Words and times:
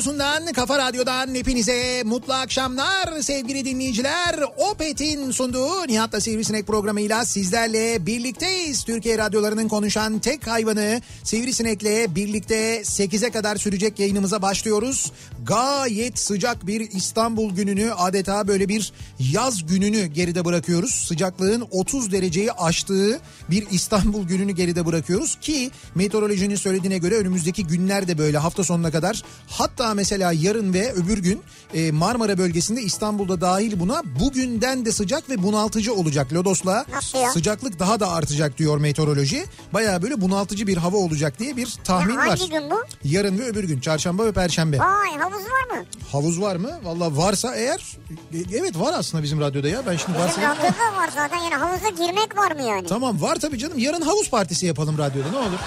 Radyosu'ndan, 0.00 0.52
Kafa 0.52 0.78
Radyo'dan 0.78 1.34
hepinize 1.34 2.02
mutlu 2.04 2.32
akşamlar 2.32 3.20
sevgili 3.20 3.64
dinleyiciler. 3.64 4.36
Opet'in 4.56 5.30
sunduğu 5.30 5.86
Nihat'la 5.88 6.20
Sivrisinek 6.20 6.66
programıyla 6.66 7.24
sizlerle 7.24 8.06
birlikteyiz. 8.06 8.84
Türkiye 8.84 9.18
radyolarının 9.18 9.68
konuşan 9.68 10.18
tek 10.18 10.46
hayvanı 10.46 11.00
Sivrisinek'le 11.24 12.14
birlikte 12.14 12.80
8'e 12.80 13.30
kadar 13.30 13.56
sürecek 13.56 13.98
yayınımıza 13.98 14.42
başlıyoruz. 14.42 15.12
Gayet 15.50 16.18
sıcak 16.18 16.66
bir 16.66 16.80
İstanbul 16.80 17.54
gününü 17.54 17.92
adeta 17.92 18.48
böyle 18.48 18.68
bir 18.68 18.92
yaz 19.32 19.66
gününü 19.66 20.06
geride 20.06 20.44
bırakıyoruz. 20.44 20.90
Sıcaklığın 20.90 21.68
30 21.70 22.12
dereceyi 22.12 22.52
aştığı 22.52 23.20
bir 23.50 23.66
İstanbul 23.70 24.26
gününü 24.26 24.52
geride 24.52 24.86
bırakıyoruz 24.86 25.38
ki 25.40 25.70
meteorolojinin 25.94 26.54
söylediğine 26.54 26.98
göre 26.98 27.14
önümüzdeki 27.14 27.66
günler 27.66 28.08
de 28.08 28.18
böyle 28.18 28.38
hafta 28.38 28.64
sonuna 28.64 28.90
kadar 28.90 29.22
hatta 29.48 29.94
mesela 29.94 30.32
yarın 30.32 30.72
ve 30.72 30.92
öbür 30.92 31.18
gün 31.18 31.42
e, 31.74 31.92
Marmara 31.92 32.38
bölgesinde 32.38 32.82
İstanbul'da 32.82 33.40
dahil 33.40 33.80
buna 33.80 34.02
bugünden 34.20 34.84
de 34.84 34.92
sıcak 34.92 35.30
ve 35.30 35.42
bunaltıcı 35.42 35.94
olacak. 35.94 36.32
Lodos'la 36.32 36.86
sıcaklık 37.32 37.78
daha 37.78 38.00
da 38.00 38.10
artacak 38.10 38.58
diyor 38.58 38.78
meteoroloji. 38.78 39.44
Baya 39.72 40.02
böyle 40.02 40.20
bunaltıcı 40.20 40.66
bir 40.66 40.76
hava 40.76 40.96
olacak 40.96 41.38
diye 41.38 41.56
bir 41.56 41.74
tahmin 41.84 42.14
Ya 42.14 42.18
var. 42.18 42.28
hangi 42.28 42.50
gün 42.50 42.70
bu? 42.70 42.84
Yarın 43.04 43.38
ve 43.38 43.44
öbür 43.44 43.64
gün 43.64 43.80
çarşamba 43.80 44.26
ve 44.26 44.32
perşembe. 44.32 44.78
Vay 44.78 45.18
havuz 45.40 45.50
var 45.50 45.76
mı? 45.78 45.84
Havuz 46.12 46.40
var 46.40 46.56
mı? 46.56 46.70
Valla 46.82 47.16
varsa 47.16 47.54
eğer 47.56 47.96
e, 48.34 48.38
evet 48.58 48.78
var 48.78 48.94
aslında 48.96 49.22
bizim 49.22 49.40
radyoda 49.40 49.68
ya. 49.68 49.86
Ben 49.86 49.96
şimdi 49.96 50.18
Bizim 50.18 50.42
varsa 50.42 50.42
radyoda 50.42 50.96
var 50.96 51.10
zaten 51.14 51.36
yani 51.36 51.54
havuza 51.54 51.88
girmek 51.88 52.36
var 52.36 52.52
mı 52.52 52.62
yani? 52.62 52.86
Tamam 52.86 53.22
var 53.22 53.36
tabii 53.36 53.58
canım. 53.58 53.78
Yarın 53.78 54.00
havuz 54.00 54.30
partisi 54.30 54.66
yapalım 54.66 54.98
radyoda 54.98 55.30
ne 55.30 55.36
olur. 55.36 55.58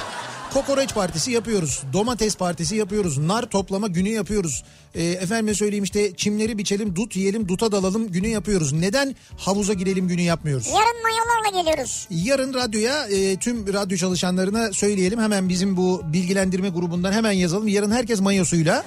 Kokoreç 0.54 0.94
partisi 0.94 1.32
yapıyoruz. 1.32 1.84
Domates 1.94 2.36
partisi 2.36 2.76
yapıyoruz. 2.76 3.18
Nar 3.18 3.44
toplama 3.46 3.88
günü 3.88 4.10
yapıyoruz. 4.10 4.64
E, 4.96 5.04
efendime 5.04 5.54
söyleyeyim 5.54 5.84
işte 5.84 6.16
çimleri 6.16 6.58
biçelim, 6.58 6.96
dut 6.96 7.16
yiyelim, 7.16 7.48
duta 7.48 7.72
dalalım 7.72 8.08
günü 8.12 8.28
yapıyoruz. 8.28 8.74
Neden 8.74 9.16
havuza 9.38 9.74
girelim 9.74 10.08
günü 10.08 10.22
yapmıyoruz? 10.22 10.68
Yarın 10.68 11.04
mayolarla 11.04 11.62
geliyoruz. 11.62 12.08
Yarın 12.10 12.54
radyoya 12.54 13.08
e, 13.08 13.38
tüm 13.38 13.74
radyo 13.74 13.98
çalışanlarına 13.98 14.74
söyleyelim. 14.74 15.20
Hemen 15.22 15.50
bizim 15.50 15.78
bu 15.78 16.02
bilgilendirme 16.06 16.70
grubundan 16.70 17.12
hemen 17.12 17.32
yazalım. 17.32 17.68
Yarın 17.68 17.92
herkes 17.92 18.22
mayosuyla, 18.22 18.84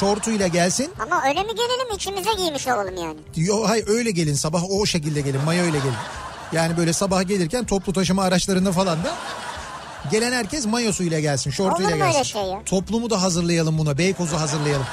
şortuyla 0.00 0.46
gelsin. 0.46 0.90
Ama 1.02 1.22
öyle 1.28 1.42
mi 1.42 1.48
gelelim 1.54 1.94
içimize 1.96 2.30
giymiş 2.38 2.66
olalım 2.68 2.96
yani. 2.96 3.16
Yo, 3.36 3.68
hayır 3.68 3.88
öyle 3.88 4.10
gelin 4.10 4.34
sabah 4.34 4.62
o 4.70 4.86
şekilde 4.86 5.20
gelin 5.20 5.40
mayo 5.44 5.64
ile 5.64 5.78
gelin. 5.78 5.92
Yani 6.52 6.76
böyle 6.76 6.92
sabah 6.92 7.28
gelirken 7.28 7.64
toplu 7.64 7.92
taşıma 7.92 8.22
araçlarında 8.22 8.72
falan 8.72 9.04
da 9.04 9.10
gelen 10.10 10.32
herkes 10.32 10.66
mayosuyla 10.66 11.20
gelsin, 11.20 11.50
şortuyla 11.50 11.90
Olur 11.90 11.98
mu 11.98 12.04
öyle 12.04 12.12
gelsin. 12.12 12.32
şey 12.32 12.42
ya? 12.42 12.62
Toplumu 12.66 13.10
da 13.10 13.22
hazırlayalım 13.22 13.78
buna, 13.78 13.98
Beykoz'u 13.98 14.40
hazırlayalım. 14.40 14.86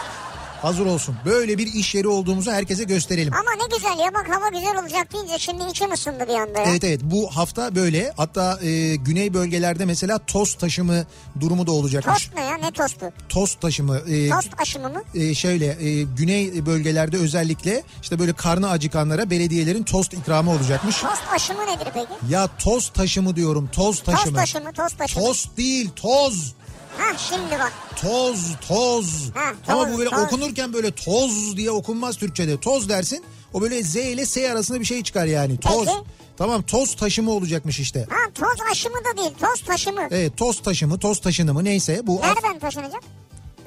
Hazır 0.61 0.85
olsun. 0.85 1.15
Böyle 1.25 1.57
bir 1.57 1.67
iş 1.73 1.95
yeri 1.95 2.07
olduğumuzu 2.07 2.51
herkese 2.51 2.83
gösterelim. 2.83 3.33
Ama 3.33 3.51
ne 3.63 3.75
güzel 3.77 4.03
ya 4.05 4.13
bak 4.13 4.29
hava 4.35 4.49
güzel 4.49 4.79
olacak 4.83 5.13
deyince 5.13 5.39
şimdi 5.39 5.63
içim 5.71 5.91
ısındı 5.91 6.25
bir 6.29 6.33
anda 6.33 6.59
ya. 6.59 6.65
Evet 6.69 6.83
evet 6.83 6.99
bu 7.03 7.29
hafta 7.35 7.75
böyle 7.75 8.13
hatta 8.17 8.59
e, 8.61 8.95
güney 8.95 9.33
bölgelerde 9.33 9.85
mesela 9.85 10.19
toz 10.19 10.53
taşımı 10.55 11.05
durumu 11.39 11.67
da 11.67 11.71
olacakmış. 11.71 12.13
Tost 12.23 12.35
ne 12.35 12.43
ya 12.43 12.57
ne 12.57 12.71
tostu? 12.71 13.05
Toz 13.29 13.55
taşımı. 13.55 13.97
e, 13.97 14.29
Tost 14.29 14.49
aşımı 14.61 14.89
mı? 14.89 15.03
e, 15.15 15.35
şöyle 15.35 15.65
e, 15.65 16.03
güney 16.03 16.65
bölgelerde 16.65 17.17
özellikle 17.17 17.83
işte 18.01 18.19
böyle 18.19 18.33
karnı 18.33 18.69
acıkanlara 18.69 19.29
belediyelerin 19.29 19.83
tost 19.83 20.13
ikramı 20.13 20.51
olacakmış. 20.51 20.97
Tost 21.01 21.23
aşımı 21.35 21.61
nedir 21.65 21.87
peki? 21.93 22.33
Ya 22.33 22.47
toz 22.59 22.89
taşımı 22.89 23.35
diyorum 23.35 23.69
toz 23.71 24.03
taşımı. 24.03 24.25
Tost 24.35 24.37
aşımı 24.55 24.73
tost 24.73 24.97
taşımı. 24.97 25.25
Tost 25.25 25.57
değil 25.57 25.89
toz. 25.95 26.53
Ha 26.99 27.17
şimdi 27.17 27.51
bak. 27.59 27.73
Toz 28.01 28.55
toz. 28.67 29.31
Ha, 29.33 29.53
Ama 29.67 29.83
toz, 29.85 29.93
bu 29.93 29.97
böyle 29.97 30.09
toz. 30.09 30.19
okunurken 30.23 30.73
böyle 30.73 30.91
toz 30.91 31.57
diye 31.57 31.71
okunmaz 31.71 32.17
Türkçe'de. 32.17 32.59
Toz 32.59 32.89
dersin 32.89 33.23
o 33.53 33.61
böyle 33.61 33.83
Z 33.83 33.95
ile 33.95 34.25
S 34.25 34.51
arasında 34.51 34.79
bir 34.79 34.85
şey 34.85 35.03
çıkar 35.03 35.25
yani. 35.25 35.57
Toz. 35.59 35.85
Peki. 35.85 35.97
Tamam 36.37 36.61
toz 36.61 36.95
taşımı 36.95 37.31
olacakmış 37.31 37.79
işte. 37.79 38.07
Ha 38.09 38.31
toz 38.33 38.67
aşımı 38.71 38.95
da 38.95 39.17
değil 39.17 39.31
toz 39.41 39.61
taşımı. 39.65 40.01
Evet 40.11 40.37
toz 40.37 40.61
taşımı 40.61 40.99
toz 40.99 41.19
taşınımı 41.21 41.63
neyse 41.63 42.01
bu 42.03 42.21
Nereden 42.21 42.59
taşınacak? 42.59 43.01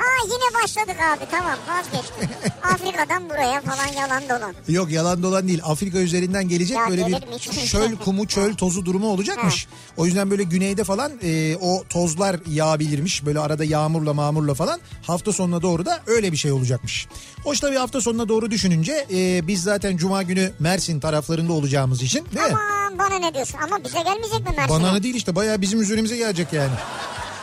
Aa 0.03 0.25
yine 0.25 0.63
başladık 0.63 0.97
abi 1.03 1.31
tamam 1.31 1.57
vazgeçtim. 1.69 2.29
Afrika'dan 2.63 3.31
buraya 3.31 3.61
falan 3.61 3.87
yalan 3.87 4.23
dolan. 4.23 4.55
Yok 4.69 4.91
yalan 4.91 5.23
dolan 5.23 5.49
değil. 5.49 5.61
Afrika 5.65 5.99
üzerinden 5.99 6.49
gelecek 6.49 6.77
Ya 6.77 6.87
böyle 6.89 7.03
gelir 7.03 7.27
mi 7.29 7.33
bir 7.33 7.67
çöl 7.67 7.97
kumu 8.05 8.27
çöl 8.27 8.55
tozu 8.55 8.85
durumu 8.87 9.07
olacakmış. 9.09 9.67
O 9.97 10.07
yüzden 10.07 10.31
böyle 10.31 10.43
güneyde 10.43 10.85
falan 10.85 11.13
e, 11.23 11.57
o 11.57 11.85
tozlar 11.89 12.37
yağabilirmiş. 12.51 13.27
Böyle 13.27 13.39
arada 13.41 13.65
yağmurla 13.65 14.15
mağmurla 14.15 14.55
falan. 14.55 14.81
Hafta 15.03 15.33
sonuna 15.33 15.63
doğru 15.63 15.87
da 15.87 16.01
öyle 16.07 16.33
bir 16.33 16.37
şey 16.37 16.53
olacakmış. 16.53 17.07
Hoş 17.45 17.61
tabii 17.61 17.77
hafta 17.77 18.01
sonuna 18.01 18.29
doğru 18.29 18.51
düşününce 18.51 19.07
e, 19.13 19.47
biz 19.47 19.63
zaten 19.63 19.97
cuma 19.97 20.23
günü 20.23 20.53
Mersin 20.59 21.01
taraflarında 21.01 21.53
olacağımız 21.53 22.03
için 22.03 22.27
değil 22.35 22.47
mi? 22.53 22.59
Aman 22.59 22.99
bana 22.99 23.19
ne 23.19 23.35
diyorsun 23.35 23.59
ama 23.65 23.85
bize 23.85 24.03
gelmeyecek 24.03 24.41
mi 24.41 24.55
Mersin'e? 24.57 24.69
Bana 24.69 24.93
ne 24.93 25.03
değil 25.03 25.15
işte 25.15 25.35
bayağı 25.37 25.61
bizim 25.61 25.81
üzerimize 25.81 26.17
gelecek 26.17 26.53
yani. 26.53 26.73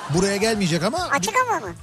Buraya 0.10 0.38
gelmeyecek 0.38 0.84
ama 0.84 0.98
Açık 1.12 1.34
hava 1.36 1.60
mı? 1.60 1.74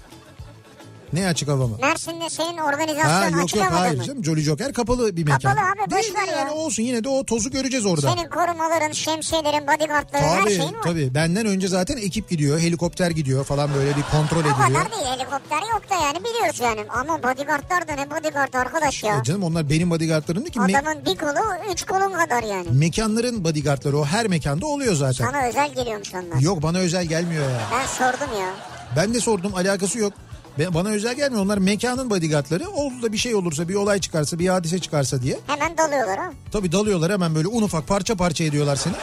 Ne 1.17 1.27
açık 1.29 1.49
hava 1.49 1.67
mı? 1.67 1.77
Mersin'de 1.83 2.31
senin 2.31 2.57
Ha 2.59 2.65
organizasyonun 2.65 3.37
yok 3.37 3.45
açık 3.45 3.57
yok 3.57 3.67
havada 3.67 3.81
hayır 3.81 3.97
mı? 3.99 4.05
canım 4.05 4.25
Jolly 4.25 4.41
Joker 4.41 4.73
kapalı 4.73 5.17
bir 5.17 5.25
mekan. 5.25 5.39
Kapalı 5.39 5.61
abi, 5.71 5.91
boş 5.91 6.15
ver 6.15 6.27
ya. 6.33 6.39
yani 6.39 6.51
olsun 6.51 6.83
yine 6.83 7.05
de 7.05 7.09
o 7.09 7.25
tozu 7.25 7.51
göreceğiz 7.51 7.87
orada. 7.87 8.15
Senin 8.15 8.29
korumaların, 8.31 8.93
şemsiyelerin, 8.93 9.67
bodyguardların 9.67 10.23
her 10.25 10.41
Tabii 10.41 10.57
şeyin 10.57 10.75
var. 10.75 10.83
tabii 10.85 11.15
benden 11.15 11.47
önce 11.47 11.69
zaten 11.69 11.97
ekip 11.97 12.29
gidiyor 12.31 12.59
helikopter 12.61 13.11
gidiyor 13.11 13.45
falan 13.45 13.75
böyle 13.75 13.97
bir 13.97 14.03
kontrol 14.03 14.37
O 14.39 14.41
ediliyor. 14.41 14.57
kadar 14.69 14.93
değil 14.93 15.07
helikopter 15.17 15.59
yok 15.73 15.83
da 15.91 15.95
yani 15.95 16.19
biliyoruz 16.25 16.61
yani. 16.61 16.81
Ama 16.91 17.23
bodyguardlar 17.23 17.89
da 17.89 17.93
ne 17.93 18.11
bodyguard 18.11 18.55
arkadaş 18.55 19.03
ya. 19.03 19.19
E 19.19 19.23
canım 19.23 19.43
onlar 19.43 19.71
benim 19.71 19.91
bodyguardlarım 19.91 20.43
değil 20.43 20.53
ki 20.53 20.59
me- 20.59 20.79
Adamın 20.81 21.05
bir 21.07 21.17
kolu 21.17 21.73
üç 21.73 21.87
kolun 21.87 22.13
kadar 22.13 22.43
yani. 22.43 22.67
mekanların 22.73 23.45
bodyguardları 23.45 23.99
o 23.99 24.05
her 24.05 24.27
mekanda 24.27 24.67
oluyor 24.67 24.95
zaten. 24.95 25.25
Sana 25.25 25.47
özel 25.49 25.75
geliyormuş 25.75 26.15
onlar. 26.15 26.41
Yok 26.41 26.63
bana 26.63 26.79
özel 26.79 27.05
gelmiyor 27.05 27.51
ya. 27.51 27.61
Ben 27.73 27.87
sordum 27.87 28.39
ya. 28.41 28.49
Ben 28.97 29.15
de 29.15 29.21
sordum 29.21 29.55
alakası 29.55 29.99
yok. 29.99 30.13
Ben- 30.59 30.75
Bana 30.75 30.89
özel 30.89 31.15
gelmiyor 31.15 31.43
onlar 31.45 31.59
mekanın 31.59 32.11
bodyguardları. 32.11 32.69
Oldu 32.71 33.03
da 33.03 33.13
bir 33.13 33.19
şey 33.19 33.35
olursa 33.35 33.69
bir 33.69 33.75
olay 33.75 33.99
çıkarsa 34.01 34.39
bir 34.39 34.49
hadise 34.49 34.79
çıkarsa 34.79 35.23
diye. 35.23 35.39
Hemen 35.47 35.79
dalıyorlar 35.79 36.19
ha. 36.19 36.33
Tabii 36.53 36.73
dalıyorlar 36.73 37.13
hemen 37.13 37.35
böyle 37.35 37.49
un 37.49 37.63
ufak 37.63 37.87
parça 37.89 38.15
parça 38.15 38.45
ediyorlar 38.45 38.77
seni. 38.77 38.95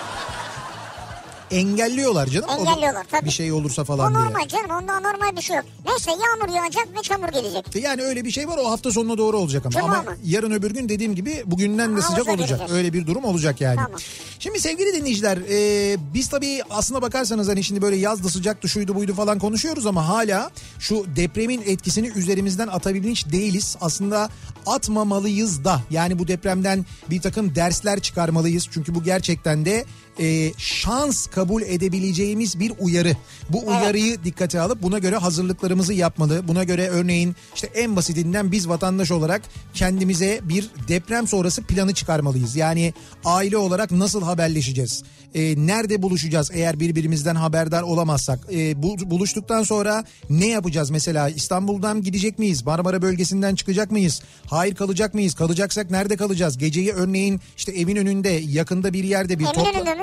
Engelliyorlar 1.54 2.28
canım. 2.28 2.50
O 2.50 2.62
Engelliyorlar, 2.62 3.06
tabii. 3.12 3.26
Bir 3.26 3.32
şey 3.32 3.52
olursa 3.52 3.82
O 3.82 3.86
falan 3.86 4.14
diye. 4.14 4.24
normal 4.26 4.48
canım 4.48 4.70
onda 4.72 5.00
normal 5.00 5.38
bir 5.38 5.42
şey 5.42 5.56
yok. 5.56 5.66
Neyse 5.86 6.12
yağmur 6.12 6.56
yağacak 6.56 6.88
ve 6.98 7.02
çamur 7.02 7.28
gelecek. 7.28 7.76
Yani 7.84 8.02
öyle 8.02 8.26
bir 8.26 8.32
şey 8.32 8.48
var 8.48 8.58
o 8.58 8.72
hafta 8.72 8.92
sonuna 8.92 9.18
doğru 9.18 9.38
olacak 9.38 9.66
ama. 9.66 9.80
Cuma 9.82 9.94
ama 9.94 10.04
mı? 10.12 10.18
yarın 10.26 10.52
öbür 10.52 10.72
gün 10.72 10.90
dediğim 10.90 11.16
gibi 11.16 11.44
bugünden 11.46 11.90
de 11.90 12.02
Havuza 12.02 12.08
sıcak 12.08 12.28
olacak. 12.30 12.48
gireceğiz. 12.50 12.72
Öyle 12.72 12.94
bir 12.94 13.08
durum 13.08 13.24
olacak 13.24 13.62
yani. 13.62 13.76
Tamam. 13.76 14.00
Şimdi 14.40 14.60
sevgili 14.60 14.94
dinleyiciler 14.94 15.38
e, 15.50 15.98
biz 16.14 16.30
tabii 16.30 16.62
aslına 16.70 17.02
bakarsanız 17.02 17.48
hani 17.48 17.64
şimdi 17.64 17.82
böyle 17.82 17.96
yazdı 17.96 18.30
sıcaktı 18.30 18.70
şuydu 18.70 18.96
buydu 18.96 19.14
falan 19.14 19.40
konuşuyoruz 19.40 19.86
ama 19.86 20.08
hala 20.08 20.52
şu 20.80 21.06
depremin 21.16 21.62
etkisini 21.66 22.08
üzerimizden 22.08 22.68
atabilmiş 22.68 23.32
değiliz. 23.32 23.78
Aslında 23.82 24.30
atmamalıyız 24.66 25.64
da 25.64 25.82
yani 25.92 26.20
bu 26.20 26.28
depremden 26.28 26.86
bir 27.10 27.22
takım 27.22 27.56
dersler 27.56 28.00
çıkarmalıyız. 28.00 28.68
Çünkü 28.72 28.96
bu 28.96 29.04
gerçekten 29.04 29.66
de 29.66 29.86
e, 30.20 30.52
şans 30.58 31.28
kabul 31.28 31.62
edebileceğimiz 31.62 32.60
bir 32.60 32.74
uyarı. 32.80 33.18
Bu 33.50 33.68
uyarıyı 33.68 34.24
dikkate 34.24 34.60
alıp 34.60 34.82
buna 34.84 35.00
göre 35.00 35.18
hazırlıklarımızı 35.18 35.94
yapmalı. 35.94 36.48
Buna 36.48 36.64
göre 36.64 36.88
örneğin 36.90 37.36
işte 37.56 37.70
en 37.76 37.96
basitinden 37.96 38.52
biz 38.52 38.70
vatandaş 38.70 39.12
olarak 39.12 39.42
kendimize 39.74 40.40
bir 40.44 40.70
deprem 40.88 41.28
sonrası 41.28 41.64
planı 41.64 41.94
çıkarmalıyız. 41.94 42.56
Yani 42.56 42.94
aile 43.26 43.58
olarak 43.58 43.92
nasıl 43.92 44.22
haberleşeceğiz? 44.22 45.04
E, 45.36 45.66
nerede 45.68 46.02
buluşacağız 46.02 46.52
eğer 46.54 46.80
birbirimizden 46.80 47.36
haberdar 47.36 47.82
olamazsak? 47.82 48.40
E, 48.54 48.84
bu, 48.84 49.12
buluştuktan 49.12 49.64
sonra 49.64 50.04
ne 50.30 50.48
yapacağız? 50.48 50.90
Mesela 50.90 51.30
İstanbul'dan 51.30 52.02
gidecek 52.04 52.40
miyiz? 52.40 52.66
Marmara 52.66 53.02
bölgesinden 53.02 53.56
çıkacak 53.56 53.92
mıyız? 53.92 54.22
Hayır 54.46 54.76
kalacak 54.76 55.14
mıyız? 55.14 55.34
Kalacaksak 55.36 55.92
nerede 55.92 56.18
kalacağız? 56.18 56.58
Geceyi 56.58 56.92
örneğin 56.92 57.42
işte 57.58 57.72
evin 57.72 57.96
önünde 57.96 58.30
yakında 58.30 58.94
bir 58.94 59.04
yerde 59.04 59.40
bir 59.40 59.46
topla- 59.46 59.64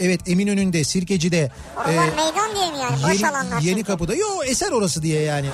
Evet 0.00 0.20
Eminönü'nde, 0.28 0.84
Sirkeci'de, 0.84 1.50
Oralar 1.76 1.92
e, 2.08 2.10
meydan 2.10 2.54
diye 2.54 2.70
mi 2.70 2.78
yani? 2.78 3.02
Boş 3.02 3.20
yeni, 3.20 3.28
alanlar 3.28 3.60
yeni 3.60 3.84
kapıda. 3.84 4.14
Yo 4.14 4.26
eser 4.46 4.72
orası 4.72 5.02
diye 5.02 5.22
yani. 5.22 5.46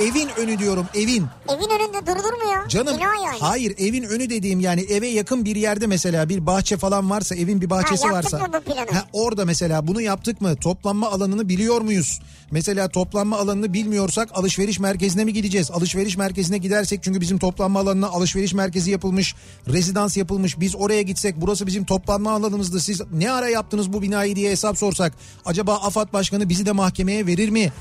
Evin 0.00 0.28
önü 0.36 0.58
diyorum 0.58 0.86
evin. 0.94 1.26
Evin 1.48 1.70
önünde 1.70 2.06
durulur 2.06 2.32
mu 2.44 2.50
ya? 2.52 2.68
Canım 2.68 2.96
Bina 2.96 3.14
yani. 3.26 3.38
hayır 3.40 3.74
evin 3.78 4.02
önü 4.02 4.30
dediğim 4.30 4.60
yani 4.60 4.80
eve 4.80 5.06
yakın 5.06 5.44
bir 5.44 5.56
yerde 5.56 5.86
mesela 5.86 6.28
bir 6.28 6.46
bahçe 6.46 6.76
falan 6.76 7.10
varsa 7.10 7.34
evin 7.36 7.60
bir 7.60 7.70
bahçesi 7.70 8.06
Ha, 8.08 8.14
varsa. 8.14 8.38
mı 8.38 8.46
bu 8.52 8.60
planı? 8.72 8.90
Ha, 8.92 9.04
orada 9.12 9.44
mesela 9.44 9.86
bunu 9.86 10.00
yaptık 10.00 10.40
mı 10.40 10.56
toplanma 10.56 11.10
alanını 11.10 11.48
biliyor 11.48 11.80
muyuz? 11.80 12.20
Mesela 12.50 12.88
toplanma 12.88 13.38
alanını 13.38 13.72
bilmiyorsak 13.72 14.28
alışveriş 14.34 14.80
merkezine 14.80 15.24
mi 15.24 15.32
gideceğiz? 15.32 15.70
Alışveriş 15.70 16.16
merkezine 16.16 16.58
gidersek 16.58 17.02
çünkü 17.02 17.20
bizim 17.20 17.38
toplanma 17.38 17.80
alanına 17.80 18.08
alışveriş 18.08 18.54
merkezi 18.54 18.90
yapılmış, 18.90 19.34
rezidans 19.68 20.16
yapılmış. 20.16 20.60
Biz 20.60 20.76
oraya 20.76 21.02
gitsek 21.02 21.34
burası 21.40 21.66
bizim 21.66 21.84
toplanma 21.84 22.32
alanımızdı. 22.32 22.80
Siz 22.80 23.00
ne 23.12 23.30
ara 23.30 23.48
yaptınız 23.48 23.92
bu 23.92 24.02
binayı 24.02 24.36
diye 24.36 24.50
hesap 24.50 24.78
sorsak 24.78 25.12
acaba 25.44 25.74
AFAD 25.74 26.12
Başkanı 26.12 26.48
bizi 26.48 26.66
de 26.66 26.72
mahkemeye 26.72 27.26
verir 27.26 27.48
mi? 27.48 27.72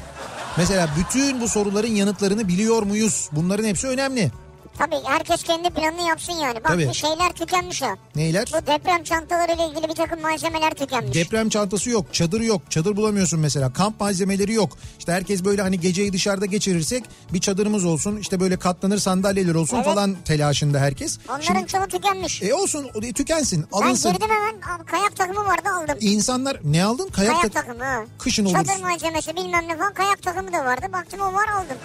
Mesela 0.57 0.89
bütün 0.99 1.41
bu 1.41 1.47
soruların 1.47 1.95
yanıtlarını 1.95 2.47
biliyor 2.47 2.83
muyuz? 2.83 3.29
Bunların 3.31 3.65
hepsi 3.65 3.87
önemli. 3.87 4.31
Tabii 4.77 4.95
herkes 5.05 5.43
kendi 5.43 5.69
planını 5.69 6.01
yapsın 6.01 6.33
yani. 6.33 6.55
Bak 6.55 6.67
Tabii. 6.67 6.87
bir 6.89 6.93
şeyler 6.93 7.31
tükenmiş 7.31 7.83
o. 7.83 7.87
Neyler? 8.15 8.51
Bu 8.53 8.67
deprem 8.67 9.03
çantalarıyla 9.03 9.65
ilgili 9.65 9.89
bir 9.89 9.95
takım 9.95 10.21
malzemeler 10.21 10.71
tükenmiş. 10.73 11.13
Deprem 11.15 11.49
çantası 11.49 11.89
yok, 11.89 12.13
çadır 12.13 12.41
yok, 12.41 12.61
çadır 12.69 12.95
bulamıyorsun 12.95 13.39
mesela. 13.39 13.73
Kamp 13.73 13.99
malzemeleri 13.99 14.53
yok. 14.53 14.69
İşte 14.99 15.11
herkes 15.11 15.45
böyle 15.45 15.61
hani 15.61 15.79
geceyi 15.79 16.13
dışarıda 16.13 16.45
geçirirsek 16.45 17.03
bir 17.33 17.39
çadırımız 17.41 17.85
olsun, 17.85 18.17
işte 18.17 18.39
böyle 18.39 18.57
katlanır 18.59 18.97
sandalyeler 18.97 19.55
olsun 19.55 19.75
Evet. 19.75 19.85
falan 19.85 20.15
telaşında 20.25 20.79
herkes. 20.79 21.19
Onların 21.29 21.41
Şimdi, 21.41 21.67
çoğu 21.67 21.87
tükenmiş. 21.87 22.41
e 22.43 22.53
olsun, 22.53 22.87
tükensin, 23.15 23.65
ben 23.73 23.77
alınsın. 23.77 24.13
girdim 24.13 24.29
hemen 24.29 24.85
kayak 24.85 25.15
takımı 25.15 25.45
vardı 25.45 25.69
aldım. 25.81 25.97
İnsanlar 26.01 26.59
ne 26.63 26.83
aldın? 26.85 27.07
Kayak, 27.09 27.31
Kayak 27.35 27.53
tak- 27.53 27.65
takımı. 27.65 27.83
ha. 27.83 28.03
Kışın 28.19 28.45
olur. 28.45 28.53
Çadır 28.53 28.81
malzemesi 28.83 29.35
bilmem 29.35 29.67
ne 29.67 29.77
falan 29.77 29.93
kayak 29.93 30.21
takımı 30.21 30.53
da 30.53 30.65
vardı. 30.65 30.85
Baktım 30.93 31.19
o 31.21 31.33
var 31.33 31.47
aldım. 31.47 31.77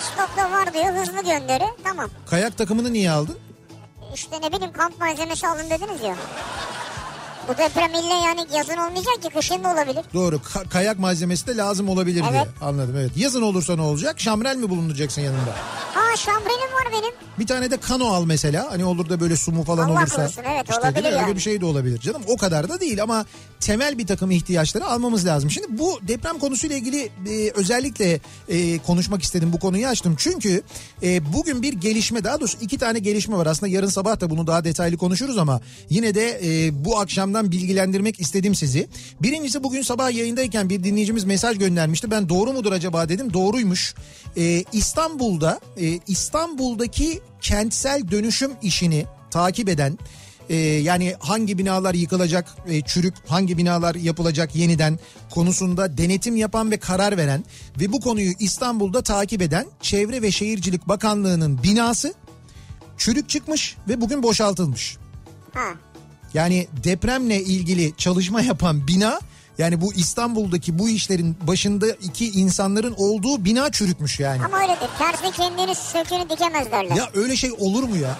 Stokta 0.00 0.50
var 0.50 0.74
diyor 0.74 0.84
hızlı 0.94 1.22
gönderi. 1.30 1.64
Tamam. 1.84 2.10
Kayak 2.30 2.58
takımını 2.58 2.92
niye 2.92 3.10
aldın? 3.10 3.38
İşte 4.14 4.40
ne 4.42 4.52
bileyim 4.52 4.72
kamp 4.72 5.00
malzemesi 5.00 5.46
alın 5.48 5.70
dediniz 5.70 6.02
ya. 6.02 6.16
Bu 7.48 7.52
deprem 7.58 7.90
ille 7.90 8.14
yani 8.24 8.40
yazın 8.56 8.76
olmayacak 8.76 9.22
ki 9.22 9.28
kışın 9.34 9.64
da 9.64 9.72
olabilir. 9.72 10.04
Doğru. 10.14 10.36
ka- 10.36 10.68
kayak 10.68 10.98
malzemesi 10.98 11.46
de 11.46 11.56
lazım 11.56 11.88
olabilir 11.88 12.22
diye. 12.30 12.30
Evet. 12.40 12.48
Anladım 12.60 12.96
evet. 12.98 13.10
Yazın 13.16 13.42
olursa 13.42 13.76
ne 13.76 13.82
olacak? 13.82 14.20
Şamrel 14.20 14.56
mi 14.56 14.70
bulunduracaksın 14.70 15.22
yanında? 15.22 15.54
Ha 15.94 16.16
şambrenim 16.16 16.72
var 16.74 16.92
benim. 16.92 17.14
Bir 17.38 17.46
tane 17.46 17.70
de 17.70 17.76
kano 17.76 18.06
al 18.06 18.24
mesela. 18.24 18.66
Hani 18.70 18.84
olur 18.84 19.08
da 19.08 19.20
böyle 19.20 19.36
su 19.36 19.52
mu 19.52 19.64
falan 19.64 19.88
Allah 19.88 19.98
olursa. 19.98 20.16
korusun, 20.16 20.42
evet, 20.54 20.68
İşte 20.70 20.80
olabilir 20.80 20.94
değil 20.94 21.04
mi? 21.06 21.08
Öyle 21.18 21.26
yani. 21.26 21.36
bir 21.36 21.40
şey 21.40 21.60
de 21.60 21.64
olabilir 21.66 21.98
canım. 22.00 22.22
O 22.28 22.36
kadar 22.36 22.68
da 22.68 22.80
değil 22.80 23.02
ama 23.02 23.26
temel 23.60 23.98
bir 23.98 24.06
takım 24.06 24.30
ihtiyaçları 24.30 24.86
almamız 24.86 25.26
lazım. 25.26 25.50
Şimdi 25.50 25.66
bu 25.78 25.98
deprem 26.08 26.38
konusuyla 26.38 26.76
ilgili 26.76 27.10
e, 27.28 27.50
özellikle 27.54 28.20
e, 28.48 28.78
konuşmak 28.78 29.22
istedim. 29.22 29.52
Bu 29.52 29.58
konuyu 29.58 29.86
açtım. 29.86 30.14
Çünkü 30.18 30.62
e, 31.02 31.32
bugün 31.32 31.62
bir 31.62 31.72
gelişme 31.72 32.24
daha 32.24 32.40
doğrusu 32.40 32.58
iki 32.60 32.78
tane 32.78 32.98
gelişme 32.98 33.36
var. 33.36 33.46
Aslında 33.46 33.72
yarın 33.72 33.88
sabah 33.88 34.20
da 34.20 34.30
bunu 34.30 34.46
daha 34.46 34.64
detaylı 34.64 34.96
konuşuruz 34.96 35.38
ama 35.38 35.60
yine 35.90 36.14
de 36.14 36.40
e, 36.44 36.84
bu 36.84 36.98
akşamdan 37.34 37.52
bilgilendirmek 37.52 38.20
istedim 38.20 38.54
sizi. 38.54 38.88
Birincisi 39.22 39.62
bugün 39.62 39.82
sabah 39.82 40.10
yayındayken 40.10 40.68
bir 40.68 40.84
dinleyicimiz 40.84 41.24
mesaj 41.24 41.58
göndermişti. 41.58 42.10
Ben 42.10 42.28
doğru 42.28 42.52
mudur 42.52 42.72
acaba 42.72 43.08
dedim. 43.08 43.32
Doğruymuş. 43.32 43.94
E, 44.36 44.64
İstanbul'da 44.72 45.60
e, 45.76 46.00
İstanbul'daki 46.06 47.20
kentsel 47.40 48.10
dönüşüm 48.10 48.52
işini 48.62 49.06
takip 49.30 49.68
eden 49.68 49.98
e, 50.48 50.56
yani 50.56 51.14
hangi 51.20 51.58
binalar 51.58 51.94
yıkılacak 51.94 52.56
e, 52.68 52.80
çürük 52.80 53.14
hangi 53.26 53.58
binalar 53.58 53.94
yapılacak 53.94 54.54
yeniden 54.54 54.98
konusunda 55.30 55.98
denetim 55.98 56.36
yapan 56.36 56.70
ve 56.70 56.76
karar 56.76 57.16
veren 57.16 57.44
ve 57.80 57.92
bu 57.92 58.00
konuyu 58.00 58.32
İstanbul'da 58.38 59.02
takip 59.02 59.42
eden 59.42 59.66
Çevre 59.80 60.22
ve 60.22 60.30
Şehircilik 60.30 60.88
Bakanlığı'nın 60.88 61.62
binası 61.62 62.14
çürük 62.98 63.28
çıkmış 63.28 63.76
ve 63.88 64.00
bugün 64.00 64.22
boşaltılmış. 64.22 64.96
Ha. 65.54 65.93
Yani 66.34 66.66
depremle 66.84 67.42
ilgili 67.42 67.96
çalışma 67.96 68.40
yapan 68.40 68.86
bina 68.86 69.20
yani 69.58 69.80
bu 69.80 69.94
İstanbul'daki 69.94 70.78
bu 70.78 70.88
işlerin 70.88 71.36
başında 71.46 71.86
iki 71.88 72.30
insanların 72.30 72.94
olduğu 72.96 73.44
bina 73.44 73.72
çürükmüş 73.72 74.20
yani. 74.20 74.44
Ama 74.44 74.58
öyledir. 74.58 74.88
Tersi 74.98 75.36
kendini 75.36 75.74
sökünü 75.74 76.30
dikemez 76.30 76.70
derler. 76.72 76.96
Ya 76.96 77.10
öyle 77.14 77.36
şey 77.36 77.50
olur 77.58 77.82
mu 77.82 77.96
ya? 77.96 78.16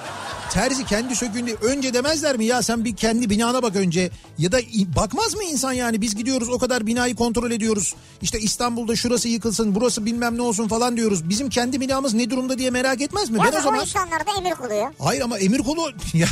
Terzi 0.55 0.85
kendi 0.85 1.17
söküğünde 1.17 1.55
önce 1.55 1.95
demezler 1.95 2.37
mi 2.37 2.45
ya 2.45 2.63
sen 2.63 2.85
bir 2.85 2.97
kendi 2.97 3.31
binana 3.31 3.63
bak 3.63 3.77
önce 3.77 4.11
ya 4.39 4.53
da 4.53 4.59
bakmaz 4.97 5.35
mı 5.35 5.45
insan 5.45 5.73
yani 5.73 6.01
biz 6.01 6.17
gidiyoruz 6.17 6.49
o 6.49 6.59
kadar 6.59 6.87
binayı 6.87 7.17
kontrol 7.17 7.51
ediyoruz 7.51 7.95
işte 8.23 8.41
İstanbul'da 8.41 8.97
şurası 8.97 9.29
yıkılsın 9.29 9.75
burası 9.75 10.07
bilmem 10.07 10.37
ne 10.37 10.43
olsun 10.43 10.69
falan 10.69 10.97
diyoruz 10.97 11.29
bizim 11.29 11.49
kendi 11.49 11.81
binamız 11.81 12.15
ne 12.15 12.31
durumda 12.31 12.59
diye 12.59 12.71
merak 12.71 13.01
etmez 13.01 13.31
mi? 13.31 13.39
Ya 13.39 13.45
ben 13.45 13.59
o 13.59 13.63
zaman 13.63 13.81
o 13.81 13.83
insanlar 13.83 14.27
da 14.27 14.31
emir 14.39 14.55
kuluyor. 14.55 14.95
hayır 14.99 15.21
ama 15.21 15.39
emir 15.39 15.59
kulu 15.59 15.91
ya, 16.15 16.27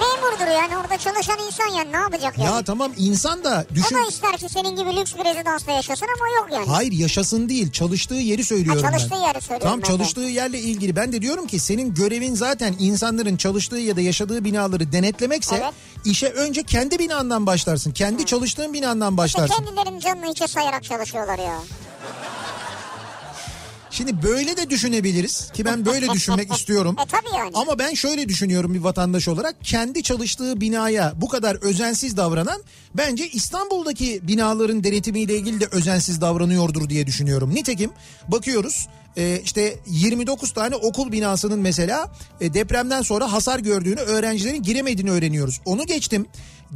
Memurdur 0.00 0.46
yani 0.46 0.76
orada 0.76 0.98
çalışan 0.98 1.38
insan 1.46 1.68
yani 1.78 1.92
ne 1.92 1.96
yapacak 1.96 2.38
yani? 2.38 2.50
ya 2.50 2.62
tamam 2.62 2.92
insan 2.96 3.44
da 3.44 3.66
O 3.72 3.74
düşün 3.74 3.96
da 3.96 4.08
ister 4.08 4.36
ki 4.36 4.48
senin 4.48 4.76
gibi 4.76 4.96
lüks 5.00 5.14
bir 5.18 5.24
rezidansta 5.24 5.72
yaşasın 5.72 6.06
ama 6.18 6.28
yok 6.36 6.48
yani. 6.52 6.66
Hayır 6.76 6.92
yaşasın 6.92 7.48
değil 7.48 7.70
çalıştığı 7.72 8.14
yeri 8.14 8.44
söylüyorum 8.44 8.82
Ha, 8.82 8.92
ben. 8.92 8.98
çalıştığı 8.98 9.14
yeri 9.26 9.40
söylüyorum 9.40 9.68
Tam 9.68 9.82
ben 9.82 9.82
de. 9.82 9.86
çalıştığı 9.86 10.20
yerle 10.20 10.58
ilgili 10.60 10.96
ben 10.96 11.12
de 11.12 11.22
diyorum 11.22 11.46
ki 11.46 11.58
senin 11.58 11.94
görevin 11.94 12.34
zaten 12.34 12.74
insanların 12.78 13.36
çalıştığı 13.64 13.78
ya 13.88 13.96
da 13.96 14.00
yaşadığı 14.00 14.44
binaları 14.44 14.92
denetlemekse 14.92 15.56
Evet. 15.56 15.72
işe 16.04 16.28
önce 16.28 16.62
kendi 16.62 16.98
binandan 16.98 17.46
başlarsın. 17.46 17.92
Kendi 17.92 18.26
çalıştığın 18.26 18.72
binandan 18.72 19.12
İşte 19.12 19.16
başlarsın. 19.16 19.54
kendilerinin 19.64 20.00
canını 20.00 20.30
içe 20.30 20.46
sayarak 20.46 20.84
çalışıyorlar 20.84 21.38
ya. 21.38 21.58
Şimdi 23.90 24.22
böyle 24.22 24.56
de 24.56 24.70
düşünebiliriz 24.70 25.50
ki 25.52 25.64
ben 25.64 25.86
böyle 25.86 26.08
düşünmek 26.08 26.52
istiyorum. 26.56 26.96
E 27.04 27.06
tabii 27.06 27.36
yani. 27.36 27.50
Ama 27.54 27.78
ben 27.78 27.94
şöyle 27.94 28.28
düşünüyorum 28.28 28.74
bir 28.74 28.80
vatandaş 28.80 29.28
olarak 29.28 29.56
kendi 29.62 30.02
çalıştığı 30.02 30.60
binaya 30.60 31.12
bu 31.16 31.28
kadar 31.28 31.56
özensiz 31.56 32.16
davranan 32.16 32.62
bence 32.94 33.28
İstanbul'daki 33.28 34.20
binaların 34.22 34.84
denetimiyle 34.84 35.36
ilgili 35.36 35.60
de 35.60 35.66
özensiz 35.70 36.20
davranıyordur 36.20 36.88
diye 36.88 37.06
düşünüyorum. 37.06 37.54
Nitekim 37.54 37.90
bakıyoruz 38.28 38.88
e, 39.16 39.40
işte 39.44 39.78
29 39.86 40.52
tane 40.52 40.76
okul 40.76 41.12
binasının 41.12 41.60
mesela 41.60 42.12
e, 42.40 42.54
depremden 42.54 43.02
sonra 43.02 43.32
hasar 43.32 43.58
gördüğünü 43.58 44.00
öğrencilerin 44.00 44.62
giremediğini 44.62 45.10
öğreniyoruz. 45.10 45.60
Onu 45.64 45.86
geçtim 45.86 46.26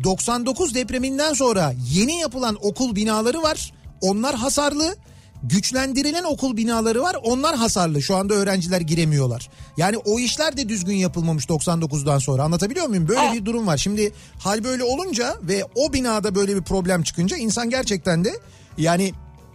99 0.04 0.74
depreminden 0.74 1.32
sonra 1.32 1.74
yeni 1.92 2.20
yapılan 2.20 2.56
okul 2.62 2.96
binaları 2.96 3.42
var 3.42 3.72
onlar 4.00 4.34
hasarlı. 4.34 4.96
Güçlendirilen 5.42 6.24
okul 6.24 6.56
binaları 6.56 7.02
var 7.02 7.16
onlar 7.22 7.56
hasarlı 7.56 8.02
şu 8.02 8.16
anda 8.16 8.34
öğrenciler 8.34 8.80
giremiyorlar. 8.80 9.50
Yani 9.76 9.96
o 9.96 10.18
işler 10.18 10.56
de 10.56 10.68
düzgün 10.68 10.94
yapılmamış 10.94 11.44
99'dan 11.44 12.18
sonra 12.18 12.42
anlatabiliyor 12.42 12.86
muyum? 12.86 13.08
Böyle 13.08 13.20
Evet. 13.20 13.34
bir 13.34 13.44
durum 13.44 13.66
var. 13.66 13.76
Şimdi 13.76 14.12
hal 14.38 14.64
böyle 14.64 14.84
olunca 14.84 15.36
ve 15.42 15.64
o 15.74 15.92
binada 15.92 16.34
böyle 16.34 16.56
bir 16.56 16.62
problem 16.62 17.02
çıkınca 17.02 17.36
insan 17.36 17.70
gerçekten 17.70 18.24
de 18.24 18.32
yani... 18.78 19.12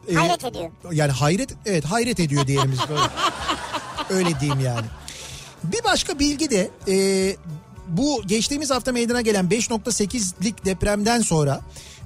e, 0.09 0.13
Hayret 0.13 0.45
ediyor. 0.45 0.69
Yani 0.91 1.11
hayret 1.11 1.49
evet 1.65 1.85
hayret 1.85 2.19
ediyor 2.19 2.47
diyelim 2.47 2.71
biz 2.71 2.79
böyle. 2.89 3.01
Öyle 4.09 4.39
diyeyim 4.39 4.59
yani. 4.59 4.85
Bir 5.63 5.83
başka 5.83 6.19
bilgi 6.19 6.49
de 6.49 6.69
e, 6.87 6.95
bu 7.87 8.21
geçtiğimiz 8.25 8.71
hafta 8.71 8.91
meydana 8.91 9.21
gelen 9.21 9.45
5.8'lik 9.45 10.65
depremden 10.65 11.21
sonra 11.21 11.61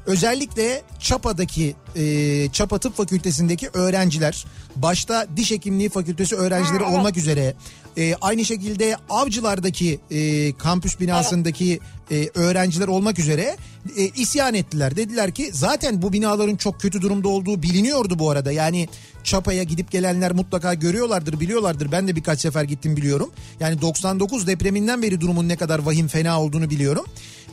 özellikle 0.06 0.82
Çapa'daki 1.00 1.75
e, 1.96 2.50
Çapa 2.51 2.77
Tıp 2.77 2.98
Fakültesindeki 2.98 3.70
öğrenciler 3.74 4.46
başta 4.75 5.27
diş 5.36 5.51
hekimliği 5.51 5.89
fakültesi 5.89 6.36
öğrencileri 6.36 6.84
Ha, 6.84 6.89
evet. 6.89 7.00
olmak 7.00 7.18
üzere 7.18 7.54
e, 7.98 8.16
aynı 8.22 8.46
şekilde 8.46 8.96
Avcılar'daki 9.10 10.00
e, 10.12 10.54
kampüs 10.54 11.00
binasındaki 11.00 11.80
e, 12.12 12.30
öğrenciler 12.36 12.88
olmak 12.88 13.20
üzere 13.20 13.58
e, 13.98 14.04
isyan 14.08 14.54
ettiler. 14.54 14.96
Dediler 14.96 15.32
ki 15.32 15.50
zaten 15.54 16.01
bu 16.01 16.13
binaların 16.13 16.56
çok 16.56 16.82
kötü 16.82 17.01
durumda 17.01 17.27
olduğu 17.27 17.63
biliniyordu 17.63 18.20
bu 18.20 18.30
arada. 18.30 18.51
Yani 18.51 18.88
Çapa'ya 19.24 19.63
gidip 19.63 19.92
gelenler 19.92 20.32
mutlaka 20.32 20.74
görüyorlardır, 20.74 21.39
biliyorlardır. 21.39 21.92
Ben 21.92 22.08
de 22.08 22.16
birkaç 22.16 22.39
sefer 22.39 22.63
gittim 22.63 22.98
biliyorum. 22.98 23.32
Yani 23.60 23.82
99 23.82 24.48
depreminden 24.48 25.01
beri 25.01 25.22
durumun 25.22 25.48
ne 25.48 25.56
kadar 25.56 25.80
vahim 25.80 26.08
fena 26.08 26.42
olduğunu 26.42 26.70
biliyorum. 26.70 27.06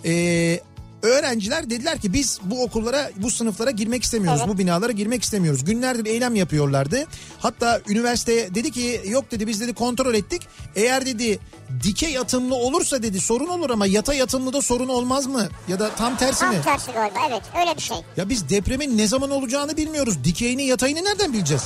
Ee, 0.05 0.61
öğrenciler 1.05 1.71
dediler 1.71 1.99
ki 1.99 2.13
biz 2.13 2.41
bu 2.45 2.63
okullara, 2.63 3.11
bu 3.17 3.31
sınıflara 3.31 3.71
girmek 3.71 4.03
istemiyoruz. 4.03 4.41
Evet. 4.41 4.55
Bu 4.55 4.59
binalara 4.59 4.93
girmek 4.93 5.23
istemiyoruz. 5.23 5.65
Günlerdir 5.65 6.07
eylem 6.07 6.35
yapıyorlardı. 6.35 7.05
Hatta 7.39 7.81
üniversite 7.89 8.55
dedi 8.55 8.71
ki 8.71 9.01
yok 9.07 9.31
dedi 9.31 9.47
biz 9.47 9.61
dedi 9.61 9.75
kontrol 9.75 10.15
ettik. 10.15 10.43
Eğer 10.77 11.07
dedi 11.07 11.39
dikey 11.83 12.19
atımlı 12.19 12.55
olursa 12.55 13.03
dedi 13.03 13.21
sorun 13.21 13.49
olur 13.49 13.71
ama 13.71 13.87
yatay 13.87 14.23
atımlı 14.23 14.53
da 14.53 14.63
sorun 14.63 14.89
olmaz 14.89 15.27
mı? 15.27 15.49
Ya 15.69 15.79
da 15.79 15.91
tam 15.91 16.17
tersi 16.17 16.45
mi? 16.45 16.55
Tam 16.55 16.63
tersi 16.63 16.93
galiba 16.93 17.19
evet 17.31 17.43
öyle 17.61 17.77
bir 17.77 17.83
şey. 17.83 17.97
Ya 18.17 18.29
biz 18.29 18.49
depremin 18.49 18.99
ne 18.99 19.07
zaman 19.07 19.31
olacağını 19.31 19.77
bilmiyoruz. 19.77 20.25
Dikeyini 20.25 20.65
yatayını 20.67 21.05
nereden 21.05 21.33
bileceğiz? 21.33 21.63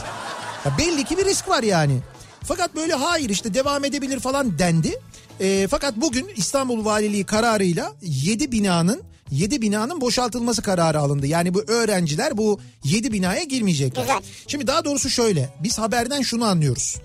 Ya 0.64 0.78
belli 0.78 1.04
ki 1.04 1.18
bir 1.18 1.24
risk 1.24 1.48
var 1.48 1.62
yani. 1.62 1.98
Fakat 2.44 2.76
böyle 2.76 2.94
hayır 2.94 3.30
işte 3.30 3.54
devam 3.54 3.84
edebilir 3.84 4.20
falan 4.20 4.58
dendi. 4.58 5.00
E, 5.40 5.68
fakat 5.70 5.96
bugün 5.96 6.30
İstanbul 6.36 6.84
Valiliği 6.84 7.24
kararıyla 7.24 7.92
7 8.02 8.52
binanın 8.52 9.02
7 9.30 9.62
binanın 9.62 10.00
boşaltılması 10.00 10.62
kararı 10.62 11.00
alındı. 11.00 11.26
Yani 11.26 11.54
bu 11.54 11.60
öğrenciler 11.62 12.36
bu 12.38 12.60
7 12.84 13.12
binaya 13.12 13.42
girmeyecekler. 13.44 14.02
Güzel. 14.02 14.18
Şimdi 14.46 14.66
daha 14.66 14.84
doğrusu 14.84 15.10
şöyle. 15.10 15.50
Biz 15.62 15.78
haberden 15.78 16.22
şunu 16.22 16.44
anlıyoruz. 16.44 16.96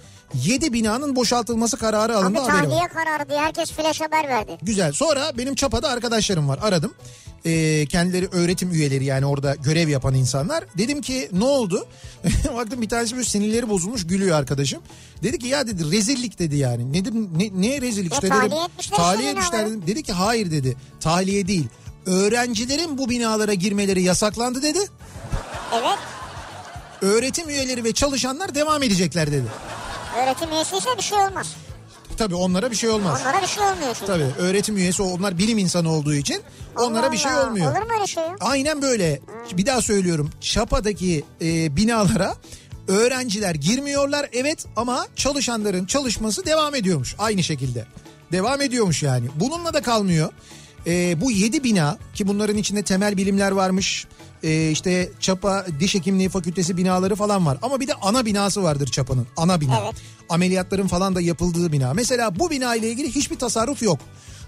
7 0.46 0.74
binanın 0.74 1.16
boşaltılması 1.16 1.78
kararı 1.78 2.18
alındı 2.18 2.40
Abi 2.42 2.50
haberi 2.50 2.72
var. 2.72 2.90
kararı 2.94 3.30
diye 3.30 3.40
herkes 3.40 3.72
flash 3.72 4.02
haber 4.02 4.28
verdi. 4.28 4.58
Güzel. 4.62 4.92
Sonra 4.92 5.32
benim 5.38 5.56
Çapa'da 5.56 5.90
arkadaşlarım 5.90 6.50
var. 6.50 6.60
Aradım. 6.62 6.94
Ee, 7.46 7.86
kendileri 7.86 8.28
öğretim 8.32 8.72
üyeleri 8.72 9.06
yani 9.06 9.26
orada 9.26 9.56
görev 9.56 9.90
yapan 9.90 10.14
insanlar. 10.14 10.64
Dedim 10.78 11.02
ki 11.02 11.30
ne 11.32 11.44
oldu? 11.44 11.88
Baktım 12.56 12.82
bir 12.82 12.90
tanesi 12.90 13.16
böyle 13.16 13.26
sinirleri 13.28 13.70
bozulmuş 13.70 14.08
gülüyor 14.08 14.38
arkadaşım. 14.38 14.82
Dedi 15.24 15.40
ki 15.40 15.48
ya 15.48 15.68
dedi 15.68 15.92
rezillik 15.92 16.40
dedi 16.40 16.56
yani. 16.56 16.94
Ne, 16.94 17.04
ne, 17.38 17.50
ne 17.70 17.82
rezillik 17.82 18.12
Ya 18.12 18.18
işte 18.18 18.30
tahliye 18.30 18.52
dedim. 18.52 18.64
etmişler 18.72 18.98
Tahliye 18.98 19.30
etmişler 19.32 19.66
dedim. 19.68 19.84
Dedi 19.88 20.04
ki 20.04 20.14
hayır 20.14 20.52
dedi. 20.52 20.78
Tahliye 21.00 21.48
değil. 21.48 21.66
Öğrencilerin 22.06 22.98
bu 22.98 23.10
binalara 23.10 23.54
girmeleri 23.54 24.04
yasaklandı 24.04 24.62
dedi. 24.62 24.80
Evet. 25.74 25.98
Öğretim 27.02 27.50
üyeleri 27.50 27.84
ve 27.84 27.94
çalışanlar 27.94 28.56
devam 28.56 28.84
edecekler 28.84 29.32
dedi. 29.32 29.48
Öğretim 30.24 30.52
üyesiyse 30.52 30.90
bir 30.98 31.04
şey 31.04 31.18
olmaz. 31.18 31.56
Tabii 32.18 32.36
onlara 32.36 32.72
bir 32.72 32.76
şey 32.76 32.90
olmaz. 32.90 33.22
Onlara 33.22 33.42
bir 33.42 33.48
şey 33.48 33.64
olmuyor 33.64 33.94
çünkü. 33.94 34.06
Tabii 34.06 34.28
öğretim 34.40 34.78
üyesi 34.78 35.02
onlar 35.04 35.38
bilim 35.38 35.58
insanı 35.58 35.92
olduğu 35.92 36.14
için 36.14 36.42
onlara 36.78 37.06
Allah 37.06 37.12
bir 37.12 37.18
şey 37.18 37.36
olmuyor. 37.36 37.72
Olur 37.72 37.82
mu 37.86 37.94
öyle 37.96 38.08
şey? 38.08 38.24
Aynen 38.40 38.82
böyle. 38.82 39.22
Bir 39.52 39.66
daha 39.66 39.82
söylüyorum. 39.82 40.30
Çapa'daki 40.42 41.24
e, 41.42 41.76
binalara 41.76 42.36
öğrenciler 42.88 43.56
girmiyorlar 43.56 44.30
evet 44.34 44.66
ama 44.76 45.08
çalışanların 45.16 45.86
çalışması 45.86 46.46
devam 46.46 46.76
ediyormuş 46.76 47.16
aynı 47.20 47.44
şekilde. 47.44 47.86
Devam 48.32 48.62
ediyormuş 48.62 49.04
yani. 49.04 49.28
Bununla 49.36 49.74
da 49.74 49.82
kalmıyor. 49.82 50.30
E, 50.88 51.22
bu 51.22 51.32
7 51.32 51.64
bina 51.64 51.98
ki 52.14 52.28
bunların 52.28 52.58
içinde 52.58 52.84
temel 52.84 53.18
bilimler 53.18 53.52
varmış. 53.52 54.08
E, 54.44 54.72
işte 54.72 55.10
Çapa 55.20 55.66
Diş 55.80 55.96
Hekimliği 55.96 56.30
Fakültesi 56.30 56.78
binaları 56.78 57.16
falan 57.16 57.46
var. 57.46 57.58
Ama 57.62 57.80
bir 57.80 57.88
de 57.88 57.94
ana 57.94 58.26
binası 58.26 58.64
vardır 58.64 58.88
Çapa'nın. 58.88 59.28
Ana 59.38 59.62
bina. 59.62 59.80
Evet. 59.84 59.96
Ameliyatların 60.30 60.88
falan 60.88 61.16
da 61.16 61.22
yapıldığı 61.22 61.72
bina. 61.72 61.94
Mesela 61.94 62.40
bu 62.40 62.50
bina 62.50 62.76
ile 62.76 62.90
ilgili 62.92 63.16
hiçbir 63.16 63.36
tasarruf 63.40 63.82
yok. 63.84 64.00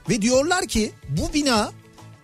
Ve 0.09 0.21
diyorlar 0.21 0.65
ki 0.65 0.91
bu 1.09 1.33
bina 1.33 1.71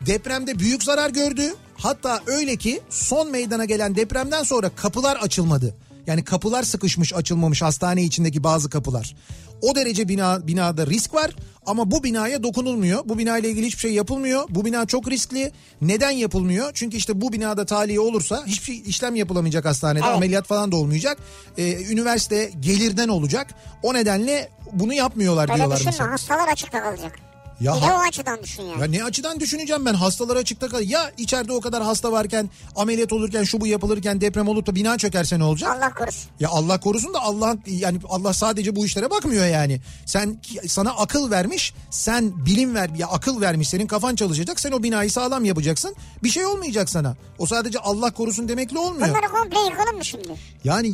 depremde 0.06 0.60
büyük 0.60 0.84
zarar 0.84 1.10
gördü. 1.10 1.56
Hatta 1.78 2.22
öyle 2.26 2.56
ki 2.56 2.82
son 2.90 3.32
meydana 3.32 3.66
gelen 3.66 3.96
depremden 3.96 4.44
sonra 4.44 4.70
kapılar 4.70 5.16
açılmadı. 5.16 5.76
Yani 6.08 6.24
kapılar 6.24 6.64
sıkışmış 6.64 7.14
açılmamış 7.14 7.62
hastane 7.62 8.04
içindeki 8.04 8.44
bazı 8.44 8.70
kapılar. 8.70 9.16
O 9.62 9.76
derece 9.76 10.08
bina 10.08 10.48
binada 10.48 10.88
risk 10.88 11.14
var 11.14 11.32
ama 11.66 11.92
bu 11.92 12.04
binaya 12.04 12.44
dokunulmuyor. 12.44 13.02
Bu 13.06 13.18
bina 13.18 13.38
ile 13.38 13.50
ilgili 13.50 13.66
hiçbir 13.66 13.80
şey 13.80 13.94
yapılmıyor. 13.94 14.44
Bu 14.50 14.66
bina 14.66 14.86
çok 14.86 15.10
riskli. 15.10 15.52
Neden 15.82 16.12
yapılmıyor? 16.12 16.72
Çünkü 16.74 16.98
işte 16.98 17.22
bu 17.22 17.34
binada 17.34 17.66
tahliye 17.66 18.00
olursa 18.00 18.44
hiçbir 18.46 18.66
şey, 18.66 18.80
işlem 18.86 19.16
yapılamayacak 19.16 19.66
hastanede. 19.66 20.04
Evet. 20.06 20.16
Ameliyat 20.16 20.48
falan 20.48 20.72
da 20.72 20.76
olmayacak. 20.76 21.18
Ee, 21.58 21.86
üniversite 21.86 22.52
gelirden 22.60 23.08
olacak. 23.08 23.48
O 23.84 23.94
nedenle 23.94 24.50
bunu 24.74 24.94
yapmıyorlar 24.94 25.50
Öyle 25.50 25.56
diyorlar 25.56 25.78
düşünme 25.78 25.92
mesela. 25.92 26.12
hastalar 26.12 26.48
açıkta 26.48 26.84
kalacak. 26.84 27.31
Ya 27.62 27.76
bir 27.76 27.82
de 27.82 27.86
ha- 27.86 27.96
o 27.98 28.08
açıdan 28.08 28.44
düşün 28.44 28.64
yani. 28.64 28.82
ya 28.82 28.88
ne 28.88 29.04
açıdan 29.04 29.40
düşüneceğim 29.40 29.86
ben 29.86 29.94
hastalar 29.94 30.36
açıkta 30.36 30.68
kal. 30.70 30.90
Ya 30.90 31.12
içeride 31.18 31.54
o 31.54 31.62
kadar 31.62 31.84
hasta 31.84 32.12
varken 32.12 32.50
ameliyat 32.76 33.14
olurken 33.14 33.44
şu 33.44 33.62
bu 33.62 33.68
yapılırken 33.68 34.22
deprem 34.22 34.48
olup 34.48 34.68
da 34.68 34.76
bina 34.76 34.98
çökerse 34.98 35.40
ne 35.40 35.44
olacak? 35.44 35.76
Allah 35.78 35.94
korusun. 35.94 36.30
Ya 36.40 36.50
Allah 36.50 36.80
korusun 36.80 37.14
da 37.14 37.22
Allah 37.22 37.56
yani 37.68 38.00
Allah 38.10 38.34
sadece 38.34 38.76
bu 38.76 38.86
işlere 38.86 39.10
bakmıyor 39.10 39.46
yani. 39.46 39.82
Sen 40.06 40.42
sana 40.68 40.90
akıl 40.92 41.32
vermiş, 41.32 41.74
sen 41.90 42.46
bilim 42.46 42.76
ver 42.76 42.90
ya 42.98 43.08
akıl 43.08 43.42
vermiş, 43.42 43.70
senin 43.70 43.88
kafan 43.88 44.16
çalışacak. 44.16 44.60
Sen 44.60 44.72
o 44.72 44.84
binayı 44.84 45.12
sağlam 45.12 45.46
yapacaksın. 45.46 45.96
Bir 46.24 46.30
şey 46.30 46.46
olmayacak 46.46 46.90
sana. 46.90 47.16
O 47.40 47.46
sadece 47.46 47.80
Allah 47.80 48.12
korusun 48.12 48.48
demekle 48.48 48.80
olmuyor. 48.80 49.08
Bunları 49.10 49.32
komple 49.32 49.60
yıkalım 49.70 49.98
mı 49.98 50.06
şimdi? 50.06 50.28
Yani 50.64 50.94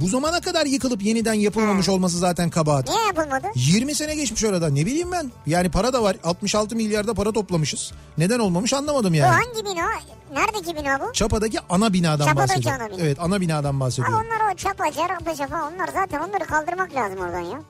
bu 0.00 0.08
zamana 0.08 0.40
kadar 0.40 0.66
yıkılıp 0.66 1.02
yeniden 1.02 1.34
yapılmamış 1.34 1.88
olması 1.88 2.18
zaten 2.18 2.50
kabahat. 2.50 2.88
Niye 2.88 3.06
yapılmadı? 3.06 3.46
20 3.54 3.94
sene 3.94 4.14
geçmiş 4.14 4.44
orada 4.44 4.68
ne 4.68 4.86
bileyim 4.86 5.12
ben. 5.12 5.30
Yani 5.46 5.70
para 5.70 5.92
da 5.92 6.02
var 6.02 6.05
66 6.24 6.76
milyarda 6.76 7.14
para 7.14 7.32
toplamışız. 7.32 7.92
Neden 8.18 8.38
olmamış 8.38 8.72
anlamadım 8.72 9.12
Bu 9.12 9.16
yani. 9.16 9.30
hangi 9.44 9.64
bina? 9.64 9.86
Neredeki 10.32 10.76
bina 10.76 11.00
bu? 11.00 11.12
Çapa'daki 11.12 11.58
ana 11.70 11.92
binadan 11.92 12.26
Çapa'daki 12.26 12.48
bahsediyorum. 12.50 12.80
ana 12.82 12.90
bina. 12.98 13.06
Evet 13.06 13.16
ana 13.20 13.40
binadan 13.40 13.80
bahsediyorum. 13.80 14.14
onlar 14.26 14.52
o 14.52 14.56
çapa, 14.56 14.92
cerrahpaşa 14.92 15.46
falan 15.46 15.72
onlar 15.74 15.88
zaten 15.94 16.18
onları 16.18 16.44
kaldırmak 16.44 16.94
lazım 16.94 17.18
oradan 17.20 17.40
ya. 17.40 17.60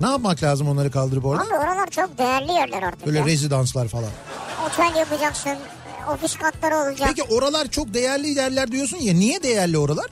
Ne 0.00 0.06
yapmak 0.06 0.42
lazım 0.42 0.68
onları 0.68 0.90
kaldırıp 0.90 1.24
orada? 1.24 1.42
Abi 1.42 1.54
oralar 1.54 1.90
çok 1.90 2.18
değerli 2.18 2.52
yerler 2.52 2.82
artık 2.82 3.06
Böyle 3.06 3.18
ya. 3.18 3.26
rezidanslar 3.26 3.88
falan. 3.88 4.10
Otel 4.66 4.96
yapacaksın, 4.98 5.56
ofis 6.14 6.36
katları 6.36 6.76
olacak. 6.76 7.08
Peki 7.16 7.22
oralar 7.34 7.66
çok 7.68 7.94
değerli 7.94 8.28
yerler 8.28 8.72
diyorsun 8.72 8.96
ya 8.96 9.12
niye 9.14 9.42
değerli 9.42 9.78
oralar? 9.78 10.06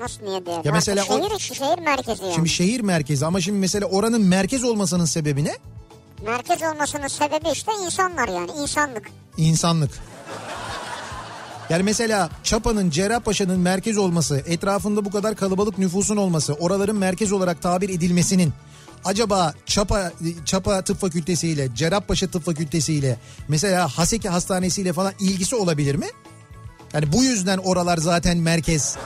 Nasıl 0.00 0.22
niye 0.22 0.46
değerli? 0.46 0.66
Ya 0.66 0.72
mesela 0.72 1.04
o- 1.10 1.18
şehir 1.20 1.30
içi, 1.36 1.54
şehir 1.54 1.78
merkezi 1.78 2.22
yani. 2.24 2.34
Şimdi 2.34 2.48
şehir 2.48 2.80
merkezi 2.80 3.26
ama 3.26 3.40
şimdi 3.40 3.58
mesela 3.58 3.86
oranın 3.86 4.22
merkez 4.22 4.64
olmasının 4.64 5.04
sebebi 5.04 5.44
ne? 5.44 5.56
Merkez 6.24 6.62
olmasının 6.62 7.08
sebebi 7.08 7.48
işte 7.52 7.72
insanlar 7.84 8.28
yani 8.28 8.50
insanlık. 8.62 9.10
İnsanlık. 9.36 9.90
Yani 11.70 11.82
mesela 11.82 12.30
Çapa'nın 12.42 12.90
Cerrahpaşa'nın 12.90 13.60
merkez 13.60 13.98
olması, 13.98 14.42
etrafında 14.46 15.04
bu 15.04 15.10
kadar 15.10 15.36
kalabalık 15.36 15.78
nüfusun 15.78 16.16
olması, 16.16 16.54
oraların 16.54 16.96
merkez 16.96 17.32
olarak 17.32 17.62
tabir 17.62 17.88
edilmesinin 17.88 18.52
acaba 19.04 19.54
Çapa 19.66 20.12
Çapa 20.44 20.82
Tıp 20.82 21.00
Fakültesi 21.00 21.48
ile 21.48 21.68
Cerrahpaşa 21.74 22.26
Tıp 22.26 22.44
Fakültesi 22.44 22.94
ile 22.94 23.16
mesela 23.48 23.88
Haseki 23.88 24.28
Hastanesi 24.28 24.82
ile 24.82 24.92
falan 24.92 25.12
ilgisi 25.20 25.56
olabilir 25.56 25.94
mi? 25.94 26.06
Yani 26.94 27.12
bu 27.12 27.22
yüzden 27.24 27.58
oralar 27.58 27.98
zaten 27.98 28.38
merkez. 28.38 28.96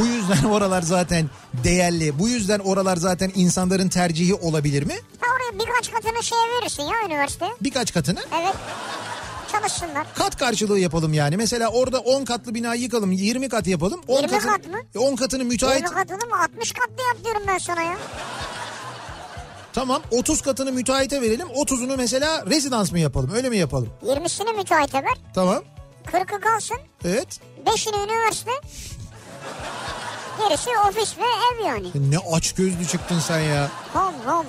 Bu 0.00 0.06
yüzden 0.06 0.44
oralar 0.50 0.82
zaten 0.82 1.30
değerli. 1.64 2.18
Bu 2.18 2.28
yüzden 2.28 2.58
oralar 2.58 2.96
zaten 2.96 3.32
insanların 3.34 3.88
tercihi 3.88 4.34
olabilir 4.34 4.82
mi? 4.82 4.94
Ha 5.20 5.26
oraya 5.36 5.58
birkaç 5.66 5.90
katını 5.92 6.22
şeye 6.22 6.40
verirsin 6.60 6.82
ya 6.82 6.94
üniversite. 7.06 7.46
Birkaç 7.60 7.92
katını 7.94 8.20
Evet. 8.42 8.54
Çalışsınlar. 9.52 10.06
kat 10.14 10.36
karşılığı 10.36 10.78
yapalım 10.78 11.12
yani. 11.14 11.36
Mesela 11.36 11.68
orada 11.68 11.98
10 12.00 12.24
katlı 12.24 12.54
binayı 12.54 12.80
yıkalım 12.80 13.12
20 13.12 13.48
kat 13.48 13.66
yapalım. 13.66 14.00
10 14.08 14.22
20 14.22 14.38
kat 14.38 14.66
mı? 14.68 14.76
10 14.98 15.16
katını 15.16 15.44
müteahhit 15.44 15.82
20 15.82 15.94
katını 15.94 16.16
mı 16.30 16.42
60 16.42 16.72
katlı 16.72 17.02
yap 17.08 17.24
diyorum 17.24 17.42
ben 17.48 17.58
sana 17.58 17.82
ya. 17.82 17.96
tamam 19.72 20.02
30 20.10 20.42
katını 20.42 20.72
müteahhite 20.72 21.22
verelim 21.22 21.46
30'unu 21.48 21.96
mesela 21.96 22.44
rezidans 22.46 22.92
mı 22.92 22.98
yapalım 22.98 23.30
öyle 23.34 23.48
mi 23.50 23.56
yapalım? 23.56 23.88
20'sini 24.06 24.56
müteahhite 24.56 24.98
ver. 25.02 25.14
Tamam 25.34 25.62
40'ı 26.06 26.40
kalsın. 26.40 26.78
evet 27.04 27.40
5'ini 27.66 28.04
üniversite. 28.04 28.50
Gerisi 30.38 30.70
ofis 30.88 31.18
ve 31.18 31.22
ev 31.22 31.66
yani. 31.66 31.90
ne 32.10 32.18
aç 32.32 32.52
gözlü 32.52 32.86
çıktın 32.86 33.18
sen 33.18 33.38
ya. 33.40 33.70
Home 33.92 34.18
home. 34.26 34.48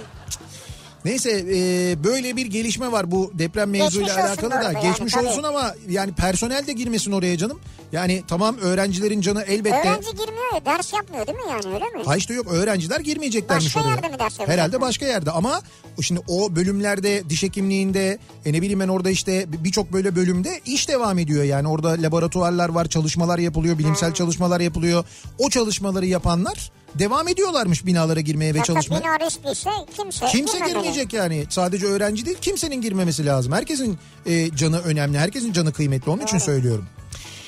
Neyse 1.05 1.29
e, 1.31 2.03
böyle 2.03 2.35
bir 2.35 2.45
gelişme 2.45 2.91
var 2.91 3.12
bu 3.12 3.31
deprem 3.33 3.69
mevzuyla 3.69 4.07
Geçmiş 4.07 4.25
alakalı 4.25 4.51
da. 4.51 4.63
yani, 4.63 4.88
Geçmiş 4.91 5.13
tabii. 5.13 5.27
olsun 5.27 5.43
ama 5.43 5.75
yani 5.89 6.12
personel 6.13 6.67
de 6.67 6.74
girmesin 6.74 7.12
oraya 7.12 7.38
canım. 7.38 7.59
Yani 7.91 8.24
tamam 8.27 8.57
öğrencilerin 8.57 9.21
canı 9.21 9.41
elbette. 9.41 9.75
Öğrenci 9.89 10.12
girmiyor 10.12 10.53
ya 10.53 10.65
ders 10.65 10.93
yapmıyor 10.93 11.27
değil 11.27 11.38
mi 11.38 11.43
yani 11.50 11.74
öyle 11.75 11.85
mi? 11.85 12.03
Ha 12.05 12.15
işte 12.15 12.33
yok 12.33 12.47
öğrenciler 12.51 13.00
girmeyeceklermiş 13.00 13.65
Başka 13.65 13.79
oraya. 13.81 13.89
yerde 13.89 14.07
mi 14.07 14.13
ders 14.13 14.19
yapacaklar? 14.19 14.50
Herhalde 14.53 14.81
başka 14.81 15.05
yerde 15.05 15.31
ama 15.31 15.62
şimdi 16.01 16.21
o 16.27 16.55
bölümlerde 16.55 17.29
diş 17.29 17.43
hekimliğinde 17.43 18.17
e 18.45 18.53
ne 18.53 18.62
bileyim 18.62 18.79
ben 18.79 18.88
orada 18.88 19.09
işte 19.09 19.45
birçok 19.63 19.93
böyle 19.93 20.15
bölümde 20.15 20.59
iş 20.65 20.89
devam 20.89 21.19
ediyor. 21.19 21.43
Yani 21.43 21.67
orada 21.67 21.89
laboratuvarlar 21.89 22.69
var 22.69 22.85
çalışmalar 22.85 23.39
yapılıyor 23.39 23.77
bilimsel 23.77 24.07
Hmm. 24.09 24.13
çalışmalar 24.13 24.59
yapılıyor. 24.59 25.05
O 25.39 25.50
çalışmaları 25.50 26.05
yapanlar 26.05 26.71
devam 26.99 27.27
ediyorlarmış 27.27 27.85
binalara 27.85 28.19
girmeye 28.19 28.53
ve 28.53 28.63
çalışmaya. 28.63 28.99
bina 29.03 29.19
riskliyse 29.19 29.69
kimse, 29.97 30.25
Kimse 30.25 30.53
girmemeli. 30.57 30.73
girmeyecek 30.73 31.13
yani. 31.13 31.45
Sadece 31.49 31.85
öğrenci 31.85 32.25
değil 32.25 32.37
kimsenin 32.41 32.81
girmemesi 32.81 33.25
lazım. 33.25 33.53
Herkesin 33.53 33.97
e, 34.25 34.55
canı 34.55 34.79
önemli. 34.79 35.17
Herkesin 35.19 35.53
canı 35.53 35.73
kıymetli. 35.73 36.11
Onun 36.11 36.21
için 36.23 36.37
söylüyorum. 36.37 36.85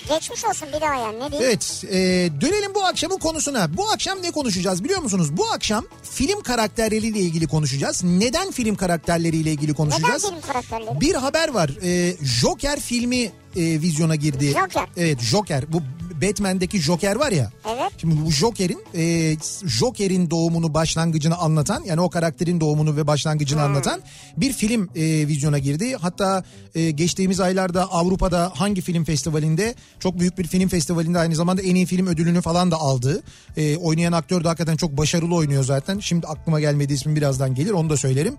Geçmiş 0.10 0.46
olsun 0.46 0.68
bir 0.76 0.82
daha 0.82 0.94
yani 0.96 1.20
ne 1.20 1.32
diyeyim. 1.32 1.48
Evet 1.50 1.84
e, 1.92 1.96
dönelim 2.42 2.76
bu 2.76 2.86
akşamın 2.86 3.18
konusuna. 3.18 3.78
Bu 3.78 3.90
akşam 3.92 4.18
ne 4.22 4.32
konuşacağız 4.32 4.84
biliyor 4.84 5.02
musunuz? 5.02 5.38
Bu 5.38 5.46
akşam 5.52 5.86
film 6.12 6.42
karakterleriyle 6.42 7.20
ilgili 7.20 7.48
konuşacağız. 7.48 8.04
Neden 8.04 8.52
film 8.52 8.76
karakterleriyle 8.76 9.52
ilgili 9.52 9.72
Neden 9.72 9.76
konuşacağız? 9.76 10.26
film 10.30 10.42
karakterleri? 10.42 11.02
Bir 11.02 11.16
haber 11.16 11.50
var. 11.50 11.70
E, 11.84 12.16
Joker 12.26 12.80
filmi 12.80 13.22
e, 13.22 13.32
vizyona 13.56 14.16
girdi. 14.16 14.48
Joker. 14.60 14.86
Evet 14.98 15.20
Joker. 15.22 15.74
Bu 15.74 15.82
Batman'deki 16.22 16.82
Joker 16.82 17.16
var 17.16 17.32
ya. 17.32 17.52
Evet. 17.70 17.92
Şimdi 17.98 18.26
bu 18.26 18.32
Joker'in 18.32 18.80
e, 18.96 19.36
Joker'in 19.66 20.30
doğumunu 20.30 20.74
başlangıcını 20.74 21.38
anlatan 21.38 21.84
yani 21.84 22.02
o 22.02 22.10
karakterin 22.10 22.60
doğumunu 22.60 22.96
ve 22.96 23.08
başlangıcını 23.08 23.62
anlatan 23.62 24.02
bir 24.38 24.54
film 24.54 24.90
e, 24.96 25.28
vizyona 25.28 25.58
girdi. 25.58 25.96
Hatta 26.02 26.44
e, 26.76 26.92
geçtiğimiz 26.92 27.40
aylarda 27.40 27.92
Avrupa'da 27.92 28.52
hangi 28.56 28.82
film 28.82 29.04
festivalinde 29.04 29.76
çok 30.00 30.20
büyük 30.20 30.38
bir 30.38 30.48
film 30.48 30.70
festivalinde 30.70 31.20
aynı 31.20 31.36
zamanda 31.36 31.62
en 31.62 31.76
iyi 31.76 31.86
film 31.86 32.08
ödülünü 32.08 32.42
falan 32.42 32.72
da 32.72 32.76
aldı. 32.76 33.24
E, 33.58 33.78
oynayan 33.78 34.12
aktör 34.12 34.44
de 34.44 34.48
hakikaten 34.48 34.76
çok 34.76 34.98
başarılı 34.98 35.36
oynuyor 35.36 35.64
zaten. 35.64 36.00
Şimdi 36.00 36.28
aklıma 36.28 36.60
gelmedi 36.60 36.94
ismi 36.94 37.16
birazdan 37.16 37.56
gelir 37.56 37.72
onu 37.72 37.90
da 37.90 37.98
söylerim. 37.98 38.36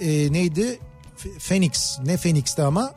E, 0.00 0.32
neydi? 0.32 0.78
Phoenix 1.48 1.98
ne 2.04 2.16
Phoenix'ti 2.16 2.62
ama 2.62 2.92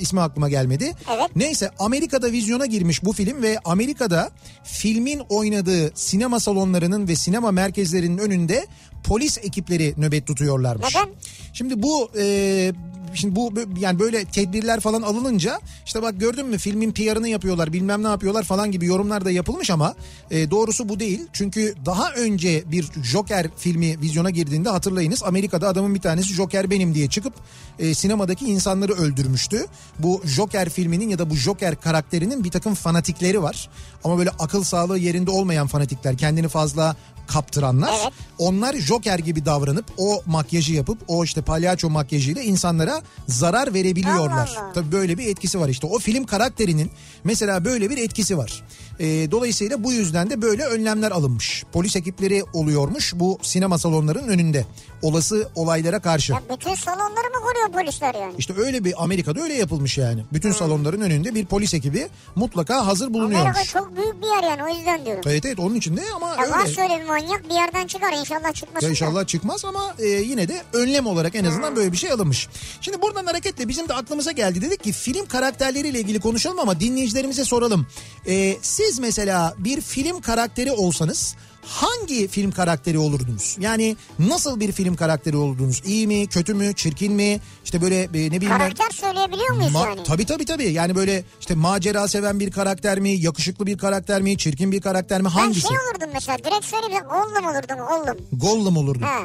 ismi 0.00 0.20
aklıma 0.20 0.48
gelmedi. 0.48 0.92
Evet. 1.14 1.36
Neyse 1.36 1.70
Amerika'da 1.78 2.32
vizyona 2.32 2.66
girmiş 2.66 3.04
bu 3.04 3.12
film 3.12 3.42
ve 3.42 3.58
Amerika'da 3.64 4.30
filmin 4.64 5.22
oynadığı 5.28 5.92
sinema 5.94 6.40
salonlarının 6.40 7.08
ve 7.08 7.16
sinema 7.16 7.50
merkezlerinin 7.50 8.18
önünde 8.18 8.66
polis 9.04 9.38
ekipleri 9.38 9.94
nöbet 9.96 10.26
tutuyorlarmış. 10.26 10.94
Neden? 10.94 11.08
Şimdi 11.52 11.82
bu 11.82 12.10
e, 12.18 12.72
şimdi 13.14 13.36
bu 13.36 13.52
yani 13.78 13.98
böyle 13.98 14.24
tedbirler 14.24 14.80
falan 14.80 15.02
alınınca 15.02 15.60
işte 15.86 16.02
bak 16.02 16.20
gördün 16.20 16.46
mü 16.46 16.58
filmin 16.58 16.92
PR'ını 16.92 17.28
yapıyorlar 17.28 17.72
bilmem 17.72 18.02
ne 18.02 18.08
yapıyorlar 18.08 18.42
falan 18.42 18.72
gibi 18.72 18.86
yorumlar 18.86 19.24
da 19.24 19.30
yapılmış 19.30 19.70
ama 19.70 19.94
e, 20.30 20.50
doğrusu 20.50 20.88
bu 20.88 21.00
değil. 21.00 21.20
Çünkü 21.32 21.74
daha 21.86 22.12
önce 22.12 22.64
bir 22.66 22.88
Joker 23.02 23.46
filmi 23.56 24.00
vizyona 24.00 24.30
girdiğinde 24.30 24.68
hatırlayınız 24.68 25.22
Amerika'da 25.22 25.68
adamın 25.68 25.94
bir 25.94 26.00
tanesi 26.00 26.34
Joker 26.34 26.70
benim 26.70 26.94
diye 26.94 27.08
çıkıp 27.08 27.34
e, 27.78 27.94
sinemadaki 27.94 28.46
insanları 28.46 28.92
öldürmüştü. 28.92 29.66
Bu 29.98 30.22
Joker 30.24 30.68
filminin 30.68 31.08
ya 31.08 31.18
da 31.18 31.30
bu 31.30 31.36
Joker 31.36 31.80
karakterinin 31.80 32.44
bir 32.44 32.50
takım 32.50 32.74
fanatikleri 32.74 33.42
var. 33.42 33.68
Ama 34.04 34.18
böyle 34.18 34.30
akıl 34.38 34.62
sağlığı 34.62 34.98
yerinde 34.98 35.30
olmayan 35.30 35.66
fanatikler 35.66 36.18
kendini 36.18 36.48
fazla 36.48 36.96
kaptıranlar. 37.30 37.94
Evet. 38.02 38.12
Onlar 38.38 38.76
Joker 38.76 39.18
gibi 39.18 39.44
davranıp 39.44 39.84
o 39.96 40.22
makyajı 40.26 40.74
yapıp 40.74 40.98
o 41.08 41.24
işte 41.24 41.42
palyaço 41.42 41.90
makyajıyla 41.90 42.42
insanlara 42.42 43.02
zarar 43.28 43.74
verebiliyorlar. 43.74 44.50
Allah 44.54 44.62
Allah. 44.62 44.72
Tabii 44.74 44.92
böyle 44.92 45.18
bir 45.18 45.26
etkisi 45.26 45.60
var 45.60 45.68
işte. 45.68 45.86
O 45.86 45.98
film 45.98 46.24
karakterinin 46.26 46.90
mesela 47.24 47.64
böyle 47.64 47.90
bir 47.90 47.98
etkisi 47.98 48.38
var. 48.38 48.62
Ee, 49.00 49.30
dolayısıyla 49.30 49.84
bu 49.84 49.92
yüzden 49.92 50.30
de 50.30 50.42
böyle 50.42 50.64
önlemler 50.64 51.10
alınmış. 51.10 51.64
Polis 51.72 51.96
ekipleri 51.96 52.44
oluyormuş 52.52 53.12
bu 53.16 53.38
sinema 53.42 53.78
salonlarının 53.78 54.28
önünde. 54.28 54.66
Olası 55.02 55.48
olaylara 55.54 56.00
karşı. 56.00 56.32
Ya 56.32 56.42
bütün 56.56 56.74
salonları 56.74 57.06
mı 57.34 57.40
koruyor 57.42 57.72
polisler 57.84 58.14
yani? 58.14 58.34
İşte 58.38 58.54
öyle 58.56 58.84
bir 58.84 59.04
Amerika'da 59.04 59.40
öyle 59.42 59.54
yapılmış 59.54 59.98
yani. 59.98 60.24
Bütün 60.32 60.52
salonların 60.52 61.00
önünde 61.00 61.34
bir 61.34 61.46
polis 61.46 61.74
ekibi 61.74 62.08
mutlaka 62.36 62.86
hazır 62.86 63.06
Amerika 63.06 63.24
bulunuyormuş. 63.24 63.72
çok 63.72 63.96
büyük 63.96 64.22
bir 64.22 64.26
yer 64.26 64.42
yani 64.50 64.64
o 64.64 64.76
yüzden 64.76 65.04
diyorum. 65.06 65.22
Evet 65.26 65.44
evet 65.46 65.58
onun 65.60 65.74
için 65.74 65.96
de 65.96 66.00
ama 66.16 66.28
Ya 66.28 66.42
öyle. 66.42 66.50
var 66.52 66.66
şöyle 66.66 67.00
bir 67.00 67.06
manyak 67.08 67.44
bir 67.50 67.54
yerden 67.54 67.86
çıkar 67.86 68.12
inşallah 68.12 68.52
çıkmasın. 68.54 68.86
Ya 68.86 68.88
da. 68.88 68.90
inşallah 68.90 69.26
çıkmaz 69.26 69.64
ama 69.64 69.94
e, 69.98 70.06
yine 70.06 70.48
de 70.48 70.62
önlem 70.72 71.06
olarak 71.06 71.34
en 71.34 71.44
azından 71.44 71.76
böyle 71.76 71.92
bir 71.92 71.96
şey 71.96 72.12
alınmış. 72.12 72.48
Şimdi 72.80 73.02
buradan 73.02 73.26
hareketle 73.26 73.68
bizim 73.68 73.88
de 73.88 73.94
aklımıza 73.94 74.32
geldi. 74.32 74.62
Dedik 74.62 74.84
ki 74.84 74.92
film 74.92 75.26
karakterleriyle 75.26 76.00
ilgili 76.00 76.20
konuşalım 76.20 76.58
ama 76.60 76.80
dinleyicilerimize 76.80 77.44
soralım. 77.44 77.86
E, 78.26 78.56
siz 78.62 78.89
mesela 78.98 79.54
bir 79.58 79.80
film 79.80 80.20
karakteri 80.20 80.72
olsanız 80.72 81.34
hangi 81.62 82.28
film 82.28 82.50
karakteri 82.50 82.98
olurdunuz? 82.98 83.56
Yani 83.60 83.96
nasıl 84.18 84.60
bir 84.60 84.72
film 84.72 84.96
karakteri 84.96 85.36
olurdunuz? 85.36 85.82
İyi 85.86 86.06
mi, 86.06 86.26
kötü 86.26 86.54
mü, 86.54 86.74
çirkin 86.74 87.12
mi? 87.12 87.40
İşte 87.64 87.82
böyle 87.82 88.00
e, 88.02 88.06
ne 88.08 88.10
bileyim 88.12 88.40
ben... 88.50 88.58
Karakter 88.58 88.90
söyleyebiliyor 88.90 89.50
muyuz 89.54 89.72
Ma- 89.72 89.86
yani? 89.88 90.02
Tabii 90.04 90.26
tabii 90.26 90.44
tabii. 90.44 90.72
Yani 90.72 90.94
böyle 90.96 91.24
işte 91.40 91.54
macera 91.54 92.08
seven 92.08 92.40
bir 92.40 92.50
karakter 92.50 93.00
mi, 93.00 93.10
yakışıklı 93.10 93.66
bir 93.66 93.78
karakter 93.78 94.22
mi, 94.22 94.38
çirkin 94.38 94.72
bir 94.72 94.80
karakter 94.80 95.20
mi? 95.20 95.24
Ben 95.24 95.30
Hangisi? 95.30 95.60
şey 95.68 95.76
olurdum 95.78 96.10
mesela 96.14 96.38
direkt 96.38 96.64
söyleyeyim 96.64 97.04
Gollum 97.10 97.44
olurdum 97.50 97.76
Gollum. 97.88 98.16
Gollum 98.32 98.76
olurdu. 98.76 99.04
Ha. 99.04 99.20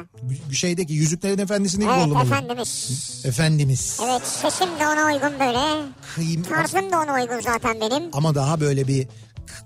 Şeydeki 0.54 0.94
Yüzüklerin 0.94 1.38
Efendisi'ndeki 1.38 1.90
Evet 1.92 2.04
Gollum 2.06 2.18
olurdu. 2.18 2.28
efendimiz. 2.28 2.92
Efendimiz. 3.26 4.00
Evet 4.10 4.22
sesim 4.28 4.68
de 4.80 4.88
ona 4.88 5.06
uygun 5.06 5.40
böyle. 5.40 5.82
Kıyım- 6.16 6.44
Tarzım 6.44 6.92
da 6.92 7.00
ona 7.02 7.14
uygun 7.14 7.40
zaten 7.42 7.82
benim. 7.82 8.04
Ama 8.14 8.36
daha 8.36 8.60
böyle 8.62 8.88
bir 8.88 9.08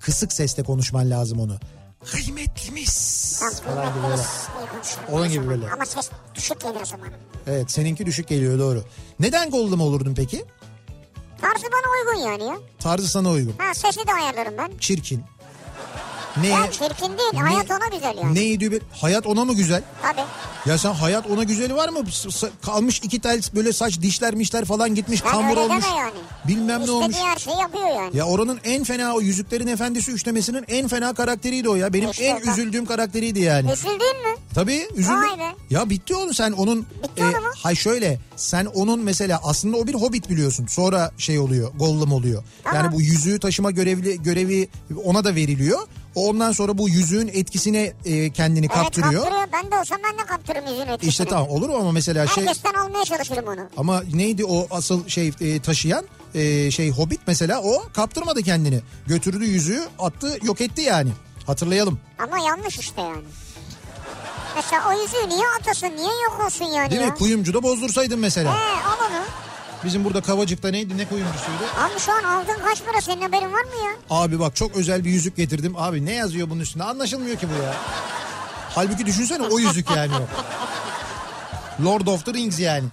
kısık 0.00 0.32
sesle 0.32 0.62
konuşman 0.62 1.10
lazım 1.10 1.40
onu. 1.40 1.56
Kıymetlimiz. 2.12 3.42
Falan 3.64 3.94
gibi 3.94 4.02
böyle. 4.10 4.22
Onun 5.12 5.28
gibi 5.28 5.48
böyle. 5.48 5.70
Ama 5.70 5.86
ses 5.86 6.10
düşük 6.34 6.60
gelir 6.60 6.80
o 6.82 6.84
zaman. 6.84 7.08
Evet 7.46 7.70
seninki 7.70 8.06
düşük 8.06 8.28
geliyor 8.28 8.58
doğru. 8.58 8.84
Neden 9.20 9.50
Gollum 9.50 9.80
olurdun 9.80 10.14
peki? 10.14 10.44
Tarzı 11.40 11.66
bana 11.72 12.12
uygun 12.14 12.30
yani 12.30 12.44
ya. 12.44 12.58
Tarzı 12.78 13.08
sana 13.08 13.30
uygun. 13.30 13.54
Ha 13.58 13.74
sesi 13.74 14.06
de 14.06 14.12
ayarlarım 14.12 14.54
ben. 14.58 14.70
Çirkin. 14.80 15.22
Ne? 16.36 16.48
Ya 16.48 16.70
çirkin 16.70 17.18
değil 17.18 17.30
ne- 17.32 17.40
hayat 17.40 17.70
ona 17.70 17.88
güzel 17.96 18.16
yani. 18.22 18.34
Neydi 18.34 18.72
bir 18.72 18.82
hayat 19.00 19.26
ona 19.26 19.44
mı 19.44 19.54
güzel? 19.54 19.82
Tabii. 20.02 20.20
Ya 20.66 20.78
sen 20.78 20.92
hayat 20.92 21.26
ona 21.30 21.42
güzeli 21.44 21.74
var 21.76 21.88
mı? 21.88 21.98
Kalmış 22.62 22.98
iki 23.04 23.20
tel 23.20 23.42
böyle 23.54 23.72
saç 23.72 24.00
dişler 24.00 24.34
mişler 24.34 24.64
falan 24.64 24.94
gitmiş 24.94 25.24
Ben 25.24 25.30
kambur 25.30 25.56
olmuş. 25.56 25.84
yani. 25.96 26.12
Bilmem 26.48 26.86
ne 26.86 26.90
olmuş. 26.90 27.06
İstediği 27.08 27.28
her 27.30 27.36
şeyi 27.38 27.58
yapıyor 27.60 27.86
yani. 27.88 28.16
Ya 28.16 28.24
oranın 28.26 28.60
en 28.64 28.84
fena 28.84 29.14
o 29.14 29.20
Yüzüklerin 29.20 29.66
Efendisi 29.66 30.10
üçlemesinin 30.12 30.64
en 30.68 30.88
fena 30.88 31.14
karakteriydi 31.14 31.68
o 31.68 31.74
ya. 31.74 31.92
Benim 31.92 32.10
İşte 32.10 32.24
en 32.24 32.36
bak. 32.36 32.46
üzüldüğüm 32.46 32.86
karakteriydi 32.86 33.40
yani. 33.40 33.72
Üzüldün 33.72 33.96
mü? 33.98 34.36
Tabii 34.54 34.88
üzüldüm. 34.96 35.16
Vay 35.30 35.38
be. 35.38 35.54
Ya 35.70 35.90
bitti 35.90 36.14
oğlum 36.14 36.34
sen 36.34 36.52
onun. 36.52 36.86
Bitti 37.02 37.22
onu 37.24 37.30
mu? 37.30 37.48
hay 37.62 37.74
şöyle 37.74 38.18
sen 38.36 38.64
onun 38.66 39.00
mesela 39.00 39.40
aslında 39.44 39.76
o 39.76 39.86
bir 39.86 39.94
hobbit 39.94 40.30
biliyorsun. 40.30 40.66
Sonra 40.66 41.10
şey 41.18 41.38
oluyor 41.38 41.72
Gollum 41.78 42.12
oluyor. 42.12 42.44
Tamam. 42.64 42.84
Yani 42.84 42.94
bu 42.96 43.00
yüzüğü 43.02 43.38
taşıma 43.40 43.70
görevli 43.70 44.22
görevi 44.22 44.68
ona 45.04 45.24
da 45.24 45.34
veriliyor. 45.34 45.78
Ondan 46.14 46.52
sonra 46.52 46.78
bu 46.78 46.88
yüzüğün 46.88 47.28
etkisine 47.28 47.92
e, 48.04 48.30
kendini 48.30 48.68
kaptırıyor. 48.68 49.12
Evet 49.12 49.22
kaptırıyor. 49.32 49.48
Ben 49.64 49.70
de 49.70 49.78
olsam 49.80 49.98
ben 50.04 50.18
de 50.18 50.26
kaptırırım 50.26 50.66
yüzün 50.66 50.80
etkisini. 50.86 51.08
İşte 51.10 51.24
tamam 51.24 51.48
olur 51.48 51.68
mu 51.68 51.76
ama 51.76 51.92
mesela 51.92 52.26
şey 52.26 52.44
Herkesten 52.46 52.74
almaya 52.74 53.04
çalışırım 53.04 53.46
onu. 53.46 53.60
ama 53.76 54.02
neydi 54.14 54.44
o 54.44 54.66
asıl 54.70 55.08
şey 55.08 55.32
e, 55.40 55.60
taşıyan 55.62 56.04
e, 56.34 56.70
şey 56.70 56.90
hobbit 56.90 57.20
mesela 57.26 57.62
o 57.62 57.82
kaptırmadı 57.92 58.42
kendini. 58.42 58.80
Götürdü 59.06 59.44
yüzüğü 59.44 59.82
attı 59.98 60.38
yok 60.42 60.60
etti 60.60 60.82
yani. 60.82 61.10
Hatırlayalım. 61.46 61.98
Ama 62.18 62.38
yanlış 62.38 62.78
işte 62.78 63.00
yani. 63.00 63.22
Mesela 64.56 64.82
o 64.88 65.02
yüzüğü 65.02 65.28
niye 65.28 65.46
atasın 65.60 65.86
niye 65.96 66.22
yok 66.24 66.42
olsun 66.46 66.64
yani 66.64 66.90
Değil 66.90 67.00
ya? 67.02 67.06
mi? 67.08 67.14
Kuyumcuda 67.14 67.62
bozdursaydın 67.62 68.18
mesela. 68.18 68.54
He 68.54 68.84
al 68.84 69.10
onu. 69.10 69.22
Bizim 69.84 70.04
burada 70.04 70.20
Kavacık'ta 70.20 70.68
neydi 70.70 70.96
ne 70.98 71.04
kuyumcusuydu? 71.08 71.62
Abi 71.78 71.98
şu 72.00 72.12
an 72.12 72.22
aldığın 72.24 72.58
kaç 72.68 72.84
para 72.84 73.00
senin 73.00 73.20
haberin 73.22 73.52
var 73.52 73.62
mı 73.64 73.70
ya? 73.84 73.92
Abi 74.10 74.40
bak 74.40 74.56
çok 74.56 74.76
özel 74.76 75.04
bir 75.04 75.10
yüzük 75.10 75.36
getirdim. 75.36 75.74
Abi 75.76 76.06
ne 76.06 76.12
yazıyor 76.12 76.50
bunun 76.50 76.60
üstünde? 76.60 76.84
Anlaşılmıyor 76.84 77.36
ki 77.38 77.46
bu 77.58 77.62
ya. 77.62 77.74
Halbuki 78.74 79.06
düşünsene 79.06 79.42
o 79.42 79.58
yüzük 79.58 79.90
yani 79.90 80.12
o. 80.16 80.24
Lord 81.84 82.06
of 82.06 82.24
the 82.24 82.34
Rings 82.34 82.60
yani. 82.60 82.88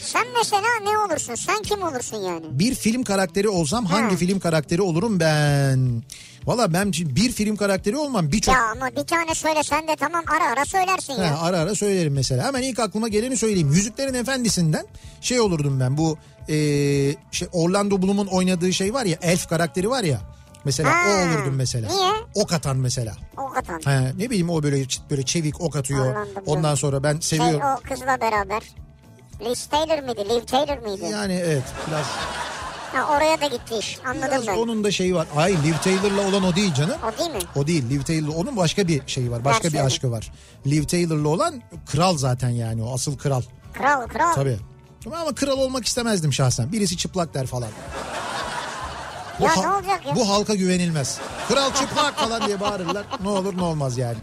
Sen 0.00 0.26
mesela 0.38 0.68
ne 0.82 0.98
olursun? 0.98 1.34
Sen 1.34 1.62
kim 1.62 1.82
olursun 1.82 2.16
yani? 2.16 2.44
Bir 2.50 2.74
film 2.74 3.04
karakteri 3.04 3.48
olsam 3.48 3.86
hangi 3.86 4.10
Ha. 4.12 4.16
film 4.16 4.40
karakteri 4.40 4.82
olurum 4.82 5.20
ben? 5.20 6.02
Valla 6.46 6.72
ben 6.72 6.90
şimdi 6.92 7.16
bir 7.16 7.32
film 7.32 7.56
karakteri 7.56 7.96
olmam 7.96 8.32
birçok... 8.32 8.54
Ya 8.54 8.70
ama 8.70 8.90
bir 8.90 9.06
tane 9.06 9.34
söylesen 9.34 9.88
de 9.88 9.96
tamam 9.96 10.24
ara 10.36 10.50
ara 10.52 10.64
söylersin 10.64 11.14
Ha, 11.14 11.24
ya. 11.24 11.38
ara 11.40 11.58
ara 11.58 11.74
söylerim 11.74 12.12
mesela. 12.14 12.44
Hemen 12.46 12.62
ilk 12.62 12.78
aklıma 12.78 13.08
geleni 13.08 13.36
söyleyeyim. 13.36 13.72
Yüzüklerin 13.72 14.14
Efendisi'nden 14.14 14.86
şey 15.20 15.40
olurdum 15.40 15.80
ben. 15.80 15.96
Bu 15.96 16.18
eee, 16.48 17.16
şey 17.30 17.48
Orlando 17.52 18.02
Bloom'un 18.02 18.26
oynadığı 18.26 18.72
şey 18.72 18.94
var 18.94 19.04
ya 19.04 19.16
elf 19.22 19.48
karakteri 19.48 19.90
var 19.90 20.04
ya. 20.04 20.20
Mesela 20.64 20.90
Ha, 20.90 21.08
o 21.08 21.28
olurdum 21.38 21.54
mesela. 21.56 21.88
niye? 21.88 22.12
Ok 22.34 22.52
atan 22.52 22.76
mesela. 22.76 23.12
O 23.36 23.48
kadar. 23.52 23.82
Ha, 23.84 24.00
ne 24.18 24.30
bileyim 24.30 24.50
o 24.50 24.62
böyle 24.62 24.84
böyle 25.10 25.22
çevik 25.22 25.60
ok 25.60 25.76
atıyor. 25.76 26.06
Orlando 26.06 26.34
Bloom. 26.34 26.46
Ondan 26.46 26.74
sonra 26.74 27.02
ben 27.02 27.20
Şey 27.20 27.38
seviyorum. 27.38 27.66
o 27.78 27.88
kızla 27.88 28.20
beraber. 28.20 28.62
Liz 29.44 29.66
Taylor 29.66 30.02
mıydı? 30.02 30.24
Liv 30.28 30.44
Taylor 30.46 30.78
mıydı? 30.78 31.04
Yani 31.10 31.32
evet 31.46 31.62
biraz, 31.88 32.06
Ha, 32.96 33.16
oraya 33.16 33.40
da 33.40 33.46
gitti 33.46 33.74
iş. 33.78 33.98
Anladım 34.06 34.28
biraz 34.30 34.46
ben. 34.46 34.56
onun 34.56 34.84
da 34.84 34.90
şeyi 34.90 35.14
var. 35.14 35.26
Ay 35.36 35.52
Liv 35.64 35.74
Taylor'la 35.84 36.28
olan 36.28 36.42
o 36.44 36.56
değil 36.56 36.74
canım. 36.74 36.96
O 37.14 37.18
değil 37.18 37.30
mi? 37.30 37.38
O 37.56 37.66
değil 37.66 37.90
Liv 37.90 38.02
Taylor 38.02 38.34
onun 38.34 38.56
başka 38.56 38.88
bir 38.88 39.02
şeyi 39.06 39.30
var. 39.30 39.44
Başka 39.44 39.60
bir 39.60 39.64
Versiyonu. 39.64 39.86
aşkı 39.86 40.10
var. 40.10 40.32
Liv 40.66 40.84
Taylor'la 40.84 41.28
olan 41.28 41.62
kral 41.86 42.16
zaten 42.16 42.48
yani 42.50 42.82
o 42.82 42.94
asıl 42.94 43.18
kral. 43.18 43.42
Kral 43.72 44.06
kral. 44.06 44.34
Tabii. 44.34 44.58
Ama 45.06 45.34
kral 45.34 45.58
olmak 45.58 45.86
istemezdim 45.86 46.32
şahsen. 46.32 46.72
Birisi 46.72 46.96
çıplak 46.96 47.34
der 47.34 47.46
falan. 47.46 47.68
Ya 49.40 49.56
ha- 49.56 49.60
ne 49.60 49.68
olacak 49.68 50.06
ya? 50.06 50.16
Bu 50.16 50.28
halka 50.28 50.54
güvenilmez. 50.54 51.18
Kral 51.48 51.74
çıplak 51.74 52.14
falan 52.18 52.46
diye 52.46 52.60
bağırırlar. 52.60 53.04
Ne 53.22 53.28
olur 53.28 53.56
ne 53.56 53.62
olmaz 53.62 53.98
yani. 53.98 54.16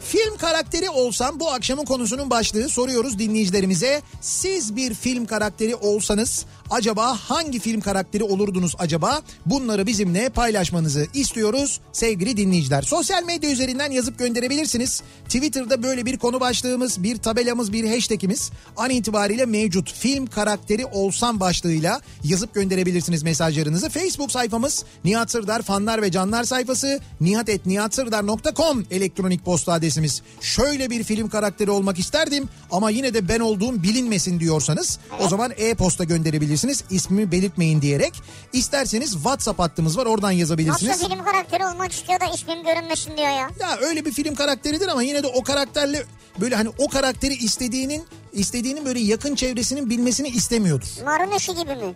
Film 0.00 0.36
karakteri 0.36 0.90
olsam 0.90 1.40
bu 1.40 1.50
akşamın 1.50 1.84
konusunun 1.84 2.30
başlığı 2.30 2.68
soruyoruz 2.68 3.18
dinleyicilerimize. 3.18 4.02
Siz 4.20 4.76
bir 4.76 4.94
film 4.94 5.26
karakteri 5.26 5.76
olsanız 5.76 6.46
acaba 6.70 7.16
hangi 7.16 7.58
film 7.58 7.80
karakteri 7.80 8.24
olurdunuz 8.24 8.74
acaba? 8.78 9.22
Bunları 9.46 9.86
bizimle 9.86 10.28
paylaşmanızı 10.28 11.06
istiyoruz 11.14 11.80
sevgili 11.92 12.36
dinleyiciler. 12.36 12.82
Sosyal 12.82 13.24
medya 13.24 13.50
üzerinden 13.50 13.90
yazıp 13.90 14.18
gönderebilirsiniz. 14.18 15.02
Twitter'da 15.24 15.82
böyle 15.82 16.06
bir 16.06 16.18
konu 16.18 16.40
başlığımız, 16.40 17.02
bir 17.02 17.16
tabelamız, 17.16 17.72
bir 17.72 17.90
hashtagimiz 17.90 18.50
an 18.76 18.90
itibariyle 18.90 19.46
mevcut. 19.46 19.92
Film 19.92 20.26
karakteri 20.26 20.86
olsam 20.86 21.40
başlığıyla 21.40 22.00
yazıp 22.24 22.54
gönderebilirsiniz 22.54 23.22
mesajlarınızı. 23.22 23.90
Facebook 23.90 24.32
sayfamız 24.32 24.84
Nihat 25.04 25.30
Sırdar 25.30 25.62
fanlar 25.62 26.02
ve 26.02 26.10
canlar 26.10 26.44
sayfası 26.44 27.00
nihatetnihatsırdar.com 27.20 28.84
elektronik 28.90 29.44
posta 29.44 29.72
adresimiz. 29.72 30.22
Şöyle 30.40 30.90
bir 30.90 31.04
film 31.04 31.28
karakteri 31.28 31.70
olmak 31.70 31.98
isterdim 31.98 32.48
ama 32.70 32.90
yine 32.90 33.14
de 33.14 33.28
ben 33.28 33.40
olduğum 33.40 33.82
bilinmesin 33.82 34.40
diyorsanız 34.40 34.98
o 35.20 35.28
zaman 35.28 35.52
e-posta 35.56 36.04
gönderebilirsiniz. 36.04 36.59
İsmimi 36.90 37.32
belirtmeyin 37.32 37.82
diyerek. 37.82 38.22
İsterseniz 38.52 39.12
WhatsApp 39.12 39.58
hattımız 39.58 39.98
var 39.98 40.06
oradan 40.06 40.30
yazabilirsiniz. 40.30 40.90
Nasıl 40.92 41.08
film 41.08 41.24
karakteri 41.24 41.66
olmak 41.66 41.92
istiyor 41.92 42.20
da 42.20 42.24
ismim 42.34 42.64
görünmesin 42.64 43.16
diyor 43.16 43.28
ya. 43.28 43.50
Ya 43.60 43.76
öyle 43.80 44.04
bir 44.04 44.12
film 44.12 44.34
karakteridir 44.34 44.88
ama 44.88 45.02
yine 45.02 45.22
de 45.22 45.26
o 45.26 45.42
karakterle 45.42 46.04
böyle 46.40 46.56
hani 46.56 46.68
o 46.78 46.88
karakteri 46.88 47.34
istediğinin 47.34 48.04
istediğinin 48.32 48.84
böyle 48.84 49.00
yakın 49.00 49.34
çevresinin 49.34 49.90
bilmesini 49.90 50.28
istemiyordur. 50.28 50.88
Maruneshi 51.04 51.54
gibi 51.54 51.74
mi? 51.76 51.94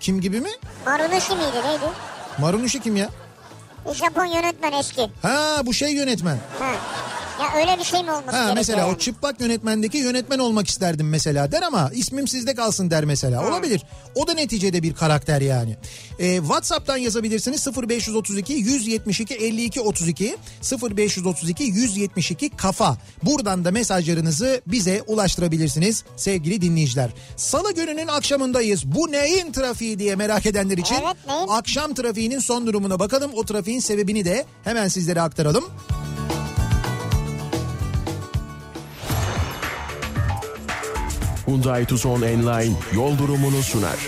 Kim 0.00 0.20
gibi 0.20 0.40
mi? 0.40 0.50
Maruneshi 0.86 1.32
miydi 1.34 1.56
neydi? 1.64 1.92
Marunuşi 2.38 2.80
kim 2.80 2.96
ya? 2.96 3.10
Japon 3.94 4.24
yönetmen 4.24 4.72
eski. 4.72 5.10
Ha 5.22 5.60
bu 5.64 5.74
şey 5.74 5.92
yönetmen. 5.94 6.38
Ha. 6.58 6.72
Ya 7.40 7.60
öyle 7.60 7.78
bir 7.78 7.84
şey 7.84 8.02
mi 8.02 8.12
olması 8.12 8.36
Ha, 8.36 8.52
mesela 8.54 8.78
yani? 8.80 8.94
o 8.94 8.98
çıplak 8.98 9.40
yönetmendeki 9.40 9.98
yönetmen 9.98 10.38
olmak 10.38 10.68
isterdim 10.68 11.08
mesela 11.08 11.52
der 11.52 11.62
ama 11.62 11.90
ismim 11.94 12.28
sizde 12.28 12.54
kalsın 12.54 12.90
der 12.90 13.04
mesela. 13.04 13.48
Olabilir. 13.48 13.82
O 14.14 14.26
da 14.26 14.34
neticede 14.34 14.82
bir 14.82 14.94
karakter 14.94 15.40
yani. 15.40 15.76
Ee, 16.18 16.36
WhatsApp'tan 16.36 16.96
yazabilirsiniz 16.96 17.66
0532 17.88 18.52
172 18.52 19.34
52 19.34 19.80
32 19.80 20.36
0532 20.82 21.64
172 21.64 22.50
kafa. 22.50 22.96
Buradan 23.22 23.64
da 23.64 23.70
mesajlarınızı 23.70 24.60
bize 24.66 25.02
ulaştırabilirsiniz 25.06 26.04
sevgili 26.16 26.60
dinleyiciler. 26.60 27.10
Salı 27.36 27.74
gününün 27.74 28.08
akşamındayız. 28.08 28.84
Bu 28.86 29.12
neyin 29.12 29.52
trafiği 29.52 29.98
diye 29.98 30.16
merak 30.16 30.46
edenler 30.46 30.78
için 30.78 30.94
Evet, 30.94 31.16
neyin? 31.28 31.48
akşam 31.48 31.94
trafiğinin 31.94 32.38
son 32.38 32.66
durumuna 32.66 32.98
bakalım. 32.98 33.30
O 33.34 33.44
trafiğin 33.44 33.80
sebebini 33.80 34.24
de 34.24 34.44
hemen 34.64 34.88
sizlere 34.88 35.20
aktaralım. 35.20 35.64
Hyundai 41.46 41.84
Tucson 41.84 42.22
Enline 42.22 42.74
yol 42.94 43.18
durumunu 43.18 43.62
sunar. 43.62 43.98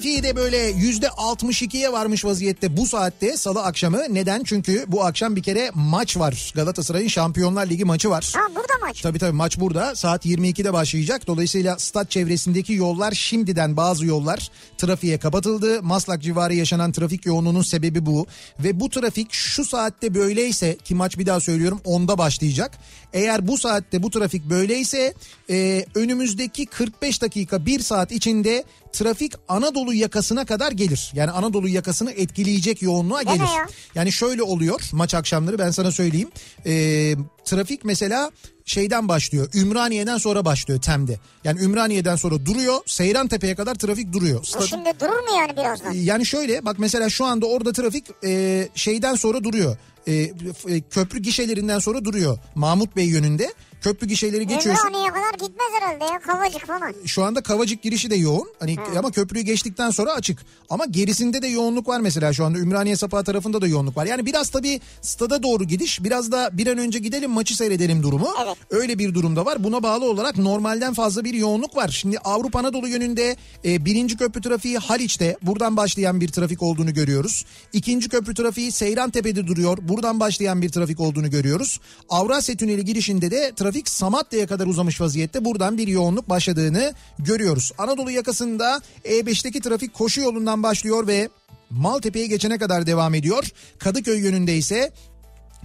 Trafiği 0.00 0.22
de 0.22 0.36
böyle 0.36 0.56
yüzde 0.56 1.06
62'ye 1.06 1.92
varmış 1.92 2.24
vaziyette 2.24 2.76
bu 2.76 2.86
saatte 2.86 3.36
salı 3.36 3.62
akşamı. 3.62 4.02
Neden? 4.10 4.42
Çünkü 4.44 4.84
bu 4.88 5.04
akşam 5.04 5.36
bir 5.36 5.42
kere 5.42 5.70
maç 5.74 6.16
var. 6.16 6.52
Galatasaray'ın 6.54 7.08
Şampiyonlar 7.08 7.66
Ligi 7.66 7.84
maçı 7.84 8.10
var. 8.10 8.32
Ha 8.36 8.54
burada 8.54 8.86
maç. 8.86 9.00
Tabii 9.00 9.18
tabii 9.18 9.36
maç 9.36 9.60
burada 9.60 9.94
saat 9.94 10.26
22'de 10.26 10.72
başlayacak. 10.72 11.26
Dolayısıyla 11.26 11.78
stat 11.78 12.10
çevresindeki 12.10 12.72
yollar 12.72 13.12
şimdiden 13.12 13.76
bazı 13.76 14.06
yollar 14.06 14.50
trafiğe 14.78 15.18
kapatıldı. 15.18 15.82
Maslak 15.82 16.22
civarı 16.22 16.54
yaşanan 16.54 16.92
trafik 16.92 17.26
yoğunluğunun 17.26 17.62
sebebi 17.62 18.06
bu. 18.06 18.26
Ve 18.60 18.80
bu 18.80 18.90
trafik 18.90 19.32
şu 19.32 19.64
saatte 19.64 20.14
böyleyse 20.14 20.76
ki 20.84 20.94
maç 20.94 21.18
bir 21.18 21.26
daha 21.26 21.40
söylüyorum 21.40 21.80
10'da 21.84 22.18
başlayacak. 22.18 22.78
Eğer 23.12 23.48
bu 23.48 23.58
saatte 23.58 24.02
bu 24.02 24.10
trafik 24.10 24.50
böyleyse 24.50 25.14
e, 25.50 25.84
önümüzdeki 25.94 26.66
45 26.66 27.22
dakika 27.22 27.66
1 27.66 27.80
saat 27.80 28.12
içinde 28.12 28.64
trafik 28.92 29.32
Anadolu 29.48 29.94
yakasına 29.94 30.44
kadar 30.44 30.72
gelir. 30.72 31.10
Yani 31.14 31.30
Anadolu 31.30 31.68
yakasını 31.68 32.10
etkileyecek 32.12 32.82
yoğunluğa 32.82 33.22
gelir. 33.22 33.38
ya. 33.40 33.66
Yani 33.94 34.12
şöyle 34.12 34.42
oluyor 34.42 34.80
maç 34.92 35.14
akşamları 35.14 35.58
ben 35.58 35.70
sana 35.70 35.90
söyleyeyim. 35.92 36.28
Ee, 36.66 37.14
trafik 37.44 37.84
mesela 37.84 38.30
şeyden 38.64 39.08
başlıyor. 39.08 39.48
Ümraniye'den 39.54 40.18
sonra 40.18 40.44
başlıyor 40.44 40.80
Tem'de. 40.80 41.18
Yani 41.44 41.60
Ümraniye'den 41.60 42.16
sonra 42.16 42.46
duruyor. 42.46 42.78
Seyrantepe'ye 42.86 43.54
kadar 43.54 43.74
trafik 43.74 44.12
duruyor. 44.12 44.40
Bu 44.40 44.46
Stad- 44.46 44.66
şimdi 44.66 44.90
durur 45.00 45.10
mu 45.10 45.36
yani 45.38 45.52
birazdan? 45.56 45.92
yani 45.92 46.26
şöyle 46.26 46.64
bak 46.64 46.78
mesela 46.78 47.08
şu 47.10 47.24
anda 47.24 47.46
orada 47.46 47.72
trafik 47.72 48.04
e, 48.24 48.68
şeyden 48.74 49.14
sonra 49.14 49.44
duruyor. 49.44 49.76
E, 50.06 50.32
f- 50.52 50.74
e, 50.74 50.80
köprü 50.80 51.18
gişelerinden 51.18 51.78
sonra 51.78 52.04
duruyor. 52.04 52.38
Mahmut 52.54 52.96
Bey 52.96 53.04
yönünde. 53.06 53.52
Köprü 53.80 54.06
gişeleri 54.06 54.46
geçiyorsun. 54.46 54.86
Ümraniye'ye 54.86 55.10
kadar 55.10 55.32
gitmez 55.32 55.68
herhalde 55.80 56.04
ya 56.04 56.18
Kavacık 56.18 56.66
falan. 56.66 56.94
Şu 57.06 57.24
anda 57.24 57.40
Kavacık 57.40 57.82
girişi 57.82 58.10
de 58.10 58.16
yoğun. 58.16 58.48
Hani 58.58 58.76
ama 58.98 59.10
köprüyü 59.10 59.44
geçtikten 59.44 59.90
sonra 59.90 60.12
açık. 60.12 60.38
Ama 60.70 60.84
gerisinde 60.84 61.42
de 61.42 61.46
yoğunluk 61.46 61.88
var 61.88 62.00
mesela 62.00 62.32
şu 62.32 62.44
anda 62.44 62.58
Ümraniye 62.58 62.96
Sapağı 62.96 63.24
tarafında 63.24 63.60
da 63.62 63.66
yoğunluk 63.66 63.96
var. 63.96 64.06
Yani 64.06 64.26
biraz 64.26 64.50
tabii 64.50 64.80
stada 65.02 65.42
doğru 65.42 65.64
gidiş, 65.64 66.04
biraz 66.04 66.32
da 66.32 66.50
bir 66.52 66.66
an 66.66 66.78
önce 66.78 66.98
gidelim 66.98 67.30
maçı 67.30 67.56
seyredelim 67.56 68.02
durumu. 68.02 68.28
Evet. 68.44 68.56
Öyle 68.70 68.98
bir 68.98 69.14
durumda 69.14 69.46
var. 69.46 69.64
Buna 69.64 69.82
bağlı 69.82 70.04
olarak 70.10 70.38
normalden 70.38 70.94
fazla 70.94 71.24
bir 71.24 71.34
yoğunluk 71.34 71.76
var. 71.76 71.88
Şimdi 71.88 72.18
Avrupa 72.18 72.58
Anadolu 72.58 72.88
yönünde 72.88 73.36
e, 73.64 73.84
birinci 73.84 74.16
köprü 74.16 74.40
trafiği 74.40 74.78
Haliç'te 74.78 75.36
buradan 75.42 75.76
başlayan 75.76 76.20
bir 76.20 76.28
trafik 76.28 76.62
olduğunu 76.62 76.94
görüyoruz. 76.94 77.44
İkinci 77.72 78.08
köprü 78.08 78.34
trafiği 78.34 78.72
Seyrantepe'de 78.72 79.46
duruyor. 79.46 79.78
Buradan 79.82 80.20
başlayan 80.20 80.62
bir 80.62 80.68
trafik 80.68 81.00
olduğunu 81.00 81.30
görüyoruz. 81.30 81.80
Avrasya 82.08 82.56
Tüneli 82.56 82.84
girişinde 82.84 83.30
de 83.30 83.52
trafik 83.56 83.69
Samatya'ya 83.88 84.46
kadar 84.46 84.66
uzamış 84.66 85.00
vaziyette. 85.00 85.44
Buradan 85.44 85.78
bir 85.78 85.88
yoğunluk 85.88 86.28
başladığını 86.28 86.94
görüyoruz. 87.18 87.72
Anadolu 87.78 88.10
yakasında 88.10 88.80
E5'teki 89.04 89.60
trafik 89.60 89.94
koşu 89.94 90.20
yolundan 90.20 90.62
başlıyor 90.62 91.06
ve 91.06 91.28
Maltepe'ye 91.70 92.26
geçene 92.26 92.58
kadar 92.58 92.86
devam 92.86 93.14
ediyor. 93.14 93.48
Kadıköy 93.78 94.20
yönünde 94.20 94.56
ise 94.56 94.92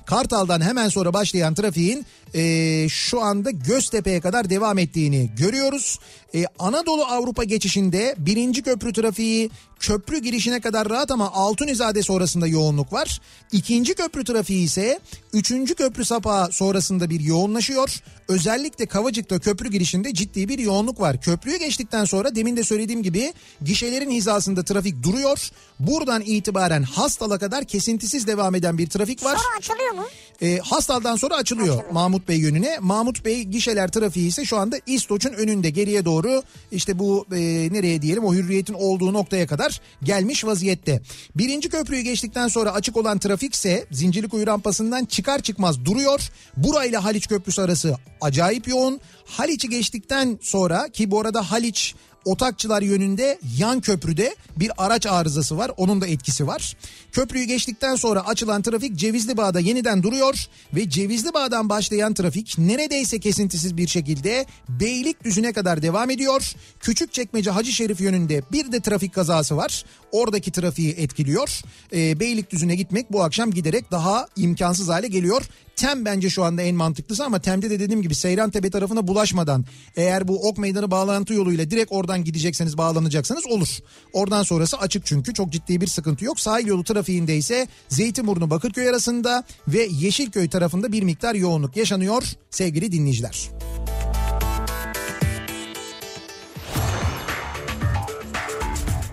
Kartal'dan 0.05 0.61
hemen 0.61 0.89
sonra 0.89 1.13
başlayan 1.13 1.53
trafiğin 1.53 2.05
e, 2.35 2.89
şu 2.89 3.21
anda 3.21 3.51
Göztepe'ye 3.51 4.21
kadar 4.21 4.49
devam 4.49 4.77
ettiğini 4.77 5.29
görüyoruz. 5.37 5.99
E, 6.35 6.45
Anadolu 6.59 7.05
Avrupa 7.05 7.43
geçişinde 7.43 8.15
birinci 8.17 8.61
köprü 8.61 8.93
trafiği 8.93 9.49
köprü 9.79 10.17
girişine 10.17 10.59
kadar 10.59 10.89
rahat 10.89 11.11
ama 11.11 11.31
Altunizade 11.31 12.03
sonrasında 12.03 12.47
yoğunluk 12.47 12.93
var. 12.93 13.21
İkinci 13.51 13.93
köprü 13.93 14.23
trafiği 14.23 14.65
ise 14.65 14.99
üçüncü 15.33 15.75
köprü 15.75 16.05
sapağı 16.05 16.51
sonrasında 16.51 17.09
bir 17.09 17.19
yoğunlaşıyor. 17.19 17.99
Özellikle 18.27 18.85
Kavacık'ta 18.85 19.39
köprü 19.39 19.69
girişinde 19.69 20.13
ciddi 20.13 20.49
bir 20.49 20.59
yoğunluk 20.59 20.99
var. 20.99 21.21
Köprüyü 21.21 21.59
geçtikten 21.59 22.05
sonra 22.05 22.35
demin 22.35 22.57
de 22.57 22.63
söylediğim 22.63 23.03
gibi 23.03 23.33
gişelerin 23.61 24.11
hizasında 24.11 24.63
trafik 24.63 25.03
duruyor. 25.03 25.49
Buradan 25.79 26.21
itibaren 26.21 26.83
Hastal'a 26.83 27.37
kadar 27.37 27.65
kesintisiz 27.65 28.27
devam 28.27 28.55
eden 28.55 28.77
bir 28.77 28.89
trafik 28.89 29.23
var. 29.23 29.37
Sonra 29.37 29.57
açılıyor 29.57 29.91
mu? 29.91 30.05
E, 30.41 30.57
Hastal'dan 30.57 31.15
sonra 31.15 31.35
açılıyor 31.35 31.83
Mahmut 31.91 32.27
Bey 32.27 32.37
yönüne. 32.37 32.77
Mahmut 32.81 33.25
Bey 33.25 33.43
gişeler 33.43 33.87
trafiği 33.87 34.27
ise 34.27 34.45
şu 34.45 34.57
anda 34.57 34.77
İstoç'un 34.85 35.33
önünde 35.33 35.69
geriye 35.69 36.05
doğru 36.05 36.43
işte 36.71 36.99
bu 36.99 37.25
e, 37.31 37.37
nereye 37.71 38.01
diyelim 38.01 38.25
o 38.25 38.33
hürriyetin 38.33 38.73
olduğu 38.73 39.13
noktaya 39.13 39.47
kadar 39.47 39.81
gelmiş 40.03 40.45
vaziyette. 40.45 41.01
Birinci 41.35 41.69
köprüyü 41.69 42.01
geçtikten 42.01 42.47
sonra 42.47 42.71
açık 42.71 42.97
olan 42.97 43.19
trafik 43.19 43.53
ise 43.53 43.85
Zincirlikuyu 43.91 44.47
rampasından 44.47 45.05
çıkar 45.05 45.39
çıkmaz 45.39 45.85
duruyor. 45.85 46.29
Burayla 46.57 47.03
Haliç 47.03 47.27
Köprüsü 47.27 47.61
arası 47.61 47.95
acayip 48.21 48.67
yoğun. 48.67 48.99
Haliç'i 49.25 49.69
geçtikten 49.69 50.39
sonra 50.41 50.87
ki 50.89 51.11
bu 51.11 51.19
arada 51.19 51.51
Haliç 51.51 51.95
Otakçılar 52.25 52.81
yönünde 52.81 53.39
yan 53.57 53.81
köprüde 53.81 54.35
bir 54.57 54.71
araç 54.77 55.05
arızası 55.05 55.57
var. 55.57 55.71
Onun 55.77 56.01
da 56.01 56.07
etkisi 56.07 56.47
var. 56.47 56.77
Köprüyü 57.11 57.45
geçtikten 57.45 57.95
sonra 57.95 58.27
açılan 58.27 58.61
trafik 58.61 58.95
Cevizli 58.95 59.37
Bağ'da 59.37 59.59
yeniden 59.59 60.03
duruyor 60.03 60.45
ve 60.75 60.89
Cevizli 60.89 61.33
Bağ'dan 61.33 61.69
başlayan 61.69 62.13
trafik 62.13 62.57
neredeyse 62.57 63.19
kesintisiz 63.19 63.77
bir 63.77 63.87
şekilde 63.87 64.45
Beylikdüzü'ne 64.69 65.53
kadar 65.53 65.81
devam 65.81 66.09
ediyor. 66.09 66.53
Küçükçekmece 66.79 67.51
Hacı 67.51 67.71
Şerif 67.71 68.01
yönünde 68.01 68.41
bir 68.51 68.71
de 68.71 68.79
trafik 68.79 69.13
kazası 69.13 69.57
var. 69.57 69.85
Oradaki 70.15 70.51
trafiği 70.51 70.91
etkiliyor. 70.91 71.61
Ee, 71.93 72.19
Beylikdüzü'ne 72.19 72.75
gitmek 72.75 73.11
bu 73.11 73.23
akşam 73.23 73.51
giderek 73.51 73.91
daha 73.91 74.27
imkansız 74.35 74.89
hale 74.89 75.07
geliyor. 75.07 75.41
Tem 75.75 76.05
bence 76.05 76.29
şu 76.29 76.43
anda 76.43 76.61
en 76.61 76.75
mantıklısı 76.75 77.25
ama 77.25 77.39
Tem'de 77.39 77.69
de 77.69 77.79
dediğim 77.79 78.01
gibi 78.01 78.15
Seyrantepe 78.15 78.69
tarafına 78.69 79.07
bulaşmadan 79.07 79.65
eğer 79.95 80.27
bu 80.27 80.49
Ok 80.49 80.57
Meydanı 80.57 80.91
bağlantı 80.91 81.33
yoluyla 81.33 81.71
direkt 81.71 81.91
oradan 81.91 82.23
gidecekseniz 82.23 82.77
bağlanacaksanız 82.77 83.47
olur. 83.47 83.67
Oradan 84.13 84.43
sonrası 84.43 84.77
açık 84.77 85.05
çünkü 85.05 85.33
çok 85.33 85.51
ciddi 85.51 85.81
bir 85.81 85.87
sıkıntı 85.87 86.25
yok. 86.25 86.39
Sahil 86.39 86.67
yolu 86.67 86.83
trafiğinde 86.83 87.37
ise 87.37 87.67
Zeytinburnu 87.89 88.49
Bakırköy 88.49 88.89
arasında 88.89 89.43
ve 89.67 89.87
Yeşilköy 89.91 90.49
tarafında 90.49 90.91
bir 90.91 91.03
miktar 91.03 91.35
yoğunluk 91.35 91.77
yaşanıyor 91.77 92.23
sevgili 92.49 92.91
dinleyiciler. 92.91 93.49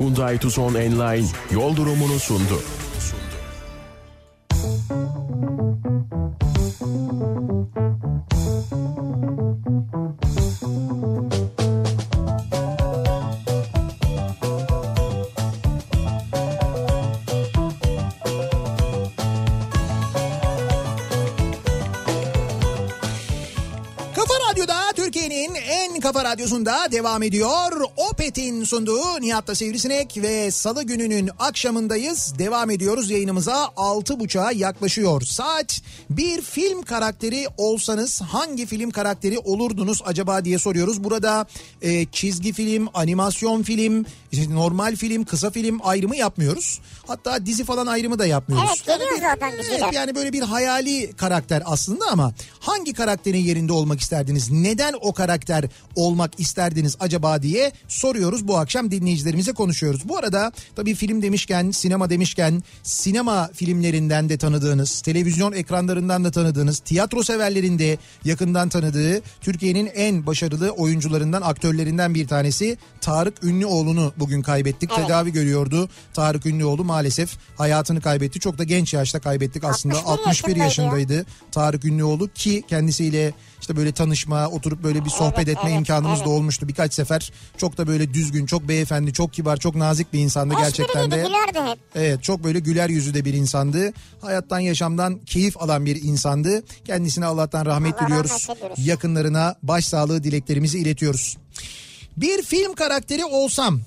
Hyundai 0.03 0.39
Tucson 0.39 0.75
Enline 0.75 1.29
yol 1.51 1.77
durumunu 1.77 2.19
sundu. 2.19 2.59
Kafa 10.53 11.52
radyosunda 26.33 26.93
devam 26.93 27.23
ediyor. 27.23 27.73
Opet'in 28.11 28.65
sunduğu 28.65 29.21
Nihat'ta 29.21 29.55
Sivrisinek 29.55 30.17
ve 30.17 30.51
salı 30.51 30.83
gününün 30.83 31.31
akşamındayız. 31.39 32.35
Devam 32.39 32.71
ediyoruz 32.71 33.11
yayınımıza 33.11 33.65
6.30'a 33.77 34.53
yaklaşıyor. 34.53 35.21
Saat 35.23 35.81
bir 36.11 36.43
film 36.43 36.83
karakteri 36.83 37.47
olsanız 37.57 38.21
hangi 38.21 38.67
film 38.67 38.91
karakteri 38.91 39.39
olurdunuz 39.39 40.03
acaba 40.05 40.45
diye 40.45 40.59
soruyoruz. 40.59 41.05
Burada 41.05 41.47
e, 41.83 42.07
çizgi 42.07 42.53
film, 42.53 42.89
animasyon 42.95 43.63
film, 43.63 44.07
işte 44.33 44.55
normal 44.55 44.97
film, 44.97 45.25
kısa 45.25 45.51
film 45.51 45.81
ayrımı 45.85 46.17
yapmıyoruz. 46.17 46.81
Hatta 47.07 47.47
dizi 47.47 47.65
falan 47.65 47.87
ayrımı 47.87 48.19
da 48.19 48.27
yapmıyoruz. 48.27 48.71
Evet, 48.87 48.87
geliyor 48.99 49.17
bir- 49.17 49.23
zaten 49.23 49.59
diziler. 49.59 49.81
Evet, 49.85 49.93
yani 49.95 50.15
böyle 50.15 50.33
bir 50.33 50.41
hayali 50.43 51.13
karakter 51.13 51.63
aslında 51.67 52.05
ama 52.13 52.33
hangi 52.61 52.93
karakterin 52.93 53.39
yerinde 53.39 53.73
olmak 53.73 54.01
isterdiniz? 54.01 54.51
Neden 54.51 54.95
o 55.01 55.13
karakter 55.13 55.65
olmak 55.97 56.22
isterdiniz 56.39 56.97
acaba 57.01 57.43
diye 57.43 57.73
soruyoruz 57.89 58.49
bu 58.49 58.59
akşam 58.59 58.91
dinleyicilerimize 58.91 59.53
konuşuyoruz. 59.53 60.09
Bu 60.09 60.17
arada 60.17 60.53
tabii 60.77 60.95
film 60.95 61.23
demişken 61.23 61.71
sinema 61.71 62.11
demişken 62.11 62.63
sinema 62.83 63.51
filmlerinden 63.55 64.29
de 64.29 64.39
tanıdığınız 64.39 65.01
televizyon 65.01 65.53
ekranlarından 65.53 66.25
da 66.25 66.31
tanıdığınız 66.31 66.79
tiyatro 66.79 67.23
severlerin 67.23 67.79
de 67.79 67.99
yakından 68.25 68.69
tanıdığı 68.69 69.21
Türkiye'nin 69.41 69.87
en 69.95 70.27
başarılı 70.27 70.71
oyuncularından 70.71 71.43
aktörlerinden 71.43 72.15
bir 72.15 72.27
tanesi 72.27 72.79
Tarık 73.01 73.45
Ünlüoğlu'nu 73.45 74.13
bugün 74.17 74.43
kaybettik. 74.43 74.91
Evet. 74.97 75.07
Tedavi 75.07 75.33
görüyordu. 75.33 75.89
Tarık 76.15 76.47
Ünlüoğlu 76.47 76.85
maalesef 76.85 77.37
hayatını 77.57 78.01
kaybetti. 78.01 78.41
Çok 78.41 78.59
da 78.59 78.65
genç 78.65 78.95
yaşta 78.95 79.21
kaybettik 79.21 79.65
aslında. 79.65 79.99
61 79.99 80.29
61 80.29 80.57
yaşındaydı 80.57 80.93
yaşındaydı 81.03 81.27
Tarık 81.53 81.85
Ünlüoğlu 81.85 82.29
ki 82.29 82.63
kendisiyle 82.69 83.33
işte 83.63 83.77
böyle 83.77 83.93
tanışma, 83.93 84.49
oturup 84.49 84.83
böyle 84.83 85.05
bir 85.05 85.11
sohbet 85.11 85.39
Evet, 85.39 85.49
etme 85.49 85.71
evet, 85.71 85.79
imkanımız 85.79 86.19
da 86.19 86.25
evet. 86.25 86.33
olmuştu 86.39 86.69
birkaç 86.69 86.95
sefer. 86.95 87.33
Çok 87.57 87.79
da 87.79 87.87
böyle 87.87 88.15
düzgün, 88.15 88.47
çok 88.47 88.69
beyefendi, 88.69 89.13
çok 89.13 89.33
kibar, 89.33 89.57
çok 89.57 89.75
nazik 89.75 90.13
bir 90.13 90.19
insandı 90.19 90.55
gerçekten 90.59 91.01
Esprili 91.01 91.23
de. 91.23 91.27
gülerdi 91.29 91.71
hep. 91.71 91.79
Evet 91.95 92.23
çok 92.23 92.45
böyle 92.45 92.59
güler 92.59 92.89
yüzü 92.89 93.15
de 93.15 93.25
bir 93.25 93.35
insandı. 93.35 93.93
Hayattan 94.21 94.59
yaşamdan 94.61 95.19
keyif 95.19 95.63
alan 95.63 95.87
bir 95.87 96.03
insandı. 96.03 96.63
Kendisine 96.85 97.27
Allah'tan 97.27 97.67
rahmet 97.67 97.95
Allah 97.95 98.07
diliyoruz. 98.07 98.31
rahmet 98.31 98.57
ediyoruz. 98.57 98.87
Yakınlarına 98.87 99.55
başsağlığı 99.63 100.23
dileklerimizi 100.25 100.79
iletiyoruz. 100.79 101.37
Bir 102.17 102.43
film 102.43 102.75
karakteri 102.75 103.25
olsam 103.25 103.81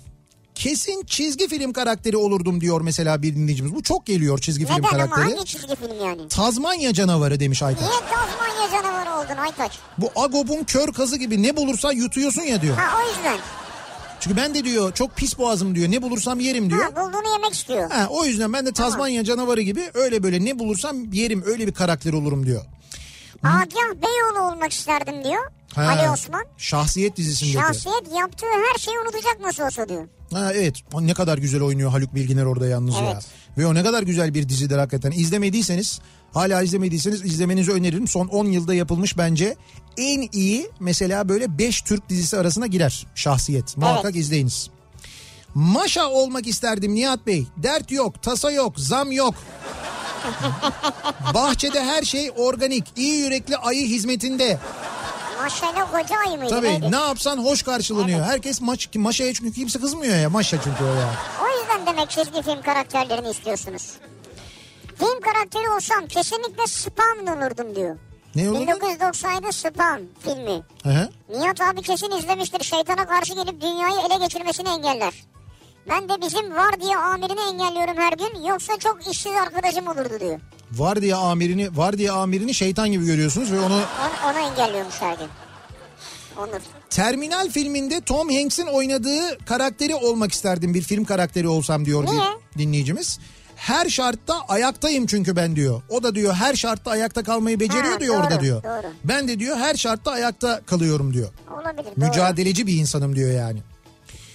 kesin 0.55 1.03
çizgi 1.05 1.47
film 1.47 1.73
karakteri 1.73 2.17
olurdum 2.17 2.61
diyor 2.61 2.81
mesela 2.81 3.21
bir 3.21 3.35
dinleyicimiz. 3.35 3.75
Bu 3.75 3.83
çok 3.83 4.05
geliyor 4.05 4.39
çizgi 4.39 4.65
film 4.65 4.77
Neden 4.77 4.87
ama 4.87 4.97
karakteri. 4.97 5.35
hangi 5.35 5.45
çizgi 5.45 5.75
film 5.75 6.05
yani? 6.05 6.27
Tazmanya 6.27 6.93
canavarı 6.93 7.39
demiş 7.39 7.63
Aytaç. 7.63 7.81
Niye 7.83 7.91
Tazmanya 7.99 8.71
canavarı 8.71 9.25
oldun 9.25 9.37
Aytaç? 9.41 9.71
Bu 9.97 10.11
Agop'un 10.15 10.63
kör 10.63 10.93
kazı 10.93 11.17
gibi 11.17 11.43
ne 11.43 11.55
bulursan 11.57 11.91
yutuyorsun 11.91 12.41
ya 12.41 12.61
diyor. 12.61 12.77
Ha 12.77 12.97
o 13.03 13.09
yüzden. 13.15 13.37
Çünkü 14.19 14.37
ben 14.37 14.55
de 14.55 14.63
diyor 14.63 14.93
çok 14.93 15.15
pis 15.15 15.37
boğazım 15.37 15.75
diyor. 15.75 15.91
Ne 15.91 16.01
bulursam 16.01 16.39
yerim 16.39 16.69
diyor. 16.69 16.83
Ha 16.83 16.95
bulduğunu 16.95 17.31
yemek 17.33 17.53
istiyor. 17.53 17.91
Ha, 17.91 18.07
o 18.09 18.25
yüzden 18.25 18.53
ben 18.53 18.65
de 18.65 18.71
Tazmanya 18.71 19.23
canavarı 19.23 19.61
gibi 19.61 19.89
öyle 19.93 20.23
böyle 20.23 20.45
ne 20.45 20.59
bulursam 20.59 21.13
yerim 21.13 21.43
öyle 21.45 21.67
bir 21.67 21.73
karakter 21.73 22.13
olurum 22.13 22.45
diyor. 22.45 22.61
Agah 23.43 24.01
Beyoğlu 24.03 24.51
olmak 24.51 24.71
isterdim 24.73 25.23
diyor. 25.23 25.51
Ha, 25.75 25.81
Ali 25.87 26.09
Osman. 26.09 26.45
Şahsiyet 26.57 27.17
dizisindeki. 27.17 27.53
Şahsiyet 27.57 28.03
yaptığı 28.19 28.45
her 28.73 28.79
şeyi 28.79 28.99
unutacak 28.99 29.39
nasıl 29.41 29.63
olsa 29.63 29.89
diyor. 29.89 30.07
Ha, 30.33 30.53
evet 30.53 30.75
ne 30.99 31.13
kadar 31.13 31.37
güzel 31.37 31.61
oynuyor 31.61 31.91
Haluk 31.91 32.15
Bilginer 32.15 32.45
orada 32.45 32.67
yalnız 32.67 32.95
ya. 32.95 33.11
Evet. 33.13 33.25
Ve 33.57 33.67
o 33.67 33.73
ne 33.73 33.83
kadar 33.83 34.03
güzel 34.03 34.33
bir 34.33 34.49
dizidir 34.49 34.77
hakikaten. 34.77 35.11
İzlemediyseniz 35.11 35.99
hala 36.33 36.61
izlemediyseniz 36.61 37.25
izlemenizi 37.25 37.71
öneririm. 37.71 38.07
Son 38.07 38.27
10 38.27 38.45
yılda 38.45 38.73
yapılmış 38.73 39.17
bence 39.17 39.55
en 39.97 40.29
iyi 40.33 40.69
mesela 40.79 41.29
böyle 41.29 41.57
5 41.57 41.81
Türk 41.81 42.09
dizisi 42.09 42.37
arasına 42.37 42.67
girer 42.67 43.07
şahsiyet. 43.15 43.77
Muhakkak 43.77 44.15
izleyiniz. 44.15 44.69
Maşa 45.53 46.09
olmak 46.09 46.47
isterdim 46.47 46.95
Nihat 46.95 47.27
Bey. 47.27 47.45
Dert 47.57 47.91
yok, 47.91 48.21
tasa 48.21 48.51
yok, 48.51 48.79
zam 48.79 49.11
yok. 49.11 49.35
Bahçede 51.33 51.83
her 51.83 52.03
şey 52.03 52.31
organik, 52.37 52.83
iyi 52.95 53.15
yürekli 53.15 53.57
ayı 53.57 53.87
hizmetinde. 53.87 54.59
Maşayla 55.41 55.91
koca 55.91 56.15
ayı 56.27 56.37
mıydı? 56.37 56.49
Tabii 56.49 56.67
neydi? 56.67 56.91
ne 56.91 56.95
yapsan 56.95 57.37
hoş 57.37 57.63
karşılanıyor. 57.63 58.25
Herkes 58.25 58.61
maç, 58.61 58.89
maşaya 58.95 59.33
çünkü 59.33 59.53
kimse 59.53 59.79
kızmıyor 59.79 60.15
ya. 60.17 60.29
Maşa 60.29 60.57
çünkü 60.63 60.83
o 60.83 60.87
ya. 60.87 61.09
O 61.43 61.59
yüzden 61.59 61.85
demek 61.85 62.09
çizgi 62.09 62.41
film 62.41 62.61
karakterlerini 62.61 63.29
istiyorsunuz. 63.29 63.93
Film 64.99 65.21
karakteri 65.21 65.69
olsam 65.69 66.07
kesinlikle 66.07 66.67
Spawn 66.67 67.27
olurdum 67.27 67.75
diyor. 67.75 67.97
Ne 68.35 68.49
olurdu? 68.49 68.59
1997 68.61 69.53
Spawn 69.53 70.01
filmi. 70.19 70.61
Hı 70.83 70.89
hı. 70.89 71.09
Nihat 71.29 71.61
abi 71.61 71.81
kesin 71.81 72.11
izlemiştir. 72.11 72.63
Şeytana 72.63 73.07
karşı 73.07 73.33
gelip 73.33 73.61
dünyayı 73.61 73.95
ele 74.09 74.17
geçirmesini 74.23 74.69
engeller. 74.69 75.13
Ben 75.89 76.09
de 76.09 76.13
bizim 76.21 76.55
var 76.55 76.81
diye 76.81 76.97
amirini 76.97 77.39
engelliyorum 77.39 77.97
her 77.97 78.13
gün. 78.13 78.43
Yoksa 78.47 78.73
çok 78.79 79.07
işsiz 79.11 79.31
arkadaşım 79.31 79.87
olurdu 79.87 80.19
diyor. 80.19 80.39
Var 80.71 81.01
diye 81.01 81.15
amirini 81.15 81.77
var 81.77 81.97
diye 81.97 82.11
amirini 82.11 82.53
şeytan 82.53 82.91
gibi 82.91 83.05
görüyorsunuz 83.05 83.51
ve 83.51 83.59
onu 83.59 83.73
Onu, 83.75 83.81
onu 84.31 84.39
engelliyormuş 84.51 84.95
her 85.01 85.17
gün. 85.17 85.27
Onur. 86.37 86.59
Terminal 86.89 87.49
filminde 87.49 88.01
Tom 88.01 88.29
Hanks'in 88.29 88.67
oynadığı 88.67 89.37
karakteri 89.45 89.95
olmak 89.95 90.31
isterdim 90.31 90.73
bir 90.73 90.81
film 90.81 91.05
karakteri 91.05 91.47
olsam 91.47 91.85
diyor 91.85 92.05
Niye? 92.05 92.21
bir 92.55 92.59
dinleyicimiz. 92.59 93.19
Her 93.55 93.89
şartta 93.89 94.33
ayaktayım 94.47 95.05
çünkü 95.05 95.35
ben 95.35 95.55
diyor. 95.55 95.81
O 95.89 96.03
da 96.03 96.15
diyor 96.15 96.33
her 96.33 96.55
şartta 96.55 96.91
ayakta 96.91 97.23
kalmayı 97.23 97.59
beceriyor 97.59 97.93
Ha, 97.93 97.99
diyor 97.99 98.15
doğru, 98.15 98.23
orada 98.25 98.39
diyor. 98.41 98.63
doğru. 98.63 98.87
Ben 99.03 99.27
de 99.27 99.39
diyor 99.39 99.57
her 99.57 99.75
şartta 99.75 100.11
ayakta 100.11 100.61
kalıyorum 100.65 101.13
diyor. 101.13 101.29
Olabilir. 101.53 101.85
doğru. 102.01 102.05
Mücadeleci 102.07 102.67
bir 102.67 102.73
insanım 102.77 103.15
diyor 103.15 103.31
yani. 103.31 103.59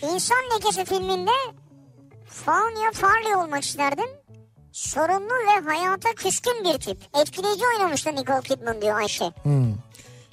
İnsan 0.02 0.38
Lekesi 0.54 0.84
filminde 0.84 1.30
Faunia 2.28 2.90
Farley 2.92 3.34
olmak 3.36 3.64
isterdim. 3.64 4.04
Sorunlu 4.72 5.32
ve 5.34 5.70
hayata 5.70 6.08
küskün 6.16 6.64
bir 6.64 6.78
tip. 6.78 6.98
Etkileyici 7.20 7.62
oynamıştı 7.74 8.10
Nicole 8.16 8.40
Kidman 8.42 8.82
diyor 8.82 9.00
Ayşe. 9.00 9.32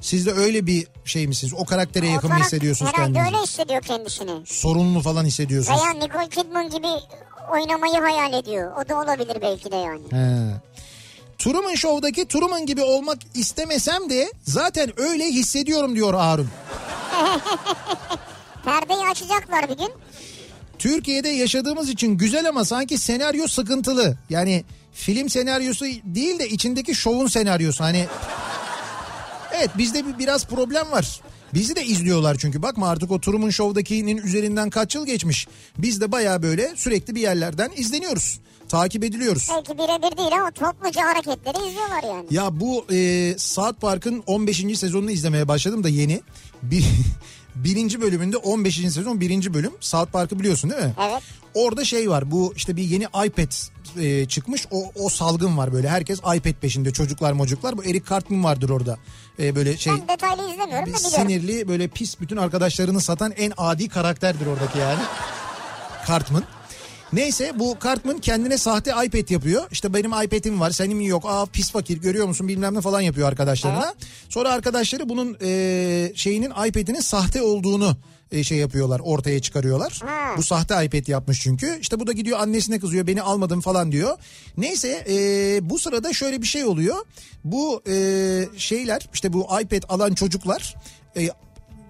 Siz 0.01 0.25
de 0.25 0.31
öyle 0.31 0.65
bir 0.67 0.87
şey 1.05 1.27
misiniz? 1.27 1.53
O 1.57 1.65
karaktere 1.65 2.07
yakın 2.07 2.27
O 2.27 2.29
mı 2.31 2.35
karak- 2.35 2.45
hissediyorsunuz 2.45 2.91
Herhalde 2.95 3.13
kendinizi? 3.13 3.35
öyle 3.35 3.43
hissediyor 3.47 3.81
kendisini. 3.81 4.45
Sorunlu 4.45 5.01
falan 5.01 5.25
hissediyorsunuz. 5.25 5.79
Veya 5.81 5.93
Nicole 5.93 6.29
Kidman 6.29 6.69
gibi 6.69 6.87
oynamayı 7.51 7.99
hayal 7.99 8.33
ediyor. 8.33 8.71
O 8.85 8.89
da 8.89 8.95
olabilir 9.01 9.37
belki 9.41 9.71
de 9.71 9.75
yani. 9.75 10.01
He. 10.11 10.53
Truman 11.37 11.75
Show'daki 11.75 12.27
Truman 12.27 12.65
gibi 12.65 12.81
olmak 12.81 13.17
istemesem 13.35 14.09
de 14.09 14.31
zaten 14.43 14.99
öyle 14.99 15.25
hissediyorum 15.25 15.95
diyor 15.95 16.13
Harun. 16.13 16.49
Perdeyi 18.67 19.07
açacaklar 19.11 19.69
bir 19.69 19.77
gün. 19.77 19.89
Türkiye'de 20.79 21.29
yaşadığımız 21.29 21.89
için 21.89 22.17
güzel 22.17 22.49
ama 22.49 22.65
sanki 22.65 22.97
senaryo 22.97 23.47
sıkıntılı. 23.47 24.17
Yani 24.29 24.63
film 24.93 25.29
senaryosu 25.29 25.85
değil 26.03 26.39
de 26.39 26.49
içindeki 26.49 26.95
şovun 26.95 27.27
senaryosu. 27.27 27.83
Hani 27.83 28.05
evet 29.53 29.69
bizde 29.77 30.07
bir 30.07 30.19
biraz 30.19 30.45
problem 30.45 30.91
var. 30.91 31.21
Bizi 31.53 31.75
de 31.75 31.85
izliyorlar 31.85 32.37
çünkü 32.39 32.61
bakma 32.61 32.89
artık 32.89 33.11
o 33.11 33.21
Truman 33.21 33.49
Show'dakinin 33.49 34.17
üzerinden 34.17 34.69
kaç 34.69 34.95
yıl 34.95 35.05
geçmiş. 35.05 35.47
Biz 35.77 36.01
de 36.01 36.11
baya 36.11 36.43
böyle 36.43 36.73
sürekli 36.75 37.15
bir 37.15 37.21
yerlerden 37.21 37.71
izleniyoruz. 37.75 38.39
Takip 38.69 39.03
ediliyoruz. 39.03 39.47
Belki 39.55 39.73
birebir 39.77 40.17
değil 40.17 40.31
ama 40.41 40.51
topluca 40.51 41.01
hareketleri 41.05 41.67
izliyorlar 41.67 42.03
yani. 42.03 42.25
Ya 42.31 42.59
bu 42.59 42.85
e, 42.93 43.35
South 43.37 43.79
Park'ın 43.81 44.23
15. 44.27 44.57
sezonunu 44.79 45.11
izlemeye 45.11 45.47
başladım 45.47 45.83
da 45.83 45.89
yeni. 45.89 46.21
Bir, 46.63 46.85
birinci 47.55 48.01
bölümünde 48.01 48.37
15. 48.37 48.75
sezon 48.75 49.21
birinci 49.21 49.53
bölüm. 49.53 49.71
South 49.79 50.11
Park'ı 50.11 50.39
biliyorsun 50.39 50.69
değil 50.69 50.81
mi? 50.83 50.93
Evet. 51.09 51.21
Orada 51.53 51.85
şey 51.85 52.09
var 52.09 52.31
bu 52.31 52.53
işte 52.55 52.75
bir 52.75 52.83
yeni 52.83 53.03
iPad 53.03 53.51
e, 54.01 54.25
çıkmış 54.25 54.67
o, 54.71 54.91
o 54.95 55.09
salgın 55.09 55.57
var 55.57 55.73
böyle 55.73 55.89
herkes 55.89 56.19
iPad 56.19 56.53
peşinde 56.61 56.93
çocuklar 56.93 57.31
mocuklar 57.33 57.77
bu 57.77 57.83
Eric 57.83 58.09
Cartman 58.09 58.43
vardır 58.43 58.69
orada 58.69 58.97
E, 59.39 59.55
böyle 59.55 59.77
şey 59.77 59.93
Ben 59.93 60.07
detaylı 60.07 60.41
izlemiyorum 60.53 60.93
da 60.93 60.97
biliyorum. 60.97 61.09
sinirli 61.29 61.67
böyle 61.67 61.87
pis 61.87 62.19
bütün 62.19 62.37
arkadaşlarını 62.37 63.01
satan 63.01 63.31
en 63.31 63.53
adi 63.57 63.89
karakterdir 63.89 64.45
oradaki 64.45 64.79
yani 64.79 64.99
Cartman. 66.07 66.43
Neyse 67.13 67.51
bu 67.55 67.77
Cartman 67.83 68.17
kendine 68.17 68.57
sahte 68.57 68.91
iPad 69.05 69.29
yapıyor. 69.29 69.67
İşte 69.71 69.93
benim 69.93 70.11
iPad'im 70.11 70.59
var 70.59 70.71
senin 70.71 70.99
yok. 70.99 71.23
Aa 71.25 71.45
pis 71.45 71.71
fakir 71.71 71.97
görüyor 71.97 72.27
musun 72.27 72.47
bilmem 72.47 72.73
ne 72.73 72.81
falan 72.81 73.01
yapıyor 73.01 73.27
arkadaşlarına. 73.27 73.93
Sonra 74.29 74.49
arkadaşları 74.49 75.09
bunun 75.09 75.37
e, 75.41 76.11
şeyinin 76.15 76.49
iPad'inin 76.49 76.99
sahte 76.99 77.41
olduğunu 77.41 77.97
e, 78.31 78.43
şey 78.43 78.57
yapıyorlar 78.57 79.01
ortaya 79.03 79.41
çıkarıyorlar. 79.41 80.01
Ha. 80.05 80.33
Bu 80.37 80.43
sahte 80.43 80.85
iPad 80.85 81.07
yapmış 81.07 81.41
çünkü. 81.41 81.77
İşte 81.81 81.99
bu 81.99 82.07
da 82.07 82.11
gidiyor 82.11 82.39
annesine 82.39 82.79
kızıyor 82.79 83.07
beni 83.07 83.21
almadın 83.21 83.59
falan 83.59 83.91
diyor. 83.91 84.17
Neyse 84.57 85.05
e, 85.09 85.59
bu 85.69 85.79
sırada 85.79 86.13
şöyle 86.13 86.41
bir 86.41 86.47
şey 86.47 86.65
oluyor. 86.65 86.95
Bu 87.43 87.81
e, 87.87 87.93
şeyler 88.57 89.09
işte 89.13 89.33
bu 89.33 89.47
iPad 89.61 89.83
alan 89.89 90.13
çocuklar 90.13 90.75
e, 91.17 91.29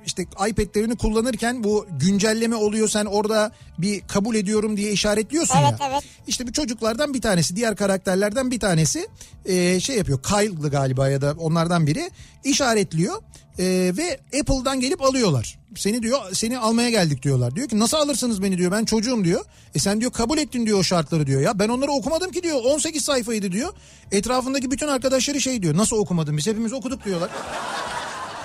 işte 0.08 0.24
iPad'lerini 0.50 0.98
kullanırken 0.98 1.64
bu 1.64 1.86
güncelleme 2.00 2.56
oluyor 2.56 2.88
sen 2.88 3.06
orada 3.06 3.52
bir 3.78 4.02
kabul 4.02 4.36
ediyorum 4.36 4.78
diye 4.78 4.92
işaretliyorsun 4.92 5.56
Evet, 5.58 5.80
ya. 5.82 5.88
evet. 5.92 6.04
İşte 6.28 6.48
bu 6.48 6.52
çocuklardan 6.52 7.14
bir 7.14 7.22
tanesi 7.22 7.56
diğer 7.56 7.76
karakterlerden 7.76 8.52
bir 8.52 8.60
tanesi 8.60 9.08
e, 9.46 9.80
şey 9.80 9.98
yapıyor 9.98 10.20
Kyle'dı 10.24 10.70
galiba 10.70 11.10
ya 11.10 11.22
da 11.22 11.36
onlardan 11.40 11.88
biri 11.88 12.12
işaretliyor 12.44 13.16
e, 13.60 13.66
ve 13.98 14.20
Apple'dan 14.40 14.80
gelip 14.80 15.02
alıyorlar. 15.02 15.60
Seni 15.76 16.04
diyor 16.04 16.20
seni 16.34 16.60
almaya 16.60 16.90
geldik 16.90 17.24
diyorlar. 17.24 17.56
Diyor 17.56 17.68
ki 17.68 17.80
nasıl 17.80 17.98
alırsınız 17.98 18.44
beni 18.44 18.58
diyor 18.58 18.72
ben 18.72 18.86
çocuğum 18.86 19.24
diyor. 19.24 19.46
E 19.76 19.80
sen 19.80 20.02
diyor 20.02 20.12
kabul 20.12 20.38
ettin 20.38 20.66
diyor 20.66 20.80
o 20.80 20.84
şartları 20.84 21.28
diyor. 21.28 21.42
Ya 21.42 21.60
ben 21.60 21.70
onları 21.70 21.92
okumadım 21.92 22.32
ki 22.32 22.44
diyor 22.44 22.60
18 22.66 23.04
sayfaydı 23.04 23.52
diyor. 23.52 23.74
Etrafındaki 24.12 24.72
bütün 24.72 24.88
arkadaşları 24.88 25.42
şey 25.42 25.62
diyor 25.62 25.78
nasıl 25.78 25.98
okumadın 25.98 26.38
biz 26.38 26.48
hepimiz 26.48 26.74
okuduk 26.74 27.06
diyorlar. 27.06 27.30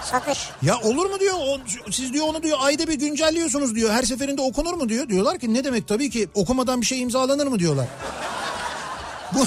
Satış. 0.04 0.50
Ya 0.62 0.80
olur 0.80 1.10
mu 1.10 1.20
diyor 1.20 1.34
o, 1.38 1.58
siz 1.90 2.12
diyor 2.12 2.26
onu 2.28 2.42
diyor 2.42 2.58
ayda 2.60 2.88
bir 2.88 2.94
güncelliyorsunuz 2.94 3.74
diyor 3.74 3.90
her 3.90 4.02
seferinde 4.02 4.40
okunur 4.40 4.74
mu 4.74 4.88
diyor. 4.88 5.08
Diyorlar 5.08 5.38
ki 5.38 5.54
ne 5.54 5.64
demek 5.64 5.88
tabii 5.88 6.10
ki 6.10 6.28
okumadan 6.34 6.80
bir 6.80 6.86
şey 6.86 7.00
imzalanır 7.00 7.46
mı 7.46 7.58
diyorlar. 7.58 7.86
Bu 9.34 9.44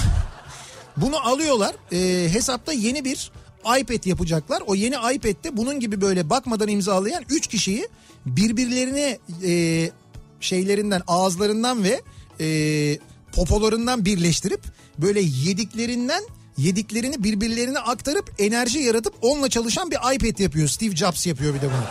bunu 0.98 1.28
alıyorlar 1.28 1.76
e, 1.92 2.30
hesapta 2.34 2.74
yeni 2.74 3.06
bir 3.06 3.32
iPad 3.80 4.06
yapacaklar. 4.06 4.64
O 4.68 4.76
yeni 4.76 4.96
iPad'de 4.96 5.58
bunun 5.58 5.80
gibi 5.80 6.02
böyle 6.02 6.30
bakmadan 6.30 6.68
imzalayan 6.68 7.24
3 7.30 7.48
kişiyi 7.48 7.88
birbirlerine 8.26 9.18
e, 9.44 9.92
şeylerinden 10.40 11.02
ağızlarından 11.08 11.84
ve 11.84 12.02
e, 12.40 13.00
popolarından 13.34 14.06
birleştirip 14.06 14.62
böyle 14.98 15.22
yediklerinden 15.22 16.24
yediklerini 16.58 17.24
birbirlerine 17.24 17.80
aktarıp 17.80 18.32
enerji 18.40 18.80
yaratıp 18.80 19.14
onunla 19.22 19.50
çalışan 19.50 19.92
bir 19.92 19.98
iPad 20.16 20.40
yapıyor. 20.40 20.68
Steve 20.68 20.96
Jobs 20.96 21.28
yapıyor 21.28 21.54
bir 21.54 21.62
de 21.62 21.66
bunu. 21.66 21.86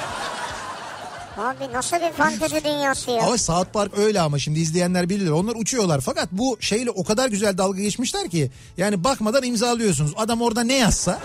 Abi 1.37 1.72
nasıl 1.72 1.96
bir 1.96 2.12
fantezi 2.12 2.64
dünyası 2.64 3.11
ya. 3.11 3.22
Ama 3.22 3.38
South 3.38 3.72
Park 3.72 3.98
öyle 3.98 4.20
ama 4.20 4.38
şimdi 4.38 4.61
izleyenler 4.61 5.09
bilirler. 5.09 5.31
Onlar 5.31 5.55
uçuyorlar 5.57 6.00
fakat 6.00 6.29
bu 6.33 6.57
şeyle 6.61 6.90
o 6.90 7.05
kadar 7.05 7.29
güzel 7.29 7.59
dalga 7.59 7.81
geçmişler 7.81 8.29
ki 8.29 8.50
yani 8.77 9.05
bakmadan 9.05 9.42
imzalıyorsunuz. 9.42 10.12
Adam 10.16 10.42
orada 10.42 10.64
ne 10.64 10.74
yazsa 10.74 11.20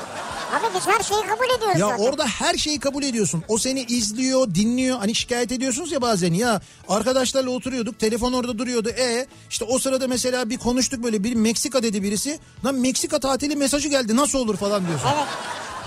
Abi 0.53 0.65
biz 0.75 0.87
her 0.87 1.03
şeyi 1.03 1.21
kabul 1.21 1.45
ediyoruz 1.57 1.79
ya 1.79 1.87
zaten. 1.89 2.03
orada 2.03 2.25
her 2.27 2.53
şeyi 2.55 2.79
kabul 2.79 3.03
ediyorsun. 3.03 3.43
O 3.47 3.57
seni 3.57 3.81
izliyor, 3.83 4.55
dinliyor. 4.55 4.99
Hani 4.99 5.15
şikayet 5.15 5.51
ediyorsunuz 5.51 5.91
ya 5.91 6.01
bazen 6.01 6.33
ya 6.33 6.61
arkadaşlarla 6.89 7.49
oturuyorduk. 7.49 7.99
Telefon 7.99 8.33
orada 8.33 8.57
duruyordu. 8.57 8.89
E 8.89 9.27
işte 9.49 9.65
o 9.65 9.79
sırada 9.79 10.07
mesela 10.07 10.49
bir 10.49 10.57
konuştuk 10.57 11.03
böyle 11.03 11.23
bir 11.23 11.35
Meksika 11.35 11.83
dedi 11.83 12.03
birisi. 12.03 12.39
Lan 12.65 12.75
Meksika 12.75 13.19
tatili 13.19 13.55
mesajı 13.55 13.89
geldi. 13.89 14.15
Nasıl 14.15 14.39
olur 14.39 14.57
falan 14.57 14.87
diyorsun. 14.87 15.09
Evet. 15.15 15.27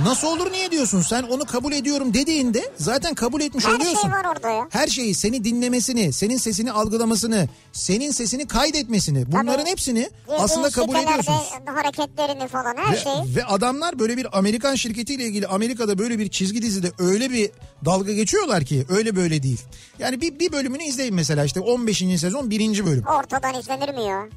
Nasıl 0.00 0.28
olur 0.28 0.52
niye 0.52 0.70
diyorsun? 0.70 1.02
Sen 1.02 1.22
onu 1.22 1.44
kabul 1.44 1.72
ediyorum 1.72 2.14
dediğinde 2.14 2.62
zaten 2.76 3.14
kabul 3.14 3.40
etmiş 3.40 3.64
Her 3.66 3.70
oluyorsun. 3.74 4.00
şey 4.02 4.11
var 4.11 4.24
orada 4.37 4.50
ya. 4.50 4.66
Her 4.70 4.87
şeyi 4.88 5.14
seni 5.14 5.44
dinlemesini, 5.44 6.12
senin 6.12 6.37
sesini 6.37 6.72
algılamasını, 6.72 7.48
senin 7.72 8.11
sesini 8.11 8.46
kaydetmesini 8.48 9.33
bunların 9.33 9.57
Tabii. 9.61 9.70
hepsini 9.70 10.11
aslında 10.38 10.70
kabul 10.70 10.94
ediyorsunuz. 10.96 11.50
hareketlerini 11.66 12.48
falan 12.48 12.76
her 12.76 12.92
Ve, 12.92 12.96
şeyi. 12.98 13.37
ve 13.37 13.44
adamlar 13.44 13.98
böyle 13.98 14.16
bir 14.16 14.38
Amerikan 14.38 14.74
şirketiyle 14.74 15.24
ilgili 15.24 15.46
Amerika'da 15.46 15.98
böyle 15.98 16.18
bir 16.18 16.28
çizgi 16.28 16.62
dizide 16.62 16.92
öyle 16.98 17.31
bir 17.31 17.50
dalga 17.85 18.12
geçiyorlar 18.12 18.64
ki 18.64 18.87
öyle 18.88 19.16
böyle 19.16 19.42
değil. 19.42 19.61
Yani 19.98 20.20
bir, 20.20 20.38
bir 20.38 20.52
bölümünü 20.52 20.83
izleyin 20.85 21.14
mesela 21.14 21.44
işte 21.44 21.61
15. 21.61 21.98
sezon 21.98 22.50
1. 22.50 22.87
bölüm. 22.87 23.05
Ortadan 23.07 23.55
izlenir 23.61 23.94
mi 23.94 24.02
ya? 24.05 24.28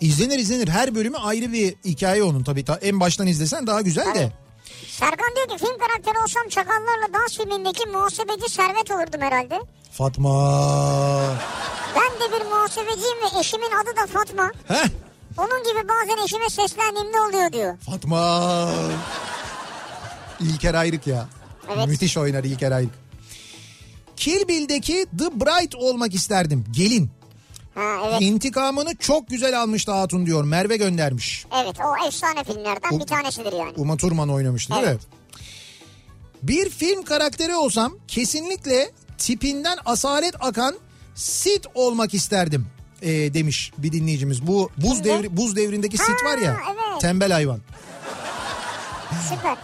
İzlenir 0.00 0.38
izlenir 0.38 0.68
her 0.68 0.94
bölümü 0.94 1.16
ayrı 1.16 1.52
bir 1.52 1.74
hikaye 1.84 2.22
onun 2.22 2.42
tabii 2.44 2.64
ta- 2.64 2.78
en 2.82 3.00
baştan 3.00 3.26
izlesen 3.26 3.66
daha 3.66 3.80
güzel 3.80 4.06
de. 4.06 4.12
Tabii. 4.12 4.32
Serkan 4.98 5.30
diyor 5.36 5.48
ki 5.48 5.64
film 5.66 5.78
karakteri 5.78 6.18
olsam 6.24 6.48
Çakallarla 6.48 7.12
Dans 7.12 7.36
filmindeki 7.36 7.88
muhasebeci 7.88 8.50
Servet 8.52 8.90
olurdum 8.90 9.20
herhalde. 9.20 9.60
Fatma. 9.92 11.36
Ben 11.96 12.20
de 12.20 12.32
bir 12.40 12.44
muhasebeciyim 12.46 13.16
ve 13.22 13.40
eşimin 13.40 13.70
adı 13.82 13.96
da 13.96 14.06
Fatma. 14.06 14.50
Heh 14.68 14.88
Onun 15.38 15.62
gibi 15.64 15.88
bazen 15.88 16.24
eşime 16.24 16.48
seslendiğimde 16.48 17.20
oluyor 17.20 17.52
diyor. 17.52 17.76
Fatma. 17.78 18.70
İlker 20.40 20.74
Ayrık 20.74 21.06
ya. 21.06 21.26
Evet. 21.74 21.88
Müthiş 21.88 22.16
oynar 22.16 22.44
İlker 22.44 22.72
Ayrık. 22.72 22.94
Kill 24.16 24.48
Bill'deki 24.48 25.06
The 25.18 25.40
Bride 25.40 25.76
olmak 25.76 26.14
isterdim. 26.14 26.64
Gelin. 26.70 27.10
Ha 27.74 27.96
evet. 28.08 28.22
İntikamını 28.22 28.96
çok 28.96 29.28
güzel 29.28 29.60
almıştı 29.62 29.92
Hatun 29.92 30.26
diyor. 30.26 30.44
Merve 30.44 30.76
göndermiş. 30.76 31.46
Evet 31.62 31.76
o 31.80 32.06
efsane 32.06 32.44
filmlerden 32.44 33.00
bir 33.00 33.06
tanesidir 33.06 33.52
yani. 33.52 33.72
Uma 33.76 33.96
Thurman 33.96 34.30
oynamıştı 34.30 34.72
değil 34.74 34.84
Evet. 34.86 35.00
mi? 35.00 35.06
Bir 36.42 36.70
film 36.70 37.02
karakteri 37.02 37.56
olsam 37.56 37.92
kesinlikle 38.08 38.90
tipinden 39.18 39.78
asalet 39.84 40.34
akan 40.40 40.74
Sid 41.14 41.64
olmak 41.74 42.14
isterdim 42.14 42.66
ee, 43.02 43.34
demiş 43.34 43.72
bir 43.78 43.92
dinleyicimiz. 43.92 44.46
Bu 44.46 44.70
buz 44.76 45.04
devri 45.04 45.36
buz 45.36 45.56
devrindeki 45.56 45.98
Ha, 45.98 46.12
var 46.24 46.38
ya. 46.38 46.56
evet. 46.70 47.00
Tembel 47.00 47.32
hayvan. 47.32 47.60
Süper. 49.28 49.56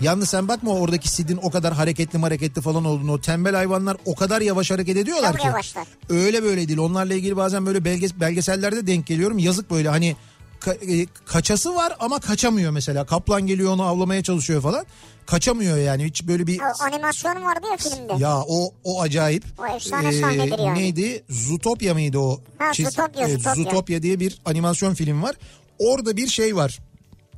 Yalnız 0.00 0.28
sen 0.28 0.48
bakma 0.48 0.70
oradaki 0.74 1.08
Sid'in 1.08 1.36
o 1.42 1.50
kadar 1.50 1.74
hareketli 1.74 2.18
hareketli 2.18 2.62
falan 2.62 2.84
olduğunu. 2.84 3.12
O 3.12 3.20
tembel 3.20 3.54
hayvanlar 3.54 3.96
o 4.04 4.14
kadar 4.14 4.40
yavaş 4.40 4.70
hareket 4.70 4.96
ediyorlar 4.96 5.32
Çok 5.32 5.40
ki. 5.40 5.46
yavaşlar. 5.46 5.86
Öyle 6.08 6.42
böyle 6.42 6.68
değil. 6.68 6.78
Onlarla 6.78 7.14
ilgili 7.14 7.36
bazen 7.36 7.66
böyle 7.66 7.84
belge, 7.84 8.06
belgesellerde 8.20 8.86
denk 8.86 9.06
geliyorum. 9.06 9.38
Yazık 9.38 9.70
böyle 9.70 9.88
hani 9.88 10.16
ka- 10.60 11.02
e, 11.02 11.06
kaçası 11.26 11.74
var 11.74 11.96
ama 12.00 12.20
kaçamıyor 12.20 12.70
mesela. 12.72 13.06
Kaplan 13.06 13.46
geliyor 13.46 13.72
onu 13.72 13.82
avlamaya 13.82 14.22
çalışıyor 14.22 14.62
falan. 14.62 14.86
Kaçamıyor 15.26 15.76
yani 15.76 16.04
hiç 16.04 16.26
böyle 16.26 16.46
bir... 16.46 16.60
O 16.60 16.84
animasyon 16.84 17.44
vardı 17.44 17.66
ya 17.70 17.76
filmde. 17.76 18.12
Ya 18.24 18.36
o 18.48 18.72
o 18.84 19.00
acayip. 19.02 19.44
O 19.58 19.66
efsane 19.76 20.12
sahnedir 20.12 20.58
yani. 20.58 20.78
Neydi? 20.78 21.24
Zootopia 21.28 21.94
mıydı 21.94 22.18
o? 22.18 22.40
Ha, 22.58 22.72
Zootopia, 22.74 23.28
e, 23.28 23.28
Zootopia. 23.28 23.54
Zootopia 23.54 24.02
diye 24.02 24.20
bir 24.20 24.38
animasyon 24.44 24.94
film 24.94 25.22
var. 25.22 25.36
Orada 25.78 26.16
bir 26.16 26.26
şey 26.26 26.56
var. 26.56 26.78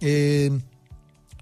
Ee, 0.02 0.48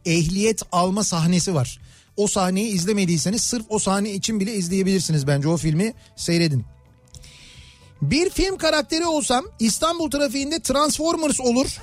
ehliyet 0.06 0.62
alma 0.72 1.04
sahnesi 1.04 1.54
var. 1.54 1.80
O 2.16 2.26
sahneyi 2.26 2.72
izlemediyseniz 2.72 3.42
sırf 3.42 3.64
o 3.68 3.78
sahne 3.78 4.10
için 4.10 4.40
bile 4.40 4.54
izleyebilirsiniz 4.54 5.26
bence 5.26 5.48
o 5.48 5.56
filmi 5.56 5.94
seyredin. 6.16 6.64
Bir 8.02 8.30
film 8.30 8.56
karakteri 8.56 9.06
olsam 9.06 9.44
İstanbul 9.58 10.10
trafiğinde 10.10 10.60
Transformers 10.60 11.40
olur. 11.40 11.78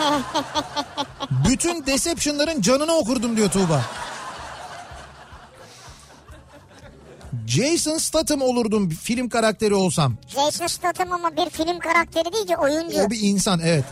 Bütün 1.48 1.86
Deception'ların 1.86 2.60
canını 2.60 2.92
okurdum 2.92 3.36
diyor 3.36 3.50
Tuğba. 3.50 3.84
Jason 7.46 7.98
Statham 7.98 8.42
olurdum 8.42 8.90
film 8.90 9.28
karakteri 9.28 9.74
olsam. 9.74 10.16
Jason 10.28 10.66
Statham 10.66 11.12
ama 11.12 11.36
bir 11.36 11.50
film 11.50 11.78
karakteri 11.78 12.32
değil 12.32 12.46
ki 12.46 12.56
oyuncu. 12.56 13.02
O 13.02 13.10
bir 13.10 13.18
insan 13.20 13.60
evet. 13.60 13.84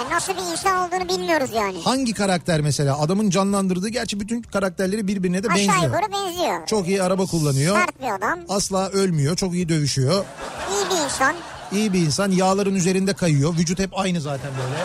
Yani 0.00 0.10
nasıl 0.14 0.32
bir 0.32 0.52
insan 0.52 0.88
olduğunu 0.88 1.08
bilmiyoruz 1.08 1.50
yani. 1.54 1.82
Hangi 1.84 2.12
karakter 2.14 2.60
mesela? 2.60 2.98
Adamın 3.00 3.30
canlandırdığı 3.30 3.88
gerçi 3.88 4.20
bütün 4.20 4.42
karakterleri 4.42 5.06
birbirine 5.08 5.42
de 5.42 5.48
Aşağı 5.48 5.56
benziyor. 5.58 5.82
yukarı 5.84 6.12
benziyor. 6.12 6.66
Çok 6.66 6.88
iyi 6.88 7.02
araba 7.02 7.26
kullanıyor. 7.26 7.76
Sert 7.76 8.00
bir 8.02 8.14
adam. 8.14 8.38
Asla 8.48 8.88
ölmüyor. 8.88 9.36
Çok 9.36 9.54
iyi 9.54 9.68
dövüşüyor. 9.68 10.24
iyi 10.72 10.90
bir 10.98 11.04
insan. 11.04 11.34
İyi 11.72 11.92
bir 11.92 11.98
insan. 11.98 12.30
Yağların 12.30 12.74
üzerinde 12.74 13.12
kayıyor. 13.12 13.54
Vücut 13.58 13.78
hep 13.78 13.98
aynı 13.98 14.20
zaten 14.20 14.50
böyle. 14.58 14.84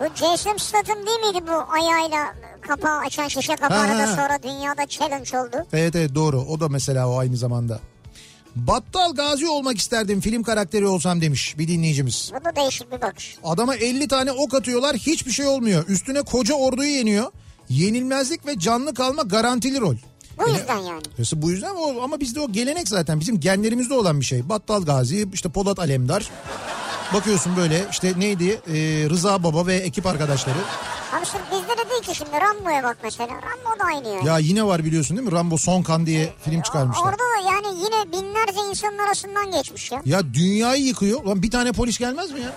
Bu 0.00 0.14
Jason 0.16 0.56
Statham 0.56 0.96
değil 1.06 1.18
miydi 1.20 1.46
bu 1.48 1.72
ayağıyla 1.72 2.34
kapağı 2.60 2.98
açan 2.98 3.28
şişe 3.28 3.56
kapağını 3.56 3.92
Ha, 3.92 3.98
da 3.98 4.06
sonra 4.06 4.42
dünyada 4.42 4.86
challenge 4.86 5.38
oldu. 5.38 5.66
Evet 5.72 5.96
evet 5.96 6.14
doğru. 6.14 6.40
O 6.40 6.60
da 6.60 6.68
mesela 6.68 7.08
o 7.08 7.18
aynı 7.18 7.36
zamanda. 7.36 7.80
Battal 8.56 9.14
Gazi 9.14 9.48
olmak 9.48 9.78
isterdim 9.78 10.20
film 10.20 10.42
karakteri 10.42 10.86
olsam 10.86 11.20
demiş 11.20 11.58
bir 11.58 11.68
dinleyicimiz. 11.68 12.32
Bu 12.40 12.44
da 12.44 12.56
değişik 12.56 12.92
bir 12.92 13.00
bakış. 13.00 13.36
Adama 13.44 13.76
50 13.76 14.08
tane 14.08 14.32
ok 14.32 14.54
atıyorlar 14.54 14.96
hiçbir 14.96 15.30
şey 15.32 15.46
olmuyor. 15.46 15.88
Üstüne 15.88 16.22
koca 16.22 16.54
orduyu 16.54 16.90
yeniyor. 16.90 17.32
Yenilmezlik 17.68 18.46
ve 18.46 18.58
canlı 18.58 18.94
kalma 18.94 19.22
garantili 19.22 19.80
rol. 19.80 19.96
Bu 20.38 20.50
yüzden 20.50 20.78
yani. 20.78 21.02
Mesela 21.18 21.42
bu 21.42 21.50
yüzden 21.50 21.74
o, 21.74 22.02
ama 22.02 22.20
bizde 22.20 22.40
o 22.40 22.52
gelenek 22.52 22.88
zaten 22.88 23.20
bizim 23.20 23.40
genlerimizde 23.40 23.94
olan 23.94 24.20
bir 24.20 24.24
şey. 24.24 24.48
Battal 24.48 24.84
Gazi, 24.84 25.28
işte 25.32 25.48
Polat 25.48 25.78
Alemdar. 25.78 26.30
Bakıyorsun 27.14 27.56
böyle 27.56 27.84
işte 27.90 28.12
neydi 28.16 28.60
Ee, 28.68 28.72
Rıza 29.10 29.42
Baba 29.42 29.66
ve 29.66 29.74
ekip 29.74 30.06
arkadaşları. 30.06 30.58
Abi 31.18 31.26
sırf 31.26 31.40
bizde 31.52 31.68
de 31.86 31.90
değil 31.90 32.02
ki 32.02 32.14
şimdi 32.14 32.30
Rambo'ya 32.40 32.82
bak 32.82 32.96
mesela. 33.02 33.28
Rambo 33.28 33.80
da 33.80 33.84
aynı 33.84 34.08
yani. 34.08 34.26
Ya 34.26 34.38
yine 34.38 34.64
var 34.66 34.84
biliyorsun 34.84 35.16
değil 35.16 35.28
mi? 35.28 35.34
Rambo 35.34 35.56
Son 35.58 35.82
Kan 35.82 36.06
diye 36.06 36.32
film 36.44 36.62
çıkarmışlar. 36.62 37.02
Orada 37.04 37.18
da 37.18 37.50
yani 37.52 37.66
yine 37.78 38.12
binlerce 38.12 38.60
insanın 38.70 38.98
arasından 38.98 39.50
geçmiş 39.50 39.92
ya. 39.92 40.02
Ya 40.04 40.34
dünyayı 40.34 40.82
yıkıyor. 40.84 41.24
Lan 41.24 41.42
bir 41.42 41.50
tane 41.50 41.72
polis 41.72 41.98
gelmez 41.98 42.30
mi 42.30 42.40
ya? 42.40 42.52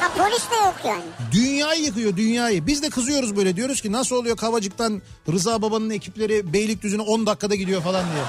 Ha 0.00 0.08
polis 0.18 0.50
de 0.50 0.54
yok 0.54 0.74
yani. 0.84 1.04
Dünyayı 1.32 1.82
yıkıyor 1.84 2.16
dünyayı. 2.16 2.66
Biz 2.66 2.82
de 2.82 2.90
kızıyoruz 2.90 3.36
böyle 3.36 3.56
diyoruz 3.56 3.80
ki 3.80 3.92
nasıl 3.92 4.16
oluyor 4.16 4.36
Kavacık'tan 4.36 5.02
Rıza 5.32 5.62
Baba'nın 5.62 5.90
ekipleri 5.90 6.52
Beylikdüzü'ne 6.52 7.02
10 7.02 7.26
dakikada 7.26 7.54
gidiyor 7.54 7.82
falan 7.82 8.04
diye. 8.04 8.24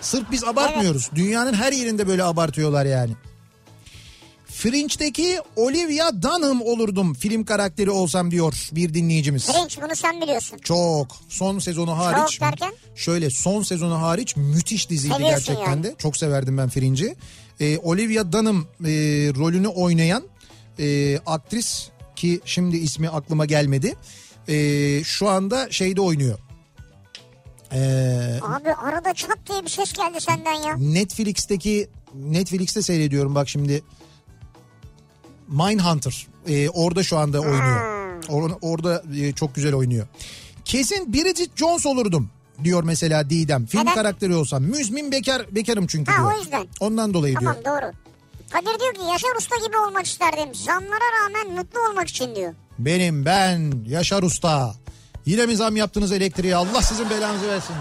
Sırf 0.00 0.30
biz 0.30 0.44
abartmıyoruz. 0.44 1.10
Dünyanın 1.14 1.52
her 1.54 1.72
yerinde 1.72 2.08
böyle 2.08 2.24
abartıyorlar 2.24 2.86
yani. 2.86 3.12
Fringe'deki 4.60 5.38
Olivia 5.56 6.22
Dunham 6.22 6.62
olurdum 6.62 7.14
film 7.14 7.44
karakteri 7.44 7.90
olsam 7.90 8.30
diyor 8.30 8.68
bir 8.72 8.94
dinleyicimiz. 8.94 9.46
Fringe 9.46 9.86
bunu 9.86 9.96
sen 9.96 10.20
biliyorsun. 10.20 10.58
Çok. 10.58 11.16
Son 11.28 11.58
sezonu 11.58 11.98
hariç. 11.98 12.32
Çok 12.32 12.48
derken? 12.48 12.72
Şöyle 12.94 13.30
son 13.30 13.62
sezonu 13.62 14.02
hariç 14.02 14.36
müthiş 14.36 14.90
diziydi 14.90 15.14
Seviyorsun 15.14 15.46
gerçekten 15.46 15.70
yani. 15.70 15.84
de. 15.84 15.94
Çok 15.98 16.16
severdim 16.16 16.58
ben 16.58 16.68
Fringe'i. 16.68 17.16
Ee, 17.60 17.78
Olivia 17.78 18.32
Dunham 18.32 18.56
e, 18.60 18.88
rolünü 19.38 19.68
oynayan 19.68 20.24
e, 20.78 21.18
aktris 21.26 21.88
ki 22.16 22.40
şimdi 22.44 22.76
ismi 22.76 23.08
aklıma 23.08 23.46
gelmedi. 23.46 23.94
E, 24.48 25.04
şu 25.04 25.28
anda 25.28 25.70
şeyde 25.70 26.00
oynuyor. 26.00 26.38
Ee, 27.72 28.38
Abi 28.42 28.72
arada 28.72 29.14
çat 29.14 29.38
diye 29.48 29.62
bir 29.62 29.68
ses 29.68 29.92
geldi 29.92 30.20
senden 30.20 30.54
ya. 30.54 30.76
Netflix'teki 30.76 31.88
Netflix'te 32.14 32.82
seyrediyorum 32.82 33.34
bak 33.34 33.48
şimdi. 33.48 33.82
Mindhunter. 35.50 36.26
Ee, 36.48 36.68
orada 36.68 37.02
şu 37.02 37.18
anda 37.18 37.40
oynuyor. 37.40 37.80
Or- 38.28 38.58
orada 38.62 39.02
e, 39.16 39.32
çok 39.32 39.54
güzel 39.54 39.74
oynuyor. 39.74 40.06
Kesin 40.64 41.12
Bridget 41.12 41.56
Jones 41.56 41.86
olurdum 41.86 42.30
diyor 42.64 42.82
mesela 42.84 43.30
Didem. 43.30 43.66
Film 43.66 43.82
Neden? 43.82 43.94
karakteri 43.94 44.34
olsam. 44.34 44.62
Müzmin 44.62 45.12
bekar 45.12 45.42
bekarım 45.54 45.86
çünkü 45.86 46.12
Ha, 46.12 46.18
diyor. 46.18 46.32
o 46.34 46.38
yüzden. 46.38 46.66
Ondan 46.80 47.14
dolayı 47.14 47.34
Tamam 47.34 47.54
diyor. 47.54 47.64
doğru. 47.64 47.92
Kadir 48.50 48.80
diyor 48.80 48.94
ki 48.94 49.00
Yaşar 49.12 49.36
Usta 49.38 49.56
gibi 49.66 49.76
olmak 49.76 50.06
isterdim. 50.06 50.54
Zamlara 50.54 51.04
rağmen 51.24 51.56
mutlu 51.56 51.80
olmak 51.90 52.08
için 52.08 52.34
diyor. 52.36 52.54
Benim 52.78 53.24
ben 53.24 53.72
Yaşar 53.86 54.22
Usta. 54.22 54.74
Yine 55.26 55.46
mi 55.46 55.56
zam 55.56 55.76
yaptınız 55.76 56.12
elektriğe 56.12 56.56
Allah 56.56 56.82
sizin 56.82 57.10
belanızı 57.10 57.48
versin. 57.48 57.74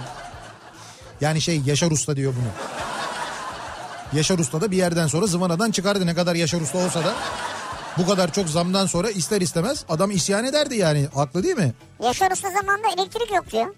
Yani 1.22 1.42
şey 1.42 1.62
Yaşar 1.66 1.92
Usta 1.92 2.16
diyor 2.16 2.34
bunu. 2.42 2.52
Yaşar 4.18 4.40
Usta 4.40 4.62
da 4.62 4.72
bir 4.72 4.78
yerden 4.78 5.08
sonra 5.08 5.26
zıvanadan 5.28 5.72
çıkardı 5.72 6.06
ne 6.06 6.16
kadar 6.16 6.36
Yaşar 6.36 6.62
Usta 6.62 6.78
olsa 6.78 7.04
da. 7.06 7.16
Bu 8.00 8.08
kadar 8.08 8.34
çok 8.34 8.50
zamdan 8.50 8.86
sonra 8.86 9.10
ister 9.10 9.41
istemez 9.41 9.86
adam 9.89 10.12
isyan 10.12 10.45
ederdi 10.45 10.76
yani. 10.76 11.08
Haklı 11.14 11.43
değil 11.43 11.56
mi? 11.56 11.74
Yaşar 12.04 12.32
Usta 12.32 12.50
zamanında 12.52 12.88
elektrik 12.88 13.32
yok 13.36 13.52
diyor. 13.52 13.76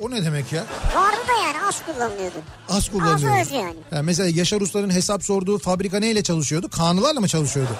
O 0.00 0.10
ne 0.10 0.24
demek 0.24 0.52
ya? 0.52 0.64
Vardı 0.94 1.16
da 1.28 1.46
yani 1.46 1.66
az 1.68 1.82
kullanılıyordu. 1.86 2.36
Az 2.68 2.90
kullanıyor. 2.90 3.14
Az 3.14 3.46
öz 3.46 3.52
yani. 3.52 3.76
Yani 3.92 4.02
mesela 4.02 4.28
Yaşar 4.34 4.60
Usta'nın 4.60 4.90
hesap 4.90 5.24
sorduğu 5.24 5.58
fabrika 5.58 5.98
neyle 5.98 6.22
çalışıyordu? 6.22 6.70
Kanılarla 6.70 7.20
mı 7.20 7.28
çalışıyordu? 7.28 7.70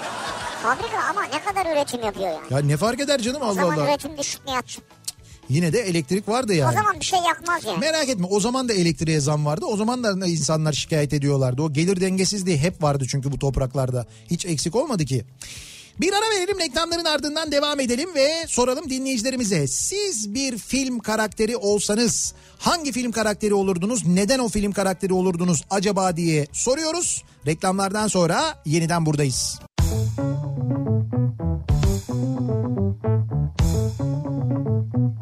Fabrika 0.63 0.99
ama 1.11 1.23
ne 1.25 1.45
kadar 1.45 1.73
üretim 1.73 2.03
yapıyor 2.03 2.29
yani. 2.29 2.41
Ya 2.51 2.59
ne 2.59 2.77
fark 2.77 3.01
eder 3.01 3.21
canım 3.21 3.43
o 3.43 3.45
Allah 3.45 3.55
zaman 3.55 3.75
Allah. 3.79 3.85
üretim 3.85 4.19
düşük 4.19 4.47
mü? 4.47 4.53
Yine 5.49 5.73
de 5.73 5.81
elektrik 5.81 6.29
vardı 6.29 6.53
O 6.53 6.57
yani. 6.57 6.75
zaman 6.75 7.01
bir 7.01 7.05
şey 7.05 7.19
yakmaz 7.19 7.65
yani. 7.65 7.79
Merak 7.79 8.09
etme 8.09 8.27
o 8.31 8.41
zaman 8.41 8.69
da 8.69 8.73
elektriğe 8.73 9.21
zam 9.21 9.47
vardı. 9.47 9.67
O 9.67 9.77
zaman 9.77 10.05
da 10.05 10.27
insanlar 10.27 10.73
şikayet 10.73 11.13
ediyorlardı. 11.13 11.63
O 11.63 11.73
gelir 11.73 12.01
dengesizliği 12.01 12.59
hep 12.59 12.83
vardı 12.83 13.05
çünkü 13.09 13.33
bu 13.33 13.39
topraklarda. 13.39 14.07
Hiç 14.31 14.47
eksik 14.47 14.77
olmadı 14.77 15.05
ki. 15.05 15.25
Bir 16.01 16.13
ara 16.13 16.25
verelim 16.37 16.59
reklamların 16.59 17.05
ardından 17.05 17.53
devam 17.53 17.81
edelim 17.81 18.09
ve 18.15 18.29
soralım 18.47 18.91
dinleyicilerimize. 18.91 19.67
Siz 19.67 20.35
bir 20.35 20.59
film 20.59 20.99
karakteri 20.99 21.57
olsanız 21.57 22.35
hangi 22.59 22.93
film 22.93 23.13
karakteri 23.13 23.55
olurdunuz? 23.55 24.07
Neden 24.07 24.39
o 24.39 24.49
film 24.49 24.73
karakteri 24.73 25.13
olurdunuz 25.13 25.63
acaba 25.71 26.17
diye 26.17 26.47
soruyoruz. 26.53 27.25
Reklamlardan 27.47 28.09
sonra 28.09 28.63
yeniden 28.67 29.07
buradayız. 29.07 29.59
En 34.95 35.14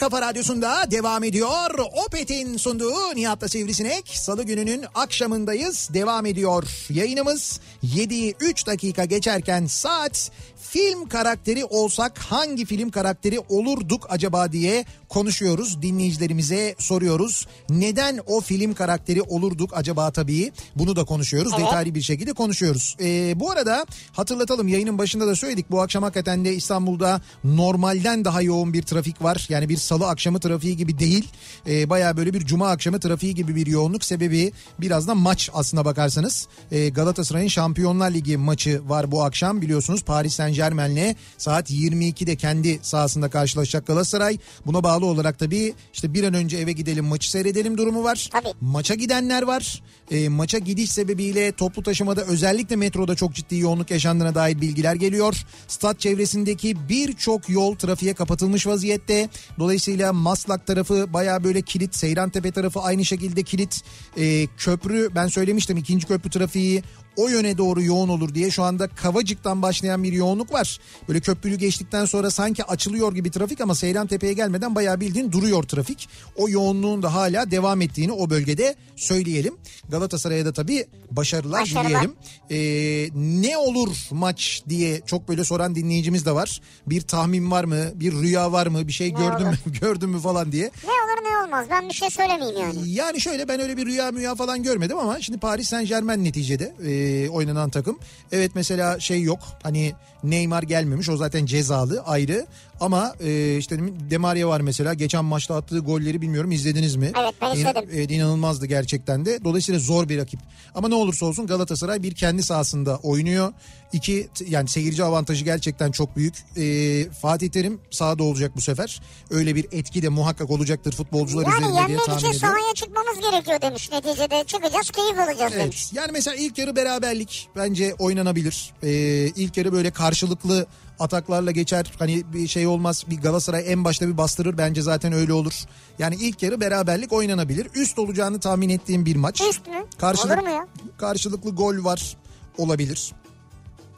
kafa 0.00 0.20
radyosunda 0.20 0.90
devam 0.90 1.24
ediyor. 1.24 1.78
Opet'in 2.06 2.56
sunduğu 2.56 3.14
Nihat'la 3.14 3.48
Sivrisinek. 3.48 4.08
Salı 4.08 4.42
gününün 4.42 4.84
akşamındayız. 4.94 5.88
Devam 5.94 6.26
ediyor 6.26 6.64
yayınımız. 6.90 7.60
7'yi 7.84 8.34
3 8.40 8.66
dakika 8.66 9.04
geçerken 9.04 9.66
saat 9.66 10.30
film 10.62 11.08
karakteri 11.08 11.64
olsak 11.64 12.18
hangi 12.18 12.64
film 12.64 12.90
karakteri 12.90 13.40
olurduk 13.48 14.06
acaba 14.10 14.52
diye 14.52 14.84
konuşuyoruz. 15.08 15.82
Dinleyicilerimize 15.82 16.74
soruyoruz. 16.78 17.46
Neden 17.70 18.20
o 18.26 18.40
film 18.40 18.74
karakteri 18.74 19.22
olurduk 19.22 19.70
acaba 19.74 20.10
tabii 20.10 20.52
bunu 20.76 20.96
da 20.96 21.04
konuşuyoruz. 21.04 21.52
Evet. 21.56 21.66
Detaylı 21.66 21.94
bir 21.94 22.02
şekilde 22.02 22.32
konuşuyoruz. 22.32 22.96
Ee, 23.00 23.40
bu 23.40 23.50
arada 23.50 23.86
hatırlatalım 24.12 24.68
yayının 24.68 24.98
başında 24.98 25.26
da 25.26 25.36
söyledik. 25.36 25.70
Bu 25.70 25.82
akşam 25.82 26.02
hakikaten 26.02 26.44
de 26.44 26.54
İstanbul'da 26.54 27.20
normalden 27.44 28.24
daha 28.24 28.42
yoğun 28.42 28.72
bir 28.72 28.82
trafik 28.82 29.22
var. 29.22 29.46
Yani 29.48 29.68
bir 29.68 29.76
salı 29.76 30.08
akşamı 30.08 30.40
trafiği 30.40 30.76
gibi 30.76 30.98
değil. 30.98 31.28
Ee, 31.66 31.90
Baya 31.90 32.16
böyle 32.16 32.34
bir 32.34 32.46
cuma 32.46 32.68
akşamı 32.68 33.00
trafiği 33.00 33.34
gibi 33.34 33.56
bir 33.56 33.66
yoğunluk. 33.66 34.04
Sebebi 34.04 34.52
biraz 34.80 35.08
da 35.08 35.14
maç 35.14 35.50
aslına 35.54 35.84
bakarsanız. 35.84 36.48
Ee, 36.72 36.88
Galatasaray'ın 36.88 37.48
Şampiyonlar 37.48 38.10
Ligi 38.10 38.36
maçı 38.36 38.88
var 38.88 39.12
bu 39.12 39.22
akşam. 39.22 39.62
Biliyorsunuz 39.62 40.02
Paris 40.02 40.34
Saint 40.34 40.49
Germain'le 40.52 41.14
saat 41.38 41.70
22'de 41.70 42.36
kendi 42.36 42.78
sahasında 42.82 43.30
karşılaşacak 43.30 43.86
Galatasaray. 43.86 44.38
Buna 44.66 44.82
bağlı 44.82 45.06
olarak 45.06 45.38
tabii 45.38 45.74
işte 45.92 46.14
bir 46.14 46.24
an 46.24 46.34
önce 46.34 46.56
eve 46.56 46.72
gidelim 46.72 47.04
maçı 47.04 47.30
seyredelim 47.30 47.78
durumu 47.78 48.04
var. 48.04 48.28
Tabii. 48.32 48.48
Maça 48.60 48.94
gidenler 48.94 49.42
var. 49.42 49.82
E, 50.10 50.28
maça 50.28 50.58
gidiş 50.58 50.92
sebebiyle 50.92 51.52
toplu 51.52 51.82
taşımada 51.82 52.22
özellikle 52.22 52.76
metroda 52.76 53.14
çok 53.14 53.34
ciddi 53.34 53.56
yoğunluk 53.56 53.90
yaşandığına 53.90 54.34
dair 54.34 54.60
bilgiler 54.60 54.94
geliyor. 54.94 55.44
Stat 55.68 56.00
çevresindeki 56.00 56.88
birçok 56.88 57.48
yol 57.48 57.74
trafiğe 57.74 58.14
kapatılmış 58.14 58.66
vaziyette. 58.66 59.28
Dolayısıyla 59.58 60.12
Maslak 60.12 60.66
tarafı 60.66 61.12
baya 61.12 61.44
böyle 61.44 61.62
kilit. 61.62 61.96
Seyrantepe 61.96 62.50
tarafı 62.52 62.80
aynı 62.80 63.04
şekilde 63.04 63.42
kilit. 63.42 63.82
E, 64.16 64.46
köprü 64.46 65.10
ben 65.14 65.26
söylemiştim 65.26 65.76
ikinci 65.76 66.06
köprü 66.06 66.30
trafiği 66.30 66.82
o 67.20 67.28
yöne 67.28 67.58
doğru 67.58 67.82
yoğun 67.82 68.08
olur 68.08 68.34
diye 68.34 68.50
şu 68.50 68.62
anda 68.62 68.88
Kavacık'tan 68.88 69.62
başlayan 69.62 70.02
bir 70.02 70.12
yoğunluk 70.12 70.52
var. 70.52 70.78
Böyle 71.08 71.20
köprülü 71.20 71.56
geçtikten 71.56 72.04
sonra 72.04 72.30
sanki 72.30 72.64
açılıyor 72.64 73.14
gibi 73.14 73.30
trafik 73.30 73.60
ama 73.60 73.74
Seyrantepe'ye 73.74 74.32
gelmeden 74.32 74.74
bayağı 74.74 75.00
bildiğin 75.00 75.32
duruyor 75.32 75.62
trafik. 75.62 76.08
O 76.36 76.48
yoğunluğun 76.48 77.02
da 77.02 77.14
hala 77.14 77.50
devam 77.50 77.80
ettiğini 77.82 78.12
o 78.12 78.30
bölgede 78.30 78.74
söyleyelim. 78.96 79.56
Galatasaray'a 79.88 80.44
da 80.44 80.52
tabii 80.52 80.86
başarılar, 81.10 81.60
Başarılar. 81.62 81.88
dileyelim. 81.88 82.14
Ee, 82.50 83.10
ne 83.14 83.56
olur 83.58 83.96
maç 84.10 84.62
diye 84.68 85.00
çok 85.06 85.28
böyle 85.28 85.44
soran 85.44 85.74
dinleyicimiz 85.74 86.26
de 86.26 86.34
var. 86.34 86.60
Bir 86.86 87.00
tahmin 87.00 87.50
var 87.50 87.64
mı? 87.64 87.84
Bir 87.94 88.12
rüya 88.12 88.52
var 88.52 88.66
mı? 88.66 88.88
Bir 88.88 88.92
şey 88.92 89.10
gördün 89.10 89.46
mü? 89.46 89.58
gördün 89.80 90.08
mü 90.08 90.20
falan 90.20 90.52
diye. 90.52 90.64
Ne 90.64 90.90
olur 90.90 91.30
ne 91.30 91.44
olmaz 91.46 91.66
ben 91.70 91.88
bir 91.88 91.94
şey 91.94 92.10
söylemeyeyim 92.10 92.60
yani. 92.60 92.90
Yani 92.90 93.20
şöyle 93.20 93.48
ben 93.48 93.60
öyle 93.60 93.76
bir 93.76 93.86
rüya 93.86 94.10
müya 94.12 94.34
falan 94.34 94.62
görmedim 94.62 94.98
ama 94.98 95.20
şimdi 95.20 95.38
Paris 95.38 95.68
Saint 95.68 95.88
Germain 95.88 96.24
neticede 96.24 96.74
e, 96.84 96.90
oynanan 97.30 97.70
takım. 97.70 97.98
Evet 98.32 98.50
mesela 98.54 99.00
şey 99.00 99.22
yok 99.22 99.38
hani 99.62 99.92
Neymar 100.24 100.62
gelmemiş 100.62 101.08
o 101.08 101.16
zaten 101.16 101.46
cezalı 101.46 102.02
ayrı 102.06 102.46
ama 102.80 103.14
e, 103.20 103.56
işte 103.56 103.78
Demaria 104.10 104.48
var 104.48 104.60
mesela 104.60 104.94
geçen 104.94 105.24
maçta 105.24 105.56
attığı 105.56 105.78
golleri 105.78 106.20
bilmiyorum 106.22 106.52
izlediniz 106.52 106.96
mi? 106.96 107.12
Evet, 107.20 107.34
ben 107.42 107.54
izledim. 107.56 107.84
Evet, 107.94 108.10
inanılmazdı 108.10 108.66
gerçekten 108.66 109.24
de 109.24 109.44
dolayısıyla 109.44 109.80
zor 109.80 110.08
bir 110.08 110.18
rakip 110.18 110.40
ama 110.74 110.88
ne 110.88 110.94
olursa 110.94 111.26
olsun 111.26 111.46
Galatasaray 111.46 112.02
bir 112.02 112.14
kendi 112.14 112.42
sahasında 112.42 112.96
oynuyor. 112.96 113.52
İki 113.92 114.28
yani 114.48 114.68
seyirci 114.68 115.04
avantajı 115.04 115.44
gerçekten 115.44 115.90
çok 115.90 116.16
büyük. 116.16 116.34
E, 116.56 117.10
Fatih 117.10 117.50
Terim 117.50 117.80
sahada 117.90 118.22
olacak 118.22 118.52
bu 118.56 118.60
sefer. 118.60 119.00
Öyle 119.30 119.54
bir 119.54 119.66
etki 119.72 120.02
de 120.02 120.08
muhakkak 120.08 120.50
olacaktır 120.50 120.92
futbolcular 120.92 121.42
Yani 121.46 121.56
üzerinde 121.66 121.88
diye 121.88 121.98
tahmin 121.98 122.18
ediyorum. 122.18 122.38
sahaya 122.40 122.74
çıkmamız 122.74 123.30
gerekiyor 123.30 123.60
demiş. 123.62 123.90
Neticede 123.92 124.44
çıkacağız 124.46 124.90
keyif 124.90 125.18
alacağız 125.18 125.52
demiş. 125.52 125.82
Evet. 125.86 125.92
Yani 126.02 126.12
mesela 126.12 126.36
ilk 126.36 126.58
yarı 126.58 126.76
beraberlik 126.76 127.48
bence 127.56 127.94
oynanabilir. 127.98 128.72
Ee, 128.82 128.88
ilk 129.36 129.56
yarı 129.56 129.72
böyle 129.72 129.90
karşılıklı 130.10 130.66
ataklarla 130.98 131.50
geçer. 131.50 131.92
Hani 131.98 132.24
bir 132.32 132.48
şey 132.48 132.66
olmaz. 132.66 133.04
Bir 133.10 133.20
Galatasaray 133.20 133.72
en 133.72 133.84
başta 133.84 134.08
bir 134.08 134.16
bastırır. 134.16 134.58
Bence 134.58 134.82
zaten 134.82 135.12
öyle 135.12 135.32
olur. 135.32 135.52
Yani 135.98 136.14
ilk 136.14 136.42
yarı 136.42 136.60
beraberlik 136.60 137.12
oynanabilir. 137.12 137.68
Üst 137.74 137.98
olacağını 137.98 138.40
tahmin 138.40 138.68
ettiğim 138.68 139.06
bir 139.06 139.16
maç. 139.16 139.40
Üst 139.40 139.66
mü? 139.66 139.74
Karşılık, 139.98 140.38
Olur 140.38 140.48
mu 140.48 140.54
ya? 140.54 140.66
Karşılıklı 140.98 141.50
gol 141.50 141.84
var. 141.84 142.16
Olabilir. 142.58 143.12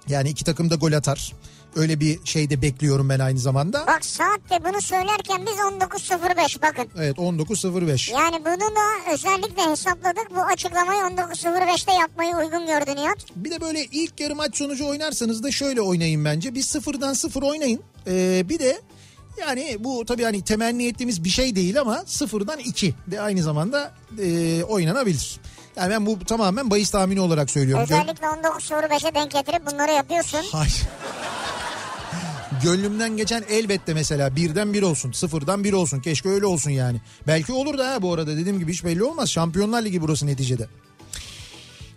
Yani 0.09 0.29
iki 0.29 0.45
takım 0.45 0.71
da 0.71 0.75
gol 0.75 0.93
atar. 0.93 1.33
Öyle 1.77 2.01
bir 2.01 2.19
şey 2.25 2.51
de 2.51 2.63
bekliyorum 2.63 3.09
ben 3.09 3.19
aynı 3.19 3.39
zamanda. 3.39 3.87
Bak 3.87 4.05
saatte 4.05 4.65
bunu 4.65 4.81
söylerken 4.83 5.47
biz 5.47 5.55
19.05 5.55 6.63
bakın. 6.63 6.89
Evet 6.97 7.17
19.05. 7.19 8.13
Yani 8.13 8.45
bunu 8.45 8.77
da 8.77 9.13
özellikle 9.13 9.71
hesapladık. 9.71 10.37
Bu 10.37 10.41
açıklamayı 10.43 11.01
19.05'te 11.01 11.93
yapmayı 11.93 12.37
uygun 12.37 12.67
gördü 12.67 12.91
Nihat. 12.97 13.19
Bir 13.37 13.51
de 13.51 13.61
böyle 13.61 13.85
ilk 13.85 14.21
yarı 14.21 14.35
maç 14.35 14.57
sonucu 14.57 14.89
oynarsanız 14.89 15.43
da 15.43 15.51
şöyle 15.51 15.81
oynayın 15.81 16.25
bence. 16.25 16.55
Bir 16.55 16.63
sıfırdan 16.63 17.13
sıfır 17.13 17.43
oynayın. 17.43 17.81
Ee, 18.07 18.49
bir 18.49 18.59
de 18.59 18.81
yani 19.41 19.77
bu 19.81 20.05
tabii 20.05 20.23
hani 20.23 20.43
temenni 20.45 20.87
ettiğimiz 20.87 21.25
bir 21.25 21.29
şey 21.29 21.57
değil 21.57 21.81
ama 21.81 22.03
sıfırdan 22.07 22.59
iki 22.59 22.95
de 23.07 23.21
aynı 23.21 23.43
zamanda 23.43 23.93
e, 24.23 24.63
oynanabilir. 24.63 25.41
Yani 25.77 25.91
ben 25.91 26.07
bu 26.07 26.19
tamamen 26.19 26.71
bahis 26.71 26.91
tahmini 26.91 27.21
olarak 27.21 27.51
söylüyorum. 27.51 27.85
Özellikle 27.85 28.27
19.05'e 28.27 29.15
denk 29.15 29.31
getirip 29.31 29.67
bunları 29.73 29.93
yapıyorsun. 29.93 30.41
Hayır. 30.53 30.83
Gönlümden 32.63 33.17
geçen 33.17 33.45
elbette 33.49 33.95
mesela 33.95 34.37
birden 34.37 34.73
bir 34.73 34.83
olsun 34.83 35.13
sıfırdan 35.13 35.65
bir 35.65 35.73
olsun 35.73 36.01
keşke 36.01 36.29
öyle 36.29 36.47
olsun 36.47 36.71
yani. 36.71 37.01
Belki 37.27 37.53
olur 37.53 37.79
da 37.79 37.91
ha 37.91 38.03
bu 38.03 38.13
arada 38.15 38.37
dediğim 38.37 38.59
gibi 38.59 38.73
hiç 38.73 38.85
belli 38.85 39.05
olmaz. 39.05 39.31
Şampiyonlar 39.31 39.83
Ligi 39.85 40.03
burası 40.03 40.27
neticede. 40.27 40.69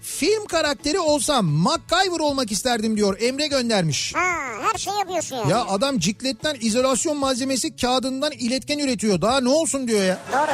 Film 0.01 0.45
karakteri 0.45 0.99
olsam 0.99 1.45
MacGyver 1.45 2.20
olmak 2.20 2.51
isterdim 2.51 2.97
diyor 2.97 3.18
Emre 3.22 3.47
göndermiş. 3.47 4.13
Ha 4.16 4.38
her 4.72 4.78
şey 4.80 4.93
yapıyorsun 4.93 5.36
yani. 5.36 5.51
Ya 5.51 5.66
adam 5.66 5.99
cikletten 5.99 6.57
izolasyon 6.61 7.18
malzemesi 7.18 7.76
kağıdından 7.76 8.32
iletken 8.32 8.80
üretiyor. 8.80 9.22
Daha 9.22 9.39
ne 9.41 9.49
olsun 9.49 9.88
diyor 9.88 10.03
ya. 10.03 10.20
Doğru. 10.34 10.51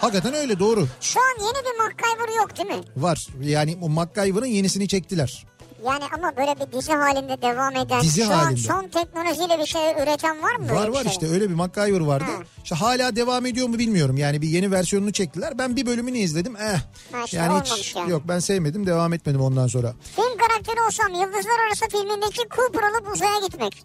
Hakikaten 0.00 0.34
öyle 0.34 0.58
doğru. 0.58 0.88
Şu 1.00 1.20
an 1.20 1.44
yeni 1.44 1.64
bir 1.64 1.78
MacGyver 1.78 2.36
yok 2.40 2.56
değil 2.56 2.68
mi? 2.68 2.84
Var. 2.96 3.26
Yani 3.42 3.78
o 3.82 3.88
MacGyver'ın 3.88 4.46
yenisini 4.46 4.88
çektiler. 4.88 5.46
Yani 5.86 6.04
ama 6.18 6.36
böyle 6.36 6.54
bir 6.60 6.72
dizi 6.72 6.92
halinde 6.92 7.42
devam 7.42 7.76
eden, 7.76 8.00
Dizi 8.00 8.22
şu 8.22 8.30
halinde. 8.30 8.46
an 8.48 8.54
son 8.54 8.88
teknolojiyle 8.88 9.58
bir 9.58 9.66
şey 9.66 9.92
üreten 10.02 10.42
var 10.42 10.56
mı? 10.56 10.72
Var 10.74 10.88
var 10.88 11.02
şey? 11.02 11.12
işte 11.12 11.28
öyle 11.28 11.50
bir 11.50 11.54
MacGyver 11.54 12.00
vardı. 12.00 12.24
Ha. 12.36 12.42
İşte 12.62 12.74
hala 12.74 13.16
devam 13.16 13.46
ediyor 13.46 13.68
mu 13.68 13.78
bilmiyorum. 13.78 14.16
Yani 14.16 14.42
bir 14.42 14.48
yeni 14.48 14.70
versiyonunu 14.70 15.12
çektiler. 15.12 15.58
Ben 15.58 15.76
bir 15.76 15.86
bölümünü 15.86 16.18
izledim. 16.18 16.56
Eh. 16.56 16.78
Ha 17.12 17.24
işte 17.24 17.36
yani 17.36 17.60
hiç 17.64 17.96
yani. 17.96 18.10
yok 18.10 18.22
ben 18.28 18.38
sevmedim. 18.38 18.86
Devam 18.86 19.12
etmedim 19.12 19.40
ondan 19.40 19.66
sonra. 19.66 19.94
Film 20.16 20.38
karakteri 20.38 20.80
olsam 20.86 21.08
Yıldızlar 21.14 21.58
Arası 21.68 21.88
filmindeki 21.88 22.48
Cooper 22.56 22.82
olup 22.82 23.14
uzaya 23.14 23.40
gitmek. 23.46 23.84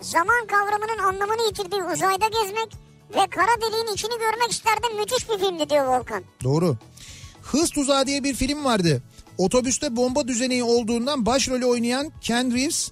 Zaman 0.00 0.46
kavramının 0.46 0.98
anlamını 0.98 1.42
yitirdiği 1.46 1.82
uzayda 1.82 2.26
gezmek 2.28 2.68
ve 3.14 3.26
kara 3.30 3.60
deliğin 3.60 3.94
içini 3.94 4.18
görmek 4.18 4.50
isterdim. 4.50 4.96
Müthiş 4.98 5.28
bir 5.30 5.38
filmdi 5.38 5.70
diyor 5.70 5.86
Volkan. 5.86 6.22
Doğru. 6.44 6.76
Hız 7.42 7.70
Tuzağı 7.70 8.06
diye 8.06 8.24
bir 8.24 8.34
film 8.34 8.64
vardı. 8.64 9.02
Otobüste 9.40 9.96
bomba 9.96 10.28
düzeneği 10.28 10.64
olduğundan 10.64 11.26
başrolü 11.26 11.64
oynayan 11.64 12.12
Ken 12.20 12.54
Reeves 12.54 12.90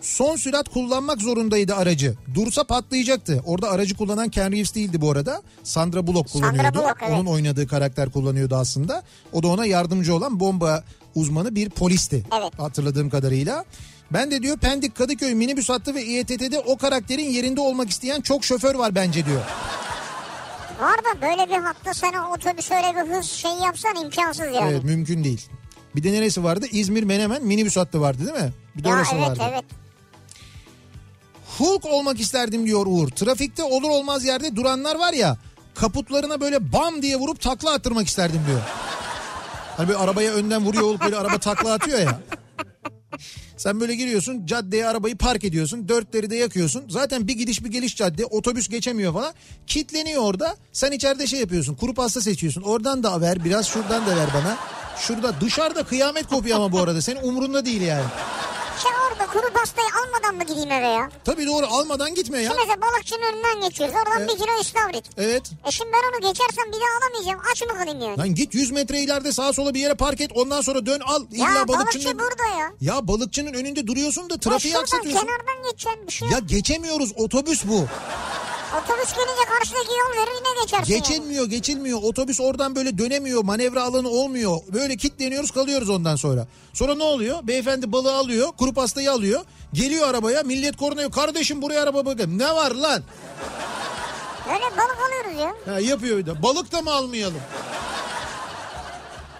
son 0.00 0.36
sürat 0.36 0.68
kullanmak 0.68 1.20
zorundaydı 1.20 1.74
aracı. 1.74 2.14
Dursa 2.34 2.64
patlayacaktı. 2.64 3.42
Orada 3.46 3.70
aracı 3.70 3.96
kullanan 3.96 4.28
Ken 4.28 4.52
Reeves 4.52 4.74
değildi 4.74 5.00
bu 5.00 5.10
arada. 5.10 5.42
Sandra 5.62 6.06
Bullock 6.06 6.30
Sandra 6.30 6.48
kullanıyordu. 6.48 6.78
Bullock, 6.78 6.96
evet. 7.02 7.12
Onun 7.12 7.26
oynadığı 7.26 7.66
karakter 7.66 8.10
kullanıyordu 8.10 8.56
aslında. 8.56 9.02
O 9.32 9.42
da 9.42 9.48
ona 9.48 9.66
yardımcı 9.66 10.14
olan 10.14 10.40
bomba 10.40 10.84
uzmanı 11.14 11.54
bir 11.54 11.70
polisti. 11.70 12.24
Evet. 12.40 12.58
Hatırladığım 12.58 13.10
kadarıyla. 13.10 13.64
Ben 14.10 14.30
de 14.30 14.42
diyor 14.42 14.58
Pendik 14.58 14.96
Kadıköy 14.96 15.34
minibüs 15.34 15.68
hattı 15.68 15.94
ve 15.94 16.04
İETT'de 16.04 16.60
o 16.60 16.76
karakterin 16.76 17.30
yerinde 17.30 17.60
olmak 17.60 17.90
isteyen 17.90 18.20
çok 18.20 18.44
şoför 18.44 18.74
var 18.74 18.94
bence 18.94 19.26
diyor. 19.26 19.42
Var 20.80 20.98
da 20.98 21.22
böyle 21.22 21.48
bir 21.48 21.62
hatta 21.62 21.94
sen 21.94 22.12
o 22.12 22.34
otobüs 22.34 22.70
öyle 22.70 22.94
bir 22.96 23.14
hız 23.14 23.26
şey 23.26 23.52
yapsan 23.52 24.04
imkansız 24.04 24.46
yani. 24.46 24.70
Evet 24.70 24.84
mümkün 24.84 25.24
değil. 25.24 25.48
Bir 25.98 26.02
de 26.02 26.12
neresi 26.12 26.44
vardı? 26.44 26.66
İzmir 26.72 27.02
Menemen 27.02 27.44
minibüs 27.44 27.76
hattı 27.76 28.00
vardı 28.00 28.18
değil 28.18 28.44
mi? 28.44 28.52
Bir 28.76 28.84
de 28.84 28.88
ya 28.88 28.94
orası 28.94 29.14
evet 29.16 29.28
vardı. 29.28 29.42
evet. 29.52 29.64
Hulk 31.58 31.84
olmak 31.86 32.20
isterdim 32.20 32.66
diyor 32.66 32.86
Uğur. 32.86 33.08
Trafikte 33.08 33.62
olur 33.62 33.90
olmaz 33.90 34.24
yerde 34.24 34.56
duranlar 34.56 34.96
var 34.96 35.12
ya 35.12 35.36
kaputlarına 35.74 36.40
böyle 36.40 36.72
bam 36.72 37.02
diye 37.02 37.16
vurup 37.16 37.40
takla 37.40 37.72
attırmak 37.72 38.06
isterdim 38.06 38.40
diyor. 38.46 38.60
Hani 39.76 39.88
böyle 39.88 39.98
arabaya 39.98 40.32
önden 40.32 40.64
vuruyor 40.64 40.84
olup 40.84 41.00
böyle 41.04 41.16
araba 41.16 41.38
takla 41.38 41.72
atıyor 41.72 41.98
ya. 41.98 42.20
Sen 43.56 43.80
böyle 43.80 43.94
giriyorsun 43.94 44.46
caddeye 44.46 44.86
arabayı 44.86 45.16
park 45.16 45.44
ediyorsun 45.44 45.88
dörtleri 45.88 46.30
de 46.30 46.36
yakıyorsun. 46.36 46.84
Zaten 46.88 47.28
bir 47.28 47.32
gidiş 47.38 47.64
bir 47.64 47.70
geliş 47.70 47.96
cadde 47.96 48.24
otobüs 48.24 48.68
geçemiyor 48.68 49.12
falan. 49.12 49.34
Kitleniyor 49.66 50.22
orada 50.22 50.56
sen 50.72 50.92
içeride 50.92 51.26
şey 51.26 51.40
yapıyorsun 51.40 51.74
kuru 51.74 51.94
pasta 51.94 52.20
seçiyorsun. 52.20 52.62
Oradan 52.62 53.02
da 53.02 53.20
ver 53.20 53.44
biraz 53.44 53.66
şuradan 53.66 54.06
da 54.06 54.16
ver 54.16 54.28
bana. 54.34 54.56
Şurada 55.00 55.40
dışarıda 55.40 55.82
kıyamet 55.82 56.26
kopuyor 56.28 56.56
ama 56.56 56.72
bu 56.72 56.80
arada 56.80 57.02
senin 57.02 57.22
umurunda 57.22 57.64
değil 57.64 57.80
yani. 57.82 58.04
Sen 58.82 58.90
orada 59.10 59.26
kuru 59.32 59.52
pastayı 59.52 59.88
almadan 59.88 60.34
mı 60.34 60.44
gideyim 60.44 60.70
eve 60.72 60.86
ya? 60.86 61.10
Tabii 61.24 61.46
doğru 61.46 61.66
almadan 61.66 62.14
gitme 62.14 62.38
ya. 62.38 62.50
Şimdi 62.50 62.60
mesela 62.60 62.80
balıkçının 62.80 63.22
önünden 63.22 63.68
geçiyoruz. 63.68 63.94
Oradan 63.96 64.18
Evet. 64.20 64.28
bir 64.30 64.36
kilo 64.36 64.60
istavrit. 64.60 65.04
Evet. 65.16 65.42
E 65.66 65.70
şimdi 65.70 65.90
ben 65.92 66.08
onu 66.12 66.20
geçersem 66.32 66.64
bir 66.68 66.72
daha 66.80 66.98
alamayacağım. 67.06 67.40
Aç 67.52 67.62
mı 67.62 67.68
kalayım 67.68 68.00
yani? 68.00 68.18
Lan 68.18 68.34
git 68.34 68.54
100 68.54 68.70
metre 68.70 69.00
ileride 69.00 69.32
sağa 69.32 69.52
sola 69.52 69.74
bir 69.74 69.80
yere 69.80 69.94
park 69.94 70.20
et 70.20 70.30
ondan 70.34 70.60
sonra 70.60 70.86
dön 70.86 71.00
al. 71.00 71.24
İlla 71.32 71.44
ya 71.50 71.68
balıkçı 71.68 71.98
balıkçının... 71.98 72.18
burada 72.18 72.58
ya. 72.60 72.72
Ya 72.80 73.08
balıkçının 73.08 73.54
önünde 73.54 73.86
duruyorsun 73.86 74.30
da 74.30 74.34
Ya 74.34 74.40
trafiği 74.40 74.72
şuradan 74.72 74.82
aksatıyorsun. 74.82 75.26
kenardan 75.26 75.62
geçeceğim 75.70 75.98
bir 76.06 76.12
şey 76.12 76.28
Ya 76.28 76.38
geçemiyoruz 76.38 77.12
otobüs 77.16 77.64
bu. 77.68 77.84
Otobüs 78.76 79.14
gelince 79.14 79.44
karşıdaki 79.58 79.90
yol 79.90 80.22
verir 80.22 80.32
yine 80.36 80.62
geçersin 80.62 80.92
yani. 80.92 81.02
Geçilmiyor 81.02 81.46
geçilmiyor 81.46 81.98
otobüs 82.02 82.40
oradan 82.40 82.76
böyle 82.76 82.98
dönemiyor 82.98 83.44
manevra 83.44 83.82
alanı 83.82 84.08
olmuyor. 84.08 84.56
Böyle 84.72 84.96
kilitleniyoruz 84.96 85.50
kalıyoruz 85.50 85.90
ondan 85.90 86.16
sonra. 86.16 86.46
Sonra 86.72 86.94
ne 86.94 87.02
oluyor? 87.02 87.38
Beyefendi 87.42 87.92
balığı 87.92 88.14
alıyor 88.14 88.48
kuru 88.58 88.72
pastayı 88.74 89.12
alıyor. 89.12 89.40
Geliyor 89.72 90.08
arabaya 90.08 90.42
millet 90.42 90.76
korunuyor. 90.76 91.10
Kardeşim 91.12 91.62
buraya 91.62 91.82
araba 91.82 92.06
bakın. 92.06 92.38
Ne 92.38 92.54
var 92.54 92.70
lan? 92.70 93.02
Öyle 94.48 94.64
balık 94.76 94.98
alıyoruz 95.08 95.40
ya. 95.66 95.74
Ha, 95.74 95.80
yapıyor 95.80 96.18
bir 96.18 96.26
de. 96.26 96.42
Balık 96.42 96.72
da 96.72 96.82
mı 96.82 96.92
almayalım? 96.92 97.40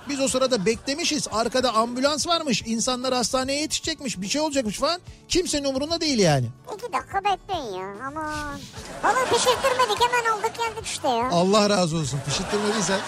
Biz 0.09 0.21
o 0.21 0.29
sırada 0.29 0.67
beklemişiz. 0.67 1.29
Arkada 1.33 1.75
ambulans 1.75 2.27
varmış. 2.27 2.63
İnsanlar 2.67 3.15
hastaneye 3.15 3.61
yetişecekmiş. 3.61 4.21
Bir 4.21 4.29
şey 4.29 4.41
olacakmış 4.41 4.79
falan. 4.79 5.01
Kimsenin 5.29 5.65
umurunda 5.65 6.01
değil 6.01 6.19
yani. 6.19 6.47
İki 6.75 6.93
dakika 6.93 7.25
bekleyin 7.25 7.75
ya. 7.81 7.95
Aman. 8.07 8.61
Balığı 9.05 9.25
pişirttirmedik 9.25 10.01
hemen 10.01 10.33
aldık 10.33 10.59
geldik 10.59 10.87
işte 10.87 11.09
ya. 11.09 11.29
Allah 11.33 11.71
razı 11.71 11.97
olsun. 11.97 12.21
Pişirttirmediysen. 12.27 13.01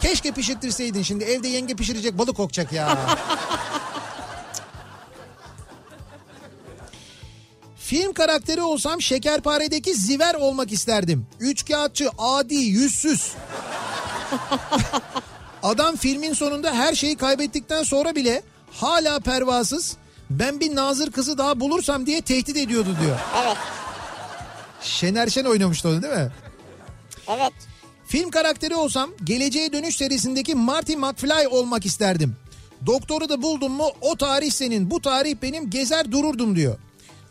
Keşke 0.00 0.32
pişirttirseydin. 0.32 1.02
Şimdi 1.02 1.24
evde 1.24 1.48
yenge 1.48 1.74
pişirecek 1.74 2.18
balık 2.18 2.36
kokacak 2.36 2.72
ya. 2.72 2.98
Film 7.76 8.12
karakteri 8.12 8.62
olsam 8.62 9.02
şekerparedeki 9.02 9.94
ziver 9.94 10.34
olmak 10.34 10.72
isterdim. 10.72 11.26
Üçkağıtçı, 11.40 12.10
adi, 12.18 12.54
yüzsüz. 12.54 13.32
Adam 15.62 15.96
filmin 15.96 16.32
sonunda 16.32 16.74
her 16.74 16.94
şeyi 16.94 17.16
kaybettikten 17.16 17.82
sonra 17.82 18.14
bile 18.14 18.42
hala 18.72 19.20
pervasız 19.20 19.96
ben 20.30 20.60
bir 20.60 20.76
nazır 20.76 21.12
kızı 21.12 21.38
daha 21.38 21.60
bulursam 21.60 22.06
diye 22.06 22.20
tehdit 22.20 22.56
ediyordu 22.56 22.96
diyor. 23.02 23.18
Evet. 23.44 23.56
Şener 24.82 25.28
Şen 25.28 25.44
oynamıştı 25.44 25.88
onu 25.88 26.02
değil 26.02 26.14
mi? 26.14 26.30
Evet. 27.28 27.52
Film 28.06 28.30
karakteri 28.30 28.74
olsam 28.74 29.10
Geleceğe 29.24 29.72
Dönüş 29.72 29.96
serisindeki 29.96 30.54
Marty 30.54 30.96
McFly 30.96 31.48
olmak 31.50 31.86
isterdim. 31.86 32.36
Doktoru 32.86 33.28
da 33.28 33.42
buldum 33.42 33.72
mu 33.72 33.86
o 34.00 34.16
tarih 34.16 34.50
senin 34.50 34.90
bu 34.90 35.00
tarih 35.00 35.36
benim 35.42 35.70
gezer 35.70 36.12
dururdum 36.12 36.56
diyor. 36.56 36.78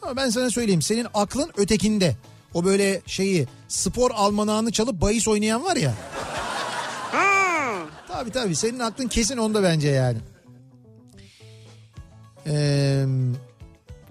Ama 0.02 0.16
ben 0.16 0.30
sana 0.30 0.50
söyleyeyim 0.50 0.82
senin 0.82 1.08
aklın 1.14 1.52
ötekinde. 1.58 2.16
O 2.54 2.66
böyle 2.66 3.02
şeyi 3.06 3.48
spor 3.68 4.12
almanağını 4.12 4.72
çalıp 4.72 5.02
bahis 5.02 5.28
oynayan 5.28 5.64
var 5.64 5.76
ya. 5.76 5.94
Tabii 8.18 8.32
tabii 8.32 8.56
senin 8.56 8.80
aklın 8.80 9.08
kesin 9.08 9.38
onda 9.38 9.64
bence 9.64 9.88
yani. 9.88 10.18
Eee... 12.46 13.06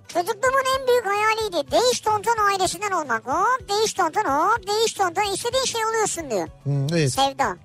Çocukluğumun 0.09 0.65
en 0.81 0.89
büyük 0.89 1.07
hayaliydi. 1.07 1.71
Değiş 1.71 2.01
tonton 2.01 2.37
ailesinden 2.51 2.91
olmak. 2.91 3.27
Hop 3.27 3.69
değiş 3.69 3.93
tonton 3.93 4.25
hop 4.25 4.67
değiş 4.69 4.93
tonton 4.93 5.35
istediğin 5.35 5.65
şey 5.65 5.85
oluyorsun 5.85 6.31
diyor. 6.31 6.49
hmm, 6.63 6.87
evet. 6.95 7.13
Sevda. 7.13 7.57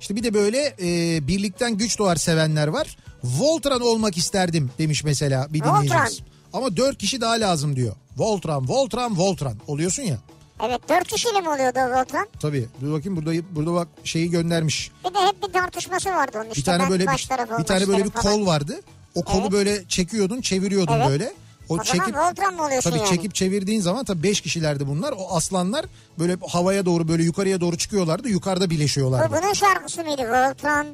İşte 0.00 0.16
bir 0.16 0.22
de 0.22 0.34
böyle 0.34 0.74
e, 0.82 1.26
birlikten 1.28 1.76
güç 1.76 1.98
doğar 1.98 2.16
sevenler 2.16 2.68
var. 2.68 2.96
Voltran 3.24 3.80
olmak 3.80 4.16
isterdim 4.16 4.70
demiş 4.78 5.04
mesela 5.04 5.46
bir 5.52 5.60
Voltran. 5.60 5.76
dinleyicimiz. 5.82 6.20
Ama 6.52 6.76
dört 6.76 6.98
kişi 6.98 7.20
daha 7.20 7.32
lazım 7.32 7.76
diyor. 7.76 7.96
Voltran, 8.16 8.68
Voltran, 8.68 9.18
Voltran 9.18 9.56
oluyorsun 9.66 10.02
ya. 10.02 10.18
Evet 10.62 10.88
dört 10.88 11.08
kişiyle 11.08 11.40
mi 11.40 11.48
oluyordu 11.48 11.78
o 11.78 12.00
Voltran? 12.00 12.26
Tabii. 12.40 12.68
Dur 12.80 12.92
bakayım 12.92 13.16
burada 13.16 13.32
burada 13.54 13.74
bak 13.74 13.88
şeyi 14.04 14.30
göndermiş. 14.30 14.90
Bir 15.08 15.14
de 15.14 15.18
hep 15.18 15.42
bir 15.48 15.52
tartışması 15.52 16.10
vardı 16.10 16.38
onun 16.38 16.44
işte. 16.50 16.56
Bir 16.60 16.64
tane 16.64 16.82
ben 16.82 16.90
böyle 16.90 17.06
bir, 17.06 17.12
bir 17.58 17.64
tane 17.64 17.88
böyle 17.88 18.04
bir 18.04 18.10
falan. 18.10 18.34
kol 18.34 18.46
vardı. 18.46 18.80
O 19.14 19.22
kolu 19.22 19.40
Evet. 19.42 19.52
böyle 19.52 19.88
çekiyordun, 19.88 20.40
çeviriyordun 20.40 20.92
Evet. 20.94 21.08
böyle. 21.08 21.32
O, 21.68 21.74
O 21.74 22.64
oluyorsun 22.64 22.90
Tabii 22.90 22.98
yani? 22.98 23.08
çekip 23.08 23.34
çevirdiğin 23.34 23.80
zaman 23.80 24.04
tabii 24.04 24.22
beş 24.22 24.40
kişilerdi 24.40 24.86
bunlar. 24.86 25.14
O 25.18 25.36
aslanlar 25.36 25.84
böyle 26.18 26.36
havaya 26.48 26.86
doğru 26.86 27.08
böyle 27.08 27.22
yukarıya 27.22 27.60
doğru 27.60 27.76
çıkıyorlardı. 27.78 28.28
Yukarıda 28.28 28.66
Bu 28.66 28.70
birleşiyorlardı. 28.70 29.36
bunun 29.42 29.52
şarkısı 29.52 30.04
mıydı 30.04 30.22
Voltran? 30.22 30.86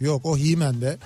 Yok 0.00 0.26
o 0.26 0.38
He-Man 0.38 0.82
be. 0.82 0.96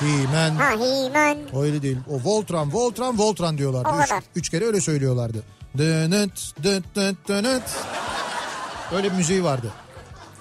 He-Man. 0.00 0.50
Ha 0.56 0.70
He-Man. 0.70 1.38
O 1.52 1.62
öyle 1.62 1.82
değil. 1.82 1.96
O 2.10 2.30
Voltran, 2.30 2.72
Voltran, 2.74 3.18
Voltran 3.18 3.58
diyorlardı. 3.58 3.88
O 3.88 4.00
Üç, 4.02 4.08
kadar. 4.08 4.22
üç 4.36 4.48
kere 4.48 4.64
öyle 4.64 4.80
söylüyorlardı. 4.80 5.42
Dönüt, 5.78 6.54
dönüt, 6.62 6.84
dönüt, 6.96 7.28
dönüt. 7.28 7.62
Öyle 8.94 9.10
bir 9.12 9.16
müziği 9.16 9.44
vardı. 9.44 9.72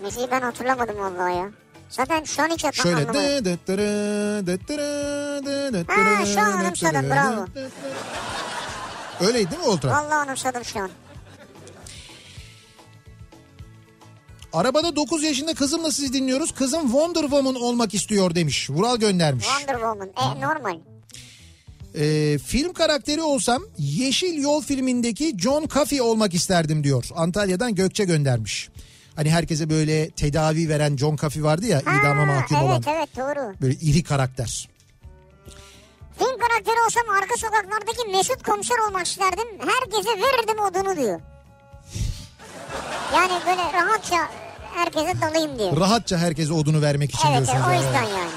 Müziği 0.02 0.28
ben 0.32 0.42
hatırlamadım 0.42 0.98
vallahi 0.98 1.36
ya. 1.38 1.50
Zaten 1.90 2.24
şu 2.24 2.42
an 2.44 2.48
hiç 2.50 2.64
hatırlam- 2.64 3.14
Şöyle. 3.14 3.14
dırı, 3.14 3.46
dı 3.46 3.58
dırı, 3.68 4.48
dı 4.48 4.68
dı 5.74 5.86
Ha, 5.88 6.26
şu 6.26 6.40
an 6.42 6.52
dı 6.54 6.56
anımsadım, 6.58 7.10
bravo. 7.10 7.46
Öyleydi 9.28 9.52
değil 9.52 9.62
mi 9.62 9.68
Voltran? 9.68 9.92
Vallahi 10.06 10.16
anımsadım 10.16 10.66
şu 10.66 10.80
an. 10.80 10.90
Arabada 14.54 14.96
9 14.96 15.24
yaşında 15.24 15.54
kızımla 15.54 15.92
sizi 15.92 16.14
dinliyoruz. 16.14 16.52
Kızım 16.54 16.82
Wonder 16.82 17.22
Woman 17.22 17.56
olmak 17.56 17.94
istiyor 17.94 18.36
demiş. 18.36 18.70
Vural 18.70 18.98
göndermiş. 18.98 19.46
Wonder 19.46 19.74
Woman. 19.74 20.08
E 20.08 20.42
normal. 20.42 20.78
Ee, 21.96 22.38
film 22.46 22.74
karakteri 22.74 23.22
olsam 23.22 23.64
Yeşil 23.78 24.42
Yol 24.42 24.62
filmindeki 24.62 25.38
John 25.40 25.68
Coffey 25.68 26.02
olmak 26.02 26.34
isterdim 26.34 26.84
diyor. 26.84 27.06
Antalya'dan 27.16 27.76
Gökçe 27.76 28.04
göndermiş. 28.04 28.70
Hani 29.16 29.30
herkese 29.32 29.70
böyle 29.70 30.10
tedavi 30.10 30.70
veren 30.70 30.98
John 30.98 31.16
Coffey 31.16 31.44
vardı 31.44 31.66
ya 31.66 31.82
idama 31.82 32.22
Ha, 32.22 32.26
mahkum 32.26 32.58
evet 32.58 32.66
olan. 32.70 32.84
evet 32.88 33.10
doğru. 33.18 33.54
Böyle 33.62 33.74
iri 33.82 34.04
karakter. 34.04 34.70
Film 36.20 36.40
karakteri 36.40 36.76
olsam 36.88 37.04
arka 37.22 37.36
sokaklardaki 37.38 38.12
Mesut 38.12 38.44
komiser 38.44 38.76
olmak 38.88 39.08
isterdim. 39.08 39.48
Herkese 39.60 40.10
verirdim 40.10 40.60
odunu 40.60 40.96
diyor. 41.04 41.20
Yani 43.14 43.32
böyle 43.46 43.62
rahatça 43.74 44.18
herkese 44.76 45.22
dalayım 45.22 45.60
diyor. 45.60 45.78
Rahatça 45.78 46.18
herkese 46.18 46.54
odunu 46.54 46.82
vermek 46.82 47.16
için 47.16 47.28
Evet 47.28 47.48
diyorsunuz. 47.48 47.68
o 47.68 47.72
yani. 47.72 47.84
yüzden 47.86 48.04
yani. 48.04 48.32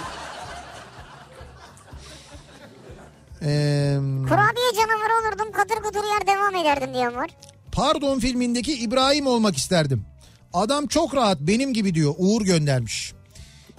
Ee, 3.46 3.96
Kurabiye 4.28 4.72
canavarı 4.76 5.12
olurdum 5.28 5.52
katır 5.52 5.74
kutur 5.82 6.04
yer 6.04 6.26
devam 6.26 6.54
ederdim 6.56 6.94
diyen 6.94 7.16
var. 7.16 7.30
Pardon 7.72 8.18
filmindeki 8.18 8.72
İbrahim 8.78 9.26
olmak 9.26 9.56
isterdim. 9.56 10.04
Adam 10.52 10.86
çok 10.86 11.14
rahat 11.14 11.40
benim 11.40 11.72
gibi 11.72 11.94
diyor. 11.94 12.14
Uğur 12.18 12.42
göndermiş. 12.42 13.12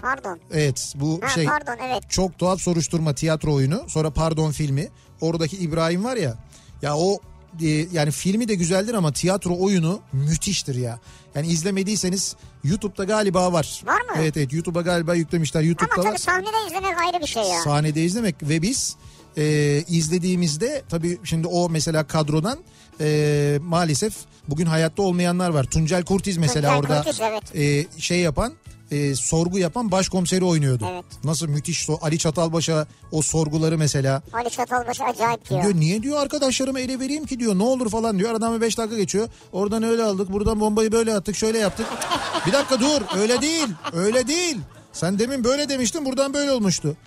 Pardon. 0.01 0.39
Evet 0.51 0.93
bu 0.95 1.19
Ha, 1.23 1.29
şey 1.29 1.45
pardon 1.45 1.75
evet. 1.87 2.09
çok 2.09 2.37
tuhaf 2.39 2.61
soruşturma 2.61 3.13
tiyatro 3.13 3.53
oyunu. 3.53 3.83
Sonra 3.87 4.11
Pardon 4.11 4.51
filmi. 4.51 4.87
Oradaki 5.21 5.57
İbrahim 5.57 6.03
var 6.03 6.15
ya. 6.17 6.35
Ya 6.81 6.97
o 6.97 7.19
e, 7.61 7.67
yani 7.67 8.11
filmi 8.11 8.47
de 8.47 8.55
güzeldir 8.55 8.93
ama 8.93 9.11
tiyatro 9.11 9.57
oyunu 9.59 9.99
müthiştir 10.13 10.75
ya. 10.75 10.99
Yani 11.35 11.47
izlemediyseniz 11.47 12.35
YouTube'da 12.63 13.03
galiba 13.03 13.53
var. 13.53 13.81
Var 13.85 14.01
mı? 14.01 14.11
Evet 14.17 14.37
evet 14.37 14.53
YouTube'a 14.53 14.81
galiba 14.81 15.15
yüklemişler. 15.15 15.61
YouTube'da 15.61 15.93
Ama 15.93 16.03
var. 16.03 16.09
tabii 16.09 16.19
sahnede 16.21 16.67
izlemek 16.67 17.01
ayrı 17.01 17.21
bir 17.21 17.27
şey 17.27 17.43
ya. 17.43 17.61
Sahnede 17.61 18.03
izlemek 18.03 18.35
ve 18.43 18.61
biz 18.61 18.95
e, 19.37 19.83
izlediğimizde 19.89 20.81
tabii 20.89 21.17
şimdi 21.23 21.47
o 21.47 21.69
mesela 21.69 22.07
kadrodan 22.07 22.59
e, 23.01 23.59
maalesef 23.61 24.13
bugün 24.47 24.65
hayatta 24.65 25.01
olmayanlar 25.01 25.49
var. 25.49 25.63
Tuncel 25.63 26.03
Kurtiz 26.03 26.37
mesela 26.37 26.75
Tuncel 26.75 26.91
orada 26.91 27.03
Kurtiz, 27.03 27.21
evet. 27.21 27.55
e, 27.55 28.01
şey 28.01 28.19
yapan 28.19 28.53
e, 28.91 29.15
sorgu 29.15 29.59
yapan 29.59 29.91
başkomiseri 29.91 30.45
oynuyordu. 30.45 30.87
Evet. 30.91 31.05
Nasıl 31.23 31.47
müthiş 31.47 31.89
Ali 32.01 32.17
Çatalbaş'a 32.17 32.87
o 33.11 33.21
sorguları 33.21 33.77
mesela 33.77 34.21
Ali 34.33 34.49
Çatalbaşı 34.49 35.03
acayip 35.03 35.49
diyor. 35.49 35.63
diyor 35.63 35.75
niye 35.75 36.03
diyor 36.03 36.17
arkadaşlarımı 36.17 36.79
ele 36.79 36.99
vereyim 36.99 37.25
ki 37.25 37.39
diyor 37.39 37.57
ne 37.57 37.63
olur 37.63 37.89
falan 37.89 38.19
diyor. 38.19 38.31
Aradan 38.31 38.55
bir 38.55 38.61
5 38.61 38.77
dakika 38.77 38.97
geçiyor. 38.97 39.29
Oradan 39.51 39.83
öyle 39.83 40.03
aldık 40.03 40.31
buradan 40.31 40.59
bombayı 40.59 40.91
böyle 40.91 41.15
attık 41.15 41.35
şöyle 41.35 41.57
yaptık. 41.57 41.85
bir 42.47 42.53
dakika 42.53 42.79
dur 42.79 43.19
öyle 43.19 43.41
değil 43.41 43.67
öyle 43.93 44.27
değil. 44.27 44.57
Sen 44.93 45.19
demin 45.19 45.43
böyle 45.43 45.69
demiştin 45.69 46.05
buradan 46.05 46.33
böyle 46.33 46.51
olmuştu. 46.51 46.97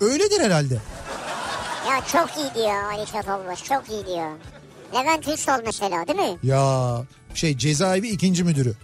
Öyledir 0.00 0.40
herhalde. 0.40 0.78
Ya 1.88 2.00
çok 2.12 2.30
iyi 2.36 2.54
diyor 2.54 2.82
Ali 2.92 3.06
Çatalbaşı 3.06 3.64
çok 3.64 3.90
iyi 3.90 4.06
diyor. 4.06 4.30
Levent 4.94 5.28
Ünsal 5.28 5.60
mesela 5.66 6.08
değil 6.08 6.18
mi? 6.18 6.38
Ya 6.42 7.02
şey 7.34 7.56
cezaevi 7.56 8.08
ikinci 8.08 8.44
müdürü. 8.44 8.74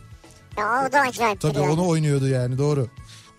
Ya 0.59 0.87
o 0.89 0.93
da 0.93 1.01
acayip 1.01 1.41
Tabii 1.41 1.59
yani. 1.59 1.71
onu 1.71 1.87
oynuyordu 1.89 2.29
yani 2.29 2.59
doğru. 2.59 2.89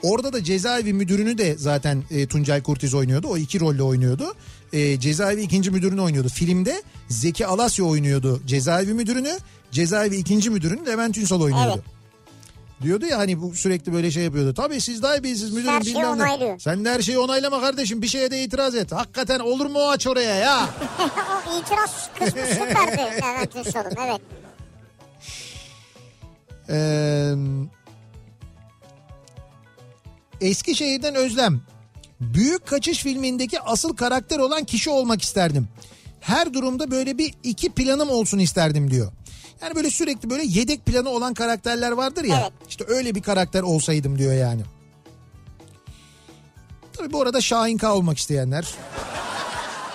Orada 0.03 0.33
da 0.33 0.43
cezaevi 0.43 0.93
müdürünü 0.93 1.37
de 1.37 1.55
zaten 1.57 2.03
e, 2.11 2.27
Tuncay 2.27 2.63
Kurtiz 2.63 2.93
oynuyordu. 2.93 3.27
O 3.27 3.37
iki 3.37 3.59
rolle 3.59 3.83
oynuyordu. 3.83 4.33
E, 4.73 4.99
cezaevi 4.99 5.41
ikinci 5.41 5.71
müdürünü 5.71 6.01
oynuyordu. 6.01 6.29
Filmde 6.29 6.81
Zeki 7.09 7.47
Alasya 7.47 7.85
oynuyordu 7.85 8.41
cezaevi 8.45 8.93
müdürünü. 8.93 9.37
Cezaevi 9.71 10.15
ikinci 10.15 10.49
müdürünü 10.49 10.85
Levent 10.85 11.17
Ünsal 11.17 11.41
oynuyordu. 11.41 11.71
Evet. 11.75 12.00
Diyordu 12.81 13.05
ya 13.05 13.17
hani 13.17 13.41
bu 13.41 13.53
sürekli 13.55 13.93
böyle 13.93 14.11
şey 14.11 14.23
yapıyordu. 14.23 14.53
Tabii 14.53 14.81
siz 14.81 15.03
daha 15.03 15.15
iyi 15.17 15.23
bilirsiniz 15.23 15.53
müdürüm 15.53 15.73
Her 15.73 15.81
bilmem 15.81 16.01
ne. 16.03 16.07
onaylıyor. 16.07 16.59
Sen 16.59 16.85
de 16.85 16.89
her 16.89 17.01
şeyi 17.01 17.19
onaylama 17.19 17.61
kardeşim 17.61 18.01
bir 18.01 18.07
şeye 18.07 18.31
de 18.31 18.43
itiraz 18.43 18.75
et. 18.75 18.91
Hakikaten 18.91 19.39
olur 19.39 19.65
mu 19.65 19.79
o 19.79 19.89
aç 19.89 20.07
oraya 20.07 20.35
ya? 20.35 20.69
o 21.53 21.59
itiraz 21.61 22.09
kısmı 22.19 22.41
süperdi 22.41 22.97
Levent 23.25 23.55
evet. 23.97 24.21
Ee, 26.69 27.33
Eskişehir'den 30.41 31.15
Özlem. 31.15 31.61
Büyük 32.21 32.67
Kaçış 32.67 33.03
filmindeki 33.03 33.61
asıl 33.61 33.95
karakter 33.95 34.39
olan 34.39 34.63
kişi 34.63 34.89
olmak 34.89 35.21
isterdim. 35.21 35.67
Her 36.19 36.53
durumda 36.53 36.91
böyle 36.91 37.17
bir 37.17 37.33
iki 37.43 37.71
planım 37.71 38.09
olsun 38.09 38.39
isterdim 38.39 38.91
diyor. 38.91 39.11
Yani 39.61 39.75
böyle 39.75 39.89
sürekli 39.89 40.29
böyle 40.29 40.43
yedek 40.45 40.85
planı 40.85 41.09
olan 41.09 41.33
karakterler 41.33 41.91
vardır 41.91 42.23
ya. 42.23 42.39
Evet. 42.41 42.51
İşte 42.69 42.85
öyle 42.87 43.15
bir 43.15 43.21
karakter 43.21 43.61
olsaydım 43.61 44.17
diyor 44.17 44.33
yani. 44.33 44.61
Tabii 46.93 47.13
bu 47.13 47.21
arada 47.21 47.41
Şahin 47.41 47.77
K 47.77 47.93
olmak 47.93 48.17
isteyenler. 48.17 48.67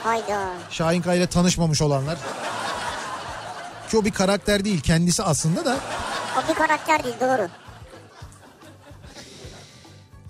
Hayda. 0.03 0.53
Şahin 0.71 1.03
K 1.03 1.15
ile 1.15 1.27
tanışmamış 1.27 1.83
olanlar. 1.83 2.19
Ki 3.91 3.97
o 3.97 4.05
bir 4.05 4.11
karakter 4.13 4.65
değil 4.65 4.81
kendisi 4.81 5.23
aslında 5.23 5.65
da. 5.65 5.77
O 6.39 6.49
bir 6.49 6.55
karakter 6.55 7.05
değil 7.05 7.17
doğru. 7.21 7.49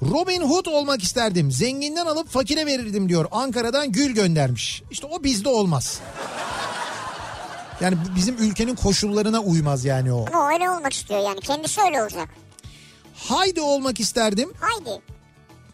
Robin 0.03 0.41
Hood 0.41 0.67
olmak 0.67 1.03
isterdim. 1.03 1.53
Zenginden 1.53 2.07
alıp 2.07 2.29
fakire 2.29 2.67
verirdim 2.67 3.09
diyor. 3.09 3.27
Ankara'dan 3.31 3.93
Gül 3.93 4.11
göndermiş. 4.11 4.83
İşte 4.91 5.07
o 5.07 5.23
bizde 5.25 5.49
olmaz. 5.49 6.01
Yani 7.81 7.97
bizim 8.17 8.37
ülkenin 8.39 8.75
koşullarına 8.75 9.41
uymaz 9.41 9.85
yani 9.85 10.13
o. 10.13 10.27
Ama 10.29 10.47
o 10.47 10.53
öyle 10.53 10.71
olmak 10.71 10.93
istiyor 10.93 11.21
yani 11.21 11.41
kendisi 11.41 11.81
öyle 11.81 12.03
olacak. 12.03 12.29
Haydi 13.15 13.61
olmak 13.61 14.01
isterdim. 14.01 14.53
Haydi. 14.61 15.03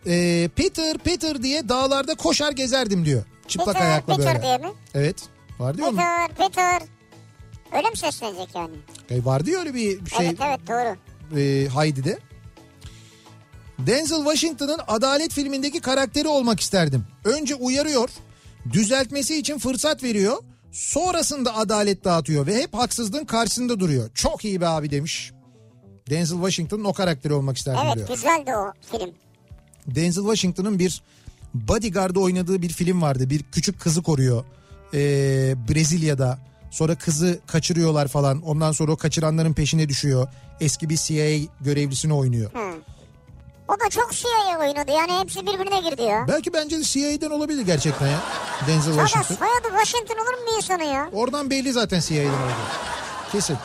Ee, 0.06 0.48
Peter 0.56 0.98
Peter 0.98 1.42
diye 1.42 1.68
dağlarda 1.68 2.14
koşar 2.14 2.52
gezerdim 2.52 3.04
diyor. 3.04 3.24
Çıplak 3.48 3.74
Peter, 3.74 3.90
ayakla 3.90 4.16
Peter 4.16 4.34
böyle. 4.34 4.42
diye 4.42 4.58
mi? 4.58 4.68
Evet. 4.94 5.16
Var 5.58 5.76
diyor 5.76 5.88
mu? 5.88 5.96
Peter, 5.96 6.28
Peter. 6.28 6.82
Öyle 7.76 7.90
mi 7.90 7.96
seslenecek 7.96 8.48
yani? 8.54 8.74
E, 9.10 9.24
var 9.24 9.46
diyor 9.46 9.60
öyle 9.60 9.74
bir 9.74 10.10
şey 10.10 10.26
Evet 10.26 10.38
evet 10.46 10.60
doğru. 10.68 10.96
e, 11.40 11.68
Haydi'de. 11.68 12.18
Denzel 13.78 14.18
Washington'ın 14.18 14.78
Adalet 14.88 15.32
filmindeki 15.32 15.80
karakteri 15.80 16.28
olmak 16.28 16.60
isterdim. 16.60 17.04
Önce 17.24 17.54
uyarıyor, 17.54 18.10
düzeltmesi 18.72 19.38
için 19.38 19.58
fırsat 19.58 20.02
veriyor. 20.02 20.36
Sonrasında 20.72 21.56
adalet 21.56 22.04
dağıtıyor 22.04 22.46
ve 22.46 22.62
hep 22.62 22.74
haksızlığın 22.74 23.24
karşısında 23.24 23.80
duruyor. 23.80 24.10
Çok 24.14 24.44
iyi 24.44 24.60
be 24.60 24.66
abi 24.68 24.90
demiş. 24.90 25.32
Denzel 26.10 26.36
Washington'ın 26.38 26.84
o 26.84 26.92
karakteri 26.92 27.32
olmak 27.34 27.56
isterdim 27.56 27.80
Evet 27.86 27.96
diyor. 27.96 28.08
güzeldi 28.08 28.50
o 28.56 28.72
film. 28.98 29.10
Denzel 29.86 30.22
Washington'ın 30.22 30.78
bir 30.78 31.02
bodyguard'da 31.54 32.20
oynadığı 32.20 32.62
bir 32.62 32.68
film 32.68 33.02
vardı. 33.02 33.30
Bir 33.30 33.42
küçük 33.42 33.80
kızı 33.80 34.02
koruyor 34.02 34.44
ee, 34.94 35.54
Brezilya'da. 35.68 36.38
Sonra 36.70 36.94
kızı 36.94 37.40
kaçırıyorlar 37.46 38.08
falan. 38.08 38.42
Ondan 38.42 38.72
sonra 38.72 38.92
o 38.92 38.96
kaçıranların 38.96 39.52
peşine 39.52 39.88
düşüyor. 39.88 40.28
Eski 40.60 40.88
bir 40.88 40.96
CIA 40.96 41.38
görevlisini 41.60 42.14
oynuyor. 42.14 42.50
Hı. 42.52 42.72
O 43.68 43.72
da 43.80 43.90
çok 43.90 44.12
CIA 44.12 44.58
oynadı 44.60 44.90
yani 44.90 45.20
hepsi 45.20 45.46
birbirine 45.46 45.80
girdi 45.90 46.02
ya. 46.02 46.24
Belki 46.28 46.52
bence 46.52 46.78
de 46.78 46.82
CIA'den 46.84 47.30
olabilir 47.30 47.62
gerçekten 47.62 48.06
ya. 48.06 48.20
Denzel 48.66 48.92
Zaten 48.92 49.06
Washington. 49.06 49.34
soyadı 49.34 49.84
Washington 49.84 50.14
olur 50.14 50.38
mu 50.40 50.46
bir 50.50 50.56
insanı 50.56 50.84
ya? 50.84 51.10
Oradan 51.12 51.50
belli 51.50 51.72
zaten 51.72 52.00
CIA'den 52.00 52.28
oldu. 52.28 52.52
Kesin. 53.32 53.56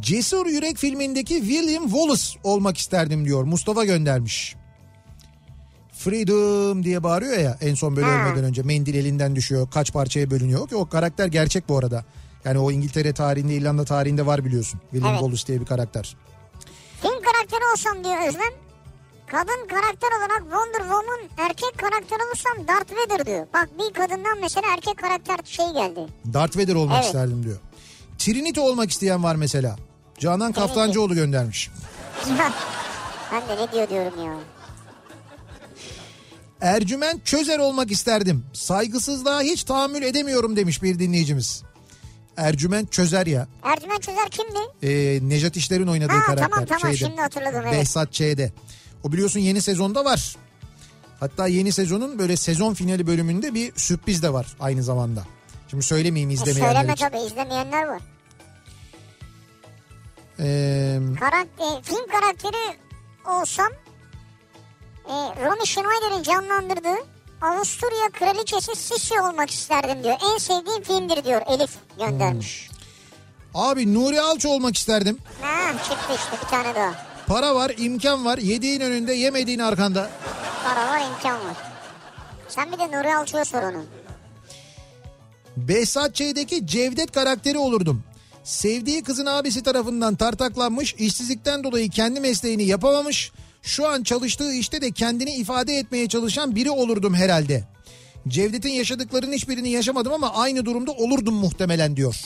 Cesur 0.00 0.46
Yürek 0.46 0.76
filmindeki 0.76 1.34
William 1.34 1.84
Wallace 1.84 2.38
olmak 2.44 2.78
isterdim 2.78 3.24
diyor. 3.24 3.44
Mustafa 3.44 3.84
göndermiş. 3.84 4.56
Freedom 5.92 6.84
diye 6.84 7.02
bağırıyor 7.02 7.38
ya 7.38 7.58
en 7.60 7.74
son 7.74 7.96
böyle 7.96 8.06
ölmeden 8.06 8.44
önce 8.44 8.62
mendil 8.62 8.94
elinden 8.94 9.36
düşüyor 9.36 9.68
kaç 9.70 9.92
parçaya 9.92 10.30
bölünüyor 10.30 10.68
ki 10.68 10.76
o 10.76 10.88
karakter 10.88 11.26
gerçek 11.26 11.68
bu 11.68 11.78
arada. 11.78 12.04
Yani 12.48 12.58
o 12.58 12.70
İngiltere 12.70 13.12
tarihinde 13.12 13.54
İrlanda 13.54 13.84
tarihinde 13.84 14.26
var 14.26 14.44
biliyorsun. 14.44 14.80
William 14.90 15.10
Evet. 15.10 15.20
Wallace 15.20 15.46
diye 15.46 15.60
bir 15.60 15.66
karakter. 15.66 16.16
Film 17.02 17.22
karakteri 17.22 17.60
olsam 17.72 18.04
diyor 18.04 18.28
Özlem. 18.28 18.52
Kadın 19.26 19.68
karakter 19.68 20.08
olarak 20.18 20.42
Wonder 20.42 20.78
Woman, 20.80 21.20
erkek 21.48 21.78
karakter 21.78 22.16
olursam 22.26 22.68
Darth 22.68 22.92
Vader 22.92 23.26
diyor. 23.26 23.46
Bak 23.54 23.68
bir 23.78 23.94
kadından 23.94 24.38
mesela 24.40 24.66
erkek 24.74 24.98
karakter 24.98 25.36
şey 25.44 25.66
geldi. 25.72 26.00
Darth 26.32 26.56
Vader 26.58 26.74
olmak 26.74 26.96
Evet. 26.96 27.04
isterdim 27.06 27.44
diyor. 27.44 27.58
Trinity 28.18 28.60
olmak 28.60 28.90
isteyen 28.90 29.22
var 29.22 29.34
mesela. 29.34 29.76
Canan 30.18 30.52
Kaftancıoğlu 30.52 31.14
göndermiş. 31.14 31.70
ben 33.32 33.42
de 33.48 33.62
ne 33.62 33.72
diyor 33.72 33.90
diyorum 33.90 34.26
ya. 34.26 34.34
Ercüment 36.60 37.26
Çözer 37.26 37.58
olmak 37.58 37.90
isterdim. 37.90 38.44
Saygısızlığa 38.52 39.40
hiç 39.42 39.64
tahammül 39.64 40.02
edemiyorum 40.02 40.56
demiş 40.56 40.82
bir 40.82 40.98
dinleyicimiz. 40.98 41.62
Ercüment 42.38 42.92
Çözer 42.92 43.26
ya. 43.26 43.46
Ercüment 43.62 44.02
Çözer 44.02 44.28
kimdi? 44.30 44.58
Ee, 44.82 45.18
Nejat 45.28 45.56
İşler'in 45.56 45.86
oynadığı 45.86 46.12
Ha 46.12 46.22
karakter. 46.26 46.48
tamam 46.50 46.66
tamam 46.66 46.80
şeyde. 46.80 46.96
şimdi 46.96 47.20
hatırladım 47.20 47.60
evet. 47.64 47.72
Behzat 47.72 48.12
Ç'de. 48.12 48.52
O 49.04 49.12
biliyorsun 49.12 49.40
yeni 49.40 49.60
sezonda 49.62 50.04
var. 50.04 50.36
Hatta 51.20 51.46
yeni 51.46 51.72
sezonun 51.72 52.18
böyle 52.18 52.36
sezon 52.36 52.74
finali 52.74 53.06
bölümünde 53.06 53.54
bir 53.54 53.72
sürpriz 53.76 54.22
de 54.22 54.32
var 54.32 54.46
aynı 54.60 54.82
zamanda. 54.82 55.24
Şimdi 55.70 55.82
söylemeyeyim 55.82 56.30
E, 56.30 56.32
izlemeyenler 56.34 56.74
söyleme 56.74 56.92
için. 56.92 57.06
tabii 57.08 57.18
izlemeyenler 57.20 57.88
var. 57.88 58.00
Ee, 60.40 60.98
Karakter, 61.20 61.82
film 61.82 62.06
karakteri 62.12 62.76
olsam 63.26 63.68
e, 65.08 65.12
Romy 65.44 65.66
Schneider'in 65.66 66.22
canlandırdığı 66.22 66.98
Avusturya 67.42 68.08
kraliçesi 68.12 68.76
Sisi 68.76 69.20
olmak 69.20 69.50
isterdim 69.50 70.04
diyor. 70.04 70.16
En 70.34 70.38
sevdiğim 70.38 70.82
filmdir 70.82 71.24
diyor 71.24 71.42
Elif 71.48 71.70
göndermiş. 71.98 72.70
abi 73.54 73.94
Nuri 73.94 74.20
Alço 74.20 74.48
olmak 74.48 74.76
isterdim. 74.76 75.18
Ha 75.42 75.72
çıktı 75.88 76.12
işte 76.16 76.44
bir 76.44 76.48
tane 76.50 76.74
daha. 76.74 77.08
Para 77.26 77.54
var, 77.54 77.72
imkan 77.78 78.24
var. 78.24 78.38
Yediğin 78.38 78.80
önünde, 78.80 79.12
yemediğin 79.12 79.58
arkanda. 79.58 80.10
Para 80.64 80.88
var 80.88 81.00
imkan 81.00 81.34
var. 81.34 81.56
Sen 82.48 82.72
bir 82.72 82.78
de 82.78 82.88
Nuri 82.98 83.16
Alço'ya 83.16 83.44
sor 83.44 83.62
onu. 83.62 83.84
Behzat 85.56 86.14
Ç'deki 86.14 86.66
Cevdet 86.66 87.12
karakteri 87.12 87.58
olurdum. 87.58 88.02
Sevdiği 88.44 89.02
kızın 89.02 89.26
abisi 89.26 89.62
tarafından 89.62 90.14
tartaklanmış, 90.16 90.94
işsizlikten 90.94 91.64
dolayı 91.64 91.90
kendi 91.90 92.20
mesleğini 92.20 92.64
yapamamış. 92.64 93.32
Şu 93.68 93.88
an 93.88 94.02
çalıştığı 94.02 94.52
işte 94.52 94.80
de 94.80 94.90
kendini 94.90 95.30
ifade 95.30 95.74
etmeye 95.74 96.08
çalışan 96.08 96.54
biri 96.56 96.70
olurdum 96.70 97.14
herhalde. 97.14 97.64
Cevdet'in 98.28 98.70
yaşadıklarının 98.70 99.32
hiçbirini 99.32 99.70
yaşamadım 99.70 100.12
ama 100.12 100.34
aynı 100.34 100.64
durumda 100.64 100.92
olurdum 100.92 101.34
muhtemelen 101.34 101.96
diyor. 101.96 102.16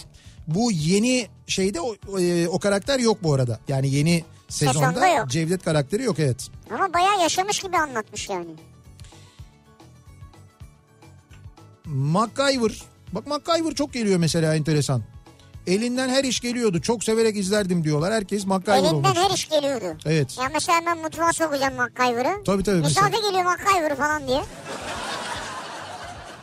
Bu 0.46 0.72
yeni 0.72 1.28
şeyde 1.46 1.80
o, 1.80 1.96
e, 2.20 2.48
o 2.48 2.58
karakter 2.58 2.98
yok 2.98 3.18
bu 3.22 3.34
arada. 3.34 3.60
Yani 3.68 3.90
yeni 3.94 4.24
sezonda, 4.48 5.00
Sezonda. 5.00 5.28
Cevdet 5.28 5.64
karakteri 5.64 6.02
yok 6.02 6.18
evet. 6.18 6.48
Ama 6.70 6.94
bayağı 6.94 7.20
yaşamış 7.20 7.60
gibi 7.60 7.76
anlatmış 7.76 8.28
yani. 8.28 8.50
MacGyver. 11.84 12.82
Bak 13.12 13.26
MacGyver 13.26 13.74
çok 13.74 13.92
geliyor 13.92 14.18
mesela 14.18 14.54
enteresan. 14.54 15.02
Elinden 15.66 16.08
her 16.08 16.24
iş 16.24 16.40
geliyordu. 16.40 16.80
Çok 16.80 17.04
severek 17.04 17.36
izlerdim 17.36 17.84
diyorlar. 17.84 18.12
Herkes 18.12 18.46
MacGyver 18.46 18.78
Elinden 18.78 18.94
olmuş. 18.94 19.16
her 19.16 19.30
iş 19.30 19.48
geliyordu. 19.48 19.84
Evet. 20.06 20.38
Ya 20.38 20.50
mesela 20.52 20.80
ben 20.86 20.98
mutfağa 20.98 21.32
sokacağım 21.32 21.74
MacGyver'ı. 21.74 22.44
Tabii 22.44 22.62
tabii. 22.62 22.80
Mesela. 22.80 23.06
Misafir 23.06 23.28
geliyor 23.28 23.44
MacGyver 23.44 23.96
falan 23.96 24.28
diye. 24.28 24.42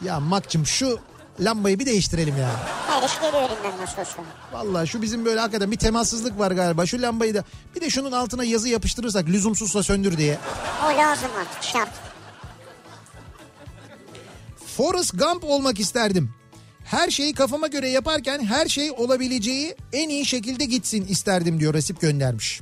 Ya 0.05 0.20
Mac'cım 0.20 0.65
şu 0.65 0.99
lambayı 1.39 1.80
bir 1.80 1.86
değiştirelim 1.86 2.38
ya. 2.38 2.49
Her 2.88 3.03
iş 3.03 3.15
geliyor 3.22 3.49
elinden 3.49 3.82
nasıl 3.82 4.01
olsa. 4.01 4.22
Vallahi 4.53 4.88
şu 4.88 5.01
bizim 5.01 5.26
böyle 5.26 5.39
hakikaten 5.39 5.72
bir 5.72 5.78
temassızlık 5.78 6.39
var 6.39 6.51
galiba. 6.51 6.86
Şu 6.86 7.01
lambayı 7.01 7.34
da 7.36 7.43
bir 7.76 7.82
de 7.82 7.89
şunun 7.89 8.11
altına 8.11 8.43
yazı 8.43 8.70
yapıştırırsak 8.70 9.28
lüzumsuzsa 9.28 9.84
söndür 9.84 10.17
diye. 10.17 10.38
O 10.86 10.97
lazım 10.97 11.30
artık 11.41 11.63
şart. 11.63 11.89
Forrest 14.78 15.20
Gump 15.20 15.43
olmak 15.43 15.80
isterdim. 15.80 16.34
Her 16.89 17.09
şeyi 17.09 17.33
kafama 17.33 17.67
göre 17.67 17.89
yaparken 17.89 18.45
her 18.45 18.67
şey 18.67 18.91
olabileceği 18.91 19.75
en 19.93 20.09
iyi 20.09 20.25
şekilde 20.25 20.65
gitsin 20.65 21.05
isterdim 21.05 21.59
diyor 21.59 21.73
Resip 21.73 22.01
göndermiş. 22.01 22.61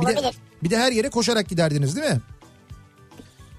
Bir 0.00 0.06
de, 0.06 0.10
Olabilir. 0.10 0.36
bir 0.62 0.70
de 0.70 0.78
her 0.78 0.92
yere 0.92 1.08
koşarak 1.08 1.48
giderdiniz 1.48 1.96
değil 1.96 2.06
mi? 2.08 2.20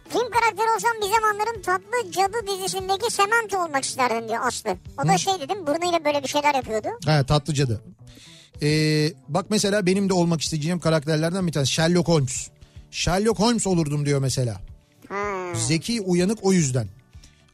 Film 0.10 0.32
karakteri 0.32 0.68
olsam 0.76 0.92
bir 1.02 1.16
zamanların 1.16 1.62
tatlı 1.62 2.12
cadı 2.12 2.48
dizisindeki 2.48 3.14
Samantha 3.14 3.66
olmak 3.66 3.84
isterdim 3.86 4.30
diyor 4.30 4.40
Aslı. 4.48 4.78
O 5.04 5.08
da 5.08 5.18
şey 5.18 5.34
dedim 5.34 5.68
burnuyla 5.68 6.06
böyle 6.06 6.24
bir 6.24 6.28
şeyler 6.28 6.56
yapıyordu. 6.56 6.88
Ha 7.06 7.26
tatlı 7.26 7.54
cadı. 7.54 7.82
Ee, 8.62 9.10
bak 9.28 9.46
mesela 9.50 9.86
benim 9.86 10.10
de 10.10 10.14
olmak 10.14 10.42
isteyeceğim 10.42 10.80
karakterlerden 10.80 11.48
bir 11.48 11.52
tanesi 11.52 11.72
Sherlock 11.72 12.08
Holmes. 12.08 12.48
Sherlock 12.92 13.40
Holmes 13.40 13.68
olurdum 13.68 14.06
diyor 14.06 14.20
mesela. 14.22 14.62
Ha. 15.10 15.16
Zeki 15.56 16.02
uyanık 16.02 16.40
o 16.42 16.54
yüzden. 16.54 16.88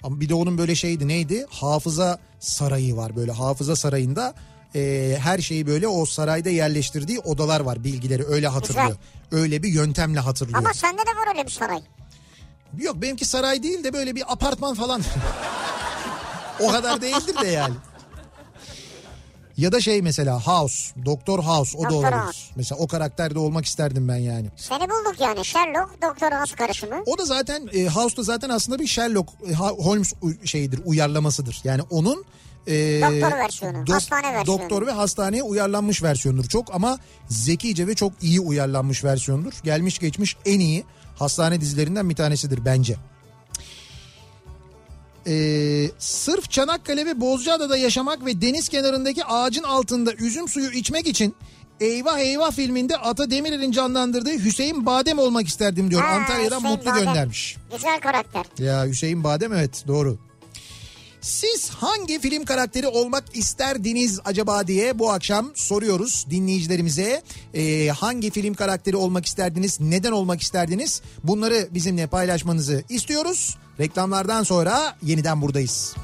Ama 0.04 0.20
bir 0.20 0.30
de 0.30 0.34
onun 0.34 0.58
böyle 0.58 0.76
şeydi 0.76 1.08
neydi? 1.08 1.46
Hafıza 1.50 2.20
sarayı 2.40 2.96
var 2.98 3.16
böyle 3.16 3.32
hafıza 3.32 3.76
sarayında 3.76 4.34
e, 4.76 5.16
her 5.20 5.40
şeyi 5.40 5.68
böyle 5.68 5.88
o 5.88 6.06
sarayda 6.06 6.50
yerleştirdiği 6.50 7.20
odalar 7.20 7.60
var 7.62 7.84
bilgileri 7.84 8.26
öyle 8.26 8.48
hatırlıyor. 8.48 8.98
Öyle 9.32 9.64
bir 9.64 9.70
yöntemle 9.70 10.20
hatırlıyor. 10.20 10.60
Ama 10.60 10.74
sende 10.74 11.02
de 11.02 11.16
var 11.16 11.36
öyle 11.36 11.46
bir 11.46 11.52
saray. 11.52 11.82
Yok 12.78 13.02
benimki 13.02 13.26
saray 13.26 13.64
değil 13.64 13.84
de 13.84 13.94
böyle 13.94 14.16
bir 14.16 14.34
apartman 14.34 14.74
falan. 14.76 15.02
o 16.60 16.68
kadar 16.68 17.02
değildir 17.02 17.36
de 17.42 17.48
yani. 17.48 17.74
Ya 19.58 19.72
da 19.72 19.82
şey 19.82 20.02
mesela 20.02 20.40
House, 20.48 20.94
Doktor 21.06 21.40
House 21.40 21.78
o 21.78 21.82
da 21.82 21.90
Doktor 21.90 21.98
olabilir. 21.98 22.18
House. 22.22 22.40
Mesela 22.56 22.80
o 22.80 22.88
karakterde 22.88 23.40
olmak 23.40 23.66
isterdim 23.66 24.08
ben 24.08 24.16
yani. 24.16 24.48
Seni 24.56 24.82
bulduk 24.82 25.16
yani 25.20 25.46
Sherlock 25.46 26.02
Doktor 26.02 26.32
House 26.32 26.56
karışımı. 26.56 27.04
O 27.06 27.18
da 27.18 27.26
zaten 27.26 27.70
e, 27.74 27.88
House'da 27.88 28.24
zaten 28.24 28.50
aslında 28.50 28.80
bir 28.80 28.88
Sherlock 28.88 29.30
e, 29.50 29.54
Holmes 29.56 30.14
şeyidir, 30.44 30.82
uyarlamasıdır. 30.86 31.62
Yani 31.64 31.82
onun 31.90 32.26
e, 32.68 33.02
Doktor 33.02 33.38
versiyonu, 33.38 33.78
hastane 33.90 34.34
versiyonu. 34.34 34.62
Doktor 34.62 34.88
ve 34.88 34.92
hastaneye 34.92 35.44
uyarlanmış 35.44 36.04
versiyonudur 36.04 36.50
çok 36.50 36.76
ama 36.76 37.00
zekice 37.30 37.88
ve 37.88 37.96
çok 37.96 38.14
iyi 38.22 38.40
uyarlanmış 38.40 39.04
versiyonudur. 39.04 39.54
Gelmiş 39.64 40.00
geçmiş 40.00 40.38
en 40.46 40.60
iyi 40.60 40.84
hastane 41.16 41.62
dizilerinden 41.62 42.10
bir 42.10 42.16
tanesidir 42.16 42.66
bence. 42.66 42.96
Ee, 45.28 45.90
sırf 46.00 46.52
Çanakkale 46.52 47.06
ve 47.06 47.22
Bozcaada'da 47.22 47.78
yaşamak 47.78 48.26
ve 48.26 48.42
deniz 48.42 48.70
kenarındaki 48.70 49.26
ağacın 49.26 49.64
altında 49.64 50.14
üzüm 50.14 50.48
suyu 50.48 50.72
içmek 50.72 51.08
için 51.08 51.36
Eyvah 51.80 52.20
Eyvah 52.20 52.52
filminde 52.52 52.98
Ata 52.98 53.32
Demirer'in 53.32 53.72
canlandırdığı 53.72 54.34
Hüseyin 54.40 54.86
Badem 54.86 55.20
olmak 55.20 55.48
isterdim 55.48 55.92
diyor. 55.92 56.02
Ha, 56.02 56.08
Antalya'dan 56.08 56.58
Hüseyin 56.58 56.78
Mutlu 56.78 56.92
Badem. 56.92 57.06
göndermiş. 57.06 57.58
Güzel 57.76 58.00
karakter. 58.00 58.46
Ya 58.60 58.86
Hüseyin 58.86 59.24
Badem 59.24 59.54
evet 59.54 59.84
doğru. 59.88 60.18
Siz 61.22 61.70
hangi 61.70 62.20
film 62.20 62.46
karakteri 62.46 62.88
olmak 62.88 63.24
isterdiniz 63.34 64.20
acaba 64.26 64.68
diye 64.68 65.00
bu 65.00 65.12
akşam 65.12 65.52
soruyoruz 65.56 66.26
dinleyicilerimize. 66.30 67.22
Ee, 67.54 67.88
hangi 67.88 68.32
film 68.32 68.54
karakteri 68.54 68.96
olmak 68.96 69.26
isterdiniz, 69.26 69.80
neden 69.80 70.12
olmak 70.12 70.42
isterdiniz? 70.42 71.02
Bunları 71.24 71.68
bizimle 71.72 72.08
paylaşmanızı 72.08 72.84
istiyoruz. 72.90 73.58
Reklamlardan 73.80 74.44
sonra 74.44 74.96
yeniden 75.02 75.42
buradayız. 75.42 75.96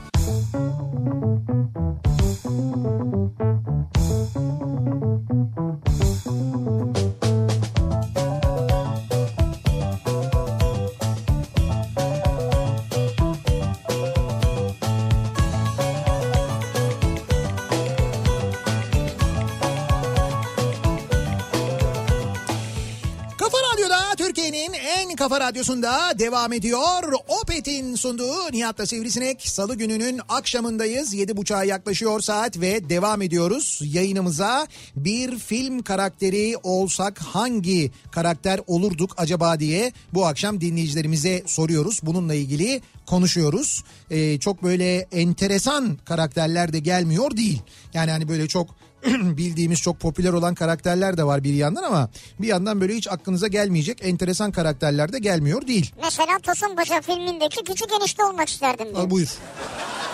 Kafa 25.19 25.39
radyosunda 25.39 26.19
devam 26.19 26.53
ediyor. 26.53 27.13
Opet'in 27.49 27.95
sunduğu 27.95 28.51
Nihat'la 28.51 28.85
Sivrisinek. 28.85 29.41
Salı 29.49 29.75
gününün 29.75 30.21
akşamındayız. 30.29 31.13
7.30'a 31.13 31.63
yaklaşıyor 31.63 32.21
saat 32.21 32.59
ve 32.59 32.89
devam 32.89 33.21
ediyoruz. 33.21 33.81
Yayınımıza 33.83 34.67
bir 34.95 35.39
film 35.39 35.81
karakteri 35.83 36.55
olsak 36.63 37.19
hangi 37.19 37.91
karakter 38.11 38.59
olurduk 38.67 39.13
acaba 39.17 39.59
diye 39.59 39.93
bu 40.13 40.25
akşam 40.25 40.61
dinleyicilerimize 40.61 41.43
soruyoruz. 41.45 41.99
Bununla 42.03 42.33
ilgili 42.33 42.81
konuşuyoruz. 43.05 43.83
Ee, 44.11 44.39
çok 44.39 44.63
böyle 44.63 45.07
enteresan 45.11 45.97
karakterler 46.05 46.73
de 46.73 46.79
gelmiyor 46.79 47.37
değil. 47.37 47.61
Yani 47.93 48.11
hani 48.11 48.27
böyle 48.27 48.47
çok 48.47 48.75
bildiğimiz 49.37 49.81
çok 49.81 49.99
popüler 49.99 50.33
olan 50.33 50.55
karakterler 50.55 51.17
de 51.17 51.23
var 51.23 51.43
bir 51.43 51.53
yandan 51.53 51.83
ama 51.83 52.09
bir 52.39 52.47
yandan 52.47 52.81
böyle 52.81 52.95
hiç 52.95 53.07
aklınıza 53.07 53.47
gelmeyecek 53.47 53.97
enteresan 54.05 54.51
karakterler 54.51 55.13
de 55.13 55.19
gelmiyor 55.19 55.67
değil. 55.67 55.91
Mesela 56.03 56.39
Tosun 56.43 56.75
Paşa 56.75 57.01
filmindeki 57.01 57.63
küçük 57.63 57.91
enişte 57.93 58.23
olmak 58.23 58.49
isterdim 58.49 58.85
diyor. 58.85 58.97
Al 58.97 59.09
buyur. 59.09 59.29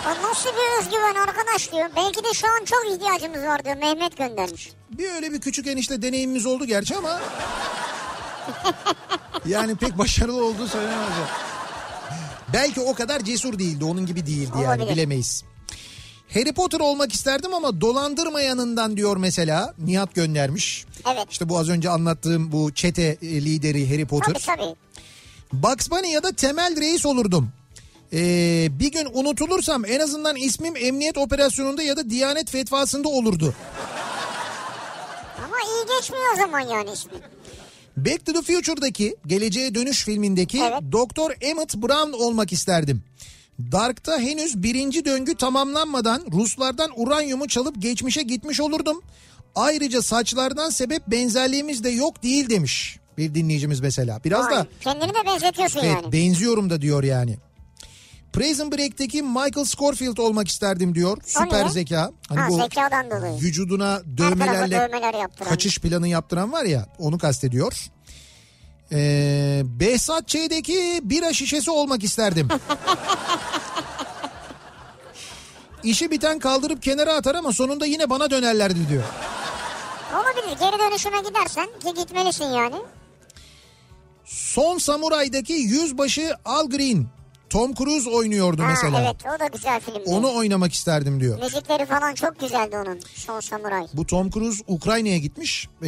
O 0.06 0.30
nasıl 0.30 0.48
bir 0.50 0.80
özgüven 0.82 1.14
arkadaş 1.14 1.72
diyor. 1.72 1.88
Belki 1.96 2.24
de 2.24 2.34
şu 2.34 2.46
an 2.46 2.64
çok 2.64 2.92
ihtiyacımız 2.94 3.42
var 3.42 3.64
diyor. 3.64 3.76
Mehmet 3.76 4.16
göndermiş. 4.16 4.70
Bir 4.98 5.10
öyle 5.10 5.32
bir 5.32 5.40
küçük 5.40 5.66
enişte 5.66 6.02
deneyimimiz 6.02 6.46
oldu 6.46 6.64
gerçi 6.64 6.96
ama 6.96 7.20
yani 9.46 9.76
pek 9.76 9.98
başarılı 9.98 10.44
olduğu 10.44 10.68
söylenemez. 10.68 11.12
Belki 12.52 12.80
o 12.80 12.94
kadar 12.94 13.20
cesur 13.20 13.58
değildi 13.58 13.84
onun 13.84 14.06
gibi 14.06 14.26
değildi 14.26 14.52
yani 14.54 14.66
Olabilir. 14.66 14.92
bilemeyiz. 14.92 15.44
Harry 16.36 16.52
Potter 16.52 16.80
olmak 16.80 17.12
isterdim 17.12 17.54
ama 17.54 17.80
dolandırmayanından 17.80 18.96
diyor 18.96 19.16
mesela 19.16 19.74
Nihat 19.78 20.14
göndermiş. 20.14 20.84
Evet. 21.12 21.26
İşte 21.30 21.48
bu 21.48 21.58
az 21.58 21.68
önce 21.68 21.90
anlattığım 21.90 22.52
bu 22.52 22.72
çete 22.74 23.02
e, 23.22 23.26
lideri 23.26 23.90
Harry 23.90 24.06
Potter. 24.06 24.34
Tabii 24.34 24.58
tabii. 24.58 24.74
Bugs 25.52 25.90
Bunny 25.90 26.08
ya 26.10 26.22
da 26.22 26.32
Temel 26.32 26.80
Reis 26.80 27.06
olurdum. 27.06 27.50
Ee, 28.12 28.68
bir 28.70 28.92
gün 28.92 29.08
unutulursam 29.12 29.84
en 29.84 30.00
azından 30.00 30.36
ismim 30.36 30.76
emniyet 30.76 31.18
operasyonunda 31.18 31.82
ya 31.82 31.96
da 31.96 32.10
Diyanet 32.10 32.50
fetvasında 32.50 33.08
olurdu. 33.08 33.54
Ama 35.44 35.56
iyi 35.56 35.96
geçmiyor 35.96 36.24
o 36.34 36.36
zaman 36.36 36.60
yani 36.60 36.90
ismi. 36.90 37.12
Back 37.96 38.26
to 38.26 38.32
the 38.32 38.42
Future'daki 38.42 39.16
Geleceğe 39.26 39.74
Dönüş 39.74 40.04
filmindeki 40.04 40.60
Evet. 40.60 40.92
Doktor 40.92 41.30
Emmett 41.40 41.74
Brown 41.74 42.12
olmak 42.12 42.52
isterdim. 42.52 43.02
Dark'ta 43.72 44.18
henüz 44.18 44.62
birinci 44.62 45.04
döngü 45.04 45.34
tamamlanmadan 45.34 46.22
Ruslardan 46.32 46.90
uranyumu 46.96 47.48
çalıp 47.48 47.82
geçmişe 47.82 48.22
gitmiş 48.22 48.60
olurdum. 48.60 49.02
Ayrıca 49.54 50.02
saçlardan 50.02 50.70
sebep 50.70 51.08
benzerliğimiz 51.08 51.84
de 51.84 51.90
yok 51.90 52.22
değil 52.22 52.50
demiş 52.50 52.98
bir 53.18 53.34
dinleyicimiz 53.34 53.80
mesela. 53.80 54.20
Biraz 54.24 54.46
Vay, 54.46 54.54
da 54.54 54.66
Kendini 54.80 55.08
de 55.08 55.26
benzetiyorsun 55.26 55.80
evet, 55.80 55.96
yani. 56.02 56.12
benziyorum 56.12 56.70
da 56.70 56.80
diyor 56.80 57.04
yani. 57.04 57.36
Prison 58.32 58.72
Break'teki 58.72 59.22
Michael 59.22 59.64
Scofield 59.64 60.16
olmak 60.16 60.48
isterdim 60.48 60.94
diyor. 60.94 61.18
Süper 61.24 61.66
zeka. 61.66 62.12
Hani 62.28 62.40
ha 62.40 62.48
bu 62.48 62.56
zekadan 62.56 63.10
dolayı. 63.10 63.40
vücuduna 63.40 64.02
dövmelerle 64.18 64.76
dövmeler 64.76 65.14
yaptıran. 65.14 65.48
kaçış 65.48 65.78
planı 65.78 66.08
yaptıran 66.08 66.52
var 66.52 66.64
ya 66.64 66.86
onu 66.98 67.18
kastediyor. 67.18 67.90
Ee, 68.92 69.62
Behzat 69.64 70.28
Ç'deki 70.28 71.00
bira 71.02 71.32
şişesi 71.32 71.70
olmak 71.70 72.04
isterdim. 72.04 72.48
İşi 75.82 76.10
biten 76.10 76.38
kaldırıp 76.38 76.82
kenara 76.82 77.14
atar 77.14 77.34
ama 77.34 77.52
sonunda 77.52 77.86
yine 77.86 78.10
bana 78.10 78.30
dönerlerdi 78.30 78.88
diyor. 78.88 79.02
Olabilir. 80.14 80.58
Geri 80.60 80.78
dönüşüme 80.78 81.20
gidersen 81.28 81.66
ki 81.66 81.94
gitmelisin 81.94 82.44
yani. 82.44 82.76
Son 84.24 84.78
Samuray'daki 84.78 85.52
yüzbaşı 85.52 86.34
Al 86.44 86.68
Green. 86.70 87.06
Tom 87.56 87.74
Cruise 87.74 88.10
oynuyordu 88.10 88.62
Ha, 88.62 88.66
mesela. 88.66 89.02
evet 89.02 89.16
o 89.36 89.40
da 89.40 89.46
güzel 89.46 89.80
filmdi. 89.80 90.02
Onu 90.06 90.34
oynamak 90.36 90.72
isterdim 90.72 91.20
diyor. 91.20 91.42
Müzikleri 91.42 91.86
falan 91.86 92.14
çok 92.14 92.40
güzeldi 92.40 92.76
onun. 92.76 93.00
Son 93.14 93.40
Samuray. 93.40 93.86
Bu 93.94 94.06
Tom 94.06 94.30
Cruise 94.30 94.64
Ukrayna'ya 94.66 95.18
gitmiş. 95.18 95.68
e, 95.82 95.86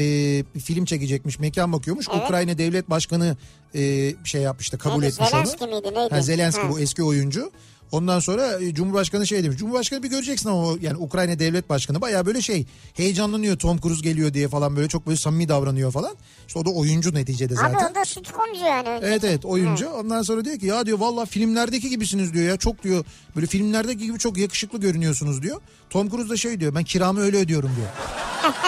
bir 0.55 0.61
film 0.61 0.85
çekecekmiş. 0.85 1.39
Mekan 1.39 1.73
bakıyormuş. 1.73 2.07
Evet. 2.13 2.23
Ukrayna 2.25 2.59
devlet 2.59 2.91
başkanı 2.91 3.37
e, 3.75 4.15
şey 4.25 4.43
yapmıştı 4.43 4.79
kabul 4.79 5.01
Neydi, 5.01 5.13
etmiş 5.13 5.35
onu. 5.35 5.47
Zelenski 5.47 5.67
miydi, 5.67 5.95
neydi? 5.95 6.15
Ha, 6.15 6.23
Zelenski 6.23 6.63
Ha. 6.63 6.71
bu 6.71 6.81
eski 6.81 7.03
oyuncu. 7.03 7.51
Ondan 7.93 8.21
sonra 8.21 8.61
e, 8.61 8.75
Cumhurbaşkanı 8.75 9.27
şey 9.27 9.45
demiş. 9.45 9.59
Cumhurbaşkanı 9.59 10.03
bir 10.03 10.09
göreceksin 10.11 10.49
ama 10.49 10.73
yani 10.81 10.97
Ukrayna 10.97 11.39
devlet 11.39 11.69
başkanı 11.71 12.01
baya 12.01 12.27
böyle 12.27 12.41
şey 12.43 12.67
heyecanlanıyor 12.95 13.59
Tom 13.59 13.81
Cruise 13.81 14.03
geliyor 14.03 14.35
diye 14.35 14.49
falan 14.49 14.77
böyle 14.77 14.89
çok 14.89 15.07
böyle 15.07 15.17
samimi 15.17 15.49
davranıyor 15.49 15.93
falan. 15.93 16.17
İşte 16.47 16.59
o 16.59 16.65
da 16.65 16.71
oyuncu 16.71 17.15
neticede 17.15 17.55
zaten. 17.55 17.75
Abi 17.75 17.93
o 17.93 17.95
da 17.95 18.05
sitcomcu 18.05 18.61
yani. 18.67 18.89
Evet 19.03 19.25
evet 19.25 19.45
oyuncu. 19.45 19.89
Ondan 19.91 20.23
sonra 20.23 20.45
diyor 20.45 20.59
ki 20.59 20.67
ya 20.67 20.87
diyor 20.87 20.99
valla 20.99 21.25
filmlerdeki 21.27 21.91
gibisiniz 21.91 22.33
diyor 22.35 22.49
ya. 22.49 22.57
Çok 22.57 22.83
diyor 22.83 23.05
böyle 23.37 23.47
filmlerdeki 23.47 24.05
gibi 24.07 24.19
çok 24.19 24.39
yakışıklı 24.39 24.81
görünüyorsunuz 24.81 25.43
diyor. 25.43 25.61
Tom 25.91 26.11
Cruise 26.11 26.29
da 26.29 26.37
şey 26.37 26.61
diyor 26.61 26.75
ben 26.75 26.85
kiramı 26.85 27.21
öyle 27.21 27.37
ödüyorum 27.37 27.71
diyor. 27.77 27.89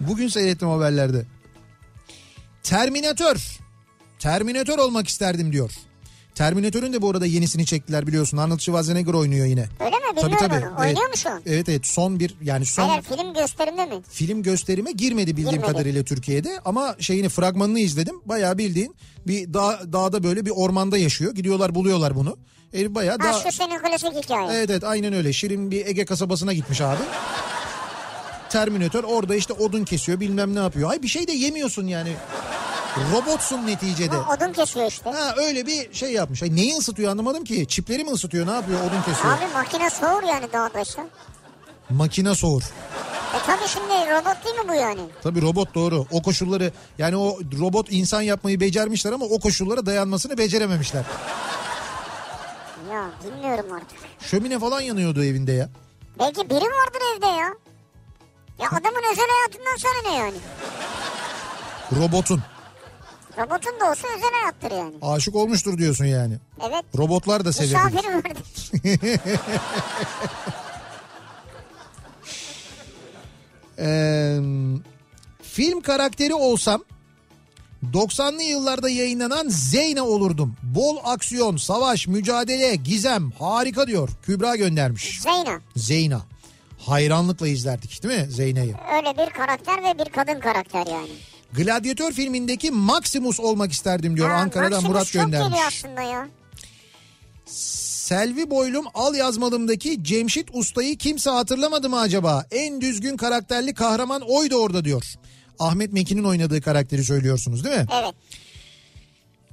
Bugün 0.00 0.28
seyrettim 0.28 0.68
haberlerde. 0.68 1.26
Terminatör. 2.62 3.58
Terminatör 4.18 4.78
olmak 4.78 5.08
isterdim 5.08 5.52
diyor. 5.52 5.72
Terminatör'ün 6.34 6.92
de 6.92 7.02
bu 7.02 7.10
arada 7.10 7.26
yenisini 7.26 7.66
çektiler 7.66 8.06
biliyorsun. 8.06 8.36
Arnold 8.36 8.58
Schwarzenegger 8.58 9.14
oynuyor 9.14 9.46
yine. 9.46 9.68
Öyle 9.80 9.96
mi? 9.96 10.02
Bilmiyorum 10.16 10.68
onu. 10.76 10.80
Oynuyor 10.80 11.08
mu 11.08 11.16
şu 11.16 11.30
an? 11.30 11.42
Evet 11.46 11.68
evet 11.68 11.86
son 11.86 12.20
bir 12.20 12.34
yani 12.42 12.66
son 12.66 12.88
Hayır 12.88 13.02
film 13.02 13.34
gösterimde 13.34 13.86
mi? 13.86 14.02
film 14.10 14.42
gösterime 14.42 14.92
girmedi 14.92 15.30
bildiğim 15.36 15.50
Girmedi. 15.50 15.72
kadarıyla 15.72 16.02
Türkiye'de 16.04 16.60
ama 16.64 16.96
şeyini 17.00 17.28
fragmanını 17.28 17.78
izledim. 17.80 18.20
Bayağı 18.26 18.58
bildiğin 18.58 18.94
bir 19.26 19.54
dağ, 19.54 19.80
dağda 19.92 20.22
böyle 20.22 20.46
bir 20.46 20.50
ormanda 20.50 20.98
yaşıyor. 20.98 21.34
Gidiyorlar 21.34 21.74
buluyorlar 21.74 22.14
bunu. 22.16 22.36
Herif 22.72 22.94
bayağı 22.94 23.18
Ha 23.18 23.32
şu 23.32 23.52
senin 23.56 23.78
klasik 23.78 24.24
hikaye. 24.24 24.48
Evet 24.52 24.70
evet 24.70 24.84
aynen 24.84 25.12
öyle. 25.12 25.32
Şirin 25.32 25.70
bir 25.70 25.86
Ege 25.86 26.04
kasabasına 26.04 26.52
gitmiş 26.52 26.80
abi. 26.80 27.02
Terminatör 28.50 29.04
orada 29.04 29.34
işte 29.34 29.52
odun 29.52 29.84
kesiyor 29.84 30.20
bilmem 30.20 30.54
ne 30.54 30.58
yapıyor. 30.58 30.90
Ay 30.90 31.02
bir 31.02 31.08
şey 31.08 31.26
de 31.26 31.32
yemiyorsun 31.32 31.86
yani. 31.86 32.12
Robotsun 33.12 33.66
neticede. 33.66 34.16
Ha, 34.16 34.34
odun 34.36 34.52
kesiyor 34.52 34.86
işte. 34.86 35.10
Ha 35.10 35.34
öyle 35.36 35.66
bir 35.66 35.92
şey 35.94 36.12
yapmış. 36.12 36.42
Ay 36.42 36.56
neyi 36.56 36.76
ısıtıyor 36.76 37.10
anlamadım 37.10 37.44
ki. 37.44 37.66
Çipleri 37.68 38.04
mi 38.04 38.10
ısıtıyor 38.10 38.46
ne 38.46 38.50
yapıyor 38.50 38.80
odun 38.80 39.02
kesiyor. 39.02 39.38
Abi 39.38 39.46
makine 39.54 39.90
soğur 39.90 40.22
yani 40.22 40.52
dağda 40.52 40.80
işte. 40.80 41.02
Makine 41.90 42.34
soğur. 42.34 42.62
E 43.34 43.38
tabii 43.46 43.68
şimdi 43.68 44.10
robot 44.10 44.44
değil 44.44 44.56
mi 44.56 44.68
bu 44.68 44.74
yani? 44.74 45.00
Tabii 45.22 45.42
robot 45.42 45.74
doğru. 45.74 46.06
O 46.10 46.22
koşulları 46.22 46.72
yani 46.98 47.16
o 47.16 47.38
robot 47.60 47.86
insan 47.90 48.22
yapmayı 48.22 48.60
becermişler 48.60 49.12
ama 49.12 49.24
o 49.24 49.40
koşullara 49.40 49.86
dayanmasını 49.86 50.38
becerememişler. 50.38 51.04
Ya 52.92 53.10
bilmiyorum 53.24 53.66
artık. 53.74 53.98
Şömine 54.20 54.58
falan 54.58 54.80
yanıyordu 54.80 55.24
evinde 55.24 55.52
ya. 55.52 55.68
Belki 56.18 56.50
biri 56.50 56.64
vardır 56.64 57.02
evde 57.16 57.26
ya. 57.26 57.54
Ya 58.58 58.68
adamın 58.68 59.02
özel 59.12 59.26
hayatından 59.28 59.76
sana 59.78 60.10
ne 60.12 60.18
yani? 60.18 60.36
Robotun. 62.00 62.42
Robotun 63.38 63.80
da 63.80 63.90
olsa 63.90 64.08
özel 64.16 64.30
hayattır 64.40 64.70
yani. 64.70 64.94
Aşık 65.02 65.34
olmuştur 65.36 65.78
diyorsun 65.78 66.04
yani. 66.04 66.34
Evet. 66.60 66.84
Robotlar 66.98 67.44
da 67.44 67.52
sevebilir. 67.52 67.76
Misafirim 67.76 68.14
vardır. 68.14 68.70
Ee, 73.78 74.38
film 75.42 75.80
karakteri 75.80 76.34
olsam 76.34 76.84
90'lı 77.92 78.42
yıllarda 78.42 78.88
yayınlanan 78.88 79.48
Zeyna 79.48 80.04
olurdum. 80.04 80.56
Bol 80.62 80.96
aksiyon, 81.04 81.56
savaş, 81.56 82.06
mücadele, 82.06 82.74
gizem 82.76 83.30
harika 83.30 83.86
diyor. 83.86 84.08
Kübra 84.22 84.56
göndermiş. 84.56 85.20
Zeyna. 85.20 85.60
Zeyna. 85.76 86.20
Hayranlıkla 86.78 87.48
izlerdik 87.48 88.02
değil 88.02 88.20
mi 88.20 88.30
Zeyna'yı? 88.30 88.74
Öyle 88.96 89.18
bir 89.26 89.30
karakter 89.32 89.84
ve 89.84 89.98
bir 89.98 90.10
kadın 90.12 90.40
karakter 90.40 90.86
yani. 90.86 91.10
Gladyatör 91.52 92.12
filmindeki 92.12 92.70
Maximus 92.70 93.40
olmak 93.40 93.72
isterdim 93.72 94.16
diyor. 94.16 94.30
Ha, 94.30 94.36
Ankara'dan 94.36 94.70
Maximus 94.72 94.90
Murat 94.92 95.12
göndermiş. 95.12 95.48
geliyor 95.48 95.66
aslında 95.68 96.02
ya. 96.02 96.28
Selvi 97.46 98.50
Boylum 98.50 98.84
al 98.94 99.14
yazmalımdaki 99.14 100.04
Cemşit 100.04 100.48
Usta'yı 100.52 100.96
kimse 100.98 101.30
hatırlamadı 101.30 101.88
mı 101.88 102.00
acaba? 102.00 102.46
En 102.50 102.80
düzgün 102.80 103.16
karakterli 103.16 103.74
kahraman 103.74 104.22
oydu 104.28 104.56
orada 104.56 104.84
diyor. 104.84 105.14
Ahmet 105.58 105.92
Mekin'in 105.92 106.24
oynadığı 106.24 106.60
karakteri 106.60 107.04
söylüyorsunuz 107.04 107.64
değil 107.64 107.76
mi? 107.76 107.86
Evet. 107.92 108.14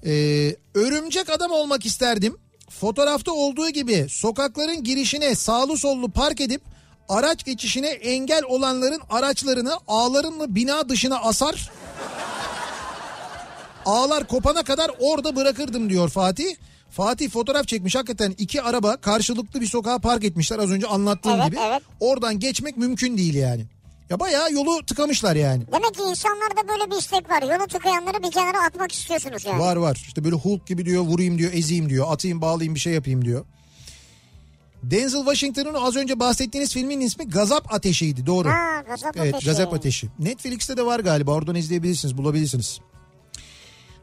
Ee, 0.06 0.56
örümcek 0.80 1.30
adam 1.30 1.52
olmak 1.52 1.86
isterdim. 1.86 2.38
Fotoğrafta 2.70 3.32
olduğu 3.32 3.70
gibi 3.70 4.06
sokakların 4.10 4.84
girişine 4.84 5.36
sağlı 5.36 5.78
sollu 5.78 6.12
park 6.12 6.42
edip 6.42 6.62
araç 7.10 7.46
geçişine 7.46 7.88
engel 7.88 8.44
olanların 8.44 9.02
araçlarını 9.10 9.74
ağlarımla 9.88 10.56
bina 10.56 10.90
dışına 10.90 11.18
asar. 11.20 11.72
Ağlar 13.86 14.28
kopana 14.28 14.64
kadar 14.64 14.92
orada 15.00 15.36
bırakırdım 15.36 15.90
diyor 15.90 16.10
Fatih. 16.10 16.56
Fatih 16.90 17.30
fotoğraf 17.30 17.68
çekmiş 17.68 17.96
hakikaten 17.96 18.36
iki 18.38 18.62
araba 18.62 18.98
karşılıklı 18.98 19.62
bir 19.62 19.68
sokağa 19.68 20.00
park 20.00 20.24
etmişler 20.24 20.60
az 20.60 20.72
önce 20.72 20.88
anlattığım 20.88 21.32
Evet, 21.32 21.46
gibi. 21.46 21.60
evet. 21.60 21.82
Oradan 22.00 22.40
geçmek 22.40 22.78
mümkün 22.78 23.18
değil 23.18 23.34
yani. 23.36 23.66
Ya 24.10 24.20
bayağı 24.20 24.52
yolu 24.54 24.86
tıkamışlar 24.86 25.36
yani. 25.36 25.64
Demek 25.72 25.94
ki 25.96 26.02
insanlarda 26.02 26.68
böyle 26.68 26.92
bir 26.92 26.96
istek 26.98 27.30
var. 27.30 27.42
Yolu 27.42 27.68
tıkayanları 27.68 28.24
bir 28.24 28.32
kenara 28.32 28.66
atmak 28.66 28.92
istiyorsunuz 28.92 29.46
yani. 29.46 29.60
Var 29.60 29.76
var. 29.76 30.04
İşte 30.08 30.24
böyle 30.24 30.36
Hulk 30.36 30.68
gibi 30.68 30.86
diyor 30.86 31.02
vurayım 31.04 31.38
diyor 31.38 31.54
ezeyim 31.54 31.90
diyor. 31.90 32.06
Atayım 32.10 32.42
bağlayayım 32.42 32.76
bir 32.76 32.80
şey 32.80 32.94
yapayım 32.94 33.26
diyor. 33.26 33.46
Denzel 34.84 35.20
Washington'ın 35.20 35.74
az 35.74 35.96
önce 35.96 36.20
bahsettiğiniz 36.20 36.74
filmin 36.74 37.00
ismi 37.00 37.30
Gazap 37.30 37.74
Ateşi'ydi 37.74 38.26
doğru. 38.26 38.50
Ha 38.50 38.84
gazap 38.88 39.18
evet 39.18 39.34
ateşi. 39.34 39.46
Gazap 39.50 39.74
Ateşi. 39.74 40.08
Netflix'te 40.20 40.78
de 40.78 40.86
var 40.86 41.00
galiba 41.00 41.32
oradan 41.32 41.56
izleyebilirsiniz 41.56 42.18
bulabilirsiniz. 42.18 42.80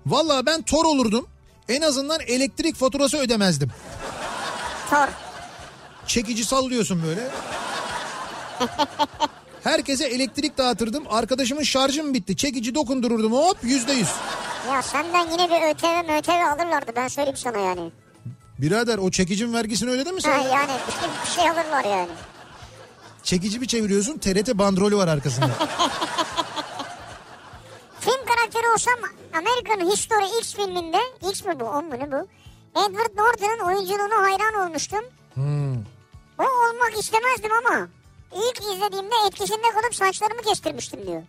Valla 0.07 0.47
ben 0.47 0.63
Thor 0.63 0.85
olurdum. 0.85 1.27
En 1.69 1.83
azından 1.83 2.21
elektrik 2.21 2.77
faturası 2.77 3.19
ödemezdim. 3.19 3.71
Thor. 4.91 5.09
Çekici 6.07 6.45
sallıyorsun 6.45 7.03
böyle. 7.07 7.29
Herkese 9.65 10.05
elektrik 10.07 10.59
dağıtırdım. 10.59 11.05
Arkadaşımın 11.11 11.63
şarjı 11.63 12.05
mı 12.05 12.15
bitti? 12.15 12.37
Çekici 12.37 12.75
dokundururdum 12.75 13.33
hop 13.33 13.59
yüzde 13.63 13.93
yüz. 13.93 14.09
Ya 14.73 14.83
senden 14.83 15.31
yine 15.31 15.49
bir 15.51 15.75
ÖTV 15.75 16.13
MÖTV 16.13 16.31
alırlardı 16.31 16.93
ben 16.97 17.09
söyleyeyim 17.09 17.37
sana 17.37 17.59
yani. 17.59 17.91
Birader 18.59 18.99
o 18.99 19.11
çekicin 19.11 19.55
vergisini 19.55 19.91
ödedin 19.91 20.15
mi 20.15 20.23
sen? 20.23 20.39
Ha, 20.39 20.49
yani 20.49 20.71
bir 20.87 20.93
şey, 20.93 21.11
bir 21.25 21.31
şey 21.31 21.51
alırlar 21.51 21.85
yani. 21.85 22.09
Çekici 23.23 23.61
bir 23.61 23.67
çeviriyorsun 23.67 24.19
TRT 24.19 24.55
bandrolü 24.55 24.97
var 24.97 25.09
arkasında. 25.09 25.51
Karakteri 28.47 28.73
olsam 28.75 28.95
American 29.33 29.91
History 29.93 30.39
X 30.41 30.55
filminde 30.55 30.99
X 31.31 31.45
mi 31.45 31.61
bu 31.61 31.65
10 31.65 31.85
mu 31.85 31.95
ne 31.95 32.13
bu? 32.13 32.29
Edward 32.81 33.17
Norton'un 33.17 33.67
oyunculuğuna 33.69 34.23
hayran 34.23 34.67
olmuştum. 34.67 35.05
Hmm. 35.35 35.77
O 36.39 36.43
olmak 36.43 36.99
istemezdim 36.99 37.51
ama 37.53 37.89
ilk 38.35 38.61
izlediğimde 38.61 39.15
etkisinde 39.29 39.71
kalıp 39.75 39.95
saçlarımı 39.95 40.43
kestirmiştim 40.43 41.07
diyor. 41.07 41.23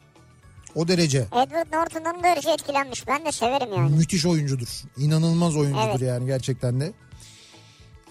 O 0.75 0.87
derece. 0.87 1.19
Edward 1.19 1.73
Norton'dan 1.73 2.23
böylece 2.23 2.51
etkilenmiş. 2.51 3.07
Ben 3.07 3.25
de 3.25 3.31
severim 3.31 3.73
yani. 3.73 3.95
Müthiş 3.95 4.25
oyuncudur. 4.25 4.83
İnanılmaz 4.97 5.55
oyuncudur 5.57 5.89
Evet. 5.89 6.01
yani 6.01 6.25
gerçekten 6.25 6.79
de. 6.79 6.93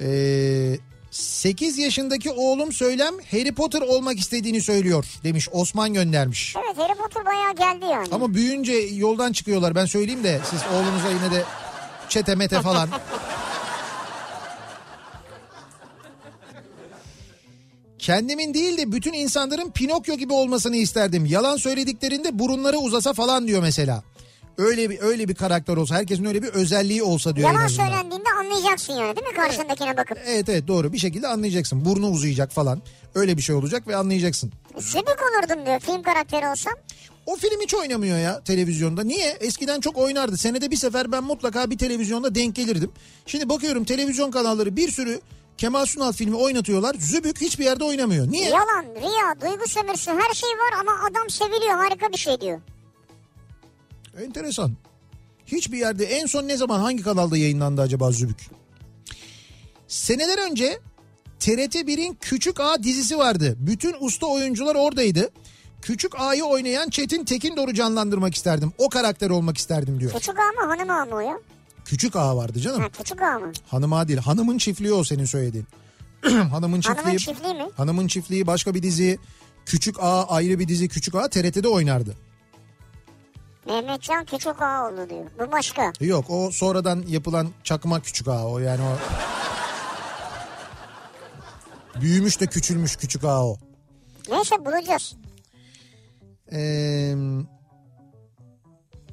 Ee, 0.01 0.79
8 1.11 1.79
yaşındaki 1.79 2.31
oğlum 2.31 2.73
Söylem 2.73 3.15
Harry 3.31 3.55
Potter 3.55 3.81
olmak 3.81 4.19
istediğini 4.19 4.63
söylüyor 4.63 5.05
demiş 5.25 5.49
Osman 5.53 5.95
göndermiş. 5.95 6.55
Evet 6.57 6.79
Harry 6.79 6.95
Potter 6.95 7.27
bayağı 7.27 7.55
geldi 7.57 7.85
yani. 7.93 8.09
Ama 8.13 8.35
büyüyünce 8.35 8.73
yoldan 8.73 9.33
çıkıyorlar 9.33 9.75
ben 9.75 9.87
söyleyeyim 9.87 10.25
de 10.25 10.41
siz 10.51 10.61
oğlunuza 10.75 11.09
yine 11.09 11.31
de 11.35 11.45
çete 12.09 12.35
mete 12.35 12.63
falan. 12.63 12.89
Kendimin 17.99 18.55
değil 18.55 18.79
de 18.79 18.93
bütün 18.93 19.13
insanların 19.13 19.71
Pinokyo 19.71 20.15
gibi 20.15 20.33
olmasını 20.33 20.77
isterdim. 20.77 21.27
Yalan 21.27 21.57
söylediklerinde 21.57 22.39
burunları 22.39 22.79
uzasa 22.79 23.13
falan 23.13 23.47
diyor 23.47 23.63
mesela. 23.63 24.03
Öyle 24.59 24.91
bir 24.91 25.01
öyle 25.01 25.29
bir 25.29 25.35
karakter 25.35 25.77
olsa, 25.77 25.95
herkesin 25.95 26.25
öyle 26.25 26.43
bir 26.43 26.49
özelliği 26.49 27.03
olsa 27.03 27.37
diyor 27.37 27.49
Yalan 27.53 27.67
söylendiğinde 27.67 28.29
anlayacaksın 28.41 28.93
yani 28.93 29.17
değil 29.17 29.27
mi 29.29 29.35
karşındakine 29.35 29.97
bakıp. 29.97 30.19
Evet 30.27 30.49
evet 30.49 30.69
doğru 30.69 30.93
bir 30.93 30.99
şekilde 30.99 31.29
anlayacaksın. 31.29 31.85
Burnu 31.85 32.09
uzayacak 32.11 32.53
falan. 32.53 32.83
Öyle 33.15 33.37
bir 33.37 33.43
şey 33.43 33.55
olacak 33.55 33.89
ve 33.89 33.97
anlayacaksın. 33.97 34.53
Zübük 34.79 35.19
olurdum 35.23 35.67
diyor 35.67 35.81
film 35.81 36.03
karakteri 36.03 36.49
olsam. 36.49 36.73
O 37.27 37.37
film 37.37 37.61
hiç 37.63 37.75
oynamıyor 37.75 38.19
ya 38.19 38.41
televizyonda. 38.45 39.03
Niye? 39.05 39.31
Eskiden 39.41 39.81
çok 39.81 39.97
oynardı. 39.99 40.37
Senede 40.37 40.71
bir 40.71 40.77
sefer 40.77 41.13
ben 41.13 41.25
mutlaka 41.25 41.71
bir 41.71 41.79
televizyonda 41.79 42.35
denk 42.35 42.57
gelirdim. 42.57 42.91
Şimdi 43.27 43.49
bakıyorum 43.49 43.85
televizyon 43.85 44.31
kanalları 44.31 44.77
bir 44.77 44.91
sürü 44.91 45.21
Kemal 45.59 45.87
Sunal 45.87 46.13
filmi 46.13 46.37
oynatıyorlar. 46.37 46.97
Zübük 46.99 47.41
hiçbir 47.41 47.65
yerde 47.65 47.85
oynamıyor. 47.85 48.31
Niye? 48.33 48.45
Yalan, 48.49 48.85
riya, 48.85 49.41
duygu 49.41 49.69
sömürüsü 49.69 50.11
her 50.11 50.35
şey 50.35 50.51
var 50.51 50.81
ama 50.81 50.93
adam 51.11 51.31
seviliyor 51.31 51.75
harika 51.75 52.09
bir 52.13 52.19
şey 52.19 52.41
diyor. 52.41 52.61
Enteresan. 54.21 54.73
Hiçbir 55.47 55.79
yerde 55.79 56.05
en 56.05 56.27
son 56.27 56.49
ne 56.49 56.57
zaman 56.57 56.81
hangi 56.81 57.03
kanalda 57.03 57.37
yayınlandı 57.37 57.81
acaba 57.83 58.11
Zübük? 58.11 58.51
Seneler 59.89 60.51
önce 60.51 60.79
TRT 61.39 61.75
1'in 61.75 62.19
Küçük 62.21 62.61
A 62.61 62.83
dizisi 62.83 63.19
vardı. 63.19 63.57
Bütün 63.59 63.95
usta 64.01 64.27
oyuncular 64.27 64.75
oradaydı. 64.75 65.31
Küçük 65.83 66.21
A'yı 66.21 66.45
oynayan 66.45 66.89
Çetin 66.91 67.25
Tekindor'u 67.25 67.75
canlandırmak 67.75 68.35
isterdim. 68.35 68.73
O 68.79 68.89
karakter 68.89 69.31
olmak 69.31 69.59
isterdim 69.59 70.01
diyor. 70.01 70.12
Küçük 70.12 70.39
ağa 70.39 70.62
mı 70.62 70.73
hanım 70.73 70.91
ağa 70.91 71.05
mı 71.05 71.14
o 71.14 71.21
ya? 71.21 71.39
Küçük 71.85 72.17
ağa 72.17 72.37
vardı 72.37 72.61
canım. 72.61 72.81
Ha 72.81 72.89
küçük 72.89 73.23
ağa 73.23 73.39
mı? 73.39 73.53
Hanım 73.67 73.93
ağa 73.93 74.09
değil. 74.09 74.19
Hanımın 74.19 74.59
çiftliği 74.59 74.93
o 74.93 75.05
senin 75.05 75.25
söylediğin. 75.25 75.67
Hanımın 76.51 76.81
çiftliği. 76.81 77.03
Hanımın 77.05 77.17
çiftliği 77.19 77.55
mi? 77.55 77.67
Hanımın 77.77 78.07
çiftliği 78.07 78.47
başka 78.47 78.75
bir 78.75 78.83
dizi. 78.83 79.19
Küçük 79.67 80.01
ağa 80.01 80.25
ayrı 80.29 80.59
bir 80.59 80.69
dizi. 80.69 80.89
Küçük 80.89 81.14
ağa 81.14 81.29
TRT'de 81.29 81.69
oynardı. 81.69 82.14
Mehmetcan 83.67 84.25
küçük 84.25 84.62
ağa 84.62 84.89
oldu 84.89 85.11
diyor. 85.11 85.31
Bu 85.39 85.53
başka. 85.53 85.93
Yok 86.01 86.25
o 86.29 86.51
sonradan 86.51 87.05
yapılan 87.09 87.49
çakma 87.64 88.01
küçük 88.01 88.29
ağa 88.29 88.47
o 88.47 88.59
yani 88.59 88.83
o. 88.83 88.97
Büyümüş 92.01 92.41
de 92.41 92.47
küçülmüş 92.47 92.97
küçük 92.97 93.25
ağa 93.25 93.45
o. 93.47 93.57
Neyse 94.31 94.64
bulacağız. 94.64 95.17
Ee, 96.53 97.14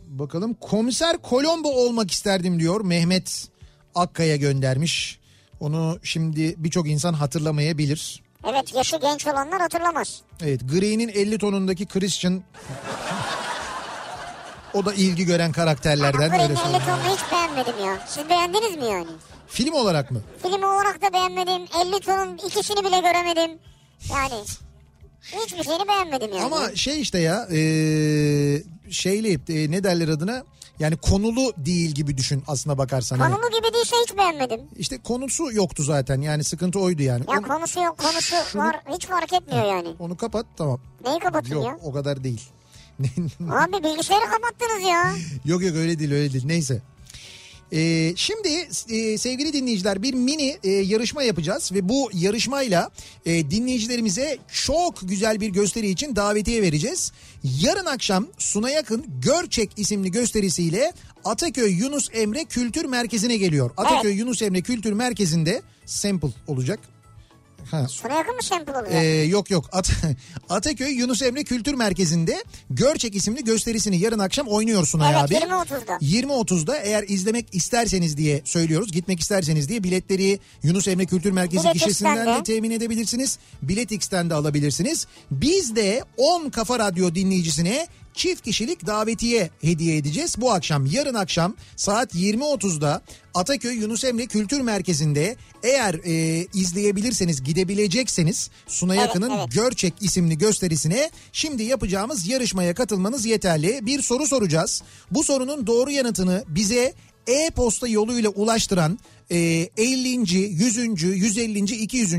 bakalım 0.07 0.53
komiser 0.53 1.17
Colombo 1.29 1.69
olmak 1.69 2.11
isterdim 2.11 2.59
diyor 2.59 2.81
Mehmet 2.81 3.47
Akkaya 3.95 4.35
göndermiş. 4.35 5.19
Onu 5.59 5.99
şimdi 6.03 6.55
birçok 6.57 6.87
insan 6.89 7.13
hatırlamayabilir. 7.13 8.23
Evet 8.47 8.75
yaşı 8.75 8.97
genç 8.97 9.27
olanlar 9.27 9.61
hatırlamaz. 9.61 10.21
Evet 10.41 10.61
Grey'nin 10.71 11.09
50 11.09 11.37
tonundaki 11.37 11.85
Christian 11.85 12.43
o 14.73 14.85
da 14.85 14.93
ilgi 14.93 15.25
gören 15.25 15.51
karakterlerden. 15.51 16.29
Ama 16.31 16.43
öyle 16.43 16.55
söyleyeyim. 16.55 16.81
50 16.81 16.85
tonunu 16.85 17.15
hiç 17.15 17.31
beğenmedim 17.31 17.85
ya. 17.85 17.99
Siz 18.07 18.29
beğendiniz 18.29 18.77
mi 18.77 18.85
yani? 18.85 19.07
Film 19.47 19.73
olarak 19.73 20.11
mı? 20.11 20.21
Film 20.43 20.63
olarak 20.63 21.01
da 21.01 21.13
beğenmedim. 21.13 21.61
50 21.87 21.99
tonun 21.99 22.37
ikisini 22.37 22.79
bile 22.79 22.99
göremedim. 22.99 23.59
Yani 24.13 24.43
hiçbir 25.21 25.63
şeyini 25.63 25.87
beğenmedim 25.87 26.29
yani. 26.33 26.43
Ama 26.43 26.75
şey 26.75 27.01
işte 27.01 27.19
ya 27.19 27.47
e, 27.51 27.57
şeyli 28.91 29.33
e, 29.49 29.71
ne 29.71 29.83
derler 29.83 30.07
adına 30.07 30.43
yani 30.79 30.97
konulu 30.97 31.53
değil 31.57 31.89
gibi 31.91 32.17
düşün 32.17 32.43
aslına 32.47 32.77
bakarsan. 32.77 33.19
Hani 33.19 33.35
Konulu 33.35 33.49
gibi 33.51 33.73
değilse 33.73 33.95
hiç 34.07 34.17
beğenmedim. 34.17 34.61
işte 34.77 34.97
konusu 34.97 35.51
yoktu 35.51 35.83
zaten 35.83 36.21
yani 36.21 36.43
sıkıntı 36.43 36.79
oydu 36.79 37.01
yani. 37.01 37.23
Ya 37.31 37.37
Onu- 37.39 37.47
konusu 37.47 37.79
yok 37.79 37.97
konusu 37.97 38.35
Şunu- 38.51 38.61
var 38.63 38.75
hiç 38.95 39.07
fark 39.07 39.33
etmiyor 39.33 39.65
yani. 39.65 39.87
Onu 39.99 40.17
kapat 40.17 40.45
tamam. 40.57 40.79
Neyi 41.05 41.19
kapatın 41.19 41.55
Yok 41.55 41.65
ya? 41.65 41.77
o 41.83 41.93
kadar 41.93 42.23
değil. 42.23 42.41
Abi 43.49 43.83
bilgisayarı 43.83 44.25
kapattınız 44.25 44.89
ya. 44.89 45.15
yok 45.45 45.61
yok 45.61 45.75
öyle 45.75 45.99
değil 45.99 46.11
öyle 46.11 46.33
değil 46.33 46.45
neyse. 46.45 46.81
Ee, 47.75 48.13
şimdi 48.15 48.67
e, 48.89 49.17
sevgili 49.17 49.53
dinleyiciler 49.53 50.03
bir 50.03 50.13
mini 50.13 50.57
e, 50.63 50.69
yarışma 50.69 51.23
yapacağız 51.23 51.71
ve 51.73 51.89
bu 51.89 52.09
yarışmayla 52.13 52.91
e, 53.25 53.51
dinleyicilerimize 53.51 54.37
çok 54.65 55.09
güzel 55.09 55.41
bir 55.41 55.49
gösteri 55.49 55.89
için 55.89 56.15
davetiye 56.15 56.61
vereceğiz. 56.61 57.11
Yarın 57.43 57.85
akşam 57.85 58.27
Suna 58.37 58.69
Yakın 58.69 59.05
Görçek 59.21 59.71
isimli 59.77 60.11
gösterisiyle 60.11 60.93
Ataköy 61.25 61.73
Yunus 61.73 62.09
Emre 62.13 62.45
Kültür 62.45 62.85
Merkezi'ne 62.85 63.37
geliyor. 63.37 63.71
Ataköy 63.77 64.13
Yunus 64.13 64.41
Emre 64.41 64.61
Kültür 64.61 64.93
Merkezi'nde 64.93 65.61
sample 65.85 66.29
olacak. 66.47 66.92
Ha, 67.73 67.87
Sona 67.87 68.13
yakın 68.13 68.35
mı 68.35 68.43
sample 68.43 68.71
oluyor? 68.71 68.91
ee, 68.91 69.23
yok 69.23 69.49
yok 69.49 69.69
At 69.71 69.91
Ataköy 70.49 70.93
Yunus 70.93 71.21
Emre 71.21 71.43
Kültür 71.43 71.73
Merkezi'nde 71.73 72.43
Görçek 72.69 73.15
isimli 73.15 73.43
gösterisini 73.43 73.97
yarın 73.99 74.19
akşam 74.19 74.47
oynuyor 74.47 74.85
Sunay 74.85 75.11
evet 75.13 75.23
abi. 75.23 75.33
20.30'da. 75.33 75.93
20.30'da 75.97 76.77
eğer 76.77 77.05
izlemek 77.07 77.45
isterseniz 77.51 78.17
diye 78.17 78.41
söylüyoruz. 78.45 78.91
Gitmek 78.91 79.19
isterseniz 79.19 79.69
diye 79.69 79.83
biletleri 79.83 80.39
Yunus 80.63 80.87
Emre 80.87 81.05
Kültür 81.05 81.31
Merkezi 81.31 81.63
Bilet 81.63 81.73
gişesinden 81.73 82.27
de. 82.27 82.39
de 82.39 82.43
temin 82.43 82.71
edebilirsiniz. 82.71 83.39
Bilet 83.61 83.91
X'ten 83.91 84.29
de 84.29 84.33
alabilirsiniz. 84.33 85.07
Biz 85.31 85.75
de 85.75 86.03
10 86.17 86.49
Kafa 86.49 86.79
Radyo 86.79 87.15
dinleyicisine 87.15 87.87
çift 88.13 88.41
kişilik 88.41 88.85
davetiye 88.85 89.49
hediye 89.61 89.97
edeceğiz. 89.97 90.35
Bu 90.37 90.51
akşam 90.51 90.85
yarın 90.85 91.13
akşam 91.13 91.55
saat 91.75 92.15
20.30'da 92.15 93.01
Ataköy 93.33 93.75
Yunus 93.75 94.03
Emre 94.03 94.25
Kültür 94.25 94.61
Merkezi'nde 94.61 95.35
eğer 95.63 95.93
e, 95.93 96.45
izleyebilirseniz 96.53 97.43
gidebilecekseniz 97.43 98.49
Suna 98.67 98.95
Evet, 98.95 99.07
Yakın'ın 99.07 99.29
evet. 99.29 99.51
Görçek 99.51 99.93
isimli 100.01 100.37
gösterisine 100.37 101.09
şimdi 101.31 101.63
yapacağımız 101.63 102.27
yarışmaya 102.27 102.73
katılmanız 102.73 103.25
yeterli. 103.25 103.79
Bir 103.85 104.01
soru 104.01 104.27
soracağız. 104.27 104.83
Bu 105.11 105.23
sorunun 105.23 105.67
doğru 105.67 105.91
yanıtını 105.91 106.43
bize 106.47 106.93
e-posta 107.27 107.87
yoluyla 107.87 108.29
ulaştıran 108.29 108.99
e, 109.31 109.37
50. 109.77 110.09
100. 110.09 111.03
150. 111.03 111.59
200. 111.59 112.13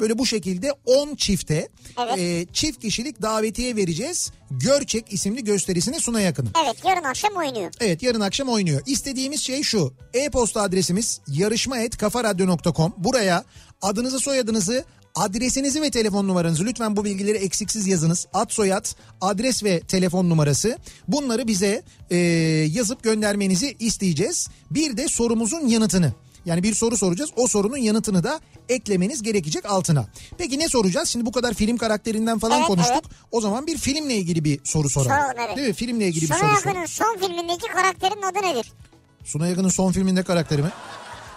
böyle 0.00 0.18
bu 0.18 0.26
şekilde 0.26 0.72
10 0.86 1.14
çifte 1.14 1.68
Evet. 2.02 2.18
e, 2.18 2.46
çift 2.52 2.80
kişilik 2.80 3.22
davetiye 3.22 3.76
vereceğiz. 3.76 4.32
Görçek 4.50 5.12
isimli 5.12 5.44
gösterisine 5.44 6.00
Suna 6.00 6.20
Yakın'ın. 6.20 6.50
Evet 6.64 6.76
yarın 6.84 7.04
akşam 7.04 7.32
oynuyor. 7.36 7.72
Evet 7.80 8.02
yarın 8.02 8.20
akşam 8.20 8.48
oynuyor. 8.48 8.82
İstediğimiz 8.86 9.40
şey 9.40 9.62
şu. 9.62 9.92
E-posta 10.14 10.62
adresimiz 10.62 11.20
yarışma.kafaradyo.com. 11.28 12.94
Buraya 12.98 13.44
adınızı 13.82 14.20
soyadınızı 14.20 14.84
adresinizi 15.14 15.82
ve 15.82 15.90
telefon 15.90 16.28
numaranızı 16.28 16.64
lütfen 16.64 16.96
bu 16.96 17.04
bilgileri 17.04 17.38
eksiksiz 17.38 17.86
yazınız. 17.86 18.26
Ad 18.32 18.50
soyad, 18.50 18.86
adres 19.20 19.64
ve 19.64 19.80
telefon 19.80 20.30
numarası. 20.30 20.78
Bunları 21.08 21.46
bize 21.46 21.82
e, 22.10 22.16
yazıp 22.72 23.02
göndermenizi 23.02 23.76
isteyeceğiz. 23.78 24.48
Bir 24.70 24.96
de 24.96 25.08
sorumuzun 25.08 25.66
yanıtını. 25.66 26.12
Yani 26.46 26.62
bir 26.62 26.74
soru 26.74 26.96
soracağız. 26.96 27.30
O 27.36 27.46
sorunun 27.46 27.76
yanıtını 27.76 28.24
da 28.24 28.40
eklemeniz 28.68 29.22
gerekecek 29.22 29.66
altına. 29.70 30.06
Peki 30.38 30.58
ne 30.58 30.68
soracağız? 30.68 31.08
Şimdi 31.08 31.26
bu 31.26 31.32
kadar 31.32 31.54
film 31.54 31.76
karakterinden 31.76 32.38
falan 32.38 32.58
Evet, 32.58 32.66
konuştuk. 32.66 32.92
evet. 33.04 33.04
O 33.30 33.40
zaman 33.40 33.66
bir 33.66 33.78
filmle 33.78 34.14
ilgili 34.14 34.44
bir 34.44 34.60
soru 34.64 34.88
soralım. 34.90 35.10
Soralım, 35.12 35.36
evet. 35.46 35.56
Değil 35.56 35.68
mi? 35.68 35.74
Filmle 35.74 36.06
ilgili 36.06 36.22
bir 36.22 36.26
Sona 36.28 36.38
soru 36.38 36.48
soralım. 36.48 36.66
Yakın'ın 36.68 36.86
son 36.86 37.18
filmindeki 37.18 37.66
karakterin 37.66 38.22
adı 38.22 38.38
nedir? 38.46 38.72
Suna 39.24 39.48
Yakın'ın 39.48 39.68
son 39.68 39.92
filminde 39.92 40.22
karakteri 40.22 40.62
mi? 40.62 40.70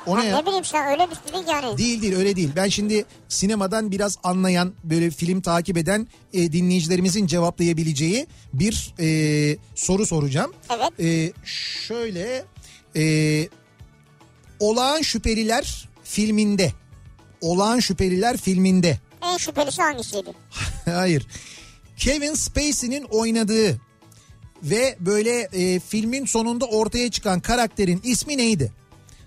O 0.08 0.18
ne 0.18 0.24
Ya 0.24 0.30
ya? 0.30 0.38
Ne 0.38 0.46
bileyim 0.46 0.66
sen 0.66 0.88
öyle 0.92 1.08
bir 1.12 1.34
dedin 1.34 1.52
yani. 1.52 1.78
Değil 1.78 2.02
değil 2.02 2.16
öyle 2.16 2.36
değil. 2.36 2.50
Ben 2.56 2.68
şimdi 2.68 3.06
sinemadan 3.30 3.92
biraz 3.92 4.18
anlayan 4.24 4.74
böyle 4.84 5.10
film 5.12 5.42
takip 5.42 5.78
eden 5.78 6.08
e, 6.34 6.52
dinleyicilerimizin 6.52 7.28
cevaplayabileceği 7.28 8.28
bir 8.54 8.94
e, 9.00 9.58
soru 9.76 10.06
soracağım. 10.06 10.54
Evet. 10.78 11.00
E, 11.00 11.34
şöyle 11.88 12.46
e, 12.96 13.04
Olağan 14.64 15.02
Şüpheliler 15.02 15.90
filminde 16.04 16.74
Olağan 17.42 17.80
Şüpheliler 17.80 18.38
filminde 18.38 19.00
En 19.22 19.38
şüphelisi 19.38 19.82
hangisiydi? 19.82 20.34
Hayır. 20.86 21.28
Kevin 21.98 22.34
Spacey'nin 22.34 23.04
oynadığı 23.04 23.82
ve 24.64 24.96
böyle 25.00 25.50
e, 25.54 25.80
filmin 25.80 26.26
sonunda 26.26 26.66
ortaya 26.66 27.12
çıkan 27.12 27.40
karakterin 27.40 28.02
ismi 28.04 28.38
neydi? 28.38 28.72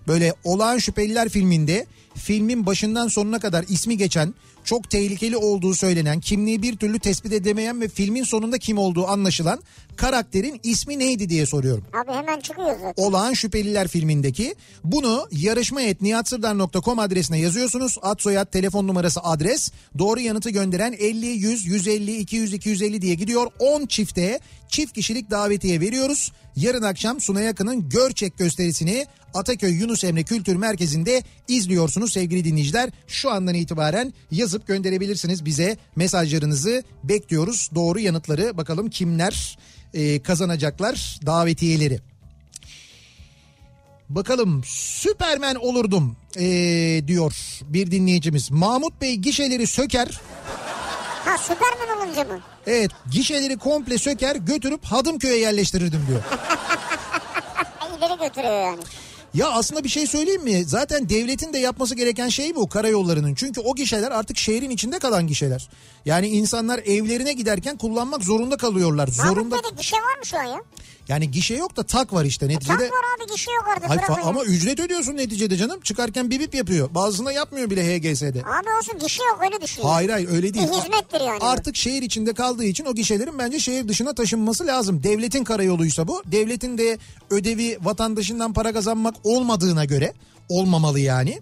Böyle 0.08 0.34
Olağan 0.44 0.78
Şüpheliler 0.78 1.28
filminde 1.28 1.86
filmin 2.14 2.66
başından 2.66 3.08
sonuna 3.08 3.38
kadar 3.38 3.64
ismi 3.68 3.96
geçen 3.96 4.34
çok 4.66 4.90
tehlikeli 4.90 5.36
olduğu 5.36 5.74
söylenen 5.74 6.20
kimliği 6.20 6.62
bir 6.62 6.76
türlü 6.76 6.98
tespit 6.98 7.32
edemeyen 7.32 7.80
ve 7.80 7.88
filmin 7.88 8.24
sonunda 8.24 8.58
kim 8.58 8.78
olduğu 8.78 9.06
anlaşılan 9.06 9.60
karakterin 9.96 10.60
ismi 10.62 10.98
neydi 10.98 11.28
diye 11.28 11.46
soruyorum. 11.46 11.84
Abi 12.04 12.12
hemen 12.12 12.40
çıkıyor 12.40 12.72
zaten. 12.72 12.94
Olağan 12.96 13.32
Şüpheliler 13.32 13.88
filmindeki. 13.88 14.54
Bunu 14.84 15.28
yarışma.nihatsırdar.com 15.32 16.98
adresine 16.98 17.38
yazıyorsunuz. 17.38 17.98
Ad 18.02 18.18
soyad 18.18 18.46
telefon 18.46 18.86
numarası 18.86 19.20
adres. 19.20 19.72
Doğru 19.98 20.20
yanıtı 20.20 20.50
gönderen 20.50 20.92
50 20.98 21.26
100 21.26 21.66
150 21.66 22.16
200 22.16 22.52
250 22.52 23.02
diye 23.02 23.14
gidiyor. 23.14 23.46
10 23.58 23.86
çifte 23.86 24.40
çift 24.68 24.92
kişilik 24.92 25.30
davetiye 25.30 25.80
veriyoruz. 25.80 26.32
Yarın 26.56 26.82
akşam 26.82 27.20
Suna 27.20 27.40
Yakın'ın 27.40 27.88
Görçek 27.88 28.38
gösterisini 28.38 29.06
Ataköy 29.36 29.72
Yunus 29.72 30.04
Emre 30.04 30.22
Kültür 30.22 30.56
Merkezi'nde 30.56 31.22
izliyorsunuz 31.48 32.12
sevgili 32.12 32.44
dinleyiciler. 32.44 32.90
Şu 33.06 33.30
andan 33.30 33.54
itibaren 33.54 34.14
yazıp 34.30 34.66
gönderebilirsiniz 34.66 35.44
bize 35.44 35.76
mesajlarınızı 35.96 36.82
bekliyoruz. 37.04 37.70
Doğru 37.74 38.00
yanıtları 38.00 38.56
bakalım 38.56 38.90
kimler 38.90 39.58
e, 39.94 40.22
kazanacaklar 40.22 41.20
davetiyeleri. 41.26 42.00
Bakalım 44.08 44.62
Süpermen 44.64 45.54
olurdum 45.54 46.16
ee, 46.36 47.02
diyor 47.06 47.34
bir 47.62 47.90
dinleyicimiz. 47.90 48.50
Mahmut 48.50 49.00
Bey 49.00 49.14
gişeleri 49.14 49.66
söker. 49.66 50.20
Ha 51.24 51.38
Süpermen 51.38 51.96
olunca 51.96 52.24
mı? 52.24 52.40
Evet 52.66 52.90
gişeleri 53.10 53.56
komple 53.56 53.98
söker 53.98 54.36
götürüp 54.36 54.84
Hadımköy'e 54.84 55.38
yerleştirirdim 55.38 56.04
diyor. 56.08 56.22
İleri 57.98 58.18
götürüyor 58.18 58.60
yani. 58.60 58.82
Ya 59.36 59.48
aslında 59.50 59.84
bir 59.84 59.88
şey 59.88 60.06
söyleyeyim 60.06 60.42
mi? 60.42 60.64
Zaten 60.64 61.08
devletin 61.08 61.52
de 61.52 61.58
yapması 61.58 61.94
gereken 61.94 62.28
şey 62.28 62.54
bu 62.54 62.68
karayollarının. 62.68 63.34
Çünkü 63.34 63.60
o 63.60 63.74
gişeler 63.74 64.10
artık 64.10 64.36
şehrin 64.38 64.70
içinde 64.70 64.98
kalan 64.98 65.26
gişeler. 65.26 65.68
Yani 66.04 66.28
insanlar 66.28 66.78
evlerine 66.78 67.32
giderken 67.32 67.76
kullanmak 67.78 68.24
zorunda 68.24 68.56
kalıyorlar. 68.56 69.08
Zorunda. 69.08 69.34
Mahmut 69.42 69.52
Bey'de 69.64 69.76
gişe 69.76 69.96
var 69.96 70.18
mı 70.18 70.26
şu 70.26 70.38
an 70.38 70.44
ya? 70.44 70.58
Yani 71.08 71.30
gişe 71.30 71.54
yok 71.56 71.76
da 71.76 71.82
tak 71.82 72.12
var 72.12 72.24
işte 72.24 72.46
Tak 72.46 72.54
neticede. 72.54 72.78
var 72.90 73.04
abi 73.18 73.32
gişe 73.32 73.50
yok 73.52 73.64
artık. 73.76 73.88
Hayır, 73.90 74.00
fa- 74.00 74.20
ama 74.22 74.44
ücret 74.44 74.80
ödüyorsun 74.80 75.16
neticede 75.16 75.56
canım. 75.56 75.80
Çıkarken 75.80 76.30
bip 76.30 76.40
bip 76.40 76.54
yapıyor. 76.54 76.94
Bazısında 76.94 77.32
yapmıyor 77.32 77.70
bile 77.70 77.82
HGS'de. 77.98 78.38
Abi 78.40 78.68
olsun 78.80 78.98
gişe 78.98 79.22
yok 79.24 79.38
öyle 79.44 79.60
düşünüyor. 79.62 79.90
Hayır 79.92 80.10
hayır 80.10 80.28
öyle 80.28 80.54
değil. 80.54 80.66
Bir 80.68 80.72
hizmettir 80.72 81.20
yani. 81.20 81.38
Artık 81.40 81.76
şehir 81.76 82.02
içinde 82.02 82.34
kaldığı 82.34 82.64
için 82.64 82.84
o 82.84 82.94
gişelerin 82.94 83.38
bence 83.38 83.58
şehir 83.58 83.88
dışına 83.88 84.14
taşınması 84.14 84.66
lazım. 84.66 85.02
Devletin 85.02 85.44
karayoluysa 85.44 86.08
bu. 86.08 86.22
Devletin 86.26 86.78
de 86.78 86.98
ödevi 87.30 87.78
vatandaşından 87.82 88.52
para 88.52 88.72
kazanmak 88.72 89.14
olmadığına 89.26 89.84
göre 89.84 90.12
olmamalı 90.48 91.00
yani. 91.00 91.40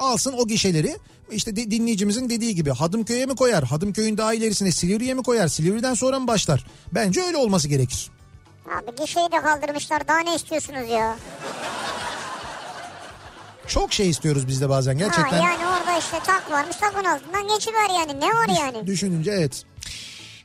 Alsın 0.00 0.34
o 0.38 0.46
gişeleri 0.46 0.96
işte 1.30 1.56
de- 1.56 1.70
dinleyicimizin 1.70 2.30
dediği 2.30 2.54
gibi 2.54 2.70
Hadımköy'e 2.70 3.26
mi 3.26 3.34
koyar? 3.36 3.64
Hadımköy'ün 3.64 4.16
daha 4.16 4.34
ilerisine 4.34 4.72
Silivri'ye 4.72 5.14
mi 5.14 5.22
koyar? 5.22 5.48
Silivri'den 5.48 5.94
sonra 5.94 6.18
mı 6.20 6.26
başlar? 6.26 6.66
Bence 6.94 7.22
öyle 7.22 7.36
olması 7.36 7.68
gerekir. 7.68 8.10
Abi 8.66 8.96
gişeyi 9.02 9.32
de 9.32 9.40
kaldırmışlar 9.42 10.08
daha 10.08 10.18
ne 10.18 10.34
istiyorsunuz 10.36 10.88
ya? 10.90 11.16
Çok 13.66 13.92
şey 13.92 14.10
istiyoruz 14.10 14.48
biz 14.48 14.60
de 14.60 14.68
bazen 14.68 14.98
gerçekten. 14.98 15.38
Ha 15.40 15.48
yani 15.48 15.66
orada 15.66 15.98
işte 15.98 16.18
tak 16.26 16.50
varmış 16.50 16.76
takın 16.76 17.04
altından 17.04 17.48
geçiver 17.48 17.90
yani 17.98 18.20
ne 18.20 18.26
var 18.28 18.48
yani? 18.60 18.86
Düşününce 18.86 19.30
evet. 19.30 19.64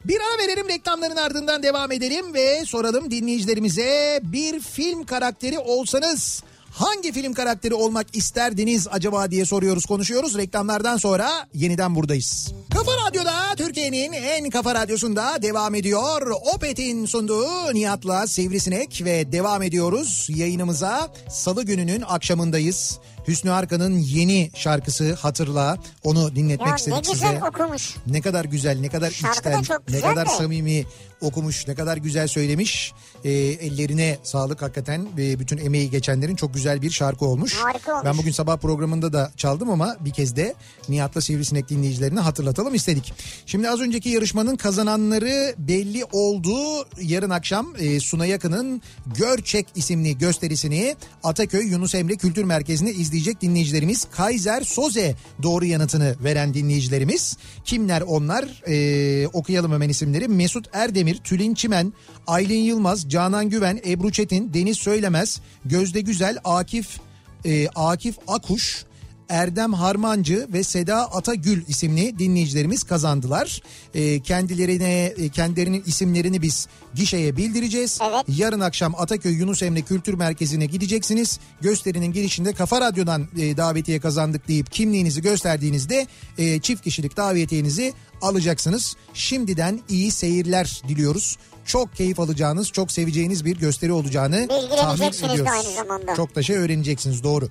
Bir 0.07 0.17
ara 0.21 0.47
verelim 0.47 0.69
reklamların 0.69 1.15
ardından 1.15 1.63
devam 1.63 1.91
edelim 1.91 2.33
ve 2.33 2.65
soralım 2.65 3.11
dinleyicilerimize 3.11 4.19
bir 4.23 4.59
film 4.59 5.05
karakteri 5.05 5.59
olsanız 5.59 6.43
hangi 6.71 7.11
film 7.11 7.33
karakteri 7.33 7.73
olmak 7.73 8.07
isterdiniz 8.15 8.87
acaba 8.91 9.31
diye 9.31 9.45
soruyoruz 9.45 9.85
konuşuyoruz. 9.85 10.37
Reklamlardan 10.37 10.97
sonra 10.97 11.29
yeniden 11.53 11.95
buradayız. 11.95 12.53
Kafa 12.73 12.91
Radyo'da 13.07 13.55
Türkiye'nin 13.57 14.13
en 14.13 14.49
kafa 14.49 14.75
radyosunda 14.75 15.41
devam 15.41 15.75
ediyor. 15.75 16.31
Opet'in 16.55 17.05
sunduğu 17.05 17.73
Nihat'la 17.73 18.27
Sivrisinek 18.27 19.01
ve 19.05 19.31
devam 19.31 19.61
ediyoruz 19.61 20.27
yayınımıza. 20.29 21.13
Salı 21.29 21.63
gününün 21.63 22.01
akşamındayız. 22.01 22.99
Hüsnü 23.27 23.51
Arkan'ın 23.51 23.97
yeni 23.99 24.51
şarkısı 24.55 25.13
Hatırla 25.13 25.77
onu 26.03 26.35
dinletmek 26.35 26.67
Ya 26.67 26.73
ne 26.73 26.79
istedik 26.79 27.13
güzel 27.13 27.33
size. 27.33 27.45
okumuş. 27.45 27.95
Ne 28.07 28.21
kadar 28.21 28.45
güzel, 28.45 28.79
ne 28.79 28.89
kadar 28.89 29.11
Şarkı 29.11 29.37
içten, 29.37 29.53
ne 29.61 29.77
güzel 29.87 30.01
kadar 30.01 30.25
de. 30.25 30.29
samimi 30.31 30.85
okumuş, 31.21 31.67
ne 31.67 31.75
kadar 31.75 31.97
güzel 31.97 32.27
söylemiş. 32.27 32.93
Ee, 33.25 33.29
ellerine 33.31 34.17
sağlık 34.23 34.61
hakikaten. 34.61 35.07
Ee, 35.17 35.39
bütün 35.39 35.57
emeği 35.57 35.89
geçenlerin 35.89 36.35
çok 36.35 36.53
güzel 36.53 36.81
bir 36.81 36.91
şarkı 36.91 37.25
olmuş. 37.25 37.53
Harika 37.53 37.91
olmuş. 37.91 38.05
Ben 38.05 38.17
bugün 38.17 38.31
sabah 38.31 38.57
programında 38.57 39.13
da 39.13 39.31
çaldım 39.37 39.69
ama 39.69 39.95
bir 39.99 40.11
kez 40.11 40.35
de 40.35 40.53
Nihat'la 40.89 41.21
Sivrisinek 41.21 41.69
dinleyicilerine 41.69 42.19
hatırlatalım 42.19 42.75
istedik. 42.75 43.13
Şimdi 43.45 43.69
az 43.69 43.81
önceki 43.81 44.09
yarışmanın 44.09 44.55
kazananları 44.55 45.55
belli 45.57 46.05
oldu. 46.11 46.55
Yarın 47.01 47.29
akşam 47.29 47.73
e, 47.79 47.99
Suna 47.99 48.25
Yakın'ın 48.25 48.81
Görçek 49.17 49.67
isimli 49.75 50.17
gösterisini 50.17 50.95
Ataköy 51.23 51.67
Yunus 51.67 51.95
Emre 51.95 52.15
Kültür 52.15 52.43
Merkezi'nde 52.43 52.91
izleyecek 52.91 53.41
dinleyicilerimiz 53.41 54.07
Kaiser 54.11 54.61
Soze 54.61 55.15
doğru 55.43 55.65
yanıtını 55.65 56.15
veren 56.23 56.53
dinleyicilerimiz. 56.53 57.37
Kimler 57.63 58.01
onlar? 58.01 58.63
Ee, 58.67 59.27
okuyalım 59.27 59.71
hemen 59.71 59.89
isimleri. 59.89 60.27
Mesut 60.27 60.67
Erdemir, 60.73 61.17
Tülin 61.17 61.53
Çimen, 61.53 61.93
Aylin 62.27 62.59
Yılmaz, 62.59 63.09
Canan 63.15 63.49
Güven, 63.49 63.81
Ebru 63.87 64.11
Çetin, 64.11 64.53
Deniz 64.53 64.77
Söylemez, 64.77 65.41
Gözde 65.65 66.01
Güzel, 66.01 66.37
Akif 66.43 66.99
e, 67.45 67.67
Akif 67.67 68.15
Akuş, 68.27 68.85
Erdem 69.29 69.73
Harmancı 69.73 70.47
ve 70.53 70.63
Seda 70.63 71.11
Atagül 71.11 71.63
isimli 71.67 72.19
dinleyicilerimiz 72.19 72.83
kazandılar. 72.83 73.61
E, 73.93 74.19
kendilerine 74.19 75.13
e, 75.17 75.29
kendilerinin 75.29 75.83
isimlerini 75.85 76.41
biz 76.41 76.67
gişeye 76.95 77.37
bildireceğiz. 77.37 77.99
Evet. 78.09 78.25
Yarın 78.27 78.59
akşam 78.59 78.95
Ataköy 78.97 79.33
Yunus 79.33 79.63
Emre 79.63 79.81
Kültür 79.81 80.13
Merkezi'ne 80.13 80.65
gideceksiniz. 80.65 81.39
Gösterinin 81.61 82.11
girişinde 82.11 82.53
Kafa 82.53 82.81
Radyo'dan 82.81 83.27
e, 83.37 83.57
davetiye 83.57 83.99
kazandık 83.99 84.47
deyip 84.47 84.71
kimliğinizi 84.71 85.21
gösterdiğinizde 85.21 86.07
e, 86.37 86.59
çift 86.59 86.83
kişilik 86.83 87.17
davetiyenizi 87.17 87.93
alacaksınız. 88.21 88.95
Şimdiden 89.13 89.79
iyi 89.89 90.11
seyirler 90.11 90.81
diliyoruz. 90.87 91.37
Çok 91.65 91.95
keyif 91.95 92.19
alacağınız, 92.19 92.71
çok 92.71 92.91
seveceğiniz 92.91 93.45
bir 93.45 93.57
gösteri 93.57 93.91
olacağını 93.91 94.47
tahmin 94.47 95.01
de 95.01 95.07
ediyoruz. 95.25 95.51
aynı 95.53 95.75
zamanda. 95.75 96.15
Çok 96.15 96.35
da 96.35 96.43
şey 96.43 96.55
öğreneceksiniz 96.55 97.23
doğru. 97.23 97.49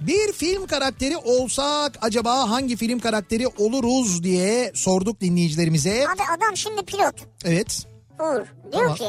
Bir 0.00 0.32
film 0.32 0.66
karakteri 0.66 1.16
olsak 1.16 1.98
acaba 2.02 2.50
hangi 2.50 2.76
film 2.76 2.98
karakteri 2.98 3.48
oluruz 3.48 4.22
diye 4.22 4.72
sorduk 4.74 5.20
dinleyicilerimize. 5.20 6.06
Abi 6.08 6.22
adam 6.38 6.56
şimdi 6.56 6.82
pilot. 6.82 7.14
Evet. 7.44 7.86
Uğur 8.20 8.72
diyor 8.72 8.96
Tamam. 8.96 8.96
ki 8.96 9.04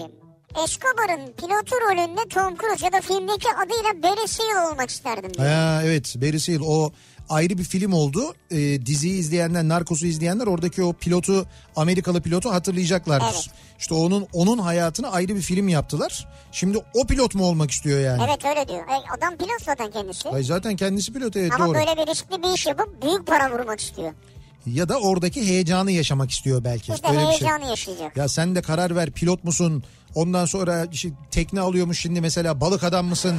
Escobar'ın 0.63 1.31
pilotu 1.33 1.75
rolünde 1.75 2.21
Tom 2.29 2.55
Cruise 2.57 2.85
ya 2.85 2.93
da 2.93 3.01
filmdeki 3.01 3.47
adıyla 3.65 4.03
Barry 4.03 4.27
Seal 4.27 4.71
olmak 4.71 4.89
isterdim 4.89 5.33
diyor. 5.33 5.47
Ha, 5.47 5.81
evet 5.85 6.15
Barry 6.17 6.39
Seal 6.39 6.61
o 6.65 6.91
ayrı 7.29 7.57
bir 7.57 7.63
film 7.63 7.93
oldu. 7.93 8.35
Ee, 8.51 8.85
diziyi 8.85 9.19
izleyenler, 9.19 9.63
Narcos'u 9.63 10.05
izleyenler 10.07 10.47
oradaki 10.47 10.83
o 10.83 10.93
pilotu, 10.93 11.45
Amerikalı 11.75 12.21
pilotu 12.21 12.51
hatırlayacaklardır. 12.53 13.25
Evet. 13.33 13.49
İşte 13.79 13.93
onun 13.93 14.27
onun 14.33 14.57
hayatını 14.57 15.11
ayrı 15.11 15.35
bir 15.35 15.41
film 15.41 15.67
yaptılar. 15.69 16.27
Şimdi 16.51 16.77
o 16.93 17.07
pilot 17.07 17.35
mu 17.35 17.45
olmak 17.45 17.71
istiyor 17.71 17.99
yani? 17.99 18.23
Evet 18.27 18.45
öyle 18.45 18.67
diyor. 18.67 18.79
E, 18.87 19.17
adam 19.17 19.37
pilot 19.37 19.61
zaten 19.65 19.91
kendisi. 19.91 20.29
Ay 20.29 20.43
zaten 20.43 20.75
kendisi 20.75 21.13
pilot 21.13 21.35
evet 21.37 21.51
Ama 21.55 21.65
doğru. 21.67 21.73
böyle 21.75 21.97
bir 21.97 22.11
riskli 22.11 22.43
bir 22.43 22.53
iş 22.55 22.65
yapıp 22.65 23.03
büyük 23.03 23.27
para 23.27 23.51
vurmak 23.51 23.79
istiyor. 23.79 24.13
Ya 24.65 24.89
da 24.89 24.99
oradaki 24.99 25.47
heyecanı 25.47 25.91
yaşamak 25.91 26.31
istiyor 26.31 26.63
belki. 26.63 26.93
İşte 26.93 27.07
Öyle 27.07 27.19
bir 27.19 27.23
şey. 27.33 27.47
heyecanı 27.47 27.69
yaşayacak. 27.69 28.17
Ya 28.17 28.27
sen 28.27 28.55
de 28.55 28.61
karar 28.61 28.95
ver 28.95 29.11
pilot 29.11 29.43
musun? 29.43 29.83
Ondan 30.15 30.45
sonra 30.45 30.85
işte 30.91 31.09
tekne 31.31 31.59
alıyormuş 31.59 31.99
şimdi 31.99 32.21
mesela 32.21 32.61
balık 32.61 32.83
adam 32.83 33.05
mısın? 33.05 33.35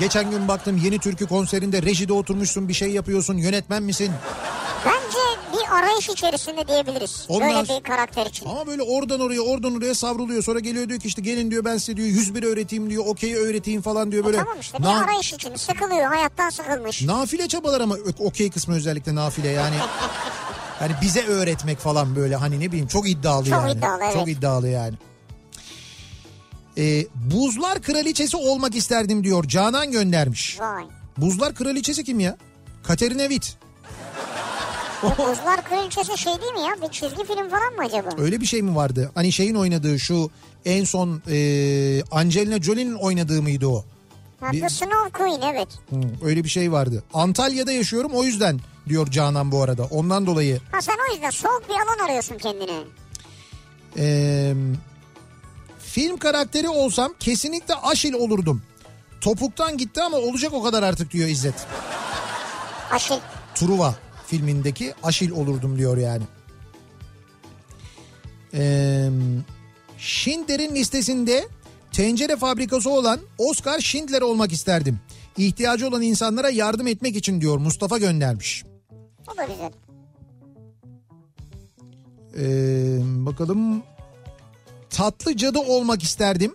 Geçen 0.00 0.30
gün 0.30 0.48
baktım 0.48 0.76
yeni 0.84 0.98
türkü 0.98 1.26
konserinde 1.26 1.82
rejide 1.82 2.12
oturmuşsun 2.12 2.68
bir 2.68 2.74
şey 2.74 2.90
yapıyorsun 2.90 3.34
yönetmen 3.36 3.82
misin? 3.82 4.10
Bence 4.86 5.18
bir 5.52 5.76
arayış 5.76 6.08
içerisinde 6.08 6.68
diyebiliriz. 6.68 7.24
Ondan- 7.28 7.48
Böyle 7.48 7.78
bir 7.78 7.84
karakter 7.84 8.26
için. 8.26 8.46
Ama 8.48 8.66
böyle 8.66 8.82
oradan 8.82 9.20
oraya 9.20 9.40
oradan 9.40 9.76
oraya 9.76 9.94
savruluyor. 9.94 10.42
Sonra 10.42 10.58
geliyor 10.60 10.88
diyor 10.88 11.00
ki 11.00 11.08
işte 11.08 11.22
gelin 11.22 11.50
diyor 11.50 11.64
ben 11.64 11.76
size 11.76 11.96
diyor 11.96 12.08
101 12.08 12.42
öğreteyim 12.42 12.90
diyor 12.90 13.04
okey 13.06 13.34
öğreteyim 13.34 13.82
falan 13.82 14.12
diyor 14.12 14.24
böyle. 14.24 14.36
E 14.36 14.40
tamam 14.40 14.60
işte 14.60 14.78
bir 14.78 14.84
Na- 14.84 15.04
arayış 15.04 15.32
için 15.32 15.56
sıkılıyor 15.56 16.04
hayattan 16.06 16.50
sıkılmış. 16.50 17.02
nafile 17.02 17.48
çabalar 17.48 17.80
ama 17.80 17.96
okey 18.18 18.50
kısmı 18.50 18.74
özellikle 18.74 19.14
nafile 19.14 19.48
yani. 19.48 19.76
Yani 20.80 20.92
bize 21.02 21.26
öğretmek 21.26 21.78
falan 21.78 22.16
böyle 22.16 22.36
hani 22.36 22.60
ne 22.60 22.68
bileyim 22.68 22.86
çok 22.86 23.08
iddialı 23.08 23.44
Çok 23.44 23.52
yani. 23.52 23.72
iddialı, 23.72 24.00
evet. 24.04 24.14
Çok 24.14 24.28
iddialı 24.28 24.68
yani. 24.68 24.94
Ee, 26.78 27.06
buzlar 27.14 27.82
kraliçesi 27.82 28.36
olmak 28.36 28.74
isterdim 28.76 29.24
diyor 29.24 29.44
Canan 29.48 29.90
göndermiş. 29.92 30.60
Vay. 30.60 30.84
Buzlar 31.18 31.54
kraliçesi 31.54 32.04
kim 32.04 32.20
ya? 32.20 32.36
Katerina 32.82 33.28
Witt. 33.28 33.56
Bu 35.02 35.08
Buzlar 35.08 35.64
Kraliçesi 35.64 36.18
şey 36.18 36.32
değil 36.42 36.52
mi 36.52 36.60
ya? 36.60 36.76
Bir 36.82 36.92
çizgi 36.92 37.24
film 37.24 37.48
falan 37.50 37.74
mı 37.76 37.82
acaba? 37.86 38.08
Öyle 38.22 38.40
bir 38.40 38.46
şey 38.46 38.62
mi 38.62 38.76
vardı? 38.76 39.10
Hani 39.14 39.32
şeyin 39.32 39.54
oynadığı 39.54 39.98
şu 40.00 40.30
en 40.64 40.84
son 40.84 41.22
e, 41.30 41.36
Angelina 42.10 42.62
Jolie'nin 42.62 42.94
oynadığı 42.94 43.42
mıydı 43.42 43.66
o? 43.66 43.84
Ha, 44.40 44.52
bir- 44.52 44.60
The 44.60 44.68
Snow 44.68 45.10
Queen 45.12 45.40
evet. 45.54 45.68
Hı, 45.90 46.26
öyle 46.26 46.44
bir 46.44 46.48
şey 46.48 46.72
vardı. 46.72 47.02
Antalya'da 47.14 47.72
yaşıyorum 47.72 48.10
o 48.14 48.24
yüzden 48.24 48.60
diyor 48.88 49.06
Canan 49.10 49.52
bu 49.52 49.62
arada. 49.62 49.84
Ondan 49.84 50.26
dolayı 50.26 50.60
Ha 50.72 50.82
sen 50.82 50.96
o 51.10 51.12
yüzden 51.14 51.30
soğuk 51.30 51.62
bir 51.68 51.74
alan 51.74 52.04
arıyorsun 52.08 52.38
kendine. 52.38 52.80
e, 53.98 54.54
film 55.94 56.16
karakteri 56.16 56.68
olsam 56.68 57.14
kesinlikle 57.20 57.74
Aşil 57.74 58.12
olurdum. 58.12 58.62
Topuktan 59.20 59.76
gitti 59.76 60.02
ama 60.02 60.16
olacak 60.16 60.52
o 60.52 60.62
kadar 60.62 60.82
artık 60.82 61.10
diyor 61.10 61.28
İzzet. 61.28 61.54
Aşil. 62.90 63.14
Truva 63.54 63.94
filmindeki 64.26 64.94
Aşil 65.02 65.30
olurdum 65.30 65.78
diyor 65.78 65.96
yani. 65.96 66.22
Ee, 68.54 69.10
Schindler'in 69.98 70.74
listesinde 70.74 71.48
tencere 71.92 72.36
fabrikası 72.36 72.90
olan 72.90 73.20
Oscar 73.38 73.80
Schindler 73.80 74.22
olmak 74.22 74.52
isterdim. 74.52 75.00
İhtiyacı 75.36 75.88
olan 75.88 76.02
insanlara 76.02 76.50
yardım 76.50 76.86
etmek 76.86 77.16
için 77.16 77.40
diyor 77.40 77.58
Mustafa 77.58 77.98
göndermiş. 77.98 78.64
O 79.34 79.36
da 79.36 79.44
güzel. 79.44 79.72
Ee, 82.38 82.98
bakalım 83.26 83.82
tatlı 84.94 85.36
cadı 85.36 85.58
olmak 85.58 86.02
isterdim. 86.02 86.54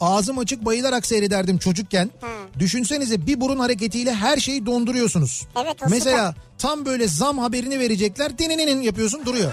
Ağzım 0.00 0.38
açık 0.38 0.64
bayılarak 0.64 1.06
seyrederdim 1.06 1.58
çocukken. 1.58 2.10
Düşünsenize 2.58 3.26
bir 3.26 3.40
burun 3.40 3.58
hareketiyle 3.58 4.14
her 4.14 4.36
şeyi 4.36 4.66
donduruyorsunuz. 4.66 5.46
Evet, 5.64 5.76
Mesela 5.88 6.34
tam 6.58 6.84
böyle 6.84 7.08
zam 7.08 7.38
haberini 7.38 7.78
verecekler. 7.78 8.38
Deneninin 8.38 8.82
yapıyorsun 8.82 9.26
duruyor. 9.26 9.52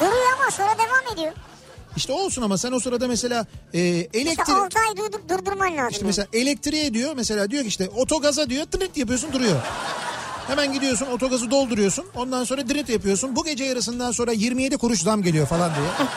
Duruyor 0.00 0.32
ama 0.40 0.50
sonra 0.50 0.74
devam 0.78 1.14
ediyor. 1.14 1.32
İşte 1.96 2.12
olsun 2.12 2.42
ama 2.42 2.58
sen 2.58 2.72
o 2.72 2.80
sırada 2.80 3.08
mesela 3.08 3.46
e, 3.74 3.80
elektrik... 4.14 4.48
6 4.48 4.78
ay 4.78 4.96
durduk 4.96 5.28
durdurman 5.28 5.76
lazım. 5.76 5.90
İşte 5.90 6.06
mesela 6.06 6.28
elektriğe 6.32 6.94
diyor 6.94 7.12
mesela 7.16 7.50
diyor 7.50 7.62
ki 7.62 7.68
işte 7.68 7.88
otogaza 7.88 8.50
diyor 8.50 8.64
tırıt 8.64 8.96
yapıyorsun 8.96 9.32
duruyor. 9.32 9.56
Hemen 10.46 10.72
gidiyorsun 10.72 11.06
otogazı 11.06 11.50
dolduruyorsun 11.50 12.06
ondan 12.16 12.44
sonra 12.44 12.68
drit 12.68 12.88
yapıyorsun. 12.88 13.36
Bu 13.36 13.44
gece 13.44 13.64
yarısından 13.64 14.12
sonra 14.12 14.32
27 14.32 14.76
kuruş 14.78 15.00
zam 15.00 15.22
geliyor 15.22 15.46
falan 15.46 15.72
diye. 15.74 16.08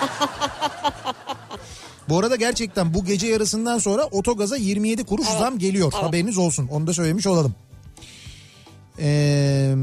bu 2.10 2.20
arada 2.20 2.36
gerçekten 2.36 2.94
bu 2.94 3.06
gece 3.06 3.28
yarısından 3.28 3.78
sonra 3.78 4.06
otogaza 4.06 4.58
27 4.58 5.06
kuruş 5.06 5.28
zam 5.28 5.60
geliyor. 5.60 5.94
Haberiniz 5.94 6.38
olsun 6.38 6.68
onu 6.72 6.88
da 6.88 6.94
söylemiş 6.94 7.28
olalım. 7.28 7.56
Eee... 8.99 9.76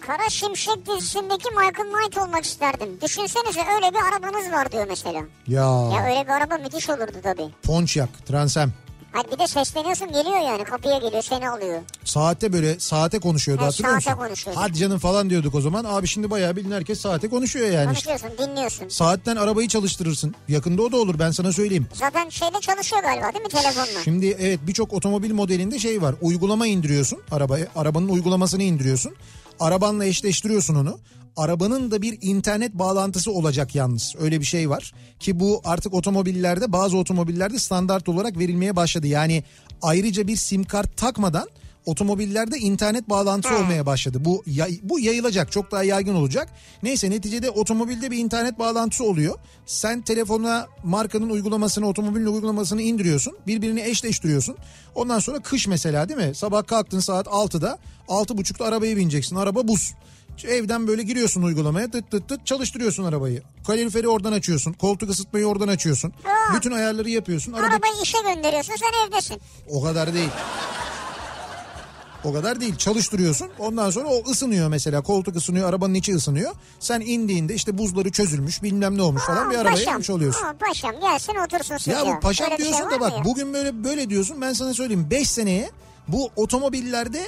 Kara 0.00 0.30
Şimşek 0.30 0.86
dizisindeki 0.86 1.50
Michael 1.50 1.92
Knight 1.92 2.18
olmak 2.18 2.44
isterdim. 2.44 2.98
Düşünsenize 3.02 3.60
öyle 3.74 3.90
bir 3.94 4.02
arabanız 4.12 4.52
var 4.52 4.72
diyor 4.72 4.86
mesela. 4.88 5.22
Ya, 5.46 5.62
Ya 5.94 6.04
öyle 6.06 6.24
bir 6.24 6.30
araba 6.30 6.54
müthiş 6.58 6.90
olurdu 6.90 7.16
tabii. 7.22 7.48
Pontiac, 7.62 8.08
Transam. 8.28 8.70
Hadi 9.12 9.30
bir 9.32 9.38
de 9.38 9.46
sesleniyorsun 9.46 10.08
geliyor 10.08 10.38
yani 10.40 10.64
kapıya 10.64 10.98
geliyor 10.98 11.22
seni 11.22 11.48
alıyor. 11.50 11.80
Saatte 12.04 12.52
böyle 12.52 12.80
saate 12.80 13.18
konuşuyordu 13.18 13.62
Ha, 13.62 13.66
hatırlıyor 13.66 14.00
saate 14.00 14.14
musun? 14.14 14.26
konuşuyordu. 14.26 14.60
Hadi 14.62 14.78
canım 14.78 14.98
falan 14.98 15.30
diyorduk 15.30 15.54
o 15.54 15.60
zaman. 15.60 15.84
Abi 15.84 16.06
şimdi 16.06 16.30
bayağı 16.30 16.56
bilin 16.56 16.70
herkes 16.72 17.00
saate 17.00 17.28
konuşuyor 17.28 17.70
yani 17.70 17.92
işte. 17.92 18.10
Konuşuyorsun 18.12 18.38
dinliyorsun. 18.48 18.88
Saatten 18.88 19.36
arabayı 19.36 19.68
çalıştırırsın. 19.68 20.34
Yakında 20.48 20.82
o 20.82 20.92
da 20.92 20.96
olur 20.96 21.18
ben 21.18 21.30
sana 21.30 21.52
söyleyeyim. 21.52 21.86
Zaten 21.92 22.28
şeyde 22.28 22.60
çalışıyor 22.60 23.02
galiba 23.02 23.32
değil 23.32 23.44
mi 23.44 23.48
telefonla? 23.50 24.02
Şimdi 24.04 24.26
evet 24.40 24.60
birçok 24.66 24.92
otomobil 24.92 25.32
modelinde 25.32 25.78
şey 25.78 26.02
var. 26.02 26.14
Uygulama 26.20 26.66
indiriyorsun 26.66 27.18
arabaya. 27.30 27.66
Arabanın 27.76 28.08
uygulamasını 28.08 28.62
indiriyorsun. 28.62 29.14
Arabanla 29.60 30.04
eşleştiriyorsun 30.04 30.74
onu. 30.74 30.98
Arabanın 31.36 31.90
da 31.90 32.02
bir 32.02 32.18
internet 32.22 32.74
bağlantısı 32.74 33.32
olacak 33.32 33.74
yalnız. 33.74 34.14
Öyle 34.20 34.40
bir 34.40 34.46
şey 34.46 34.70
var. 34.70 34.92
Ki 35.20 35.40
bu 35.40 35.60
artık 35.64 35.94
otomobillerde 35.94 36.72
bazı 36.72 36.96
otomobillerde 36.96 37.58
standart 37.58 38.08
olarak 38.08 38.38
verilmeye 38.38 38.76
başladı. 38.76 39.06
Yani 39.06 39.44
ayrıca 39.82 40.26
bir 40.26 40.36
sim 40.36 40.64
kart 40.64 40.96
takmadan 40.96 41.48
otomobillerde 41.86 42.58
internet 42.58 43.08
bağlantısı 43.08 43.54
Ha. 43.54 43.60
olmaya 43.60 43.86
başladı. 43.86 44.18
Bu 44.24 44.42
yay- 44.46 44.80
bu 44.82 45.00
yayılacak, 45.00 45.52
çok 45.52 45.70
daha 45.70 45.82
yaygın 45.84 46.14
olacak. 46.14 46.48
Neyse 46.82 47.10
neticede 47.10 47.50
otomobilde 47.50 48.10
bir 48.10 48.18
internet 48.18 48.58
bağlantısı 48.58 49.04
oluyor. 49.04 49.34
Sen 49.66 50.02
telefona 50.02 50.66
markanın 50.84 51.30
uygulamasını, 51.30 51.88
otomobilin 51.88 52.26
uygulamasını 52.26 52.82
indiriyorsun. 52.82 53.36
Birbirini 53.46 53.80
eşleştiriyorsun. 53.82 54.56
Ondan 54.94 55.18
sonra 55.18 55.38
kış 55.40 55.66
mesela 55.66 56.08
değil 56.08 56.20
mi? 56.28 56.34
Sabah 56.34 56.66
kalktın 56.66 57.00
saat 57.00 57.26
6'da, 57.26 57.78
6.30'da 58.08 58.64
arabaya 58.64 58.96
bineceksin. 58.96 59.36
Araba 59.36 59.68
buz. 59.68 59.92
Evden 60.44 60.86
böyle 60.86 61.02
giriyorsun 61.02 61.42
uygulamaya 61.42 61.90
tıt 61.90 62.10
tıt 62.10 62.28
tıt 62.28 62.46
çalıştırıyorsun 62.46 63.04
arabayı. 63.04 63.42
Kaloriferi 63.66 64.08
oradan 64.08 64.32
açıyorsun. 64.32 64.72
Koltuk 64.72 65.10
ısıtmayı 65.10 65.46
oradan 65.46 65.68
açıyorsun. 65.68 66.08
Aa. 66.24 66.54
Bütün 66.56 66.70
ayarları 66.72 67.10
yapıyorsun. 67.10 67.52
Araba 67.52 67.66
Arabayı 67.74 67.94
işe 68.02 68.18
gönderiyorsun 68.34 68.74
sen 68.76 69.08
evdesin. 69.08 69.40
o 69.70 69.82
kadar 69.82 70.14
değil. 70.14 70.30
O 72.24 72.32
kadar 72.32 72.60
değil. 72.60 72.76
Çalıştırıyorsun. 72.76 73.48
Ondan 73.58 73.90
sonra 73.90 74.08
o 74.08 74.30
ısınıyor 74.30 74.68
mesela. 74.68 75.02
Koltuk 75.02 75.36
ısınıyor, 75.36 75.68
arabanın 75.68 75.94
içi 75.94 76.14
ısınıyor. 76.14 76.52
Sen 76.80 77.00
indiğinde 77.00 77.54
işte 77.54 77.78
buzları 77.78 78.10
çözülmüş, 78.12 78.62
bilmem 78.62 78.98
ne 78.98 79.02
olmuş 79.02 79.22
falan 79.22 79.50
bir 79.50 79.54
Aa, 79.56 79.58
arabaya 79.60 79.74
paşam. 79.74 79.94
binmiş 79.94 80.10
oluyorsun. 80.10 80.46
Aa, 80.46 80.54
paşam 80.68 81.00
gelsin 81.00 81.32
otursun 81.46 81.76
sıcak. 81.76 82.06
Ya 82.06 82.16
bu 82.16 82.20
paşam 82.20 82.46
Öyle 82.46 82.56
şey 82.56 82.64
diyorsun 82.66 82.86
var 82.86 82.90
da 82.92 83.00
bak 83.00 83.12
ya? 83.12 83.24
bugün 83.24 83.54
böyle 83.54 83.84
böyle 83.84 84.10
diyorsun. 84.10 84.40
Ben 84.40 84.52
sana 84.52 84.74
söyleyeyim 84.74 85.06
5 85.10 85.30
seneye 85.30 85.70
bu 86.08 86.30
otomobillerde 86.36 87.22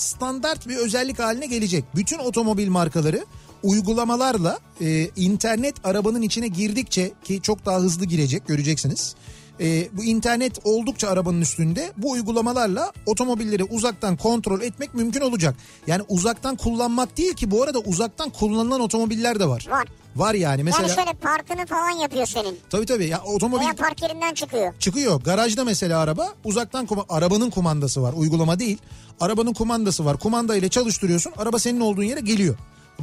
standart 0.00 0.68
bir 0.68 0.76
özellik 0.76 1.18
haline 1.18 1.46
gelecek. 1.46 1.84
Bütün 1.94 2.18
otomobil 2.18 2.68
markaları 2.68 3.24
uygulamalarla 3.62 4.58
e, 4.80 5.08
internet 5.16 5.74
arabanın 5.84 6.22
içine 6.22 6.48
girdikçe 6.48 7.12
ki 7.24 7.42
çok 7.42 7.66
daha 7.66 7.78
hızlı 7.78 8.04
girecek 8.04 8.46
göreceksiniz. 8.46 9.14
E, 9.60 9.88
bu 9.92 10.04
internet 10.04 10.58
oldukça 10.64 11.08
arabanın 11.08 11.40
üstünde 11.40 11.92
bu 11.96 12.10
uygulamalarla 12.10 12.92
otomobilleri 13.06 13.64
uzaktan 13.64 14.16
kontrol 14.16 14.60
etmek 14.60 14.94
mümkün 14.94 15.20
olacak. 15.20 15.54
Yani 15.86 16.02
uzaktan 16.08 16.56
kullanmak 16.56 17.16
değil 17.16 17.34
ki 17.34 17.50
bu 17.50 17.62
arada 17.62 17.78
uzaktan 17.78 18.30
kullanılan 18.30 18.80
otomobiller 18.80 19.40
de 19.40 19.48
var. 19.48 19.66
Var. 19.70 19.88
Var 20.16 20.34
yani 20.34 20.62
mesela. 20.62 20.88
Yani 20.88 20.94
şöyle 20.94 21.12
parkını 21.12 21.66
falan 21.66 21.90
yapıyor 21.90 22.26
senin. 22.26 22.58
Tabii 22.70 22.86
tabii 22.86 23.06
ya 23.06 23.20
otomobil 23.22 23.64
Veya 23.64 23.72
park 23.76 24.02
yerinden 24.02 24.34
çıkıyor. 24.34 24.74
çıkıyor. 24.78 25.20
Garajda 25.20 25.64
mesela 25.64 25.98
araba 26.00 26.28
uzaktan 26.44 26.86
kuma- 26.86 27.04
arabanın 27.08 27.50
kumandası 27.50 28.02
var. 28.02 28.12
Uygulama 28.16 28.58
değil. 28.58 28.78
Arabanın 29.20 29.52
kumandası 29.52 30.04
var. 30.04 30.18
Kumanda 30.18 30.56
ile 30.56 30.68
çalıştırıyorsun. 30.68 31.32
Araba 31.36 31.58
senin 31.58 31.80
olduğun 31.80 32.02
yere 32.02 32.20
geliyor. 32.20 32.54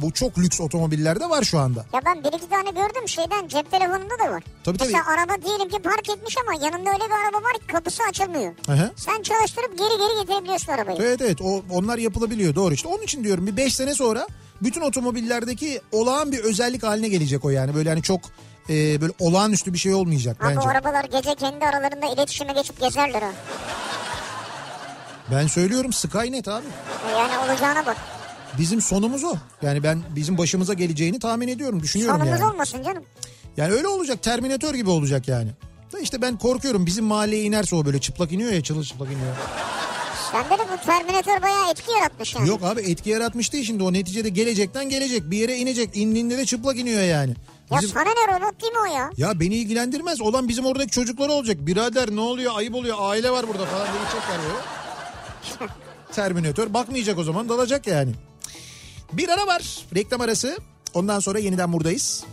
Bu 0.02 0.10
çok 0.12 0.38
lüks 0.38 0.60
otomobillerde 0.60 1.30
var 1.30 1.42
şu 1.42 1.58
anda. 1.58 1.86
Ya 1.94 2.00
ben 2.06 2.24
bir 2.24 2.32
iki 2.38 2.48
tane 2.48 2.70
gördüm 2.70 3.08
şeyden 3.08 3.48
cep 3.48 3.70
telefonunda 3.70 4.18
da 4.26 4.30
var. 4.32 4.42
Tabii, 4.64 4.78
tabii. 4.78 4.92
Mesela 4.92 5.04
araba 5.14 5.42
diyelim 5.42 5.68
ki 5.68 5.78
park 5.82 6.08
etmiş 6.10 6.36
ama 6.38 6.64
yanında 6.64 6.90
öyle 6.90 7.04
bir 7.04 7.26
araba 7.26 7.36
var 7.44 7.52
ki 7.52 7.66
kapısı 7.72 8.02
açılmıyor. 8.10 8.52
Hı. 8.66 8.90
Sen 8.96 9.22
çalıştırıp 9.22 9.78
geri 9.78 9.98
geri 9.98 10.20
getirebiliyorsun 10.20 10.72
arabayı. 10.72 10.98
Evet 11.02 11.20
evet 11.20 11.40
o, 11.42 11.62
onlar 11.70 11.98
yapılabiliyor 11.98 12.54
doğru 12.54 12.74
işte. 12.74 12.88
Onun 12.88 13.02
için 13.02 13.24
diyorum 13.24 13.46
bir 13.46 13.56
5 13.56 13.74
sene 13.74 13.94
sonra 13.94 14.26
bütün 14.62 14.80
otomobillerdeki 14.80 15.80
olağan 15.92 16.32
bir 16.32 16.38
özellik 16.38 16.82
haline 16.82 17.08
gelecek 17.08 17.44
o 17.44 17.50
yani. 17.50 17.74
Böyle 17.74 17.88
hani 17.88 18.02
çok 18.02 18.20
e, 18.68 19.00
böyle 19.00 19.12
olağanüstü 19.20 19.72
bir 19.72 19.78
şey 19.78 19.94
olmayacak 19.94 20.36
Ha, 20.40 20.46
bu 20.50 20.56
bence. 20.56 20.68
arabalar 20.68 21.04
gece 21.04 21.34
kendi 21.34 21.64
aralarında 21.64 22.06
iletişime 22.06 22.52
geçip 22.52 22.80
gezerler 22.80 23.22
ha. 23.22 23.30
Ben 25.32 25.46
söylüyorum 25.46 25.92
Skynet 25.92 26.48
abi. 26.48 26.66
Yani 27.12 27.38
olacağına 27.38 27.86
bak. 27.86 27.96
Bizim 28.58 28.80
sonumuz 28.80 29.24
o. 29.24 29.34
Yani 29.62 29.82
ben 29.82 30.02
bizim 30.16 30.38
başımıza 30.38 30.74
geleceğini 30.74 31.18
tahmin 31.18 31.48
ediyorum, 31.48 31.82
düşünüyorum 31.82 32.20
Sonumuz 32.20 32.40
yani. 32.40 32.52
olmasın 32.52 32.82
canım. 32.82 33.04
Yani 33.56 33.72
öyle 33.72 33.88
olacak 33.88 34.22
Terminator 34.22 34.74
gibi 34.74 34.90
olacak 34.90 35.28
yani. 35.28 35.50
Da 35.92 35.98
işte 35.98 36.22
ben 36.22 36.38
korkuyorum 36.38 36.86
bizim 36.86 37.04
mahalleye 37.04 37.42
inerse 37.42 37.76
o 37.76 37.84
böyle 37.84 38.00
çıplak 38.00 38.32
iniyor 38.32 38.52
ya 38.52 38.62
çıplak 38.62 39.08
iniyor. 39.12 39.36
Sende 40.32 40.50
de 40.50 40.62
bu 40.72 40.86
Terminator 40.86 41.42
bayağı 41.42 41.70
etki 41.70 41.92
yaratmış 41.92 42.34
yani. 42.34 42.48
Yok 42.48 42.62
abi 42.62 42.80
etki 42.80 43.10
yaratmış 43.10 43.52
değil 43.52 43.64
şimdi 43.64 43.82
o 43.82 43.92
neticede 43.92 44.28
gelecekten 44.28 44.88
gelecek 44.88 45.30
bir 45.30 45.38
yere 45.38 45.56
inecek 45.56 45.96
indiğinde 45.96 46.38
de 46.38 46.46
çıplak 46.46 46.78
iniyor 46.78 47.02
yani. 47.02 47.34
Ya 47.70 47.78
Bizim- 47.78 47.90
sana 47.94 48.04
ne 48.04 48.36
robot 48.36 48.62
değil 48.62 48.72
mi 48.72 48.78
o 48.78 48.94
ya? 48.94 49.10
Ya 49.16 49.40
beni 49.40 49.54
ilgilendirmez 49.54 50.20
olan 50.20 50.48
bizim 50.48 50.66
oradaki 50.66 50.90
çocuklar 50.90 51.28
olacak. 51.28 51.56
Birader 51.60 52.10
ne 52.10 52.20
oluyor 52.20 52.52
ayıp 52.56 52.74
oluyor 52.74 52.96
aile 53.00 53.30
var 53.30 53.48
burada 53.48 53.66
falan 53.66 53.86
diyecekler 53.86 54.38
böyle. 54.42 55.72
Terminator 56.12 56.74
bakmayacak 56.74 57.18
o 57.18 57.24
zaman 57.24 57.48
dalacak 57.48 57.86
yani. 57.86 58.12
Bir 59.12 59.28
ara 59.28 59.46
var 59.46 59.86
reklam 59.94 60.20
arası 60.20 60.58
ondan 60.94 61.20
sonra 61.20 61.38
yeniden 61.38 61.72
buradayız. 61.72 62.24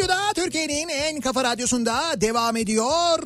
Radyo'da 0.00 0.32
Türkiye'nin 0.34 0.88
en 0.88 1.20
kafa 1.20 1.44
radyosunda 1.44 2.02
devam 2.20 2.56
ediyor. 2.56 3.18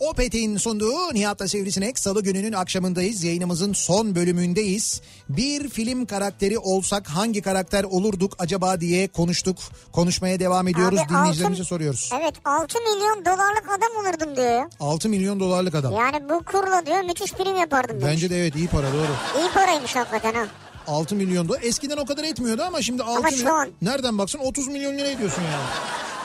Opet'in 0.00 0.56
sunduğu 0.56 1.14
Nihat'la 1.14 1.48
Sivrisinek 1.48 1.98
Salı 1.98 2.22
gününün 2.22 2.52
akşamındayız. 2.52 3.24
Yayınımızın 3.24 3.72
son 3.72 4.14
bölümündeyiz. 4.14 5.00
Bir 5.28 5.68
film 5.68 6.06
karakteri 6.06 6.58
olsak 6.58 7.08
hangi 7.08 7.42
karakter 7.42 7.84
olurduk 7.84 8.32
acaba 8.38 8.80
diye 8.80 9.08
konuştuk. 9.08 9.58
Konuşmaya 9.92 10.40
devam 10.40 10.68
ediyoruz. 10.68 10.98
Abi 10.98 11.08
Dinleyicilerimize 11.08 11.62
altın- 11.62 11.68
soruyoruz. 11.68 12.10
Evet 12.22 12.34
6 12.44 12.78
milyon 12.80 13.24
dolarlık 13.24 13.64
adam 13.68 14.04
olurdum 14.06 14.36
diyor 14.36 14.50
ya. 14.58 14.68
6 14.80 15.08
milyon 15.08 15.40
dolarlık 15.40 15.74
adam. 15.74 15.92
Yani 15.94 16.28
bu 16.28 16.44
kurla 16.44 16.86
diyor 16.86 17.00
müthiş 17.04 17.32
prim 17.32 17.56
yapardım 17.56 18.00
demiş. 18.00 18.06
Bence 18.12 18.30
de 18.30 18.40
evet 18.40 18.56
iyi 18.56 18.68
para 18.68 18.86
doğru. 18.92 19.42
İyi 19.44 19.50
paraymış 19.54 19.96
hakikaten 19.96 20.34
ha. 20.34 20.46
6 20.86 21.14
milyon 21.14 21.48
dolar. 21.48 21.60
Eskiden 21.62 21.96
o 21.96 22.06
kadar 22.06 22.24
etmiyordu 22.24 22.62
ama 22.62 22.82
şimdi 22.82 23.02
6 23.02 23.18
Ama 23.18 23.28
milyon. 23.28 23.50
an- 23.50 23.68
Nereden 23.82 24.18
baksan 24.18 24.40
30 24.46 24.68
milyon 24.68 24.98
lira 24.98 25.08
ediyorsun 25.08 25.42
yani. 25.42 25.64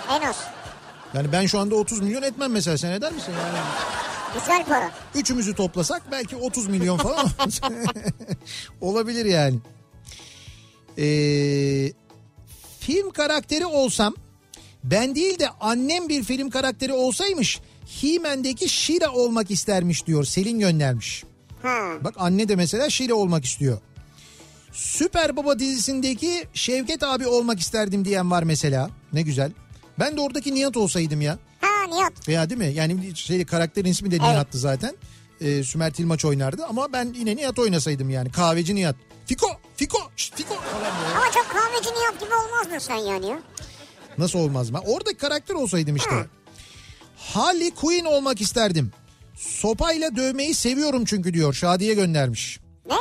En 0.09 0.21
az. 0.21 0.35
Yani 1.13 1.31
ben 1.31 1.45
şu 1.45 1.59
anda 1.59 1.75
30 1.75 2.01
milyon 2.01 2.21
etmem 2.21 2.51
mesela 2.51 2.77
sen 2.77 2.91
eder 2.91 3.11
misin 3.13 3.31
yani? 3.31 3.57
Güzel 4.33 4.65
para. 4.65 4.91
Üçümüzü 5.15 5.55
toplasak 5.55 6.11
belki 6.11 6.35
30 6.35 6.67
milyon 6.67 6.97
falan 6.97 7.27
olabilir 8.81 9.25
yani. 9.25 9.59
Ee, 10.97 11.93
film 12.79 13.11
karakteri 13.11 13.65
olsam 13.65 14.15
ben 14.83 15.15
değil 15.15 15.39
de 15.39 15.49
annem 15.59 16.09
bir 16.09 16.23
film 16.23 16.49
karakteri 16.49 16.93
olsaymış 16.93 17.59
He-Man'deki 18.01 18.69
Shira 18.69 19.11
olmak 19.11 19.51
istermiş 19.51 20.05
diyor 20.05 20.23
Selin 20.23 20.59
göndermiş. 20.59 21.23
Ha. 21.61 21.91
Bak 22.01 22.13
anne 22.17 22.47
de 22.47 22.55
mesela 22.55 22.89
Shira 22.89 23.15
olmak 23.15 23.45
istiyor. 23.45 23.77
Süper 24.71 25.37
Baba 25.37 25.59
dizisindeki 25.59 26.47
Şevket 26.53 27.03
abi 27.03 27.27
olmak 27.27 27.59
isterdim 27.59 28.05
diyen 28.05 28.31
var 28.31 28.43
mesela. 28.43 28.89
Ne 29.13 29.21
güzel. 29.21 29.51
Ben 29.99 30.17
de 30.17 30.21
oradaki 30.21 30.55
Nihat 30.55 30.77
olsaydım 30.77 31.21
ya. 31.21 31.37
Ha 31.61 31.87
Nihat. 31.87 32.27
Veya 32.27 32.49
değil 32.49 32.59
mi? 32.61 32.71
Yani 32.73 33.15
şey 33.15 33.45
karakterin 33.45 33.89
ismi 33.89 34.11
de 34.11 34.15
Nihat'tı 34.15 34.57
zaten. 34.57 34.95
Ee, 35.41 35.63
Sümer 35.63 35.93
Tilmaç 35.93 36.25
oynardı 36.25 36.65
ama 36.65 36.93
ben 36.93 37.13
yine 37.17 37.35
Nihat 37.35 37.59
oynasaydım 37.59 38.09
yani. 38.09 38.31
Kahveci 38.31 38.75
Nihat. 38.75 38.95
Fiko, 39.25 39.47
Fiko, 39.75 39.97
şşt, 40.15 40.35
Fiko 40.35 40.55
falan 40.55 40.93
böyle. 41.03 41.15
Ama 41.17 41.31
çok 41.31 41.49
kahveci 41.49 41.89
Nihat 41.89 42.19
gibi 42.19 42.29
olmazdın 42.33 42.77
sen 42.79 42.95
yani 42.95 43.27
ya. 43.27 43.39
Nasıl 44.17 44.39
olmaz 44.39 44.69
mı? 44.69 44.79
Oradaki 44.85 45.17
karakter 45.17 45.55
olsaydım 45.55 45.95
işte. 45.95 46.11
Hı. 46.11 46.25
Harley 47.17 47.71
Quinn 47.71 48.05
olmak 48.05 48.41
isterdim. 48.41 48.91
Sopayla 49.35 50.15
dövmeyi 50.15 50.53
seviyorum 50.53 51.05
çünkü 51.05 51.33
diyor. 51.33 51.53
Şadiye 51.53 51.93
göndermiş. 51.93 52.59
Ne? 52.89 52.95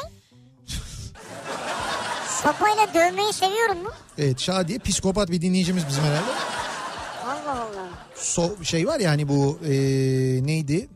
Sopayla 2.43 2.95
dövmeyi 2.95 3.33
seviyorum 3.33 3.83
mu? 3.83 3.91
Evet 4.19 4.41
Şadiye 4.41 4.79
psikopat 4.79 5.31
bir 5.31 5.43
dinleyicimiz 5.43 5.89
bizim 5.89 6.05
herhalde. 6.05 6.31
So, 8.25 8.65
şey 8.65 8.87
var 8.87 9.01
ya 9.01 9.11
hani 9.11 9.29
bu 9.29 9.59
ee, 9.65 9.71
neydi? 10.47 10.89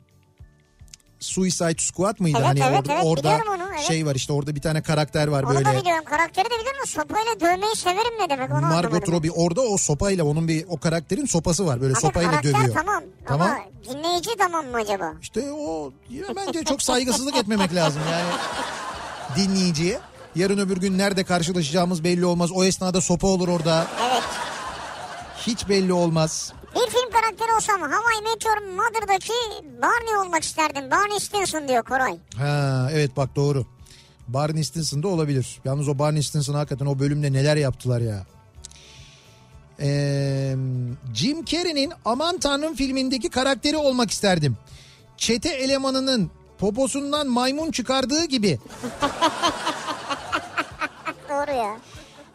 Suicide 1.21 1.79
Squad 1.79 2.21
mıydı? 2.21 2.39
Evet, 2.41 2.49
hani 2.49 2.61
evet, 2.61 2.79
orada, 2.79 2.93
evet, 2.95 3.05
orada 3.07 3.41
onu, 3.55 3.69
evet. 3.71 3.81
şey 3.81 4.07
var 4.07 4.15
işte 4.15 4.33
orada 4.33 4.55
bir 4.55 4.61
tane 4.61 4.83
karakter 4.83 5.29
var 5.29 5.43
Onu 5.43 5.55
böyle. 5.55 5.65
da 5.65 5.81
biliyorum. 5.81 6.05
Karakteri 6.05 6.45
de 6.45 6.51
biliyorum 6.51 6.79
ama 6.79 6.87
sopayla 6.87 7.41
dövmeyi 7.41 7.77
severim 7.77 8.13
ne 8.21 8.31
demek 8.31 8.51
onu 8.51 8.61
Margot. 8.61 9.09
Robbie 9.09 9.31
orada 9.31 9.61
o 9.61 9.77
sopayla 9.77 10.25
onun 10.25 10.49
bir 10.49 10.65
o 10.69 10.81
karakterin 10.81 11.27
sopası 11.27 11.67
var 11.67 11.81
böyle 11.81 11.93
Abi 11.93 12.01
sopayla 12.01 12.31
karakter 12.31 12.55
dövüyor. 12.55 12.75
tamam. 12.75 13.03
Tamam. 13.27 13.49
Ama 13.51 13.59
dinleyici 13.89 14.31
tamam 14.39 14.67
mı 14.67 14.77
acaba? 14.77 15.13
İşte 15.23 15.53
o 15.53 15.93
ya 16.11 16.25
bence 16.37 16.65
çok 16.65 16.83
saygısızlık 16.83 17.37
etmemek 17.37 17.75
lazım 17.75 18.03
yani 18.11 18.29
dinleyiciye. 19.37 19.99
Yarın 20.35 20.59
öbür 20.59 20.77
gün 20.77 20.99
nerede 20.99 21.25
karşılaşacağımız 21.25 22.05
belli 22.05 22.27
olmaz. 22.27 22.51
O 22.53 22.65
esnada 22.65 23.01
sopa 23.01 23.27
olur 23.27 23.49
orada. 23.49 23.87
Evet. 24.11 24.23
Hiç 25.47 25.69
belli 25.69 25.93
olmaz. 25.93 26.53
Bir 26.75 26.91
film 26.91 27.11
karakteri 27.13 27.53
olsam 27.57 27.81
Hawaii 27.81 28.23
Meteor 28.23 28.57
Mother'daki 28.77 29.33
Barney 29.83 30.17
olmak 30.17 30.43
isterdim. 30.43 30.91
Barney 30.91 31.21
Stinson 31.21 31.69
diyor 31.69 31.83
Koray. 31.83 32.19
Ha 32.37 32.89
evet 32.93 33.17
bak 33.17 33.37
doğru. 33.37 33.67
Barney 34.29 34.65
Stinson 34.65 35.03
da 35.03 35.09
olabilir. 35.09 35.61
Yalnız 35.65 35.89
o 35.89 35.99
Barney 35.99 36.23
Stinson 36.23 36.55
hakikaten 36.55 36.87
o 36.87 36.99
bölümde 36.99 37.33
neler 37.33 37.57
yaptılar 37.57 38.01
ya. 38.01 38.27
Ee, 39.81 40.55
Jim 41.15 41.45
Carrey'nin 41.45 41.93
Aman 42.05 42.39
Tanrım 42.39 42.75
filmindeki 42.75 43.31
karakteri 43.31 43.77
olmak 43.77 44.11
isterdim. 44.11 44.57
Çete 45.17 45.49
elemanının 45.49 46.31
poposundan 46.59 47.27
maymun 47.27 47.71
çıkardığı 47.71 48.25
gibi 48.25 48.59
Doğru 51.29 51.51
ya. 51.51 51.77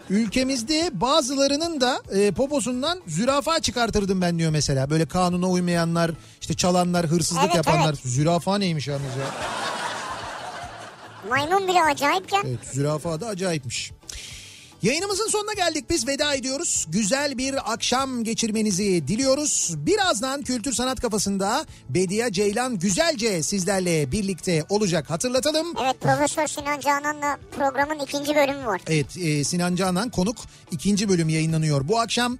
Ülkemizde 0.10 0.90
bazılarının 0.94 1.82
da 1.82 2.02
e, 2.12 2.32
poposundan 2.32 3.02
zürafa 3.08 3.60
çıkartırdım 3.60 4.22
ben 4.22 4.40
diyor 4.40 4.52
mesela. 4.52 4.90
Böyle 4.90 5.06
kanuna 5.06 5.50
uymayanlar, 5.50 6.12
işte 6.42 6.54
çalanlar, 6.54 7.06
hırsızlık 7.06 7.44
Evet, 7.46 7.56
yapanlar. 7.56 7.90
evet. 7.90 8.00
Zürafa 8.04 8.58
neymiş 8.58 8.88
yalnız 8.88 9.04
ya? 9.20 9.26
Maymun 11.30 11.68
bile 11.68 11.82
acayipken. 11.82 12.44
Evet 12.46 12.60
zürafa 12.74 13.22
da 13.22 13.28
acayipmiş. 13.28 13.92
Yayınımızın 14.84 15.28
sonuna 15.28 15.54
geldik 15.54 15.86
biz 15.90 16.08
veda 16.08 16.34
ediyoruz. 16.34 16.86
Güzel 16.90 17.38
bir 17.38 17.74
akşam 17.74 18.24
geçirmenizi 18.24 19.08
diliyoruz. 19.08 19.74
Birazdan 19.78 20.42
Kültür 20.42 20.74
Sanat 20.74 21.00
Kafası'nda 21.00 21.66
Bediye 21.90 22.32
Ceylan 22.32 22.80
Güzelce 22.80 23.44
sizlerle 23.44 24.12
birlikte 24.12 24.64
olacak 24.70 25.10
hatırlatalım. 25.10 25.68
Evet 25.84 26.02
Profesör 26.02 26.48
Sinan 26.48 26.80
Canan'la 26.80 27.38
programın 27.58 28.00
ikinci 28.00 28.36
bölümü 28.36 28.66
var. 28.66 28.82
Evet 28.88 29.18
e, 29.18 29.44
Sinan 29.44 29.76
Canan 29.76 30.10
konuk 30.10 30.38
ikinci 30.72 31.10
bölüm 31.10 31.30
yayınlanıyor 31.30 31.88
bu 31.88 32.00
akşam. 32.00 32.38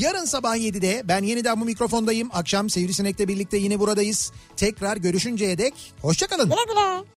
Yarın 0.00 0.24
sabah 0.24 0.56
7'de 0.56 1.02
ben 1.04 1.22
yeniden 1.22 1.60
bu 1.60 1.64
mikrofondayım. 1.64 2.30
Akşam 2.32 2.70
Sivrisinek'le 2.70 3.28
birlikte 3.28 3.56
yine 3.56 3.78
buradayız. 3.78 4.32
Tekrar 4.56 4.96
görüşünceye 4.96 5.58
dek 5.58 5.74
hoşçakalın. 6.02 6.50
Güle 6.50 6.64
güle. 6.68 7.06